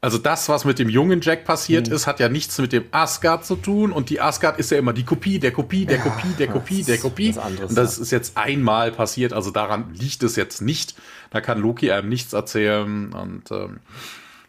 Also 0.05 0.19
das, 0.19 0.49
was 0.49 0.65
mit 0.65 0.81
dem 0.81 0.89
jungen 0.89 1.20
Jack 1.20 1.45
passiert 1.45 1.87
mhm. 1.87 1.95
ist, 1.95 2.09
hat 2.09 2.19
ja 2.19 2.29
nichts 2.29 2.59
mit 2.59 2.73
dem 2.73 2.87
Asgard 2.91 3.47
zu 3.47 3.55
tun. 3.55 3.93
Und 3.93 4.11
die 4.11 4.20
Asgard 4.20 4.59
ist 4.59 4.73
ja 4.73 4.79
immer 4.79 4.93
die 4.93 5.05
Kopie, 5.05 5.39
der 5.39 5.53
Kopie, 5.53 5.87
der 5.87 5.99
ja, 5.99 6.03
Kopie, 6.03 6.35
der 6.37 6.49
Kopie, 6.49 6.83
der 6.83 6.99
Kopie. 6.99 7.39
Anderes, 7.39 7.70
und 7.70 7.79
das 7.79 7.97
ja. 7.99 8.03
ist 8.03 8.11
jetzt 8.11 8.37
einmal 8.37 8.91
passiert. 8.91 9.33
Also 9.33 9.53
daran 9.53 9.95
liegt 9.95 10.24
es 10.24 10.35
jetzt 10.35 10.61
nicht. 10.61 10.97
Da 11.31 11.41
kann 11.41 11.61
Loki 11.61 11.93
einem 11.93 12.09
nichts 12.09 12.33
erzählen. 12.33 13.12
Und 13.12 13.53
ähm, 13.53 13.79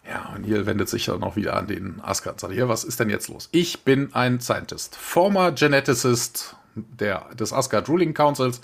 ja, 0.10 0.34
und 0.36 0.44
hier 0.44 0.66
wendet 0.66 0.90
sich 0.90 1.06
dann 1.06 1.22
auch 1.22 1.36
wieder 1.36 1.56
an 1.56 1.68
den 1.68 2.02
Asgard 2.02 2.40
sagt, 2.40 2.52
hier, 2.52 2.68
was 2.68 2.84
ist 2.84 3.00
denn 3.00 3.12
jetzt 3.12 3.28
los? 3.28 3.50
Ich 3.52 3.84
bin 3.84 4.12
ein 4.16 4.42
Scientist, 4.42 4.96
former 4.96 5.52
Geneticist 5.52 6.56
der, 6.74 7.28
des 7.36 7.54
Asgard 7.54 7.88
Ruling 7.90 8.16
Councils. 8.16 8.60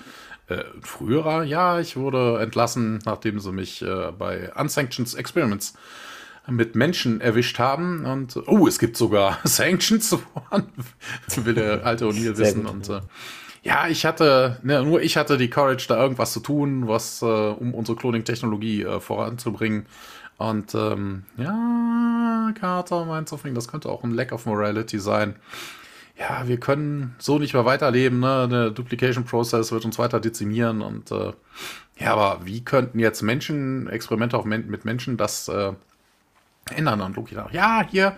Äh, 0.48 0.64
früherer, 0.82 1.44
ja, 1.44 1.80
ich 1.80 1.98
wurde 1.98 2.40
entlassen, 2.42 2.98
nachdem 3.06 3.40
sie 3.40 3.52
mich 3.52 3.84
äh, 3.84 4.12
bei 4.18 4.52
Unsanctioned 4.56 5.14
Experiments 5.14 5.76
mit 6.50 6.76
Menschen 6.76 7.22
erwischt 7.22 7.60
haben. 7.60 8.06
Und 8.06 8.38
oh, 8.48 8.68
es 8.68 8.80
gibt 8.80 8.98
sogar 8.98 9.40
Sanctions, 9.44 10.18
will 11.36 11.54
der 11.54 11.86
alte 11.86 12.06
O'Neill 12.06 12.38
wissen. 12.38 12.64
Gut, 12.64 12.74
und 12.74 12.90
äh, 12.90 13.02
ja, 13.62 13.88
ich 13.88 14.06
hatte, 14.06 14.60
ne, 14.64 14.84
nur 14.84 15.02
ich 15.02 15.18
hatte 15.18 15.38
die 15.38 15.50
Courage, 15.50 15.88
da 15.88 16.02
irgendwas 16.02 16.34
zu 16.34 16.40
tun, 16.40 16.88
was, 16.88 17.22
äh, 17.22 17.26
um 17.26 17.74
unsere 17.74 17.98
Cloning-Technologie 17.98 18.84
äh, 18.84 19.00
voranzubringen. 19.00 19.86
Und 20.38 20.74
ähm, 20.74 21.24
ja, 21.38 22.54
Carter 22.58 23.06
meint 23.06 23.28
so, 23.28 23.38
das 23.44 23.68
könnte 23.68 23.90
auch 23.90 24.04
ein 24.04 24.12
Lack 24.12 24.32
of 24.32 24.46
Morality 24.46 24.98
sein. 24.98 25.36
Ja, 26.18 26.48
wir 26.48 26.60
können 26.60 27.16
so 27.18 27.40
nicht 27.40 27.54
mehr 27.54 27.66
weiterleben, 27.66 28.20
ne? 28.20 28.48
Der 28.50 28.70
Duplication 28.72 29.26
Process 29.26 29.72
wird 29.72 29.86
uns 29.86 30.00
weiter 30.00 30.20
dezimieren 30.20 30.82
und 30.82 31.12
äh, 31.12 31.34
ja, 31.98 32.14
aber 32.14 32.46
wie 32.46 32.64
könnten 32.64 33.00
jetzt 33.00 33.22
Menschen, 33.22 33.88
Experimente 33.88 34.38
auf 34.38 34.46
Men 34.46 34.68
mit 34.68 34.86
Menschen 34.86 35.18
das 35.18 35.48
äh, 35.50 35.74
ändern. 36.74 37.02
Und 37.02 37.16
Loki 37.16 37.36
sagt, 37.36 37.54
ja, 37.54 37.84
hier, 37.90 38.16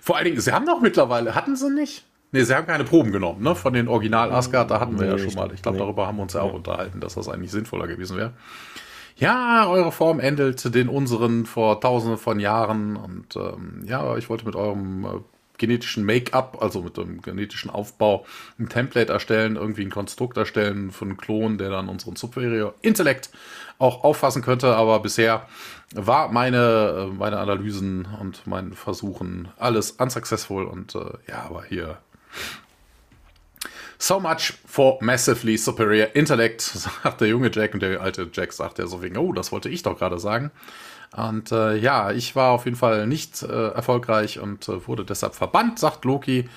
vor 0.00 0.16
allen 0.16 0.26
Dingen, 0.26 0.40
sie 0.40 0.52
haben 0.52 0.66
doch 0.66 0.80
mittlerweile, 0.80 1.34
hatten 1.34 1.56
sie 1.56 1.70
nicht? 1.70 2.04
Nee, 2.32 2.44
sie 2.44 2.54
haben 2.54 2.66
keine 2.66 2.84
Proben 2.84 3.12
genommen, 3.12 3.42
ne? 3.42 3.54
Von 3.54 3.74
den 3.74 3.88
Original 3.88 4.32
Asgard, 4.32 4.70
da 4.70 4.80
hatten 4.80 4.98
wir 4.98 5.06
nee, 5.06 5.12
ja 5.12 5.18
schon 5.18 5.34
mal. 5.34 5.52
Ich 5.52 5.60
glaube, 5.60 5.76
nee. 5.76 5.84
darüber 5.84 6.06
haben 6.06 6.16
wir 6.16 6.22
uns 6.22 6.32
ja 6.32 6.40
auch 6.40 6.50
ja. 6.50 6.54
unterhalten, 6.54 7.00
dass 7.00 7.14
das 7.14 7.28
eigentlich 7.28 7.50
sinnvoller 7.50 7.86
gewesen 7.86 8.16
wäre. 8.16 8.32
Ja, 9.16 9.68
eure 9.68 9.92
Form 9.92 10.18
ähnelt 10.18 10.74
den 10.74 10.88
unseren 10.88 11.44
vor 11.44 11.80
tausenden 11.80 12.18
von 12.18 12.40
Jahren 12.40 12.96
und 12.96 13.36
ähm, 13.36 13.84
ja, 13.84 14.16
ich 14.16 14.30
wollte 14.30 14.46
mit 14.46 14.56
eurem 14.56 15.04
äh, 15.04 15.08
genetischen 15.62 16.04
Make-up, 16.04 16.58
also 16.60 16.82
mit 16.82 16.96
dem 16.96 17.22
genetischen 17.22 17.70
Aufbau, 17.70 18.26
ein 18.58 18.68
Template 18.68 19.12
erstellen, 19.12 19.56
irgendwie 19.56 19.82
ein 19.82 19.90
Konstrukt 19.90 20.36
erstellen 20.36 20.90
von 20.90 21.08
einem 21.08 21.16
Klon, 21.16 21.56
der 21.56 21.70
dann 21.70 21.88
unseren 21.88 22.16
Superior 22.16 22.74
Intellekt 22.82 23.30
auch 23.78 24.02
auffassen 24.04 24.42
könnte, 24.42 24.74
aber 24.74 25.00
bisher 25.00 25.46
war 25.94 26.32
meine, 26.32 27.08
äh, 27.10 27.14
meine 27.14 27.38
Analysen 27.38 28.08
und 28.20 28.46
mein 28.46 28.72
Versuchen 28.72 29.48
alles 29.56 29.92
unsuccessful 29.92 30.64
und 30.64 30.94
äh, 30.94 31.00
ja, 31.28 31.44
aber 31.48 31.64
hier 31.64 31.98
So 33.98 34.18
much 34.18 34.54
for 34.66 34.98
massively 35.00 35.56
superior 35.56 36.08
intellect, 36.14 36.60
sagt 37.02 37.20
der 37.20 37.28
junge 37.28 37.52
Jack 37.52 37.72
und 37.72 37.84
der 37.84 38.00
alte 38.00 38.28
Jack 38.32 38.52
sagt 38.52 38.80
ja 38.80 38.88
so 38.88 39.00
wegen, 39.00 39.16
oh, 39.16 39.32
das 39.32 39.52
wollte 39.52 39.68
ich 39.68 39.84
doch 39.84 39.96
gerade 39.96 40.18
sagen. 40.18 40.50
Und 41.16 41.52
äh, 41.52 41.76
ja, 41.76 42.10
ich 42.10 42.34
war 42.36 42.52
auf 42.52 42.64
jeden 42.64 42.76
Fall 42.76 43.06
nicht 43.06 43.42
äh, 43.42 43.68
erfolgreich 43.68 44.38
und 44.38 44.68
äh, 44.68 44.86
wurde 44.86 45.04
deshalb 45.04 45.34
verbannt, 45.34 45.78
sagt 45.78 46.04
Loki. 46.04 46.48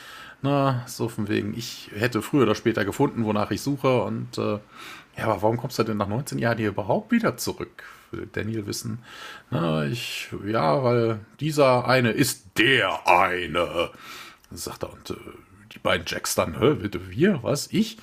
Na, 0.41 0.83
so 0.85 1.09
von 1.09 1.27
wegen, 1.27 1.57
ich 1.57 1.89
hätte 1.95 2.21
früher 2.21 2.43
oder 2.43 2.55
später 2.55 2.85
gefunden, 2.85 3.25
wonach 3.25 3.51
ich 3.51 3.61
suche 3.61 4.01
und 4.03 4.37
äh, 4.37 4.59
ja, 5.17 5.23
aber 5.25 5.41
warum 5.41 5.57
kommst 5.57 5.79
du 5.79 5.83
denn 5.83 5.97
nach 5.97 6.07
19 6.07 6.39
Jahren 6.39 6.57
hier 6.57 6.69
überhaupt 6.69 7.11
wieder 7.11 7.37
zurück? 7.37 7.83
Will 8.11 8.27
Daniel 8.31 8.65
wissen. 8.65 8.99
Na, 9.49 9.85
ich, 9.85 10.29
ja, 10.45 10.83
weil 10.83 11.19
dieser 11.39 11.87
eine 11.87 12.11
ist 12.11 12.45
der 12.57 13.07
eine. 13.07 13.89
Sagt 14.51 14.83
er, 14.83 14.93
und 14.93 15.09
äh, 15.09 15.15
die 15.73 15.79
beiden 15.79 16.05
Jacks 16.07 16.35
dann, 16.35 16.59
hä, 16.59 16.75
bitte 16.75 17.09
wir, 17.09 17.39
was, 17.43 17.67
ich? 17.71 17.97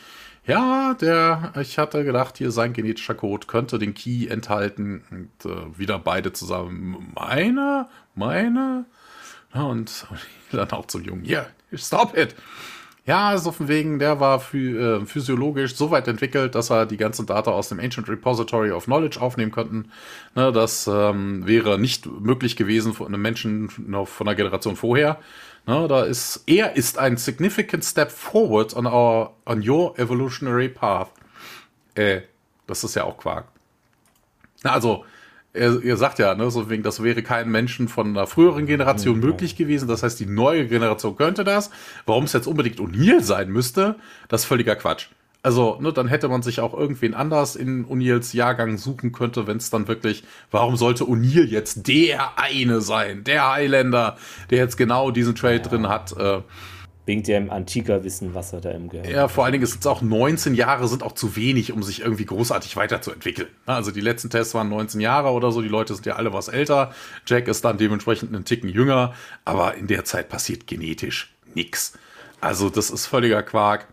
Ja, 0.44 0.94
der, 0.94 1.52
ich 1.60 1.78
hatte 1.78 2.05
gedacht, 2.05 2.36
hier 2.39 2.51
sein 2.51 2.73
genetischer 2.73 3.14
Code 3.14 3.47
könnte 3.47 3.78
den 3.78 3.94
Key 3.94 4.27
enthalten 4.27 5.05
und 5.10 5.51
äh, 5.51 5.78
wieder 5.78 6.01
beide 6.01 6.32
zusammen. 6.32 7.12
Meine? 7.14 7.89
Meine? 8.16 8.86
Ja, 9.55 9.62
und, 9.62 10.06
und 10.10 10.19
dann 10.52 10.70
auch 10.73 10.86
zum 10.86 11.02
Jungen, 11.02 11.24
yeah, 11.24 11.47
stop 11.74 12.16
it! 12.16 12.35
Ja, 13.05 13.36
so 13.36 13.51
von 13.51 13.66
wegen, 13.66 13.98
der 13.98 14.20
war 14.20 14.39
phy 14.39 14.77
äh, 14.77 15.05
physiologisch 15.06 15.74
so 15.74 15.90
weit 15.90 16.06
entwickelt, 16.06 16.55
dass 16.55 16.70
er 16.70 16.86
die 16.86 16.97
ganzen 16.97 17.27
Data 17.27 17.51
aus 17.51 17.69
dem 17.69 17.81
Ancient 17.81 18.09
Repository 18.09 18.70
of 18.70 18.85
Knowledge 18.85 19.20
aufnehmen 19.20 19.51
könnten. 19.51 19.90
Ne, 20.36 20.52
das 20.52 20.86
ähm, 20.86 21.44
wäre 21.44 21.81
nicht 21.81 22.06
möglich 22.06 22.55
gewesen 22.55 22.94
von 22.94 23.09
einem 23.09 23.20
Menschen 23.20 23.70
noch 23.89 24.06
von 24.06 24.28
einer 24.28 24.36
Generation 24.36 24.77
vorher. 24.77 25.19
Ne, 25.66 25.86
da 25.86 26.02
ist, 26.02 26.43
er 26.47 26.74
ist 26.76 26.98
ein 26.98 27.16
significant 27.16 27.84
step 27.84 28.10
forward 28.10 28.74
on 28.74 28.86
our, 28.86 29.34
on 29.47 29.66
your 29.66 29.97
evolutionary 29.98 30.68
path. 30.68 31.10
Äh, 31.94 32.22
das 32.66 32.82
ist 32.82 32.97
ja 32.97 33.05
auch 33.05 33.16
Quark. 33.16 33.47
Na, 34.64 34.72
also, 34.72 35.05
er, 35.52 35.84
er 35.84 35.97
sagt 35.97 36.18
ja, 36.18 36.34
ne, 36.34 36.51
so 36.51 36.68
wegen, 36.68 36.82
das 36.82 37.02
wäre 37.02 37.22
kein 37.22 37.51
Menschen 37.51 37.89
von 37.89 38.09
einer 38.09 38.26
früheren 38.26 38.66
Generation 38.66 39.18
mhm. 39.18 39.26
möglich 39.26 39.56
gewesen. 39.56 39.86
Das 39.86 40.02
heißt, 40.02 40.18
die 40.18 40.26
neue 40.26 40.66
Generation 40.66 41.16
könnte 41.16 41.44
das. 41.44 41.70
Warum 42.06 42.24
es 42.24 42.32
jetzt 42.32 42.47
unbedingt 42.47 42.80
O'Neill 42.80 43.20
sein 43.22 43.51
müsste, 43.51 43.97
das 44.28 44.43
ist 44.43 44.47
völliger 44.47 44.76
Quatsch. 44.76 45.09
Also, 45.44 45.78
ne, 45.81 45.93
dann 45.93 46.06
hätte 46.06 46.28
man 46.28 46.43
sich 46.43 46.60
auch 46.60 46.73
irgendwen 46.73 47.14
anders 47.14 47.56
in 47.56 47.85
O'Neills 47.86 48.32
Jahrgang 48.32 48.78
suchen 48.78 49.10
könnte, 49.10 49.48
wenn 49.48 49.56
es 49.56 49.70
dann 49.70 49.89
wirklich, 49.89 50.23
warum 50.52 50.77
sollte 50.77 51.05
O'Neill 51.05 51.47
jetzt 51.47 51.89
der 51.89 52.39
eine 52.39 52.81
sein, 52.81 53.24
der 53.24 53.51
Highlander, 53.51 54.16
der 54.51 54.59
jetzt 54.59 54.77
genau 54.77 55.10
diesen 55.10 55.35
Trade 55.35 55.56
ja. 55.56 55.62
drin 55.62 55.89
hat? 55.89 56.16
Äh, 56.16 56.43
wegen 57.05 57.24
dem 57.24 57.51
antiker 57.51 58.05
Wissen, 58.05 58.32
was 58.35 58.52
er 58.52 58.60
da 58.60 58.70
im 58.70 58.89
Gehirn 58.89 59.10
Ja, 59.10 59.27
vor 59.27 59.44
allen 59.44 59.52
Dingen 59.52 59.66
sind 59.66 59.81
es 59.81 59.86
auch 59.89 60.02
19 60.02 60.55
Jahre, 60.55 60.86
sind 60.86 61.02
auch 61.02 61.12
zu 61.12 61.35
wenig, 61.35 61.73
um 61.73 61.82
sich 61.82 62.02
irgendwie 62.02 62.24
großartig 62.24 62.77
weiterzuentwickeln. 62.77 63.48
Also 63.66 63.90
die 63.90 64.01
letzten 64.01 64.31
Tests 64.31 64.55
waren 64.55 64.69
19 64.69 65.01
Jahre 65.01 65.31
oder 65.31 65.51
so, 65.51 65.62
die 65.62 65.69
Leute 65.69 65.94
sind 65.94 66.06
ja 66.06 66.14
alle 66.14 66.32
was 66.32 66.47
älter. 66.47 66.93
Jack 67.27 67.48
ist 67.48 67.64
dann 67.64 67.77
dementsprechend 67.77 68.32
einen 68.32 68.44
Ticken 68.44 68.69
jünger, 68.69 69.14
aber 69.44 69.74
in 69.74 69.89
der 69.89 70.05
Zeit 70.05 70.28
passiert 70.28 70.69
genetisch 70.69 71.35
nichts. 71.55 71.98
Also 72.40 72.70
das 72.70 72.90
ist 72.90 73.06
völliger 73.06 73.43
Quark. 73.43 73.89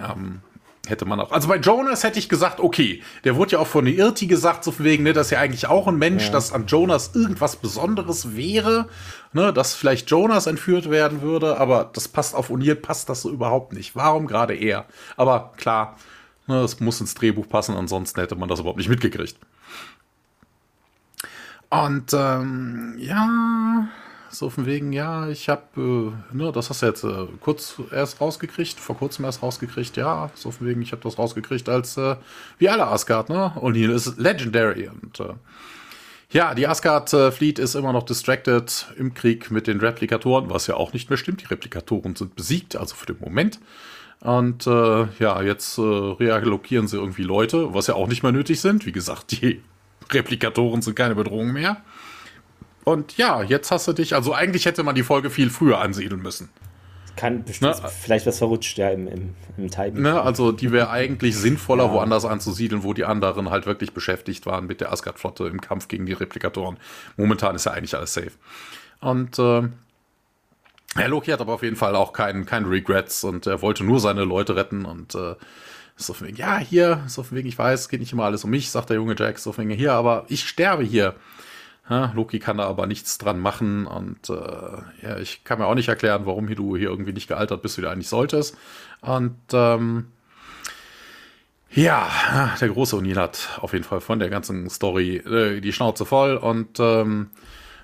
Ähm, 0.00 0.40
Hätte 0.86 1.04
man 1.04 1.20
auch. 1.20 1.30
Also 1.30 1.46
bei 1.46 1.58
Jonas 1.58 2.02
hätte 2.02 2.18
ich 2.18 2.28
gesagt, 2.28 2.58
okay, 2.58 3.04
der 3.22 3.36
wurde 3.36 3.52
ja 3.52 3.58
auch 3.60 3.68
von 3.68 3.86
Irti 3.86 4.26
gesagt, 4.26 4.64
so 4.64 4.72
von 4.72 4.84
wegen, 4.84 5.04
ne, 5.04 5.12
dass 5.12 5.30
ja 5.30 5.38
eigentlich 5.38 5.68
auch 5.68 5.86
ein 5.86 5.96
Mensch, 5.96 6.24
ja. 6.26 6.32
dass 6.32 6.52
an 6.52 6.66
Jonas 6.66 7.12
irgendwas 7.14 7.54
Besonderes 7.54 8.34
wäre, 8.34 8.88
ne, 9.32 9.52
dass 9.52 9.74
vielleicht 9.74 10.10
Jonas 10.10 10.48
entführt 10.48 10.90
werden 10.90 11.22
würde, 11.22 11.60
aber 11.60 11.88
das 11.92 12.08
passt 12.08 12.34
auf 12.34 12.50
O'Neill, 12.50 12.74
passt 12.74 13.08
das 13.08 13.22
so 13.22 13.30
überhaupt 13.30 13.72
nicht. 13.72 13.94
Warum 13.94 14.26
gerade 14.26 14.56
er? 14.56 14.86
Aber 15.16 15.52
klar, 15.56 15.96
ne, 16.48 16.60
das 16.60 16.80
muss 16.80 17.00
ins 17.00 17.14
Drehbuch 17.14 17.48
passen, 17.48 17.76
ansonsten 17.76 18.20
hätte 18.20 18.34
man 18.34 18.48
das 18.48 18.58
überhaupt 18.58 18.78
nicht 18.78 18.88
mitgekriegt. 18.88 19.36
Und 21.70 22.12
ähm, 22.12 22.96
ja, 22.98 23.88
so 24.32 24.50
von 24.50 24.66
wegen, 24.66 24.92
ja, 24.92 25.28
ich 25.28 25.48
habe, 25.48 25.62
äh, 25.76 26.36
ne, 26.36 26.52
das 26.52 26.70
hast 26.70 26.82
du 26.82 26.86
jetzt 26.86 27.04
äh, 27.04 27.26
kurz 27.40 27.76
erst 27.90 28.20
rausgekriegt, 28.20 28.80
vor 28.80 28.96
kurzem 28.96 29.24
erst 29.24 29.42
rausgekriegt, 29.42 29.96
ja, 29.96 30.30
so 30.34 30.50
von 30.50 30.66
wegen, 30.66 30.82
ich 30.82 30.92
habe 30.92 31.02
das 31.02 31.18
rausgekriegt 31.18 31.68
als, 31.68 31.96
äh, 31.96 32.16
wie 32.58 32.68
alle 32.68 32.86
Asgard, 32.86 33.28
ne, 33.28 33.52
und 33.60 33.74
hier 33.74 33.90
ist 33.90 34.18
Legendary 34.18 34.88
und, 34.88 35.20
äh, 35.20 35.34
ja, 36.30 36.54
die 36.54 36.66
Asgard 36.66 37.12
äh, 37.12 37.28
ist 37.28 37.74
immer 37.74 37.92
noch 37.92 38.04
distracted 38.04 38.86
im 38.96 39.12
Krieg 39.12 39.50
mit 39.50 39.66
den 39.66 39.80
Replikatoren, 39.80 40.48
was 40.48 40.66
ja 40.66 40.76
auch 40.76 40.94
nicht 40.94 41.10
mehr 41.10 41.18
stimmt. 41.18 41.42
Die 41.42 41.46
Replikatoren 41.46 42.16
sind 42.16 42.36
besiegt, 42.36 42.74
also 42.74 42.94
für 42.94 43.04
den 43.04 43.20
Moment. 43.20 43.60
Und 44.20 44.66
äh, 44.66 45.06
ja, 45.18 45.42
jetzt 45.42 45.76
äh, 45.76 45.82
realokieren 45.82 46.88
sie 46.88 46.96
irgendwie 46.96 47.24
Leute, 47.24 47.74
was 47.74 47.86
ja 47.86 47.94
auch 47.96 48.08
nicht 48.08 48.22
mehr 48.22 48.32
nötig 48.32 48.62
sind. 48.62 48.86
Wie 48.86 48.92
gesagt, 48.92 49.32
die 49.32 49.60
Replikatoren 50.10 50.80
sind 50.80 50.96
keine 50.96 51.14
Bedrohung 51.14 51.52
mehr. 51.52 51.82
Und 52.84 53.16
ja, 53.16 53.42
jetzt 53.42 53.70
hast 53.70 53.86
du 53.86 53.92
dich, 53.92 54.14
also 54.14 54.34
eigentlich 54.34 54.66
hätte 54.66 54.82
man 54.82 54.94
die 54.94 55.02
Folge 55.02 55.30
viel 55.30 55.50
früher 55.50 55.78
ansiedeln 55.78 56.20
müssen. 56.20 56.48
Kann 57.14 57.44
bestimmt 57.44 57.82
ne? 57.82 57.88
vielleicht 57.88 58.26
was 58.26 58.38
verrutscht, 58.38 58.78
ja, 58.78 58.88
im, 58.88 59.06
im, 59.06 59.34
im 59.58 59.70
Timing. 59.70 60.02
Ne? 60.02 60.20
Also 60.20 60.50
die 60.50 60.72
wäre 60.72 60.90
eigentlich 60.90 61.36
sinnvoller, 61.36 61.86
ja. 61.86 61.92
woanders 61.92 62.24
anzusiedeln, 62.24 62.82
wo 62.82 62.94
die 62.94 63.04
anderen 63.04 63.50
halt 63.50 63.66
wirklich 63.66 63.92
beschäftigt 63.92 64.46
waren 64.46 64.66
mit 64.66 64.80
der 64.80 64.92
Asgard-Flotte 64.92 65.44
im 65.44 65.60
Kampf 65.60 65.88
gegen 65.88 66.06
die 66.06 66.14
Replikatoren. 66.14 66.78
Momentan 67.16 67.54
ist 67.54 67.66
ja 67.66 67.72
eigentlich 67.72 67.94
alles 67.94 68.14
safe. 68.14 68.32
Und 69.00 69.38
äh, 69.38 69.68
Herr 70.94 71.08
Loki 71.08 71.30
hat 71.30 71.40
aber 71.40 71.54
auf 71.54 71.62
jeden 71.62 71.76
Fall 71.76 71.96
auch 71.96 72.12
keinen 72.12 72.46
kein 72.46 72.64
Regrets 72.64 73.24
und 73.24 73.46
er 73.46 73.62
wollte 73.62 73.84
nur 73.84 74.00
seine 74.00 74.24
Leute 74.24 74.56
retten 74.56 74.84
und 74.84 75.14
äh, 75.14 75.34
so 75.96 76.14
von 76.14 76.26
wegen, 76.26 76.36
ja, 76.36 76.58
hier, 76.58 77.02
so 77.06 77.22
von 77.22 77.36
wegen, 77.36 77.48
ich 77.48 77.58
weiß, 77.58 77.80
es 77.80 77.88
geht 77.88 78.00
nicht 78.00 78.12
immer 78.12 78.24
alles 78.24 78.44
um 78.44 78.50
mich, 78.50 78.70
sagt 78.70 78.90
der 78.90 78.96
junge 78.96 79.14
Jack, 79.18 79.38
so 79.38 79.52
von 79.52 79.64
wegen, 79.68 79.78
hier, 79.78 79.92
aber 79.92 80.24
ich 80.28 80.44
sterbe 80.44 80.82
hier. 80.82 81.14
Ja, 81.92 82.10
Loki 82.14 82.38
kann 82.38 82.56
da 82.56 82.64
aber 82.64 82.86
nichts 82.86 83.18
dran 83.18 83.38
machen 83.38 83.86
und 83.86 84.30
äh, 84.30 84.32
ja, 85.02 85.18
ich 85.18 85.44
kann 85.44 85.58
mir 85.58 85.66
auch 85.66 85.74
nicht 85.74 85.88
erklären, 85.88 86.24
warum 86.24 86.46
du 86.46 86.74
hier 86.74 86.88
irgendwie 86.88 87.12
nicht 87.12 87.28
gealtert 87.28 87.60
bist, 87.60 87.76
wie 87.76 87.82
du 87.82 87.90
eigentlich 87.90 88.08
solltest. 88.08 88.56
Und 89.02 89.36
ähm, 89.52 90.06
ja, 91.70 92.08
der 92.58 92.68
große 92.70 92.96
O'Neill 92.96 93.18
hat 93.18 93.58
auf 93.60 93.74
jeden 93.74 93.84
Fall 93.84 94.00
von 94.00 94.18
der 94.20 94.30
ganzen 94.30 94.70
Story 94.70 95.16
äh, 95.16 95.60
die 95.60 95.74
Schnauze 95.74 96.06
voll 96.06 96.38
und 96.38 96.80
ähm, 96.80 97.28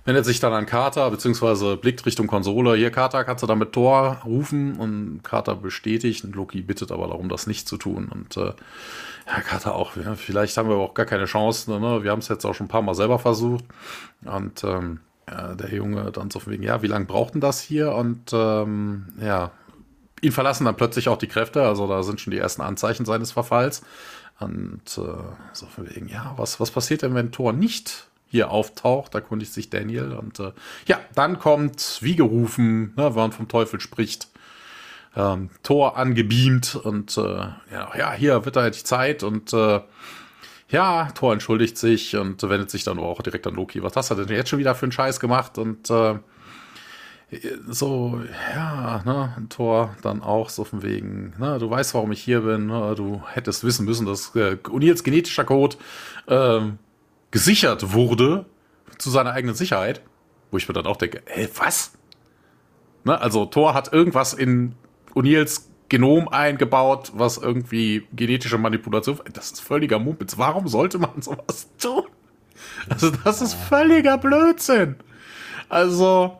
wendet 0.08 0.24
sich 0.24 0.40
dann 0.40 0.54
an 0.54 0.64
Carter, 0.64 1.10
beziehungsweise 1.10 1.76
blickt 1.76 2.06
Richtung 2.06 2.28
Konsole. 2.28 2.74
Hier, 2.76 2.90
Carter, 2.90 3.24
kannst 3.24 3.42
du 3.42 3.46
damit 3.46 3.74
Tor 3.74 4.22
rufen? 4.24 4.78
Und 4.78 5.20
Carter 5.22 5.54
bestätigt 5.54 6.24
und 6.24 6.34
Loki 6.34 6.62
bittet 6.62 6.92
aber 6.92 7.08
darum, 7.08 7.28
das 7.28 7.46
nicht 7.46 7.68
zu 7.68 7.76
tun. 7.76 8.08
Und 8.10 8.38
äh, 8.38 8.54
ja, 9.26 9.40
Carter 9.46 9.74
auch, 9.74 9.96
ja, 9.96 10.14
vielleicht 10.14 10.56
haben 10.56 10.70
wir 10.70 10.76
auch 10.76 10.94
gar 10.94 11.04
keine 11.04 11.26
Chance. 11.26 11.70
Ne? 11.70 12.02
Wir 12.02 12.10
haben 12.10 12.20
es 12.20 12.28
jetzt 12.28 12.46
auch 12.46 12.54
schon 12.54 12.64
ein 12.64 12.70
paar 12.70 12.80
Mal 12.80 12.94
selber 12.94 13.18
versucht. 13.18 13.66
Und 14.24 14.64
ähm, 14.64 15.00
ja, 15.30 15.54
der 15.54 15.74
Junge 15.74 16.10
dann 16.10 16.30
so 16.30 16.38
von 16.38 16.54
wegen, 16.54 16.62
ja, 16.62 16.80
wie 16.80 16.86
lange 16.86 17.04
braucht 17.04 17.34
denn 17.34 17.42
das 17.42 17.60
hier? 17.60 17.92
Und 17.92 18.32
ähm, 18.32 19.08
ja, 19.20 19.50
ihn 20.22 20.32
verlassen 20.32 20.64
dann 20.64 20.76
plötzlich 20.76 21.10
auch 21.10 21.18
die 21.18 21.28
Kräfte. 21.28 21.64
Also 21.64 21.86
da 21.86 22.02
sind 22.02 22.18
schon 22.18 22.30
die 22.30 22.38
ersten 22.38 22.62
Anzeichen 22.62 23.04
seines 23.04 23.32
Verfalls. 23.32 23.82
Und 24.40 24.80
äh, 24.96 25.22
so 25.52 25.66
von 25.66 25.94
wegen, 25.94 26.08
ja, 26.08 26.32
was, 26.38 26.60
was 26.60 26.70
passiert 26.70 27.02
denn, 27.02 27.14
wenn 27.14 27.30
Thor 27.30 27.52
nicht 27.52 28.07
hier 28.28 28.50
auftaucht? 28.50 29.14
Erkundigt 29.14 29.52
sich 29.52 29.70
Daniel. 29.70 30.12
Und 30.12 30.40
äh, 30.40 30.52
ja, 30.86 31.00
dann 31.14 31.38
kommt, 31.38 31.98
wie 32.00 32.16
gerufen, 32.16 32.92
ne, 32.96 33.14
wenn 33.14 33.32
vom 33.32 33.48
Teufel 33.48 33.80
spricht, 33.80 34.28
ähm, 35.16 35.50
Thor 35.62 35.96
angebeamt 35.96 36.76
und 36.76 37.16
äh, 37.16 37.46
ja, 37.72 38.12
hier 38.12 38.44
wird 38.44 38.56
da 38.56 38.66
endlich 38.66 38.84
Zeit 38.84 39.22
und 39.22 39.52
äh, 39.52 39.80
ja, 40.70 41.08
Thor 41.14 41.32
entschuldigt 41.32 41.78
sich 41.78 42.14
und 42.14 42.42
wendet 42.42 42.70
sich 42.70 42.84
dann 42.84 42.98
auch 42.98 43.22
direkt 43.22 43.46
an 43.46 43.54
Loki. 43.54 43.82
Was 43.82 43.96
hast 43.96 44.10
du 44.10 44.14
denn 44.14 44.36
jetzt 44.36 44.50
schon 44.50 44.58
wieder 44.58 44.74
für 44.74 44.84
einen 44.84 44.92
Scheiß 44.92 45.18
gemacht? 45.18 45.56
Und 45.56 45.88
äh, 45.90 46.18
so, 47.66 48.20
ja, 48.54 49.02
ne, 49.04 49.46
Thor 49.48 49.96
dann 50.02 50.22
auch 50.22 50.50
so 50.50 50.64
von 50.64 50.82
wegen, 50.82 51.34
ne, 51.38 51.58
du 51.58 51.68
weißt, 51.70 51.94
warum 51.94 52.12
ich 52.12 52.22
hier 52.22 52.42
bin, 52.42 52.66
ne, 52.66 52.94
du 52.94 53.22
hättest 53.32 53.64
wissen 53.64 53.86
müssen, 53.86 54.06
dass 54.06 54.34
äh, 54.34 54.56
O'Neills 54.64 55.02
genetischer 55.02 55.44
Code 55.44 55.76
äh, 56.26 56.60
gesichert 57.30 57.92
wurde 57.92 58.46
zu 58.98 59.10
seiner 59.10 59.32
eigenen 59.32 59.54
Sicherheit, 59.54 60.02
wo 60.50 60.56
ich 60.56 60.68
mir 60.68 60.74
dann 60.74 60.86
auch 60.86 60.96
denke, 60.96 61.22
hä, 61.26 61.48
was? 61.56 61.92
Ne, 63.04 63.20
also 63.20 63.46
Thor 63.46 63.74
hat 63.74 63.92
irgendwas 63.92 64.34
in 64.34 64.74
O'Neills 65.14 65.68
Genom 65.88 66.28
eingebaut, 66.28 67.12
was 67.14 67.38
irgendwie 67.38 68.06
genetische 68.12 68.58
Manipulation, 68.58 69.20
das 69.32 69.52
ist 69.52 69.60
völliger 69.60 69.98
Mumpitz. 69.98 70.36
Warum 70.36 70.68
sollte 70.68 70.98
man 70.98 71.22
sowas 71.22 71.68
tun? 71.78 72.04
Also 72.90 73.10
das 73.10 73.40
ist 73.40 73.54
völliger 73.54 74.18
Blödsinn. 74.18 74.96
Also, 75.70 76.38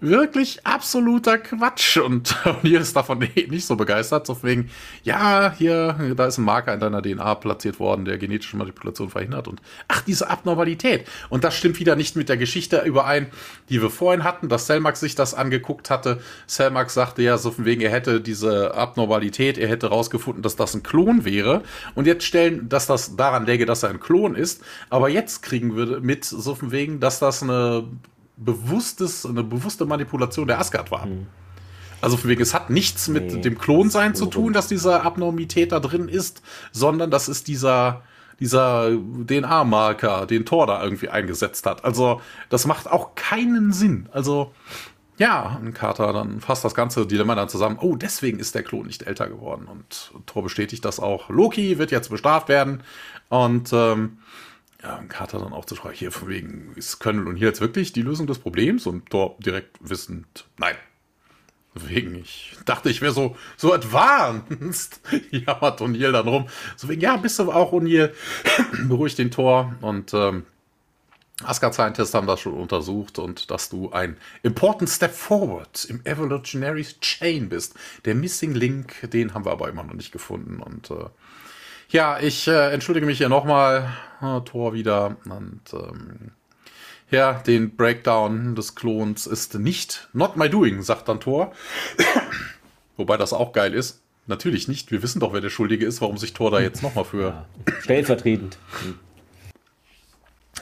wirklich 0.00 0.66
absoluter 0.66 1.38
Quatsch. 1.38 1.98
Und 1.98 2.36
hier 2.62 2.80
ist 2.80 2.96
davon 2.96 3.18
nicht 3.18 3.66
so 3.66 3.76
begeistert. 3.76 4.26
So 4.26 4.42
wegen, 4.42 4.70
ja, 5.02 5.54
hier, 5.56 6.14
da 6.16 6.26
ist 6.26 6.38
ein 6.38 6.44
Marker 6.44 6.74
in 6.74 6.80
deiner 6.80 7.02
DNA 7.02 7.34
platziert 7.36 7.78
worden, 7.78 8.04
der 8.04 8.18
genetische 8.18 8.56
Manipulation 8.56 9.10
verhindert. 9.10 9.48
Und 9.48 9.60
ach, 9.88 10.02
diese 10.02 10.30
Abnormalität. 10.30 11.06
Und 11.28 11.44
das 11.44 11.56
stimmt 11.56 11.78
wieder 11.78 11.96
nicht 11.96 12.16
mit 12.16 12.28
der 12.28 12.36
Geschichte 12.36 12.82
überein, 12.84 13.28
die 13.68 13.80
wir 13.82 13.90
vorhin 13.90 14.24
hatten, 14.24 14.48
dass 14.48 14.66
Selmax 14.66 15.00
sich 15.00 15.14
das 15.14 15.34
angeguckt 15.34 15.90
hatte. 15.90 16.20
Selmax 16.46 16.94
sagte 16.94 17.22
ja 17.22 17.38
so 17.38 17.50
von 17.50 17.64
wegen, 17.64 17.80
er 17.80 17.90
hätte 17.90 18.20
diese 18.20 18.74
Abnormalität, 18.74 19.58
er 19.58 19.68
hätte 19.68 19.88
rausgefunden, 19.88 20.42
dass 20.42 20.56
das 20.56 20.74
ein 20.74 20.82
Klon 20.82 21.24
wäre. 21.24 21.62
Und 21.94 22.06
jetzt 22.06 22.24
stellen, 22.24 22.68
dass 22.68 22.86
das 22.86 23.16
daran 23.16 23.46
läge, 23.46 23.66
dass 23.66 23.82
er 23.82 23.90
ein 23.90 24.00
Klon 24.00 24.34
ist. 24.34 24.62
Aber 24.88 25.08
jetzt 25.08 25.42
kriegen 25.42 25.76
wir 25.76 26.00
mit 26.00 26.24
so 26.24 26.54
von 26.54 26.72
wegen, 26.72 27.00
dass 27.00 27.18
das 27.18 27.42
eine 27.42 27.84
bewusstes, 28.40 29.26
eine 29.26 29.44
bewusste 29.44 29.86
Manipulation 29.86 30.46
der 30.46 30.58
Asgard 30.58 30.90
war. 30.90 31.06
Mhm. 31.06 31.26
Also 32.00 32.16
von 32.16 32.30
wegen, 32.30 32.40
es 32.40 32.54
hat 32.54 32.70
nichts 32.70 33.08
mit 33.08 33.32
nee, 33.32 33.40
dem 33.42 33.58
Klonsein 33.58 34.14
zu 34.14 34.26
tun, 34.26 34.52
dass 34.52 34.68
diese 34.68 35.02
Abnormität 35.02 35.72
da 35.72 35.80
drin 35.80 36.08
ist, 36.08 36.42
sondern 36.72 37.10
das 37.10 37.28
ist 37.28 37.46
dieser, 37.46 38.02
dieser 38.40 38.90
DNA-Marker, 38.90 40.24
den 40.24 40.46
Thor 40.46 40.66
da 40.66 40.82
irgendwie 40.82 41.10
eingesetzt 41.10 41.66
hat. 41.66 41.84
Also, 41.84 42.22
das 42.48 42.66
macht 42.66 42.90
auch 42.90 43.14
keinen 43.16 43.72
Sinn. 43.72 44.08
Also, 44.12 44.52
ja, 45.18 45.58
und 45.60 45.74
Carter 45.74 46.14
dann 46.14 46.40
fasst 46.40 46.64
das 46.64 46.74
ganze 46.74 47.06
Dilemma 47.06 47.34
dann 47.34 47.50
zusammen. 47.50 47.76
Oh, 47.78 47.94
deswegen 47.94 48.38
ist 48.38 48.54
der 48.54 48.62
Klon 48.62 48.86
nicht 48.86 49.02
älter 49.02 49.28
geworden. 49.28 49.68
Und 49.70 50.12
Thor 50.24 50.42
bestätigt 50.42 50.82
das 50.86 50.98
auch. 50.98 51.28
Loki 51.28 51.76
wird 51.76 51.90
jetzt 51.90 52.08
bestraft 52.08 52.48
werden. 52.48 52.82
Und 53.28 53.70
ähm, 53.74 54.16
ja, 54.82 54.96
und 54.98 55.08
Carter 55.08 55.38
dann 55.38 55.52
auch 55.52 55.64
zu 55.64 55.76
schreiben, 55.76 55.94
hier 55.94 56.12
von 56.12 56.28
wegen, 56.28 56.72
ist 56.74 56.98
Colonel 57.00 57.28
und 57.28 57.36
hier 57.36 57.48
jetzt 57.48 57.60
wirklich 57.60 57.92
die 57.92 58.02
Lösung 58.02 58.26
des 58.26 58.38
Problems? 58.38 58.86
Und 58.86 59.10
Thor 59.10 59.36
direkt 59.38 59.76
wissend, 59.80 60.46
nein. 60.58 60.76
Wegen, 61.74 62.16
ich 62.16 62.56
dachte, 62.64 62.90
ich 62.90 63.00
wäre 63.00 63.12
so, 63.12 63.36
so 63.56 63.72
advanced. 63.72 65.00
Jammert 65.30 65.80
O'Neill 65.80 66.10
dann 66.10 66.26
rum. 66.26 66.48
So 66.76 66.88
wegen, 66.88 67.00
ja, 67.00 67.16
bist 67.16 67.38
du 67.38 67.52
auch 67.52 67.72
O'Neill. 67.72 68.12
Beruhigt 68.88 69.18
den 69.18 69.30
Tor. 69.30 69.76
Und 69.80 70.12
ähm, 70.12 70.46
Asgard 71.44 71.74
Scientists 71.74 72.12
haben 72.12 72.26
das 72.26 72.40
schon 72.40 72.54
untersucht 72.54 73.18
und 73.18 73.50
dass 73.50 73.68
du 73.68 73.92
ein 73.92 74.16
important 74.42 74.90
step 74.90 75.14
forward 75.14 75.84
im 75.84 76.04
Evolutionary 76.04 76.86
Chain 77.00 77.48
bist. 77.48 77.74
Der 78.04 78.14
Missing 78.14 78.54
Link, 78.54 79.08
den 79.10 79.32
haben 79.32 79.44
wir 79.44 79.52
aber 79.52 79.68
immer 79.68 79.84
noch 79.84 79.94
nicht 79.94 80.10
gefunden. 80.10 80.60
Und 80.60 80.90
äh, 80.90 81.06
ja, 81.90 82.18
ich 82.20 82.48
äh, 82.48 82.72
entschuldige 82.72 83.06
mich 83.06 83.18
hier 83.18 83.28
nochmal. 83.28 83.92
Äh, 84.22 84.40
Tor 84.42 84.72
wieder. 84.72 85.16
Und 85.24 85.62
ähm, 85.72 86.32
ja, 87.10 87.34
den 87.34 87.76
Breakdown 87.76 88.54
des 88.54 88.74
Klons 88.74 89.26
ist 89.26 89.54
nicht 89.54 90.08
not 90.12 90.36
my 90.36 90.48
doing, 90.48 90.82
sagt 90.82 91.08
dann 91.08 91.20
Thor. 91.20 91.52
Wobei 92.96 93.16
das 93.16 93.32
auch 93.32 93.52
geil 93.52 93.74
ist. 93.74 94.02
Natürlich 94.26 94.68
nicht. 94.68 94.92
Wir 94.92 95.02
wissen 95.02 95.20
doch, 95.20 95.32
wer 95.32 95.40
der 95.40 95.50
Schuldige 95.50 95.86
ist. 95.86 96.00
Warum 96.00 96.18
sich 96.18 96.32
Thor 96.32 96.50
da 96.50 96.60
jetzt 96.60 96.82
nochmal 96.82 97.04
für. 97.04 97.28
Ja, 97.28 97.46
stellvertretend. 97.80 98.58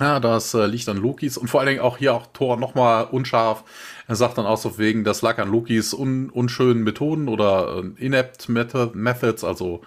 Ja, 0.01 0.21
das 0.21 0.55
äh, 0.55 0.67
liegt 0.67 0.89
an 0.89 0.97
Lokis 0.97 1.37
und 1.37 1.49
vor 1.49 1.61
allen 1.61 1.69
Dingen 1.69 1.81
auch 1.81 1.99
hier 1.99 2.15
auch 2.15 2.27
Thor 2.33 2.57
nochmal 2.57 3.05
unscharf. 3.05 3.65
Er 4.07 4.15
sagt 4.15 4.39
dann 4.39 4.47
auch 4.47 4.57
so 4.57 4.79
wegen, 4.79 5.03
das 5.03 5.23
lag 5.23 5.39
an 5.39 5.51
Lokis 5.51 5.93
un 5.93 6.31
unschönen 6.31 6.85
Methoden 6.85 7.29
oder 7.29 7.83
äh, 7.83 8.05
inept 8.05 8.49
Method 8.49 8.93
Methods, 8.95 9.43
also 9.43 9.83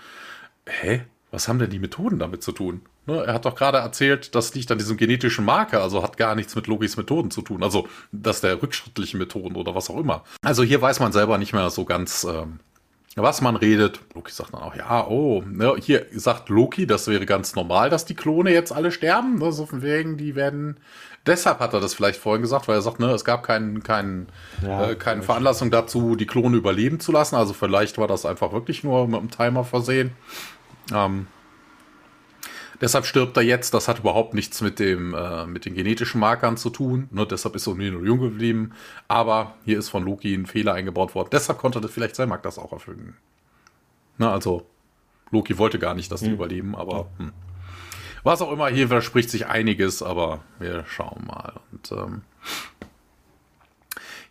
hä? 0.67 1.05
Was 1.31 1.47
haben 1.47 1.59
denn 1.59 1.69
die 1.69 1.79
Methoden 1.79 2.19
damit 2.19 2.43
zu 2.43 2.51
tun? 2.51 2.81
Ne, 3.07 3.23
er 3.23 3.33
hat 3.33 3.45
doch 3.45 3.55
gerade 3.55 3.79
erzählt, 3.79 4.35
das 4.35 4.53
liegt 4.53 4.69
an 4.71 4.77
diesem 4.77 4.97
genetischen 4.97 5.45
Marker, 5.45 5.81
also 5.81 6.03
hat 6.03 6.17
gar 6.17 6.35
nichts 6.35 6.55
mit 6.55 6.67
Logis 6.67 6.97
Methoden 6.97 7.31
zu 7.31 7.41
tun. 7.41 7.63
Also 7.63 7.87
das 8.11 8.41
der 8.41 8.61
rückschrittlichen 8.61 9.17
Methoden 9.17 9.55
oder 9.55 9.73
was 9.73 9.89
auch 9.89 9.97
immer. 9.97 10.23
Also 10.41 10.63
hier 10.63 10.81
weiß 10.81 10.99
man 10.99 11.13
selber 11.13 11.37
nicht 11.37 11.53
mehr 11.53 11.69
so 11.69 11.85
ganz, 11.85 12.25
ähm, 12.25 12.59
was 13.15 13.41
man 13.41 13.55
redet. 13.55 14.01
Loki 14.13 14.31
sagt 14.31 14.53
dann 14.53 14.61
auch, 14.61 14.75
ja, 14.75 15.07
oh, 15.07 15.41
ne, 15.47 15.75
hier 15.79 16.05
sagt 16.13 16.49
Loki, 16.49 16.85
das 16.85 17.07
wäre 17.07 17.25
ganz 17.25 17.55
normal, 17.55 17.89
dass 17.89 18.05
die 18.05 18.15
Klone 18.15 18.51
jetzt 18.51 18.71
alle 18.71 18.91
sterben. 18.91 19.39
Ne, 19.39 19.51
so 19.51 19.65
von 19.65 19.81
wegen, 19.81 20.17
die 20.17 20.35
werden. 20.35 20.77
Deshalb 21.25 21.59
hat 21.59 21.73
er 21.73 21.79
das 21.79 21.93
vielleicht 21.93 22.19
vorhin 22.19 22.41
gesagt, 22.41 22.67
weil 22.67 22.75
er 22.75 22.81
sagt, 22.81 22.99
ne, 22.99 23.11
es 23.11 23.23
gab 23.23 23.43
keinen, 23.43 23.83
keinen, 23.83 24.27
ja, 24.63 24.89
äh, 24.89 24.95
keine 24.95 25.21
Veranlassung 25.21 25.71
dazu, 25.71 26.15
die 26.15 26.25
Klone 26.25 26.57
überleben 26.57 26.99
zu 26.99 27.11
lassen. 27.11 27.35
Also 27.35 27.53
vielleicht 27.53 27.97
war 27.97 28.07
das 28.07 28.25
einfach 28.25 28.51
wirklich 28.53 28.83
nur 28.83 29.07
mit 29.07 29.19
einem 29.19 29.31
Timer 29.31 29.63
versehen. 29.63 30.11
Ähm, 30.93 31.27
deshalb 32.79 33.05
stirbt 33.05 33.37
er 33.37 33.43
jetzt. 33.43 33.73
Das 33.73 33.87
hat 33.87 33.99
überhaupt 33.99 34.33
nichts 34.33 34.61
mit, 34.61 34.79
dem, 34.79 35.13
äh, 35.13 35.45
mit 35.45 35.65
den 35.65 35.73
genetischen 35.73 36.19
Markern 36.19 36.57
zu 36.57 36.69
tun. 36.69 37.07
Nur 37.11 37.27
deshalb 37.27 37.55
ist 37.55 37.67
er 37.67 37.75
nur 37.75 38.05
jung 38.05 38.19
geblieben. 38.19 38.71
Aber 39.07 39.55
hier 39.65 39.79
ist 39.79 39.89
von 39.89 40.03
Loki 40.03 40.33
ein 40.33 40.45
Fehler 40.45 40.73
eingebaut 40.73 41.15
worden. 41.15 41.29
Deshalb 41.31 41.59
konnte 41.59 41.81
das 41.81 41.91
vielleicht 41.91 42.15
Selmak 42.15 42.43
das 42.43 42.59
auch 42.59 42.71
erfüllen. 42.71 43.15
Na, 44.17 44.31
also, 44.31 44.67
Loki 45.31 45.57
wollte 45.57 45.79
gar 45.79 45.95
nicht, 45.95 46.11
dass 46.11 46.19
die 46.19 46.27
hm. 46.27 46.33
überleben, 46.33 46.75
aber 46.75 47.07
hm. 47.17 47.31
was 48.23 48.41
auch 48.41 48.51
immer, 48.51 48.67
hier 48.67 48.89
widerspricht 48.89 49.29
sich 49.29 49.47
einiges, 49.47 50.03
aber 50.03 50.41
wir 50.59 50.85
schauen 50.85 51.25
mal. 51.25 51.53
Und 51.71 51.91
ähm, 51.91 52.21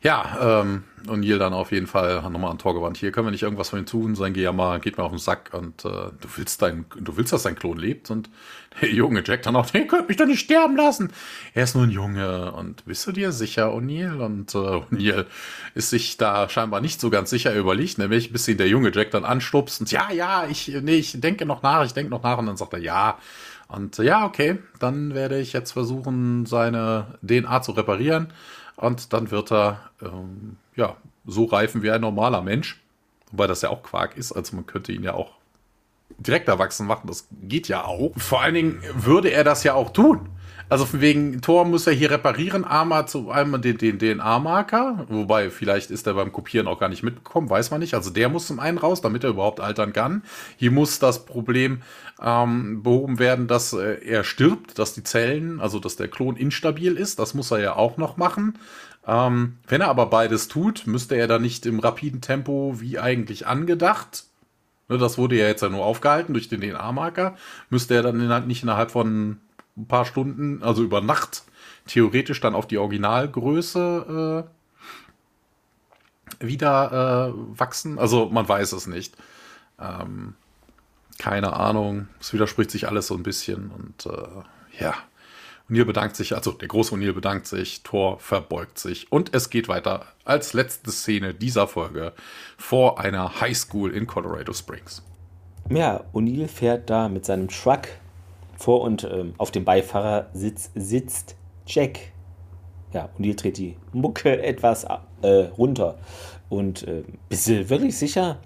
ja, 0.02 0.60
ähm, 0.62 0.84
O'Neill 1.06 1.38
dann 1.38 1.52
auf 1.52 1.72
jeden 1.72 1.86
Fall 1.86 2.22
nochmal 2.30 2.50
an 2.50 2.58
Tor 2.58 2.74
gewandt. 2.74 2.96
Hier 2.96 3.12
können 3.12 3.26
wir 3.26 3.30
nicht 3.30 3.42
irgendwas 3.42 3.70
von 3.70 3.78
ihm 3.78 3.86
tun. 3.86 4.14
Sein 4.14 4.32
Gejammer 4.32 4.78
geht 4.78 4.96
mir 4.96 5.04
auf 5.04 5.12
den 5.12 5.18
Sack 5.18 5.50
und 5.52 5.84
äh, 5.84 5.88
du 5.88 6.28
willst 6.36 6.62
dein, 6.62 6.86
du 6.98 7.16
willst, 7.16 7.32
dass 7.32 7.42
dein 7.42 7.54
Klon 7.54 7.78
lebt. 7.78 8.10
Und 8.10 8.30
der 8.80 8.90
junge 8.90 9.22
Jack 9.24 9.42
dann 9.42 9.56
auch, 9.56 9.68
der 9.68 9.86
könnte 9.86 10.08
mich 10.08 10.16
doch 10.16 10.26
nicht 10.26 10.40
sterben 10.40 10.76
lassen. 10.76 11.12
Er 11.54 11.64
ist 11.64 11.74
nur 11.74 11.84
ein 11.84 11.90
Junge 11.90 12.52
und 12.52 12.84
bist 12.86 13.06
du 13.06 13.12
dir 13.12 13.32
sicher, 13.32 13.74
O'Neill? 13.74 14.20
Und 14.20 14.54
äh, 14.54 14.58
O'Neill 14.58 15.26
ist 15.74 15.90
sich 15.90 16.16
da 16.16 16.48
scheinbar 16.48 16.80
nicht 16.80 17.00
so 17.00 17.10
ganz 17.10 17.30
sicher 17.30 17.54
überlegt, 17.54 17.98
nämlich 17.98 18.32
bis 18.32 18.48
ihn 18.48 18.58
der 18.58 18.68
junge 18.68 18.92
Jack 18.94 19.10
dann 19.10 19.24
anstupst 19.24 19.80
und 19.80 19.90
ja, 19.90 20.10
ja, 20.12 20.46
ich, 20.48 20.68
nee, 20.82 20.96
ich 20.96 21.20
denke 21.20 21.44
noch 21.46 21.62
nach, 21.62 21.84
ich 21.84 21.92
denke 21.92 22.10
noch 22.10 22.22
nach 22.22 22.38
und 22.38 22.46
dann 22.46 22.56
sagt 22.56 22.72
er 22.72 22.78
ja. 22.78 23.18
Und 23.68 23.98
äh, 23.98 24.04
ja, 24.04 24.24
okay, 24.24 24.58
dann 24.78 25.14
werde 25.14 25.38
ich 25.38 25.52
jetzt 25.52 25.72
versuchen, 25.72 26.46
seine 26.46 27.18
DNA 27.22 27.62
zu 27.62 27.72
reparieren. 27.72 28.32
Und 28.80 29.12
dann 29.12 29.30
wird 29.30 29.52
er 29.52 29.90
ähm, 30.00 30.56
ja, 30.74 30.96
so 31.26 31.44
reifen 31.44 31.82
wie 31.82 31.90
ein 31.90 32.00
normaler 32.00 32.40
Mensch. 32.40 32.80
Wobei 33.30 33.46
das 33.46 33.62
ja 33.62 33.68
auch 33.68 33.82
Quark 33.82 34.16
ist. 34.16 34.32
Also 34.32 34.56
man 34.56 34.66
könnte 34.66 34.92
ihn 34.92 35.02
ja 35.02 35.14
auch 35.14 35.32
direkt 36.18 36.48
erwachsen 36.48 36.86
machen. 36.86 37.06
Das 37.06 37.28
geht 37.42 37.68
ja 37.68 37.84
auch. 37.84 38.12
Vor 38.16 38.40
allen 38.40 38.54
Dingen 38.54 38.82
würde 38.94 39.30
er 39.30 39.44
das 39.44 39.64
ja 39.64 39.74
auch 39.74 39.92
tun. 39.92 40.28
Also 40.70 40.86
von 40.86 41.00
wegen 41.00 41.40
Tor 41.40 41.64
muss 41.64 41.88
er 41.88 41.92
hier 41.92 42.12
reparieren, 42.12 42.64
Arma 42.64 43.04
zu 43.04 43.32
einmal 43.32 43.60
den, 43.60 43.76
den 43.76 43.98
DNA-Marker, 43.98 45.04
wobei 45.08 45.50
vielleicht 45.50 45.90
ist 45.90 46.06
er 46.06 46.14
beim 46.14 46.30
Kopieren 46.30 46.68
auch 46.68 46.78
gar 46.78 46.88
nicht 46.88 47.02
mitgekommen, 47.02 47.50
weiß 47.50 47.72
man 47.72 47.80
nicht. 47.80 47.94
Also 47.94 48.10
der 48.10 48.28
muss 48.28 48.46
zum 48.46 48.60
einen 48.60 48.78
raus, 48.78 49.00
damit 49.00 49.24
er 49.24 49.30
überhaupt 49.30 49.58
altern 49.58 49.92
kann. 49.92 50.22
Hier 50.56 50.70
muss 50.70 51.00
das 51.00 51.26
Problem 51.26 51.82
ähm, 52.22 52.84
behoben 52.84 53.18
werden, 53.18 53.48
dass 53.48 53.72
äh, 53.72 53.98
er 54.04 54.22
stirbt, 54.22 54.78
dass 54.78 54.94
die 54.94 55.02
Zellen, 55.02 55.60
also 55.60 55.80
dass 55.80 55.96
der 55.96 56.06
Klon 56.06 56.36
instabil 56.36 56.96
ist. 56.96 57.18
Das 57.18 57.34
muss 57.34 57.50
er 57.50 57.58
ja 57.58 57.74
auch 57.74 57.96
noch 57.96 58.16
machen. 58.16 58.56
Ähm, 59.08 59.56
wenn 59.66 59.80
er 59.80 59.88
aber 59.88 60.06
beides 60.06 60.46
tut, 60.46 60.86
müsste 60.86 61.16
er 61.16 61.26
dann 61.26 61.42
nicht 61.42 61.66
im 61.66 61.80
rapiden 61.80 62.20
Tempo 62.20 62.76
wie 62.78 63.00
eigentlich 63.00 63.48
angedacht. 63.48 64.26
Ne, 64.88 64.98
das 64.98 65.18
wurde 65.18 65.36
ja 65.36 65.46
jetzt 65.46 65.62
ja 65.62 65.68
nur 65.68 65.84
aufgehalten 65.84 66.32
durch 66.32 66.48
den 66.48 66.60
DNA-Marker. 66.60 67.36
Müsste 67.70 67.94
er 67.94 68.02
dann 68.02 68.46
nicht 68.46 68.62
innerhalb 68.62 68.92
von 68.92 69.38
ein 69.76 69.86
paar 69.86 70.04
Stunden, 70.04 70.62
also 70.62 70.82
über 70.82 71.00
Nacht, 71.00 71.44
theoretisch 71.86 72.40
dann 72.40 72.54
auf 72.54 72.66
die 72.66 72.78
Originalgröße 72.78 74.44
äh, 76.40 76.44
wieder 76.46 77.32
äh, 77.32 77.58
wachsen. 77.58 77.98
Also 77.98 78.28
man 78.30 78.48
weiß 78.48 78.72
es 78.72 78.86
nicht. 78.86 79.16
Ähm, 79.78 80.34
keine 81.18 81.52
Ahnung. 81.54 82.08
Es 82.20 82.32
widerspricht 82.32 82.70
sich 82.70 82.88
alles 82.88 83.06
so 83.06 83.14
ein 83.14 83.22
bisschen 83.22 83.70
und 83.70 84.06
äh, 84.06 84.82
ja. 84.82 84.94
O'Neill 85.68 85.84
bedankt 85.84 86.16
sich, 86.16 86.34
also 86.34 86.50
der 86.50 86.66
große 86.66 86.92
O'Neill 86.94 87.12
bedankt 87.12 87.46
sich, 87.46 87.84
Thor 87.84 88.18
verbeugt 88.18 88.78
sich 88.78 89.12
und 89.12 89.32
es 89.34 89.50
geht 89.50 89.68
weiter 89.68 90.06
als 90.24 90.52
letzte 90.52 90.90
Szene 90.90 91.32
dieser 91.32 91.68
Folge 91.68 92.12
vor 92.58 92.98
einer 92.98 93.40
Highschool 93.40 93.92
in 93.92 94.08
Colorado 94.08 94.52
Springs. 94.52 95.04
Ja, 95.68 96.02
O'Neill 96.12 96.48
fährt 96.48 96.90
da 96.90 97.08
mit 97.08 97.24
seinem 97.24 97.46
Truck 97.46 97.82
vor 98.60 98.82
und 98.82 99.04
ähm, 99.04 99.34
auf 99.38 99.50
dem 99.50 99.64
Beifahrersitz 99.64 100.70
sitzt 100.74 101.36
Jack. 101.66 102.12
Ja, 102.92 103.08
und 103.16 103.24
hier 103.24 103.36
dreht 103.36 103.58
die 103.58 103.76
Mucke 103.92 104.42
etwas 104.42 104.86
äh, 105.22 105.28
runter. 105.56 105.98
Und 106.48 106.86
äh, 106.86 107.04
bist 107.28 107.48
du 107.48 107.70
wirklich 107.70 107.96
sicher? 107.96 108.38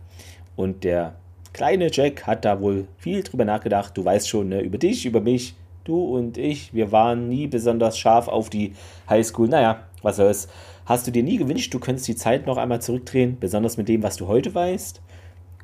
Und 0.56 0.84
der 0.84 1.16
kleine 1.52 1.90
Jack 1.90 2.26
hat 2.26 2.44
da 2.44 2.60
wohl 2.60 2.86
viel 2.98 3.22
drüber 3.22 3.44
nachgedacht. 3.44 3.96
Du 3.96 4.04
weißt 4.04 4.28
schon, 4.28 4.50
ne, 4.50 4.60
über 4.60 4.78
dich, 4.78 5.06
über 5.06 5.20
mich, 5.20 5.54
du 5.84 6.00
und 6.16 6.38
ich. 6.38 6.72
Wir 6.72 6.92
waren 6.92 7.28
nie 7.28 7.46
besonders 7.46 7.98
scharf 7.98 8.28
auf 8.28 8.50
die 8.50 8.74
Highschool. 9.08 9.48
Naja, 9.48 9.84
was 10.02 10.16
soll's. 10.16 10.48
Hast 10.86 11.06
du 11.06 11.10
dir 11.10 11.22
nie 11.22 11.38
gewünscht, 11.38 11.72
du 11.72 11.78
könntest 11.80 12.06
die 12.06 12.16
Zeit 12.16 12.46
noch 12.46 12.58
einmal 12.58 12.82
zurückdrehen, 12.82 13.38
besonders 13.40 13.78
mit 13.78 13.88
dem, 13.88 14.02
was 14.02 14.16
du 14.16 14.28
heute 14.28 14.54
weißt? 14.54 15.00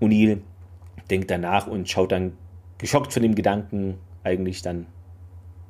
O'Neill 0.01 0.39
denkt 1.11 1.31
danach 1.31 1.67
und 1.67 1.91
schaut 1.91 2.11
dann 2.11 2.33
geschockt 2.79 3.13
von 3.13 3.23
dem 3.23 3.35
Gedanken 3.35 3.99
eigentlich 4.25 4.63
dann 4.63 4.87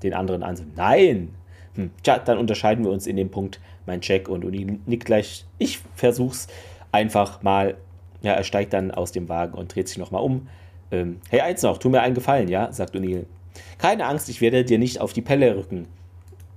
den 0.02 0.14
anderen 0.14 0.42
an. 0.42 0.56
Nein! 0.76 1.34
Hm, 1.74 1.90
tja, 2.02 2.18
dann 2.18 2.38
unterscheiden 2.38 2.84
wir 2.84 2.90
uns 2.90 3.06
in 3.06 3.16
dem 3.16 3.30
Punkt, 3.30 3.60
mein 3.86 4.00
Jack 4.02 4.28
und 4.28 4.44
Uni 4.44 4.78
nickt 4.86 5.04
gleich. 5.04 5.44
Ich 5.58 5.80
versuch's 5.94 6.48
einfach 6.92 7.42
mal. 7.42 7.76
Ja, 8.22 8.32
er 8.32 8.44
steigt 8.44 8.74
dann 8.74 8.90
aus 8.90 9.12
dem 9.12 9.28
Wagen 9.28 9.56
und 9.56 9.74
dreht 9.74 9.88
sich 9.88 9.96
nochmal 9.96 10.22
um. 10.22 10.48
Ähm, 10.90 11.20
hey, 11.30 11.40
eins 11.40 11.62
noch, 11.62 11.78
tu 11.78 11.88
mir 11.88 12.02
einen 12.02 12.14
Gefallen, 12.14 12.48
ja, 12.48 12.70
sagt 12.72 12.94
O'Neill. 12.94 13.24
Keine 13.78 14.04
Angst, 14.04 14.28
ich 14.28 14.40
werde 14.40 14.64
dir 14.64 14.78
nicht 14.78 15.00
auf 15.00 15.12
die 15.12 15.22
Pelle 15.22 15.56
rücken. 15.56 15.86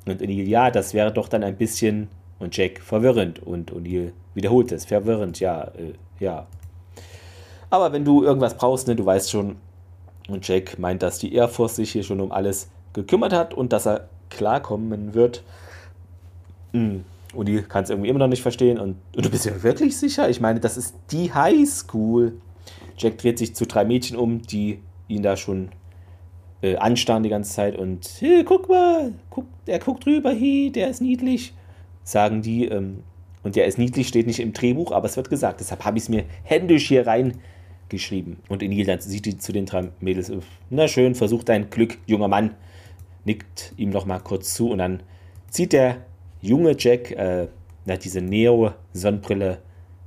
Und 0.05 0.21
O'Neill, 0.21 0.47
ja, 0.47 0.71
das 0.71 0.93
wäre 0.93 1.13
doch 1.13 1.29
dann 1.29 1.43
ein 1.43 1.55
bisschen. 1.55 2.09
Und 2.39 2.57
Jack, 2.57 2.81
verwirrend. 2.81 3.39
Und 3.39 3.71
O'Neill 3.71 4.11
wiederholt 4.33 4.71
es, 4.71 4.85
verwirrend, 4.85 5.39
ja, 5.39 5.63
äh, 5.77 5.93
ja. 6.19 6.47
Aber 7.69 7.93
wenn 7.93 8.03
du 8.03 8.23
irgendwas 8.23 8.55
brauchst, 8.55 8.87
ne, 8.87 8.95
du 8.95 9.05
weißt 9.05 9.31
schon, 9.31 9.55
und 10.27 10.47
Jack 10.47 10.79
meint, 10.79 11.03
dass 11.03 11.19
die 11.19 11.33
Air 11.33 11.47
Force 11.47 11.75
sich 11.75 11.91
hier 11.91 12.03
schon 12.03 12.21
um 12.21 12.31
alles 12.31 12.69
gekümmert 12.93 13.33
hat 13.33 13.53
und 13.53 13.73
dass 13.73 13.85
er 13.85 14.09
klarkommen 14.29 15.13
wird. 15.13 15.43
Hm. 16.71 17.03
Und 17.33 17.47
die 17.47 17.61
kann 17.63 17.83
es 17.83 17.89
irgendwie 17.89 18.09
immer 18.09 18.19
noch 18.19 18.27
nicht 18.27 18.41
verstehen. 18.41 18.79
Und, 18.79 18.95
und, 19.15 19.25
du 19.25 19.29
bist 19.29 19.45
ja 19.45 19.63
wirklich 19.63 19.97
sicher? 19.97 20.29
Ich 20.29 20.39
meine, 20.39 20.59
das 20.59 20.77
ist 20.77 20.95
die 21.11 21.33
High 21.33 21.67
School. 21.67 22.33
Jack 22.97 23.17
dreht 23.17 23.39
sich 23.39 23.55
zu 23.55 23.65
drei 23.65 23.85
Mädchen 23.85 24.17
um, 24.17 24.43
die 24.43 24.79
ihn 25.07 25.23
da 25.23 25.35
schon 25.35 25.69
äh, 26.61 26.77
anstarren 26.77 27.23
die 27.23 27.29
ganze 27.29 27.51
Zeit. 27.51 27.75
Und 27.75 28.07
hey, 28.19 28.43
guck 28.43 28.69
mal, 28.69 29.13
guck, 29.29 29.45
er 29.65 29.79
guckt 29.79 30.05
drüber, 30.05 30.31
hey, 30.31 30.71
der 30.71 30.89
ist 30.89 31.01
niedlich. 31.01 31.53
Sagen 32.03 32.41
die. 32.41 32.65
Ähm, 32.65 33.03
und 33.41 33.55
der 33.57 33.65
ist 33.65 33.77
niedlich, 33.77 34.07
steht 34.07 34.27
nicht 34.27 34.39
im 34.39 34.53
Drehbuch, 34.53 34.91
aber 34.93 35.05
es 35.05 35.17
wird 35.17 35.29
gesagt. 35.29 35.59
Deshalb 35.59 35.83
habe 35.83 35.97
ich 35.97 36.05
es 36.05 36.09
mir 36.09 36.23
händisch 36.43 36.87
hier 36.87 37.05
rein 37.05 37.39
geschrieben. 37.93 38.37
Und 38.49 38.63
Enil 38.63 38.85
dann 38.85 38.99
sieht 38.99 39.25
die 39.25 39.37
zu 39.37 39.51
den 39.51 39.65
drei 39.65 39.89
Mädels, 39.99 40.31
na 40.69 40.87
schön, 40.87 41.15
versuch 41.15 41.43
dein 41.43 41.69
Glück, 41.69 41.99
junger 42.07 42.27
Mann, 42.27 42.55
nickt 43.23 43.73
ihm 43.77 43.91
noch 43.91 44.05
mal 44.05 44.19
kurz 44.19 44.53
zu 44.53 44.71
und 44.71 44.79
dann 44.79 45.03
zieht 45.49 45.73
der 45.73 45.97
junge 46.41 46.75
Jack 46.77 47.11
äh, 47.11 47.47
diese 47.85 48.21
Neo-Sonnenbrille 48.21 49.59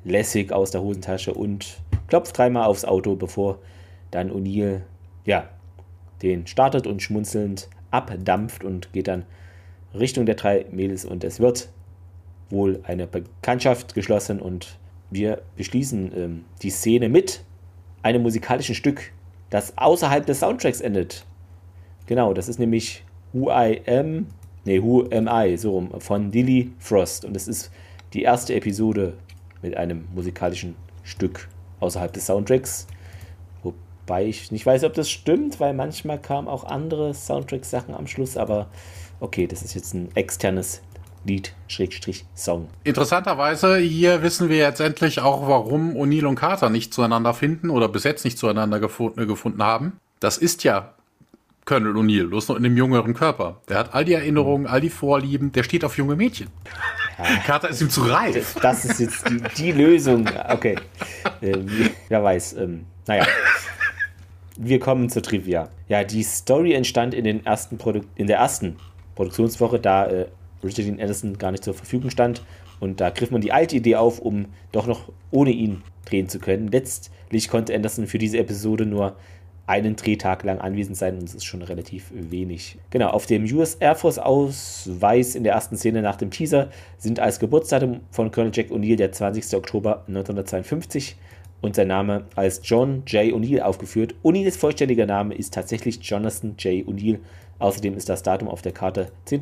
lässig 0.05 0.53
aus 0.53 0.73
der 0.73 0.83
Hosentasche 0.83 1.33
und 1.33 1.79
klopft 2.09 2.37
dreimal 2.37 2.67
aufs 2.67 2.85
Auto, 2.85 3.15
bevor 3.15 3.59
dann 4.11 4.31
O'Neill, 4.31 4.83
ja, 5.25 5.49
den 6.23 6.47
startet 6.47 6.87
und 6.87 7.03
schmunzelnd 7.03 7.69
abdampft 7.91 8.65
und 8.65 8.93
geht 8.93 9.07
dann 9.07 9.25
Richtung 9.95 10.27
der 10.27 10.35
drei 10.35 10.67
Mädels 10.73 11.05
und 11.05 11.23
es 11.23 11.39
wird 11.39 11.69
wohl 12.51 12.81
eine 12.83 13.07
Bekanntschaft 13.07 13.95
geschlossen 13.95 14.41
und 14.41 14.79
wir 15.11 15.43
beschließen 15.57 16.13
ähm, 16.17 16.45
die 16.63 16.71
Szene 16.71 17.09
mit 17.09 17.45
einem 18.03 18.23
musikalischen 18.23 18.75
Stück, 18.75 19.13
das 19.51 19.77
außerhalb 19.77 20.27
des 20.27 20.41
Soundtracks 20.41 20.81
endet. 20.81 21.25
Genau, 22.07 22.35
das 22.35 22.49
ist 22.49 22.59
nämlich 22.59 23.05
Who 23.33 23.51
I 23.51 23.81
Am, 23.87 24.27
nee, 24.65 24.83
Who 24.83 25.09
Am 25.13 25.29
I, 25.31 25.57
so 25.57 25.73
rum, 25.73 25.91
von 26.01 26.31
Dilly 26.31 26.73
Frost. 26.79 27.25
Und 27.25 27.37
es 27.37 27.49
ist 27.49 27.71
die 28.13 28.23
erste 28.23 28.55
Episode 28.55 29.15
mit 29.63 29.77
einem 29.77 30.07
musikalischen 30.15 30.77
Stück 31.03 31.49
außerhalb 31.81 32.13
des 32.13 32.27
Soundtracks. 32.27 32.87
Wobei 33.63 34.27
ich 34.27 34.53
nicht 34.53 34.65
weiß, 34.65 34.85
ob 34.85 34.95
das 34.95 35.11
stimmt, 35.11 35.59
weil 35.61 35.75
manchmal 35.75 36.21
kamen 36.21 36.49
auch 36.49 36.65
andere 36.65 37.13
Soundtrack-Sachen 37.15 37.95
am 37.95 38.07
Schluss, 38.07 38.37
aber 38.37 38.69
okay, 39.21 39.47
das 39.47 39.63
ist 39.63 39.75
jetzt 39.75 39.95
ein 39.95 40.09
externes 40.15 40.83
Lied, 41.27 41.53
Schrägstrich, 41.67 42.25
Song. 42.35 42.69
Interessanterweise, 42.85 43.79
hier 43.79 44.23
wissen 44.23 44.49
wir 44.49 44.59
jetzt 44.59 44.81
endlich 44.81 45.21
auch, 45.21 45.49
warum 45.49 45.97
O'Neill 45.97 46.27
und 46.27 46.37
Carter 46.37 46.71
nicht 46.71 46.95
zueinander 46.95 47.35
finden 47.35 47.71
oder 47.71 47.89
bis 47.89 48.05
jetzt 48.05 48.25
nicht 48.25 48.39
zueinander 48.39 48.79
gefunden, 48.79 49.27
gefunden 49.27 49.63
haben. 49.63 49.99
Das 50.21 50.39
ist 50.39 50.63
ja 50.65 50.95
Colonel 51.65 51.97
O'Neill, 51.97 52.29
bloß 52.29 52.49
noch 52.49 52.57
in 52.57 52.65
einem 52.65 52.77
jüngeren 52.77 53.13
Körper. 53.13 53.61
Der 53.69 53.79
hat 53.79 53.93
all 53.93 54.05
die 54.05 54.13
Erinnerungen, 54.13 54.69
all 54.69 54.81
die 54.81 54.89
Vorlieben, 54.89 55.51
der 55.51 55.65
steht 55.65 55.85
auf 55.85 55.99
junge 55.99 56.15
Mädchen. 56.15 56.49
Ja. 57.19 57.25
Carter 57.45 57.71
ist 57.71 57.81
ihm 57.81 57.91
zu 57.91 58.03
reif. 58.03 58.55
Das 58.63 58.85
ist 58.85 59.01
jetzt 59.01 59.29
die, 59.29 59.43
die 59.57 59.73
Lösung. 59.73 60.29
Okay. 60.49 60.77
Äh, 61.41 61.59
wer 62.09 62.23
weiß. 62.23 62.53
Ähm, 62.55 62.87
naja. 63.07 63.27
Wir 64.57 64.79
kommen 64.79 65.11
zur 65.11 65.23
Trivia. 65.23 65.69
Ja, 65.89 66.05
die 66.05 66.23
Story 66.23 66.73
entstand 66.73 67.15
in, 67.15 67.25
den 67.25 67.45
ersten 67.45 67.79
Produ 67.79 68.03
in 68.15 68.27
der 68.27 68.39
ersten 68.39 68.77
Produktionswoche, 69.17 69.81
da 69.81 70.07
äh, 70.07 70.27
Richard 70.67 70.87
Dean 70.87 71.01
Anderson 71.01 71.39
gar 71.39 71.53
nicht 71.53 71.65
zur 71.65 71.75
Verfügung 71.75 72.11
stand. 72.11 72.43
Und 72.81 73.01
da 73.01 73.11
griff 73.11 73.31
man 73.31 73.41
die 73.41 73.53
alte 73.53 73.77
Idee 73.77 73.97
auf, 73.97 74.19
um 74.19 74.47
doch 74.73 74.87
noch 74.87 75.11
ohne 75.31 75.51
ihn 75.51 75.83
drehen 76.05 76.29
zu 76.29 76.39
können. 76.39 76.69
Letztlich 76.69 77.49
konnte 77.49 77.75
Anderson 77.75 78.07
für 78.07 78.19
diese 78.19 78.39
Episode 78.39 78.87
nur 78.87 79.17
einen 79.67 79.97
Drehtag 79.97 80.45
lang 80.45 80.59
anwesend 80.59 80.97
sein 80.97 81.15
und 81.15 81.25
das 81.25 81.35
ist 81.35 81.45
schon 81.45 81.63
relativ 81.63 82.13
wenig. 82.13 82.79
Genau, 82.91 83.09
auf 83.09 83.27
dem 83.27 83.45
US 83.53 83.75
Air 83.75 83.97
Force 83.97 84.19
Ausweis 84.19 85.35
in 85.35 85.43
der 85.43 85.55
ersten 85.55 85.77
Szene 85.77 86.03
nach 86.03 86.17
dem 86.17 86.31
Teaser 86.31 86.71
sind 86.99 87.19
als 87.19 87.41
Geburtsdatum 87.41 88.01
von 88.11 88.31
Colonel 88.31 88.53
Jack 88.55 88.71
O'Neill 88.71 88.97
der 88.97 89.11
20. 89.11 89.57
Oktober 89.57 90.05
1952 90.07 91.17
und 91.63 91.75
sein 91.75 91.89
Name 91.89 92.27
als 92.37 92.61
John 92.63 93.03
J. 93.07 93.35
O'Neill 93.35 93.61
aufgeführt. 93.61 94.15
O'Neills 94.23 94.57
vollständiger 94.57 95.07
Name 95.07 95.35
ist 95.35 95.53
tatsächlich 95.53 95.99
Jonathan 96.01 96.55
J. 96.59 96.87
O'Neill. 96.87 97.19
Außerdem 97.59 97.97
ist 97.97 98.09
das 98.09 98.23
Datum 98.23 98.49
auf 98.49 98.63
der 98.63 98.73
Karte 98.73 99.11
10 99.25 99.41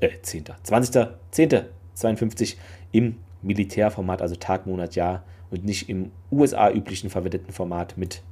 äh, 0.00 0.10
10. 0.20 0.44
20. 0.62 1.08
10. 1.30 1.62
52 1.94 2.58
im 2.92 3.16
Militärformat, 3.42 4.22
also 4.22 4.34
Tag, 4.36 4.66
Monat, 4.66 4.96
Jahr 4.96 5.22
und 5.50 5.64
nicht 5.64 5.88
im 5.88 6.10
USA-üblichen 6.32 7.10
verwendeten 7.10 7.52
Format 7.52 7.96
mit 7.96 8.22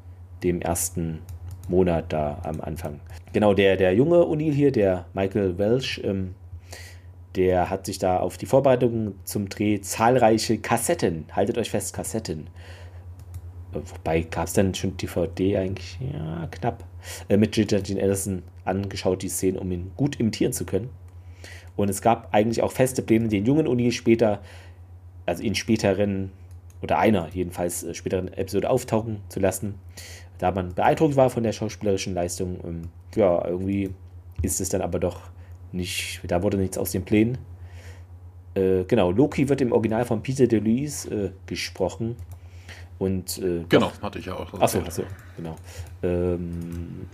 dem 0.43 0.61
ersten 0.61 1.21
Monat 1.69 2.13
da 2.13 2.41
am 2.43 2.61
Anfang. 2.61 3.01
Genau, 3.33 3.55
der, 3.55 3.77
der 3.77 3.95
junge 3.95 4.17
O'Neill 4.17 4.53
hier, 4.53 4.73
der 4.73 5.07
Michael 5.15 5.59
Welsh, 5.59 6.01
ähm, 6.05 6.35
der 7.37 7.71
hat 7.71 7.87
sich 7.87 7.99
da 7.99 8.19
auf 8.19 8.37
die 8.37 8.47
Vorbereitungen 8.47 9.15
zum 9.25 9.49
Dreh 9.49 9.81
zahlreiche 9.81 10.59
Kassetten, 10.59 11.27
haltet 11.33 11.57
euch 11.59 11.71
fest, 11.71 11.95
Kassetten. 11.95 12.49
Wobei 13.73 14.21
gab 14.23 14.49
es 14.49 14.53
dann 14.53 14.75
schon 14.75 14.97
DVD 14.99 15.57
eigentlich, 15.57 15.99
ja, 16.13 16.47
knapp, 16.51 16.85
äh, 17.29 17.39
mit 17.39 17.53
Gina 17.53 17.83
Jean 17.83 17.97
Ellison 17.97 18.43
angeschaut, 18.65 19.23
die 19.23 19.29
Szenen, 19.29 19.59
um 19.59 19.73
ihn 19.73 19.93
gut 19.97 20.21
imitieren 20.21 20.53
zu 20.53 20.67
können. 20.67 20.91
Und 21.77 21.89
es 21.89 22.03
gab 22.03 22.33
eigentlich 22.35 22.63
auch 22.63 22.73
feste 22.73 23.03
Pläne, 23.03 23.29
den 23.29 23.47
jungen 23.47 23.67
Uni 23.67 23.93
später, 23.93 24.41
also 25.27 25.43
in 25.43 25.55
späteren, 25.55 26.31
oder 26.83 26.99
einer 26.99 27.29
jedenfalls 27.33 27.83
äh, 27.83 27.95
späteren 27.95 28.33
Episode 28.33 28.69
auftauchen 28.69 29.21
zu 29.29 29.41
lassen. 29.41 29.75
Da 30.39 30.51
man 30.51 30.75
beeindruckt 30.75 31.17
war 31.17 31.31
von 31.31 31.43
der 31.43 31.53
schauspielerischen 31.53 32.15
Leistung, 32.15 32.59
ähm, 32.65 32.83
ja, 33.15 33.47
irgendwie 33.47 33.91
ist 34.43 34.61
es 34.61 34.69
dann 34.69 34.83
aber 34.83 34.99
doch 34.99 35.21
nicht, 35.71 36.21
da 36.27 36.43
wurde 36.43 36.57
nichts 36.57 36.77
aus 36.77 36.91
den 36.91 37.05
Plänen. 37.05 37.39
Äh, 38.55 38.85
genau, 38.85 39.11
Loki 39.11 39.49
wird 39.49 39.61
im 39.61 39.73
Original 39.73 40.05
von 40.05 40.23
Peter 40.23 40.47
DeLuise 40.47 41.15
äh, 41.15 41.31
gesprochen. 41.47 42.17
Und, 42.99 43.39
äh, 43.39 43.65
genau, 43.69 43.89
doch, 43.89 44.03
hatte 44.03 44.19
ich 44.19 44.27
ja 44.27 44.35
auch. 44.35 44.53
Achso, 44.61 44.81
achso, 44.81 45.03
genau. 45.37 45.57
Ähm, 46.03 47.09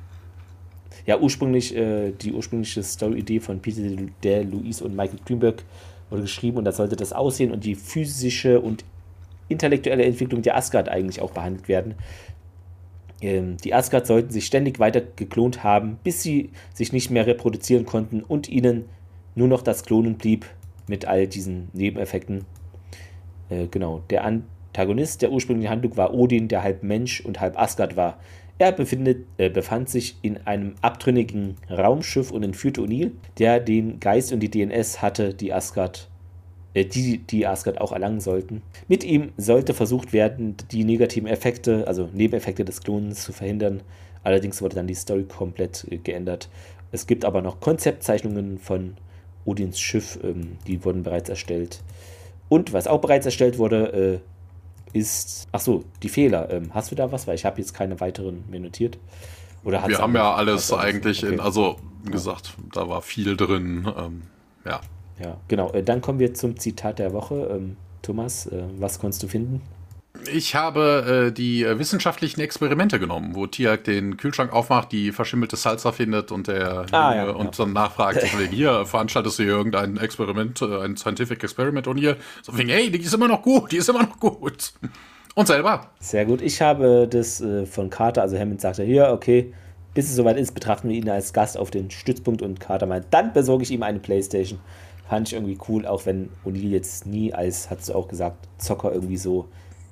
ja, 1.09 1.19
ursprünglich, 1.19 1.75
äh, 1.75 2.13
die 2.13 2.35
ursprüngliche 2.35 2.83
Story-Idee 2.83 3.41
von 3.41 3.61
Peter 3.61 3.81
DeLuise 4.23 4.85
und 4.85 4.95
Michael 4.95 5.19
Greenberg 5.25 5.65
wurde 6.11 6.23
geschrieben 6.23 6.59
und 6.59 6.67
da 6.67 6.73
sollte 6.73 6.97
das 6.97 7.15
Aussehen 7.15 7.51
und 7.51 7.65
die 7.65 7.77
physische 7.77 8.61
und 8.61 8.85
intellektuelle 9.49 10.05
Entwicklung 10.05 10.43
der 10.43 10.55
Asgard 10.55 10.91
eigentlich 10.91 11.23
auch 11.23 11.31
behandelt 11.31 11.67
werden. 11.67 11.95
Ähm, 13.23 13.57
die 13.57 13.73
Asgard 13.73 14.07
sollten 14.07 14.31
sich 14.31 14.45
ständig 14.45 14.81
weiter 14.81 15.01
geklont 15.01 15.65
haben, 15.65 15.99
bis 16.05 16.23
sie 16.23 16.51
sich 16.75 16.93
nicht 16.93 17.11
mehr 17.11 17.27
reproduzieren 17.27 17.87
konnten 17.87 18.23
und 18.23 18.51
ihnen 18.51 18.85
nur 19.35 19.49
noch 19.49 19.63
das 19.63 19.85
Klonen 19.85 20.17
blieb 20.17 20.45
mit 20.89 21.07
all 21.07 21.27
diesen 21.27 21.71
Nebeneffekten. 21.73 22.45
Äh, 23.49 23.69
genau, 23.71 24.03
der 24.11 24.25
Antagonist 24.25 25.23
der 25.23 25.33
ursprünglichen 25.33 25.71
Handlung 25.71 25.97
war 25.97 26.13
Odin, 26.13 26.49
der 26.49 26.63
halb 26.63 26.83
Mensch 26.83 27.23
und 27.23 27.41
halb 27.41 27.59
Asgard 27.59 27.97
war. 27.97 28.19
Er 28.59 28.73
befindet, 28.73 29.27
äh, 29.37 29.51
befand 29.51 29.89
sich 29.89 30.17
in 30.23 30.39
einem 30.47 30.75
abtrünnigen 30.83 31.57
Raumschiff 31.71 32.31
und 32.33 32.43
entführte 32.43 32.81
O'Neill, 32.81 33.13
der 33.39 33.61
den 33.61 34.01
Geist 34.01 34.33
und 34.33 34.41
die 34.41 34.51
DNS 34.51 35.01
hatte, 35.01 35.33
die 35.33 35.53
Asgard 35.53 36.09
äh, 36.75 36.85
die 36.85 37.19
die 37.19 37.47
Asgard 37.47 37.81
auch 37.81 37.93
erlangen 37.93 38.21
sollten. 38.21 38.63
Mit 38.89 39.05
ihm 39.05 39.33
sollte 39.37 39.75
versucht 39.75 40.13
werden, 40.13 40.57
die 40.71 40.85
negativen 40.85 41.29
Effekte, 41.29 41.87
also 41.87 42.09
Nebeneffekte 42.13 42.65
des 42.65 42.83
Klonens 42.83 43.25
zu 43.25 43.33
verhindern. 43.33 43.83
Allerdings 44.23 44.61
wurde 44.61 44.77
dann 44.77 44.87
die 44.87 44.95
Story 44.95 45.25
komplett 45.25 45.87
äh, 45.91 45.99
geändert. 45.99 46.49
Es 46.93 47.07
gibt 47.07 47.25
aber 47.25 47.43
noch 47.43 47.61
Konzeptzeichnungen 47.61 48.59
von 48.59 48.97
Odins 49.45 49.81
Schiff, 49.81 50.19
ähm, 50.23 50.59
die 50.67 50.85
wurden 50.85 51.03
bereits 51.03 51.29
erstellt. 51.29 51.81
Und 52.49 52.73
was 52.73 52.87
auch 52.87 53.01
bereits 53.01 53.27
erstellt 53.27 53.59
wurde, 53.59 53.93
äh, 53.93 54.19
ist, 54.93 55.49
ach 55.53 55.61
so, 55.61 55.85
die 56.03 56.09
Fehler. 56.09 56.51
Ähm, 56.51 56.75
hast 56.75 56.91
du 56.91 56.95
da 56.95 57.11
was? 57.13 57.27
Weil 57.27 57.35
ich 57.35 57.45
habe 57.45 57.59
jetzt 57.61 57.75
keine 57.75 58.01
weiteren 58.01 58.45
mehr 58.49 58.61
notiert. 58.61 58.99
Oder 59.65 59.87
Wir 59.89 59.99
haben 59.99 60.15
ja 60.15 60.35
alles 60.35 60.73
eigentlich 60.73 61.25
okay. 61.25 61.35
in, 61.35 61.41
also 61.41 61.77
gesagt, 62.05 62.55
da 62.73 62.89
war 62.89 63.03
viel 63.03 63.37
drin. 63.37 63.93
Ähm, 63.99 64.23
ja. 64.65 64.81
Ja, 65.23 65.37
genau. 65.49 65.73
Äh, 65.73 65.83
dann 65.83 66.01
kommen 66.01 66.19
wir 66.19 66.35
zum 66.35 66.59
Zitat 66.59 66.99
der 66.99 67.13
Woche. 67.13 67.49
Ähm, 67.51 67.77
Thomas, 68.03 68.47
äh, 68.47 68.63
was 68.79 68.99
konntest 68.99 69.23
du 69.23 69.29
finden? 69.29 69.61
Ich 70.33 70.55
habe 70.55 71.29
äh, 71.29 71.33
die 71.33 71.63
äh, 71.65 71.79
wissenschaftlichen 71.79 72.41
Experimente 72.41 72.99
genommen, 72.99 73.35
wo 73.35 73.47
Tiag 73.47 73.85
den 73.85 74.17
Kühlschrank 74.17 74.53
aufmacht, 74.53 74.93
die 74.93 75.13
verschimmelte 75.13 75.57
Salsa 75.57 75.93
findet 75.93 76.33
und 76.33 76.49
der 76.49 76.87
ah, 76.93 77.15
ja, 77.15 77.31
und 77.31 77.57
ja. 77.57 77.65
dann 77.65 77.73
nachfragt, 77.73 78.23
wegen 78.39 78.53
hier 78.53 78.85
veranstaltest 78.87 79.39
du 79.39 79.45
hier 79.45 79.53
irgendein 79.53 79.97
Experiment, 79.97 80.61
äh, 80.63 80.83
ein 80.83 80.97
Scientific 80.97 81.43
Experiment 81.43 81.87
und 81.87 81.99
hier 81.99 82.17
so 82.43 82.57
wegen, 82.57 82.69
hey, 82.69 82.91
die 82.91 82.99
ist 82.99 83.15
immer 83.15 83.29
noch 83.29 83.43
gut, 83.43 83.73
die 83.73 83.77
ist 83.77 83.89
immer 83.89 84.03
noch 84.03 84.19
gut. 84.19 84.73
Und 85.35 85.47
selber. 85.47 85.91
Sehr 86.01 86.27
gut. 86.27 86.43
Ich 86.43 86.61
habe 86.61 87.07
das 87.09 87.41
äh, 87.41 87.65
von 87.65 87.91
Carter, 87.91 88.23
also 88.23 88.37
Hammond 88.37 88.61
sagte 88.61 88.83
hier, 88.83 89.11
okay, 89.13 89.53
bis 89.95 90.11
es 90.11 90.17
soweit 90.17 90.37
ist, 90.37 90.53
betrachten 90.53 90.89
wir 90.89 90.97
ihn 90.97 91.09
als 91.09 91.33
Gast 91.33 91.57
auf 91.57 91.71
den 91.71 91.91
Stützpunkt 91.91 92.43
und 92.43 92.61
Carter 92.61 92.87
meint, 92.87 93.07
dann 93.11 93.33
besorge 93.33 93.63
ich 93.63 93.71
ihm 93.71 93.83
eine 93.83 93.99
Playstation. 93.99 94.59
Fand 95.09 95.29
ich 95.29 95.35
irgendwie 95.35 95.59
cool, 95.69 95.87
auch 95.87 96.07
wenn 96.07 96.29
O'Neill 96.45 96.69
jetzt 96.69 97.07
nie 97.07 97.33
als, 97.33 97.71
hat 97.71 97.85
sie 97.85 97.95
auch 97.95 98.09
gesagt, 98.09 98.47
Zocker 98.59 98.93
irgendwie 98.93 99.17
so 99.17 99.49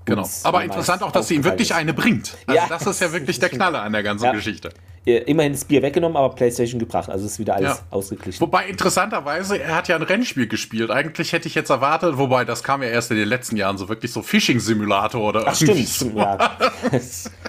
Genau. 0.07 0.28
Aber 0.45 0.65
interessant 0.65 1.03
auch, 1.03 1.11
dass 1.11 1.28
sie 1.28 1.35
ihm 1.35 1.45
wirklich 1.45 1.74
eine 1.74 1.93
bringt. 1.93 2.37
Also 2.47 2.61
ja. 2.61 2.69
das 2.69 2.87
ist 2.87 3.01
ja 3.01 3.12
wirklich 3.12 3.41
der 3.41 3.49
Knaller 3.49 3.83
an 3.83 3.93
der 3.93 4.03
ganzen 4.03 4.27
ja. 4.27 4.33
Geschichte. 4.33 4.70
Immerhin 5.05 5.53
das 5.53 5.65
Bier 5.65 5.83
weggenommen, 5.83 6.16
aber 6.16 6.35
PlayStation 6.35 6.81
gebracht. 6.81 7.09
Also 7.11 7.27
ist 7.27 7.39
wieder 7.39 7.55
alles 7.55 7.78
ja. 7.78 7.83
ausgeglichen. 7.91 8.41
Wobei 8.41 8.66
interessanterweise, 8.66 9.61
er 9.61 9.77
hat 9.77 9.87
ja 9.87 9.95
ein 9.95 10.03
Rennspiel 10.03 10.49
gespielt. 10.49 10.91
Eigentlich 10.91 11.33
hätte 11.33 11.47
ich 11.47 11.55
jetzt 11.55 11.70
erwartet, 11.70 12.19
wobei 12.19 12.45
das 12.45 12.65
kam 12.65 12.83
ja 12.83 12.89
erst 12.89 13.11
in 13.11 13.16
den 13.16 13.28
letzten 13.28 13.57
Jahren 13.57 13.78
so 13.78 13.89
wirklich 13.89 14.12
so 14.12 14.23
Fishing-Simulator 14.23 15.20
oder 15.20 15.45
Ach, 15.47 15.55
stimmt. 15.55 15.89
So. 15.89 16.11
Ja. 16.11 16.57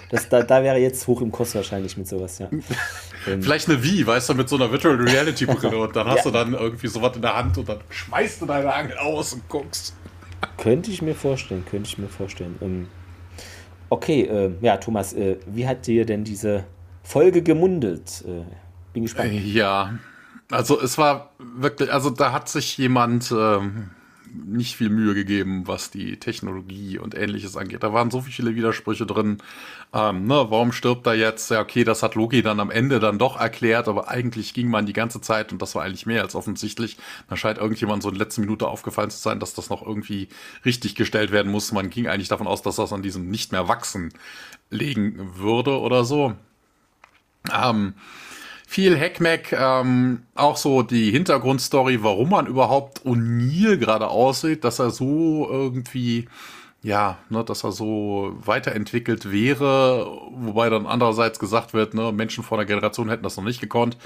Das, 0.09 0.29
da, 0.29 0.41
da, 0.41 0.63
wäre 0.63 0.77
jetzt 0.77 1.05
hoch 1.05 1.19
im 1.19 1.33
Kurs 1.33 1.53
wahrscheinlich 1.53 1.97
mit 1.97 2.07
sowas, 2.07 2.39
ja. 2.39 2.49
Ähm. 3.27 3.43
Vielleicht 3.43 3.67
eine 3.67 3.83
Wii, 3.83 4.07
weißt 4.07 4.29
du, 4.29 4.35
mit 4.35 4.47
so 4.47 4.55
einer 4.55 4.71
Virtual 4.71 4.95
Reality 4.95 5.45
Brille 5.45 5.77
und 5.83 5.93
dann 5.95 6.07
hast 6.07 6.25
du 6.25 6.31
dann 6.31 6.53
irgendwie 6.53 6.87
sowas 6.87 7.13
in 7.15 7.21
der 7.21 7.35
Hand 7.35 7.57
und 7.57 7.67
dann 7.67 7.79
schmeißt 7.89 8.41
du 8.41 8.45
deine 8.45 8.73
Angel 8.73 8.97
aus 8.99 9.33
und 9.33 9.49
guckst. 9.49 9.93
Könnte 10.57 10.91
ich 10.91 11.01
mir 11.01 11.15
vorstellen, 11.15 11.65
könnte 11.65 11.89
ich 11.89 11.97
mir 11.97 12.07
vorstellen. 12.07 12.57
Ähm, 12.61 12.87
okay, 13.89 14.23
äh, 14.23 14.51
ja, 14.61 14.77
Thomas, 14.77 15.13
äh, 15.13 15.37
wie 15.45 15.67
hat 15.67 15.87
dir 15.87 16.05
denn 16.05 16.23
diese 16.23 16.65
Folge 17.03 17.41
gemundet? 17.41 18.23
Äh, 18.27 18.43
bin 18.93 19.03
gespannt. 19.03 19.31
Äh, 19.31 19.37
ja, 19.37 19.97
also 20.51 20.79
es 20.81 20.97
war 20.97 21.31
wirklich, 21.39 21.91
also 21.91 22.09
da 22.09 22.31
hat 22.31 22.49
sich 22.49 22.77
jemand 22.77 23.31
ähm, 23.31 23.91
nicht 24.45 24.75
viel 24.75 24.89
Mühe 24.89 25.13
gegeben, 25.13 25.67
was 25.67 25.89
die 25.89 26.17
Technologie 26.17 26.97
und 26.99 27.15
ähnliches 27.15 27.57
angeht. 27.57 27.83
Da 27.83 27.93
waren 27.93 28.11
so 28.11 28.21
viele 28.21 28.55
Widersprüche 28.55 29.05
drin. 29.05 29.37
Ähm, 29.93 30.25
ne, 30.27 30.45
warum 30.49 30.71
stirbt 30.71 31.07
er 31.07 31.15
jetzt? 31.15 31.49
Ja, 31.49 31.61
okay, 31.61 31.83
das 31.83 32.03
hat 32.03 32.15
Loki 32.15 32.41
dann 32.41 32.59
am 32.59 32.69
Ende 32.69 32.99
dann 32.99 33.17
doch 33.17 33.39
erklärt, 33.39 33.87
aber 33.87 34.09
eigentlich 34.09 34.53
ging 34.53 34.69
man 34.69 34.85
die 34.85 34.93
ganze 34.93 35.21
Zeit, 35.21 35.51
und 35.51 35.61
das 35.61 35.75
war 35.75 35.83
eigentlich 35.83 36.05
mehr 36.05 36.21
als 36.21 36.35
offensichtlich, 36.35 36.97
da 37.29 37.37
scheint 37.37 37.57
irgendjemand 37.57 38.03
so 38.03 38.09
in 38.09 38.15
letzter 38.15 38.41
Minute 38.41 38.67
aufgefallen 38.67 39.09
zu 39.09 39.17
sein, 39.17 39.39
dass 39.39 39.53
das 39.53 39.69
noch 39.69 39.85
irgendwie 39.85 40.27
richtig 40.65 40.95
gestellt 40.95 41.31
werden 41.31 41.51
muss. 41.51 41.71
Man 41.71 41.89
ging 41.89 42.07
eigentlich 42.07 42.27
davon 42.27 42.47
aus, 42.47 42.61
dass 42.61 42.75
das 42.75 42.93
an 42.93 43.01
diesem 43.01 43.29
nicht 43.29 43.51
mehr 43.51 43.67
wachsen 43.67 44.13
legen 44.69 45.37
würde 45.37 45.79
oder 45.79 46.03
so. 46.03 46.35
Ähm, 47.53 47.93
viel 48.69 48.99
Hackmack, 48.99 49.53
ähm, 49.53 50.23
auch 50.35 50.57
so 50.57 50.83
die 50.83 51.09
Hintergrundstory, 51.09 52.03
warum 52.03 52.29
man 52.29 52.47
überhaupt 52.47 53.05
O'Neill 53.05 53.77
gerade 53.77 54.09
aussieht, 54.09 54.65
dass 54.65 54.79
er 54.79 54.89
so 54.91 55.47
irgendwie, 55.49 56.27
ja, 56.83 57.17
ne, 57.29 57.45
dass 57.45 57.63
er 57.63 57.71
so 57.71 58.35
weiterentwickelt 58.43 59.31
wäre, 59.31 60.05
wobei 60.31 60.69
dann 60.69 60.85
andererseits 60.85 61.39
gesagt 61.39 61.73
wird, 61.73 61.93
ne, 61.93 62.11
Menschen 62.11 62.43
vor 62.43 62.57
einer 62.59 62.67
Generation 62.67 63.07
hätten 63.07 63.23
das 63.23 63.37
noch 63.37 63.45
nicht 63.45 63.61
gekonnt. 63.61 63.97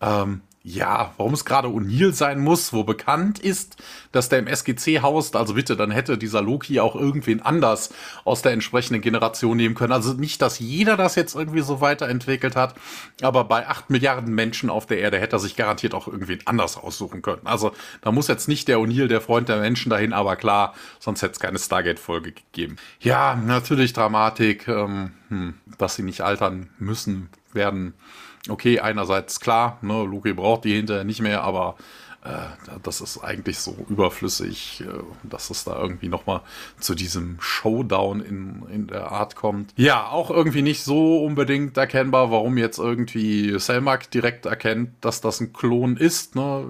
Ähm, 0.00 0.42
ja, 0.70 1.14
warum 1.16 1.32
es 1.32 1.46
gerade 1.46 1.68
O'Neill 1.68 2.12
sein 2.12 2.40
muss, 2.40 2.74
wo 2.74 2.84
bekannt 2.84 3.38
ist, 3.38 3.76
dass 4.12 4.28
der 4.28 4.40
im 4.40 4.46
SGC 4.46 5.00
haust. 5.00 5.34
Also 5.34 5.54
bitte, 5.54 5.76
dann 5.76 5.90
hätte 5.90 6.18
dieser 6.18 6.42
Loki 6.42 6.78
auch 6.78 6.94
irgendwen 6.94 7.40
anders 7.40 7.94
aus 8.24 8.42
der 8.42 8.52
entsprechenden 8.52 9.00
Generation 9.00 9.56
nehmen 9.56 9.74
können. 9.74 9.92
Also 9.92 10.12
nicht, 10.12 10.42
dass 10.42 10.58
jeder 10.58 10.98
das 10.98 11.14
jetzt 11.14 11.34
irgendwie 11.34 11.62
so 11.62 11.80
weiterentwickelt 11.80 12.54
hat, 12.54 12.74
aber 13.22 13.44
bei 13.44 13.66
acht 13.66 13.88
Milliarden 13.88 14.34
Menschen 14.34 14.68
auf 14.68 14.84
der 14.84 14.98
Erde 14.98 15.18
hätte 15.18 15.36
er 15.36 15.40
sich 15.40 15.56
garantiert 15.56 15.94
auch 15.94 16.06
irgendwen 16.06 16.40
anders 16.44 16.76
aussuchen 16.76 17.22
können. 17.22 17.46
Also 17.46 17.72
da 18.02 18.12
muss 18.12 18.28
jetzt 18.28 18.48
nicht 18.48 18.68
der 18.68 18.78
O'Neill, 18.78 19.06
der 19.06 19.22
Freund 19.22 19.48
der 19.48 19.60
Menschen 19.60 19.88
dahin, 19.88 20.12
aber 20.12 20.36
klar, 20.36 20.74
sonst 20.98 21.22
hätte 21.22 21.32
es 21.32 21.40
keine 21.40 21.58
Stargate-Folge 21.58 22.32
gegeben. 22.32 22.76
Ja, 23.00 23.36
natürlich 23.36 23.94
Dramatik, 23.94 24.68
ähm, 24.68 25.12
hm, 25.28 25.54
dass 25.78 25.94
sie 25.94 26.02
nicht 26.02 26.20
altern 26.20 26.68
müssen, 26.78 27.30
werden 27.54 27.94
okay, 28.48 28.80
einerseits 28.80 29.40
klar, 29.40 29.78
ne, 29.82 30.04
Luki 30.04 30.32
braucht 30.32 30.64
die 30.64 30.74
hinterher 30.74 31.04
nicht 31.04 31.20
mehr, 31.20 31.42
aber 31.42 31.76
das 32.82 33.00
ist 33.00 33.18
eigentlich 33.18 33.58
so 33.58 33.76
überflüssig, 33.88 34.82
äh, 34.82 34.86
dass 35.22 35.50
es 35.50 35.64
da 35.64 35.80
irgendwie 35.80 36.08
nochmal 36.08 36.42
zu 36.80 36.94
diesem 36.94 37.36
Showdown 37.40 38.20
in, 38.20 38.62
in 38.72 38.86
der 38.86 39.10
Art 39.10 39.36
kommt. 39.36 39.72
Ja, 39.76 40.08
auch 40.08 40.30
irgendwie 40.30 40.62
nicht 40.62 40.84
so 40.84 41.24
unbedingt 41.24 41.76
erkennbar, 41.76 42.30
warum 42.30 42.58
jetzt 42.58 42.78
irgendwie 42.78 43.58
Selmak 43.58 44.10
direkt 44.10 44.46
erkennt, 44.46 44.90
dass 45.00 45.20
das 45.20 45.40
ein 45.40 45.52
Klon 45.52 45.96
ist. 45.96 46.34
Ne? 46.34 46.66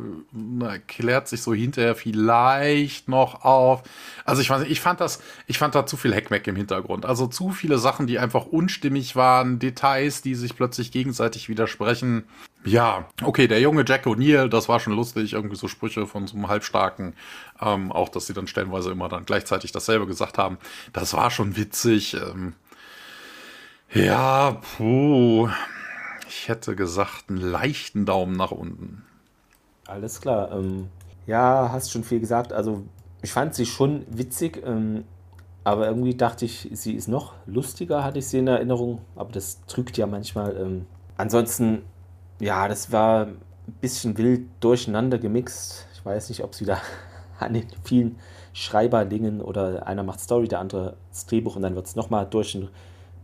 Erklärt 0.61 1.29
sich 1.29 1.43
so 1.43 1.55
hinterher 1.55 1.95
vielleicht 1.95 3.09
noch 3.09 3.45
auf. 3.45 3.83
Also 4.25 4.43
ich 4.43 4.51
weiß 4.51 4.61
nicht, 4.61 4.71
ich 4.71 4.81
fand 4.81 5.01
das, 5.01 5.21
ich 5.47 5.59
fand 5.59 5.75
da 5.75 5.87
zu 5.87 5.97
viel 5.97 6.15
Heckmeck 6.15 6.47
im 6.47 6.57
Hintergrund. 6.57 7.07
Also 7.07 7.27
zu 7.27 7.51
viele 7.51 7.79
Sachen, 7.79 8.07
die 8.07 8.19
einfach 8.19 8.47
unstimmig 8.47 9.17
waren, 9.17 9.59
Details, 9.59 10.23
die 10.23 10.35
sich 10.35 10.57
plötzlich 10.57 10.93
gegenseitig 10.93 11.49
widersprechen. 11.49 12.25
Ja, 12.65 13.09
okay, 13.23 13.47
der 13.47 13.61
junge 13.61 13.85
Jack 13.87 14.07
O'Neill, 14.07 14.49
das 14.49 14.69
war 14.69 14.81
schon 14.81 14.95
lustig, 14.95 15.33
irgendwie 15.33 15.57
so 15.57 15.69
Sprüche 15.69 16.07
von 16.07 16.27
so 16.27 16.37
einem 16.37 16.49
Halbstarken. 16.49 17.15
Ähm, 17.61 17.93
auch, 17.93 18.09
dass 18.09 18.27
sie 18.27 18.35
dann 18.35 18.47
stellenweise 18.47 18.91
immer 18.91 19.09
dann 19.09 19.25
gleichzeitig 19.25 19.73
dasselbe 19.73 20.07
gesagt 20.07 20.39
haben. 20.39 20.59
Das 20.93 21.15
war 21.15 21.31
schon 21.31 21.57
witzig. 21.57 22.15
Ähm, 22.15 22.55
ja, 23.93 24.61
puh. 24.77 25.49
Ich 26.29 26.49
hätte 26.49 26.77
gesagt, 26.77 27.31
einen 27.31 27.39
leichten 27.39 28.05
Daumen 28.05 28.37
nach 28.37 28.51
unten. 28.51 29.05
Alles 29.87 30.21
klar. 30.21 30.53
Ähm, 30.53 30.89
ja, 31.27 31.71
hast 31.73 31.91
schon 31.91 32.05
viel 32.05 32.21
gesagt. 32.21 32.53
Also, 32.53 32.85
ich 33.23 33.33
fand 33.33 33.55
sie 33.55 33.67
schon 33.67 34.05
witzig. 34.11 34.63
Ähm, 34.65 35.05
aber 35.65 35.87
irgendwie 35.87 36.15
dachte 36.15 36.45
ich, 36.45 36.69
sie 36.73 36.95
ist 36.95 37.09
noch 37.09 37.35
lustiger, 37.47 38.05
hatte 38.05 38.19
ich 38.19 38.27
sie 38.27 38.39
in 38.39 38.47
Erinnerung. 38.47 39.01
Aber 39.17 39.31
das 39.33 39.65
trügt 39.67 39.97
ja 39.97 40.07
manchmal. 40.07 40.57
Ähm, 40.57 40.87
ansonsten 41.17 41.83
ja, 42.41 42.69
das 42.69 42.93
war 42.93 43.27
ein 43.27 43.39
bisschen 43.81 44.17
wild 44.17 44.47
durcheinander 44.61 45.19
gemixt. 45.19 45.87
Ich 45.95 46.05
weiß 46.05 46.29
nicht, 46.29 46.45
ob 46.45 46.53
es 46.53 46.61
wieder 46.61 46.81
an 47.39 47.55
den 47.55 47.67
vielen 47.85 48.17
Schreiberlingen 48.53 49.41
oder 49.41 49.87
einer 49.87 50.03
macht 50.03 50.21
Story, 50.21 50.49
der 50.49 50.61
andere 50.61 50.97
das 51.11 51.27
Drehbuch 51.27 51.57
und 51.57 51.63
dann 51.63 51.75
wird 51.75 51.87
es 51.87 51.97
nochmal 51.97 52.27
durch 52.29 52.53
den 52.53 52.69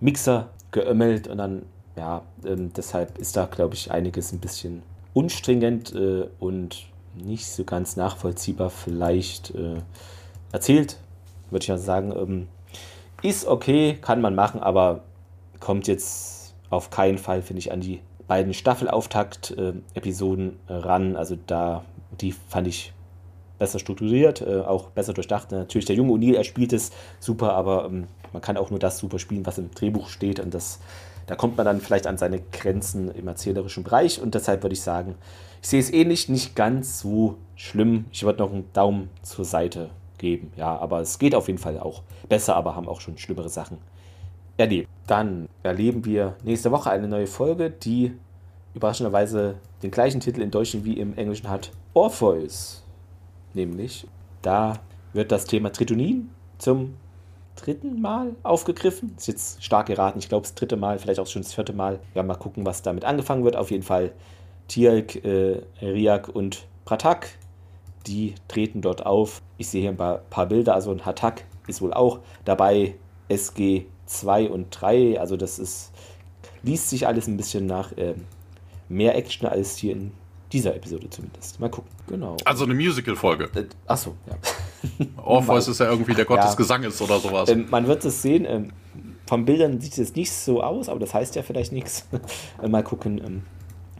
Mixer 0.00 0.50
geömmelt 0.70 1.28
und 1.28 1.38
dann, 1.38 1.62
ja, 1.96 2.22
ähm, 2.44 2.72
deshalb 2.72 3.18
ist 3.18 3.36
da, 3.36 3.46
glaube 3.46 3.74
ich, 3.74 3.90
einiges 3.90 4.32
ein 4.32 4.40
bisschen 4.40 4.82
unstringent 5.12 5.94
äh, 5.94 6.28
und 6.38 6.86
nicht 7.14 7.46
so 7.46 7.64
ganz 7.64 7.96
nachvollziehbar 7.96 8.70
vielleicht 8.70 9.54
äh, 9.54 9.76
erzählt, 10.52 10.98
würde 11.50 11.62
ich 11.62 11.68
mal 11.68 11.78
sagen. 11.78 12.12
Ähm, 12.12 12.48
ist 13.22 13.46
okay, 13.46 13.96
kann 14.00 14.20
man 14.20 14.34
machen, 14.34 14.60
aber 14.60 15.04
kommt 15.60 15.86
jetzt 15.86 16.54
auf 16.70 16.90
keinen 16.90 17.18
Fall, 17.18 17.42
finde 17.42 17.60
ich, 17.60 17.72
an 17.72 17.80
die 17.80 18.00
beiden 18.26 18.54
Staffelauftakt-Episoden 18.54 20.58
äh, 20.68 20.72
ran. 20.72 21.16
Also 21.16 21.36
da, 21.46 21.84
die 22.20 22.32
fand 22.32 22.68
ich 22.68 22.92
besser 23.58 23.78
strukturiert, 23.78 24.40
äh, 24.40 24.60
auch 24.60 24.90
besser 24.90 25.12
durchdacht. 25.12 25.52
Natürlich, 25.52 25.86
der 25.86 25.96
junge 25.96 26.12
O'Neill, 26.12 26.34
er 26.34 26.44
spielt 26.44 26.72
es 26.72 26.90
super, 27.20 27.54
aber 27.54 27.86
ähm, 27.86 28.06
man 28.32 28.42
kann 28.42 28.56
auch 28.56 28.70
nur 28.70 28.78
das 28.78 28.98
super 28.98 29.18
spielen, 29.18 29.46
was 29.46 29.58
im 29.58 29.70
Drehbuch 29.70 30.08
steht. 30.08 30.40
Und 30.40 30.54
das, 30.54 30.80
da 31.26 31.36
kommt 31.36 31.56
man 31.56 31.66
dann 31.66 31.80
vielleicht 31.80 32.06
an 32.06 32.18
seine 32.18 32.40
Grenzen 32.40 33.14
im 33.14 33.28
erzählerischen 33.28 33.84
Bereich. 33.84 34.20
Und 34.20 34.34
deshalb 34.34 34.62
würde 34.62 34.74
ich 34.74 34.82
sagen, 34.82 35.14
ich 35.62 35.68
sehe 35.68 35.80
es 35.80 35.92
ähnlich, 35.92 36.28
nicht 36.28 36.56
ganz 36.56 37.00
so 37.00 37.36
schlimm. 37.56 38.06
Ich 38.10 38.24
würde 38.24 38.40
noch 38.40 38.52
einen 38.52 38.70
Daumen 38.72 39.08
zur 39.22 39.44
Seite 39.44 39.90
geben. 40.18 40.52
Ja, 40.56 40.76
aber 40.76 41.00
es 41.00 41.18
geht 41.18 41.34
auf 41.34 41.46
jeden 41.46 41.58
Fall 41.58 41.78
auch 41.78 42.02
besser, 42.28 42.56
aber 42.56 42.74
haben 42.74 42.88
auch 42.88 43.00
schon 43.00 43.18
schlimmere 43.18 43.48
Sachen 43.48 43.78
erlebt. 44.56 44.88
Dann 45.06 45.48
erleben 45.62 46.04
wir 46.04 46.36
nächste 46.42 46.70
Woche 46.70 46.90
eine 46.90 47.08
neue 47.08 47.26
Folge, 47.26 47.70
die 47.70 48.12
überraschenderweise 48.74 49.56
den 49.82 49.90
gleichen 49.90 50.20
Titel 50.20 50.42
im 50.42 50.50
Deutschen 50.50 50.84
wie 50.84 50.98
im 50.98 51.16
Englischen 51.16 51.48
hat: 51.48 51.70
Orpheus. 51.92 52.82
Nämlich, 53.52 54.06
da 54.42 54.80
wird 55.12 55.30
das 55.30 55.46
Thema 55.46 55.70
Tritonin 55.70 56.30
zum 56.58 56.94
dritten 57.56 58.00
Mal 58.00 58.34
aufgegriffen. 58.42 59.14
Ist 59.16 59.28
jetzt 59.28 59.64
stark 59.64 59.86
geraten, 59.86 60.18
ich 60.18 60.28
glaube 60.28 60.42
das 60.42 60.54
dritte 60.54 60.76
Mal, 60.76 60.98
vielleicht 60.98 61.20
auch 61.20 61.26
schon 61.26 61.42
das 61.42 61.54
vierte 61.54 61.72
Mal. 61.72 62.00
Ja, 62.14 62.22
mal 62.22 62.34
gucken, 62.34 62.66
was 62.66 62.82
damit 62.82 63.04
angefangen 63.04 63.44
wird. 63.44 63.56
Auf 63.56 63.70
jeden 63.70 63.84
Fall 63.84 64.12
Tialk, 64.68 65.24
äh, 65.24 65.62
Riak 65.80 66.28
und 66.28 66.66
Pratak, 66.84 67.28
die 68.06 68.34
treten 68.48 68.80
dort 68.80 69.06
auf. 69.06 69.42
Ich 69.56 69.68
sehe 69.68 69.82
hier 69.82 69.90
ein 69.90 69.96
paar, 69.96 70.18
paar 70.18 70.46
Bilder, 70.46 70.74
also 70.74 70.90
ein 70.90 71.04
Hatak 71.04 71.44
ist 71.66 71.80
wohl 71.80 71.92
auch 71.92 72.20
dabei. 72.44 72.96
SG 73.28 73.86
2 74.06 74.50
und 74.50 74.68
3, 74.70 75.20
also 75.20 75.36
das 75.36 75.58
ist, 75.58 75.92
liest 76.62 76.90
sich 76.90 77.06
alles 77.06 77.26
ein 77.26 77.36
bisschen 77.36 77.66
nach 77.66 77.92
äh, 77.92 78.14
mehr 78.88 79.16
Action 79.16 79.48
als 79.48 79.76
hier 79.76 79.92
in 79.92 80.12
dieser 80.52 80.74
Episode 80.76 81.10
zumindest. 81.10 81.58
Mal 81.58 81.68
gucken. 81.68 81.90
Genau. 82.06 82.36
Also 82.44 82.64
eine 82.64 82.74
Musical-Folge. 82.74 83.50
Äh, 83.54 83.64
achso, 83.86 84.14
ja. 84.26 84.36
Orpheus 85.22 85.68
ist 85.68 85.80
ja 85.80 85.90
irgendwie 85.90 86.14
der 86.14 86.24
Gott 86.24 86.38
ja. 86.38 86.46
des 86.46 86.56
Gesanges 86.56 87.00
oder 87.02 87.18
sowas. 87.18 87.48
Ähm, 87.48 87.66
man 87.70 87.86
wird 87.86 88.04
es 88.04 88.22
sehen. 88.22 88.46
Ähm, 88.48 88.70
von 89.26 89.44
Bildern 89.44 89.80
sieht 89.80 89.98
es 89.98 90.14
nicht 90.14 90.30
so 90.30 90.62
aus, 90.62 90.88
aber 90.88 91.00
das 91.00 91.12
heißt 91.12 91.34
ja 91.34 91.42
vielleicht 91.42 91.72
nichts. 91.72 92.06
Mal 92.66 92.84
gucken. 92.84 93.20
Ähm, 93.24 93.42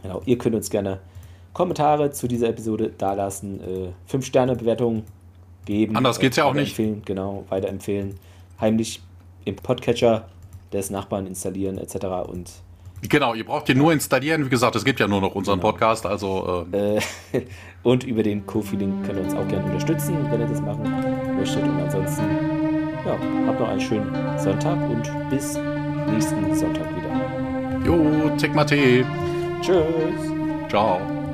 genau. 0.01 0.21
Ihr 0.25 0.37
könnt 0.37 0.55
uns 0.55 0.69
gerne 0.69 1.01
Kommentare 1.53 2.11
zu 2.11 2.27
dieser 2.27 2.49
Episode 2.49 2.91
dalassen, 2.97 3.61
äh, 3.61 4.13
5-Sterne-Bewertungen 4.13 5.03
geben. 5.65 5.95
Anders 5.95 6.19
geht 6.19 6.31
es 6.31 6.37
ja 6.37 6.45
auch 6.45 6.53
nicht. 6.53 6.77
Genau, 7.05 7.45
weiterempfehlen. 7.49 8.15
Heimlich 8.61 9.01
im 9.45 9.55
Podcatcher 9.55 10.27
des 10.73 10.89
Nachbarn 10.89 11.25
installieren 11.27 11.77
etc. 11.77 12.05
Und 12.27 12.51
Genau, 13.01 13.33
ihr 13.33 13.45
braucht 13.45 13.67
den 13.67 13.77
nur 13.77 13.93
installieren. 13.93 14.45
Wie 14.45 14.49
gesagt, 14.49 14.75
es 14.75 14.83
gibt 14.83 14.99
ja 14.99 15.07
nur 15.07 15.21
noch 15.21 15.35
unseren 15.35 15.59
genau. 15.59 15.71
Podcast. 15.71 16.05
Also, 16.05 16.65
äh. 16.71 16.99
und 17.83 18.03
über 18.03 18.23
den 18.23 18.45
Kofi-Link 18.45 19.05
könnt 19.05 19.19
ihr 19.19 19.25
uns 19.25 19.33
auch 19.33 19.47
gerne 19.47 19.65
unterstützen, 19.65 20.17
wenn 20.31 20.41
ihr 20.41 20.47
das 20.47 20.61
machen 20.61 21.35
möchtet. 21.37 21.63
Und 21.63 21.81
ansonsten, 21.81 22.23
ja, 23.05 23.17
habt 23.47 23.59
noch 23.59 23.69
einen 23.69 23.81
schönen 23.81 24.39
Sonntag 24.39 24.77
und 24.89 25.29
bis 25.29 25.59
nächsten 26.11 26.55
Sonntag 26.55 26.87
wieder. 26.95 27.85
Jo, 27.85 28.29
Tick. 28.37 28.53
Tschüss. 29.61 30.69
Ciao. 30.69 31.24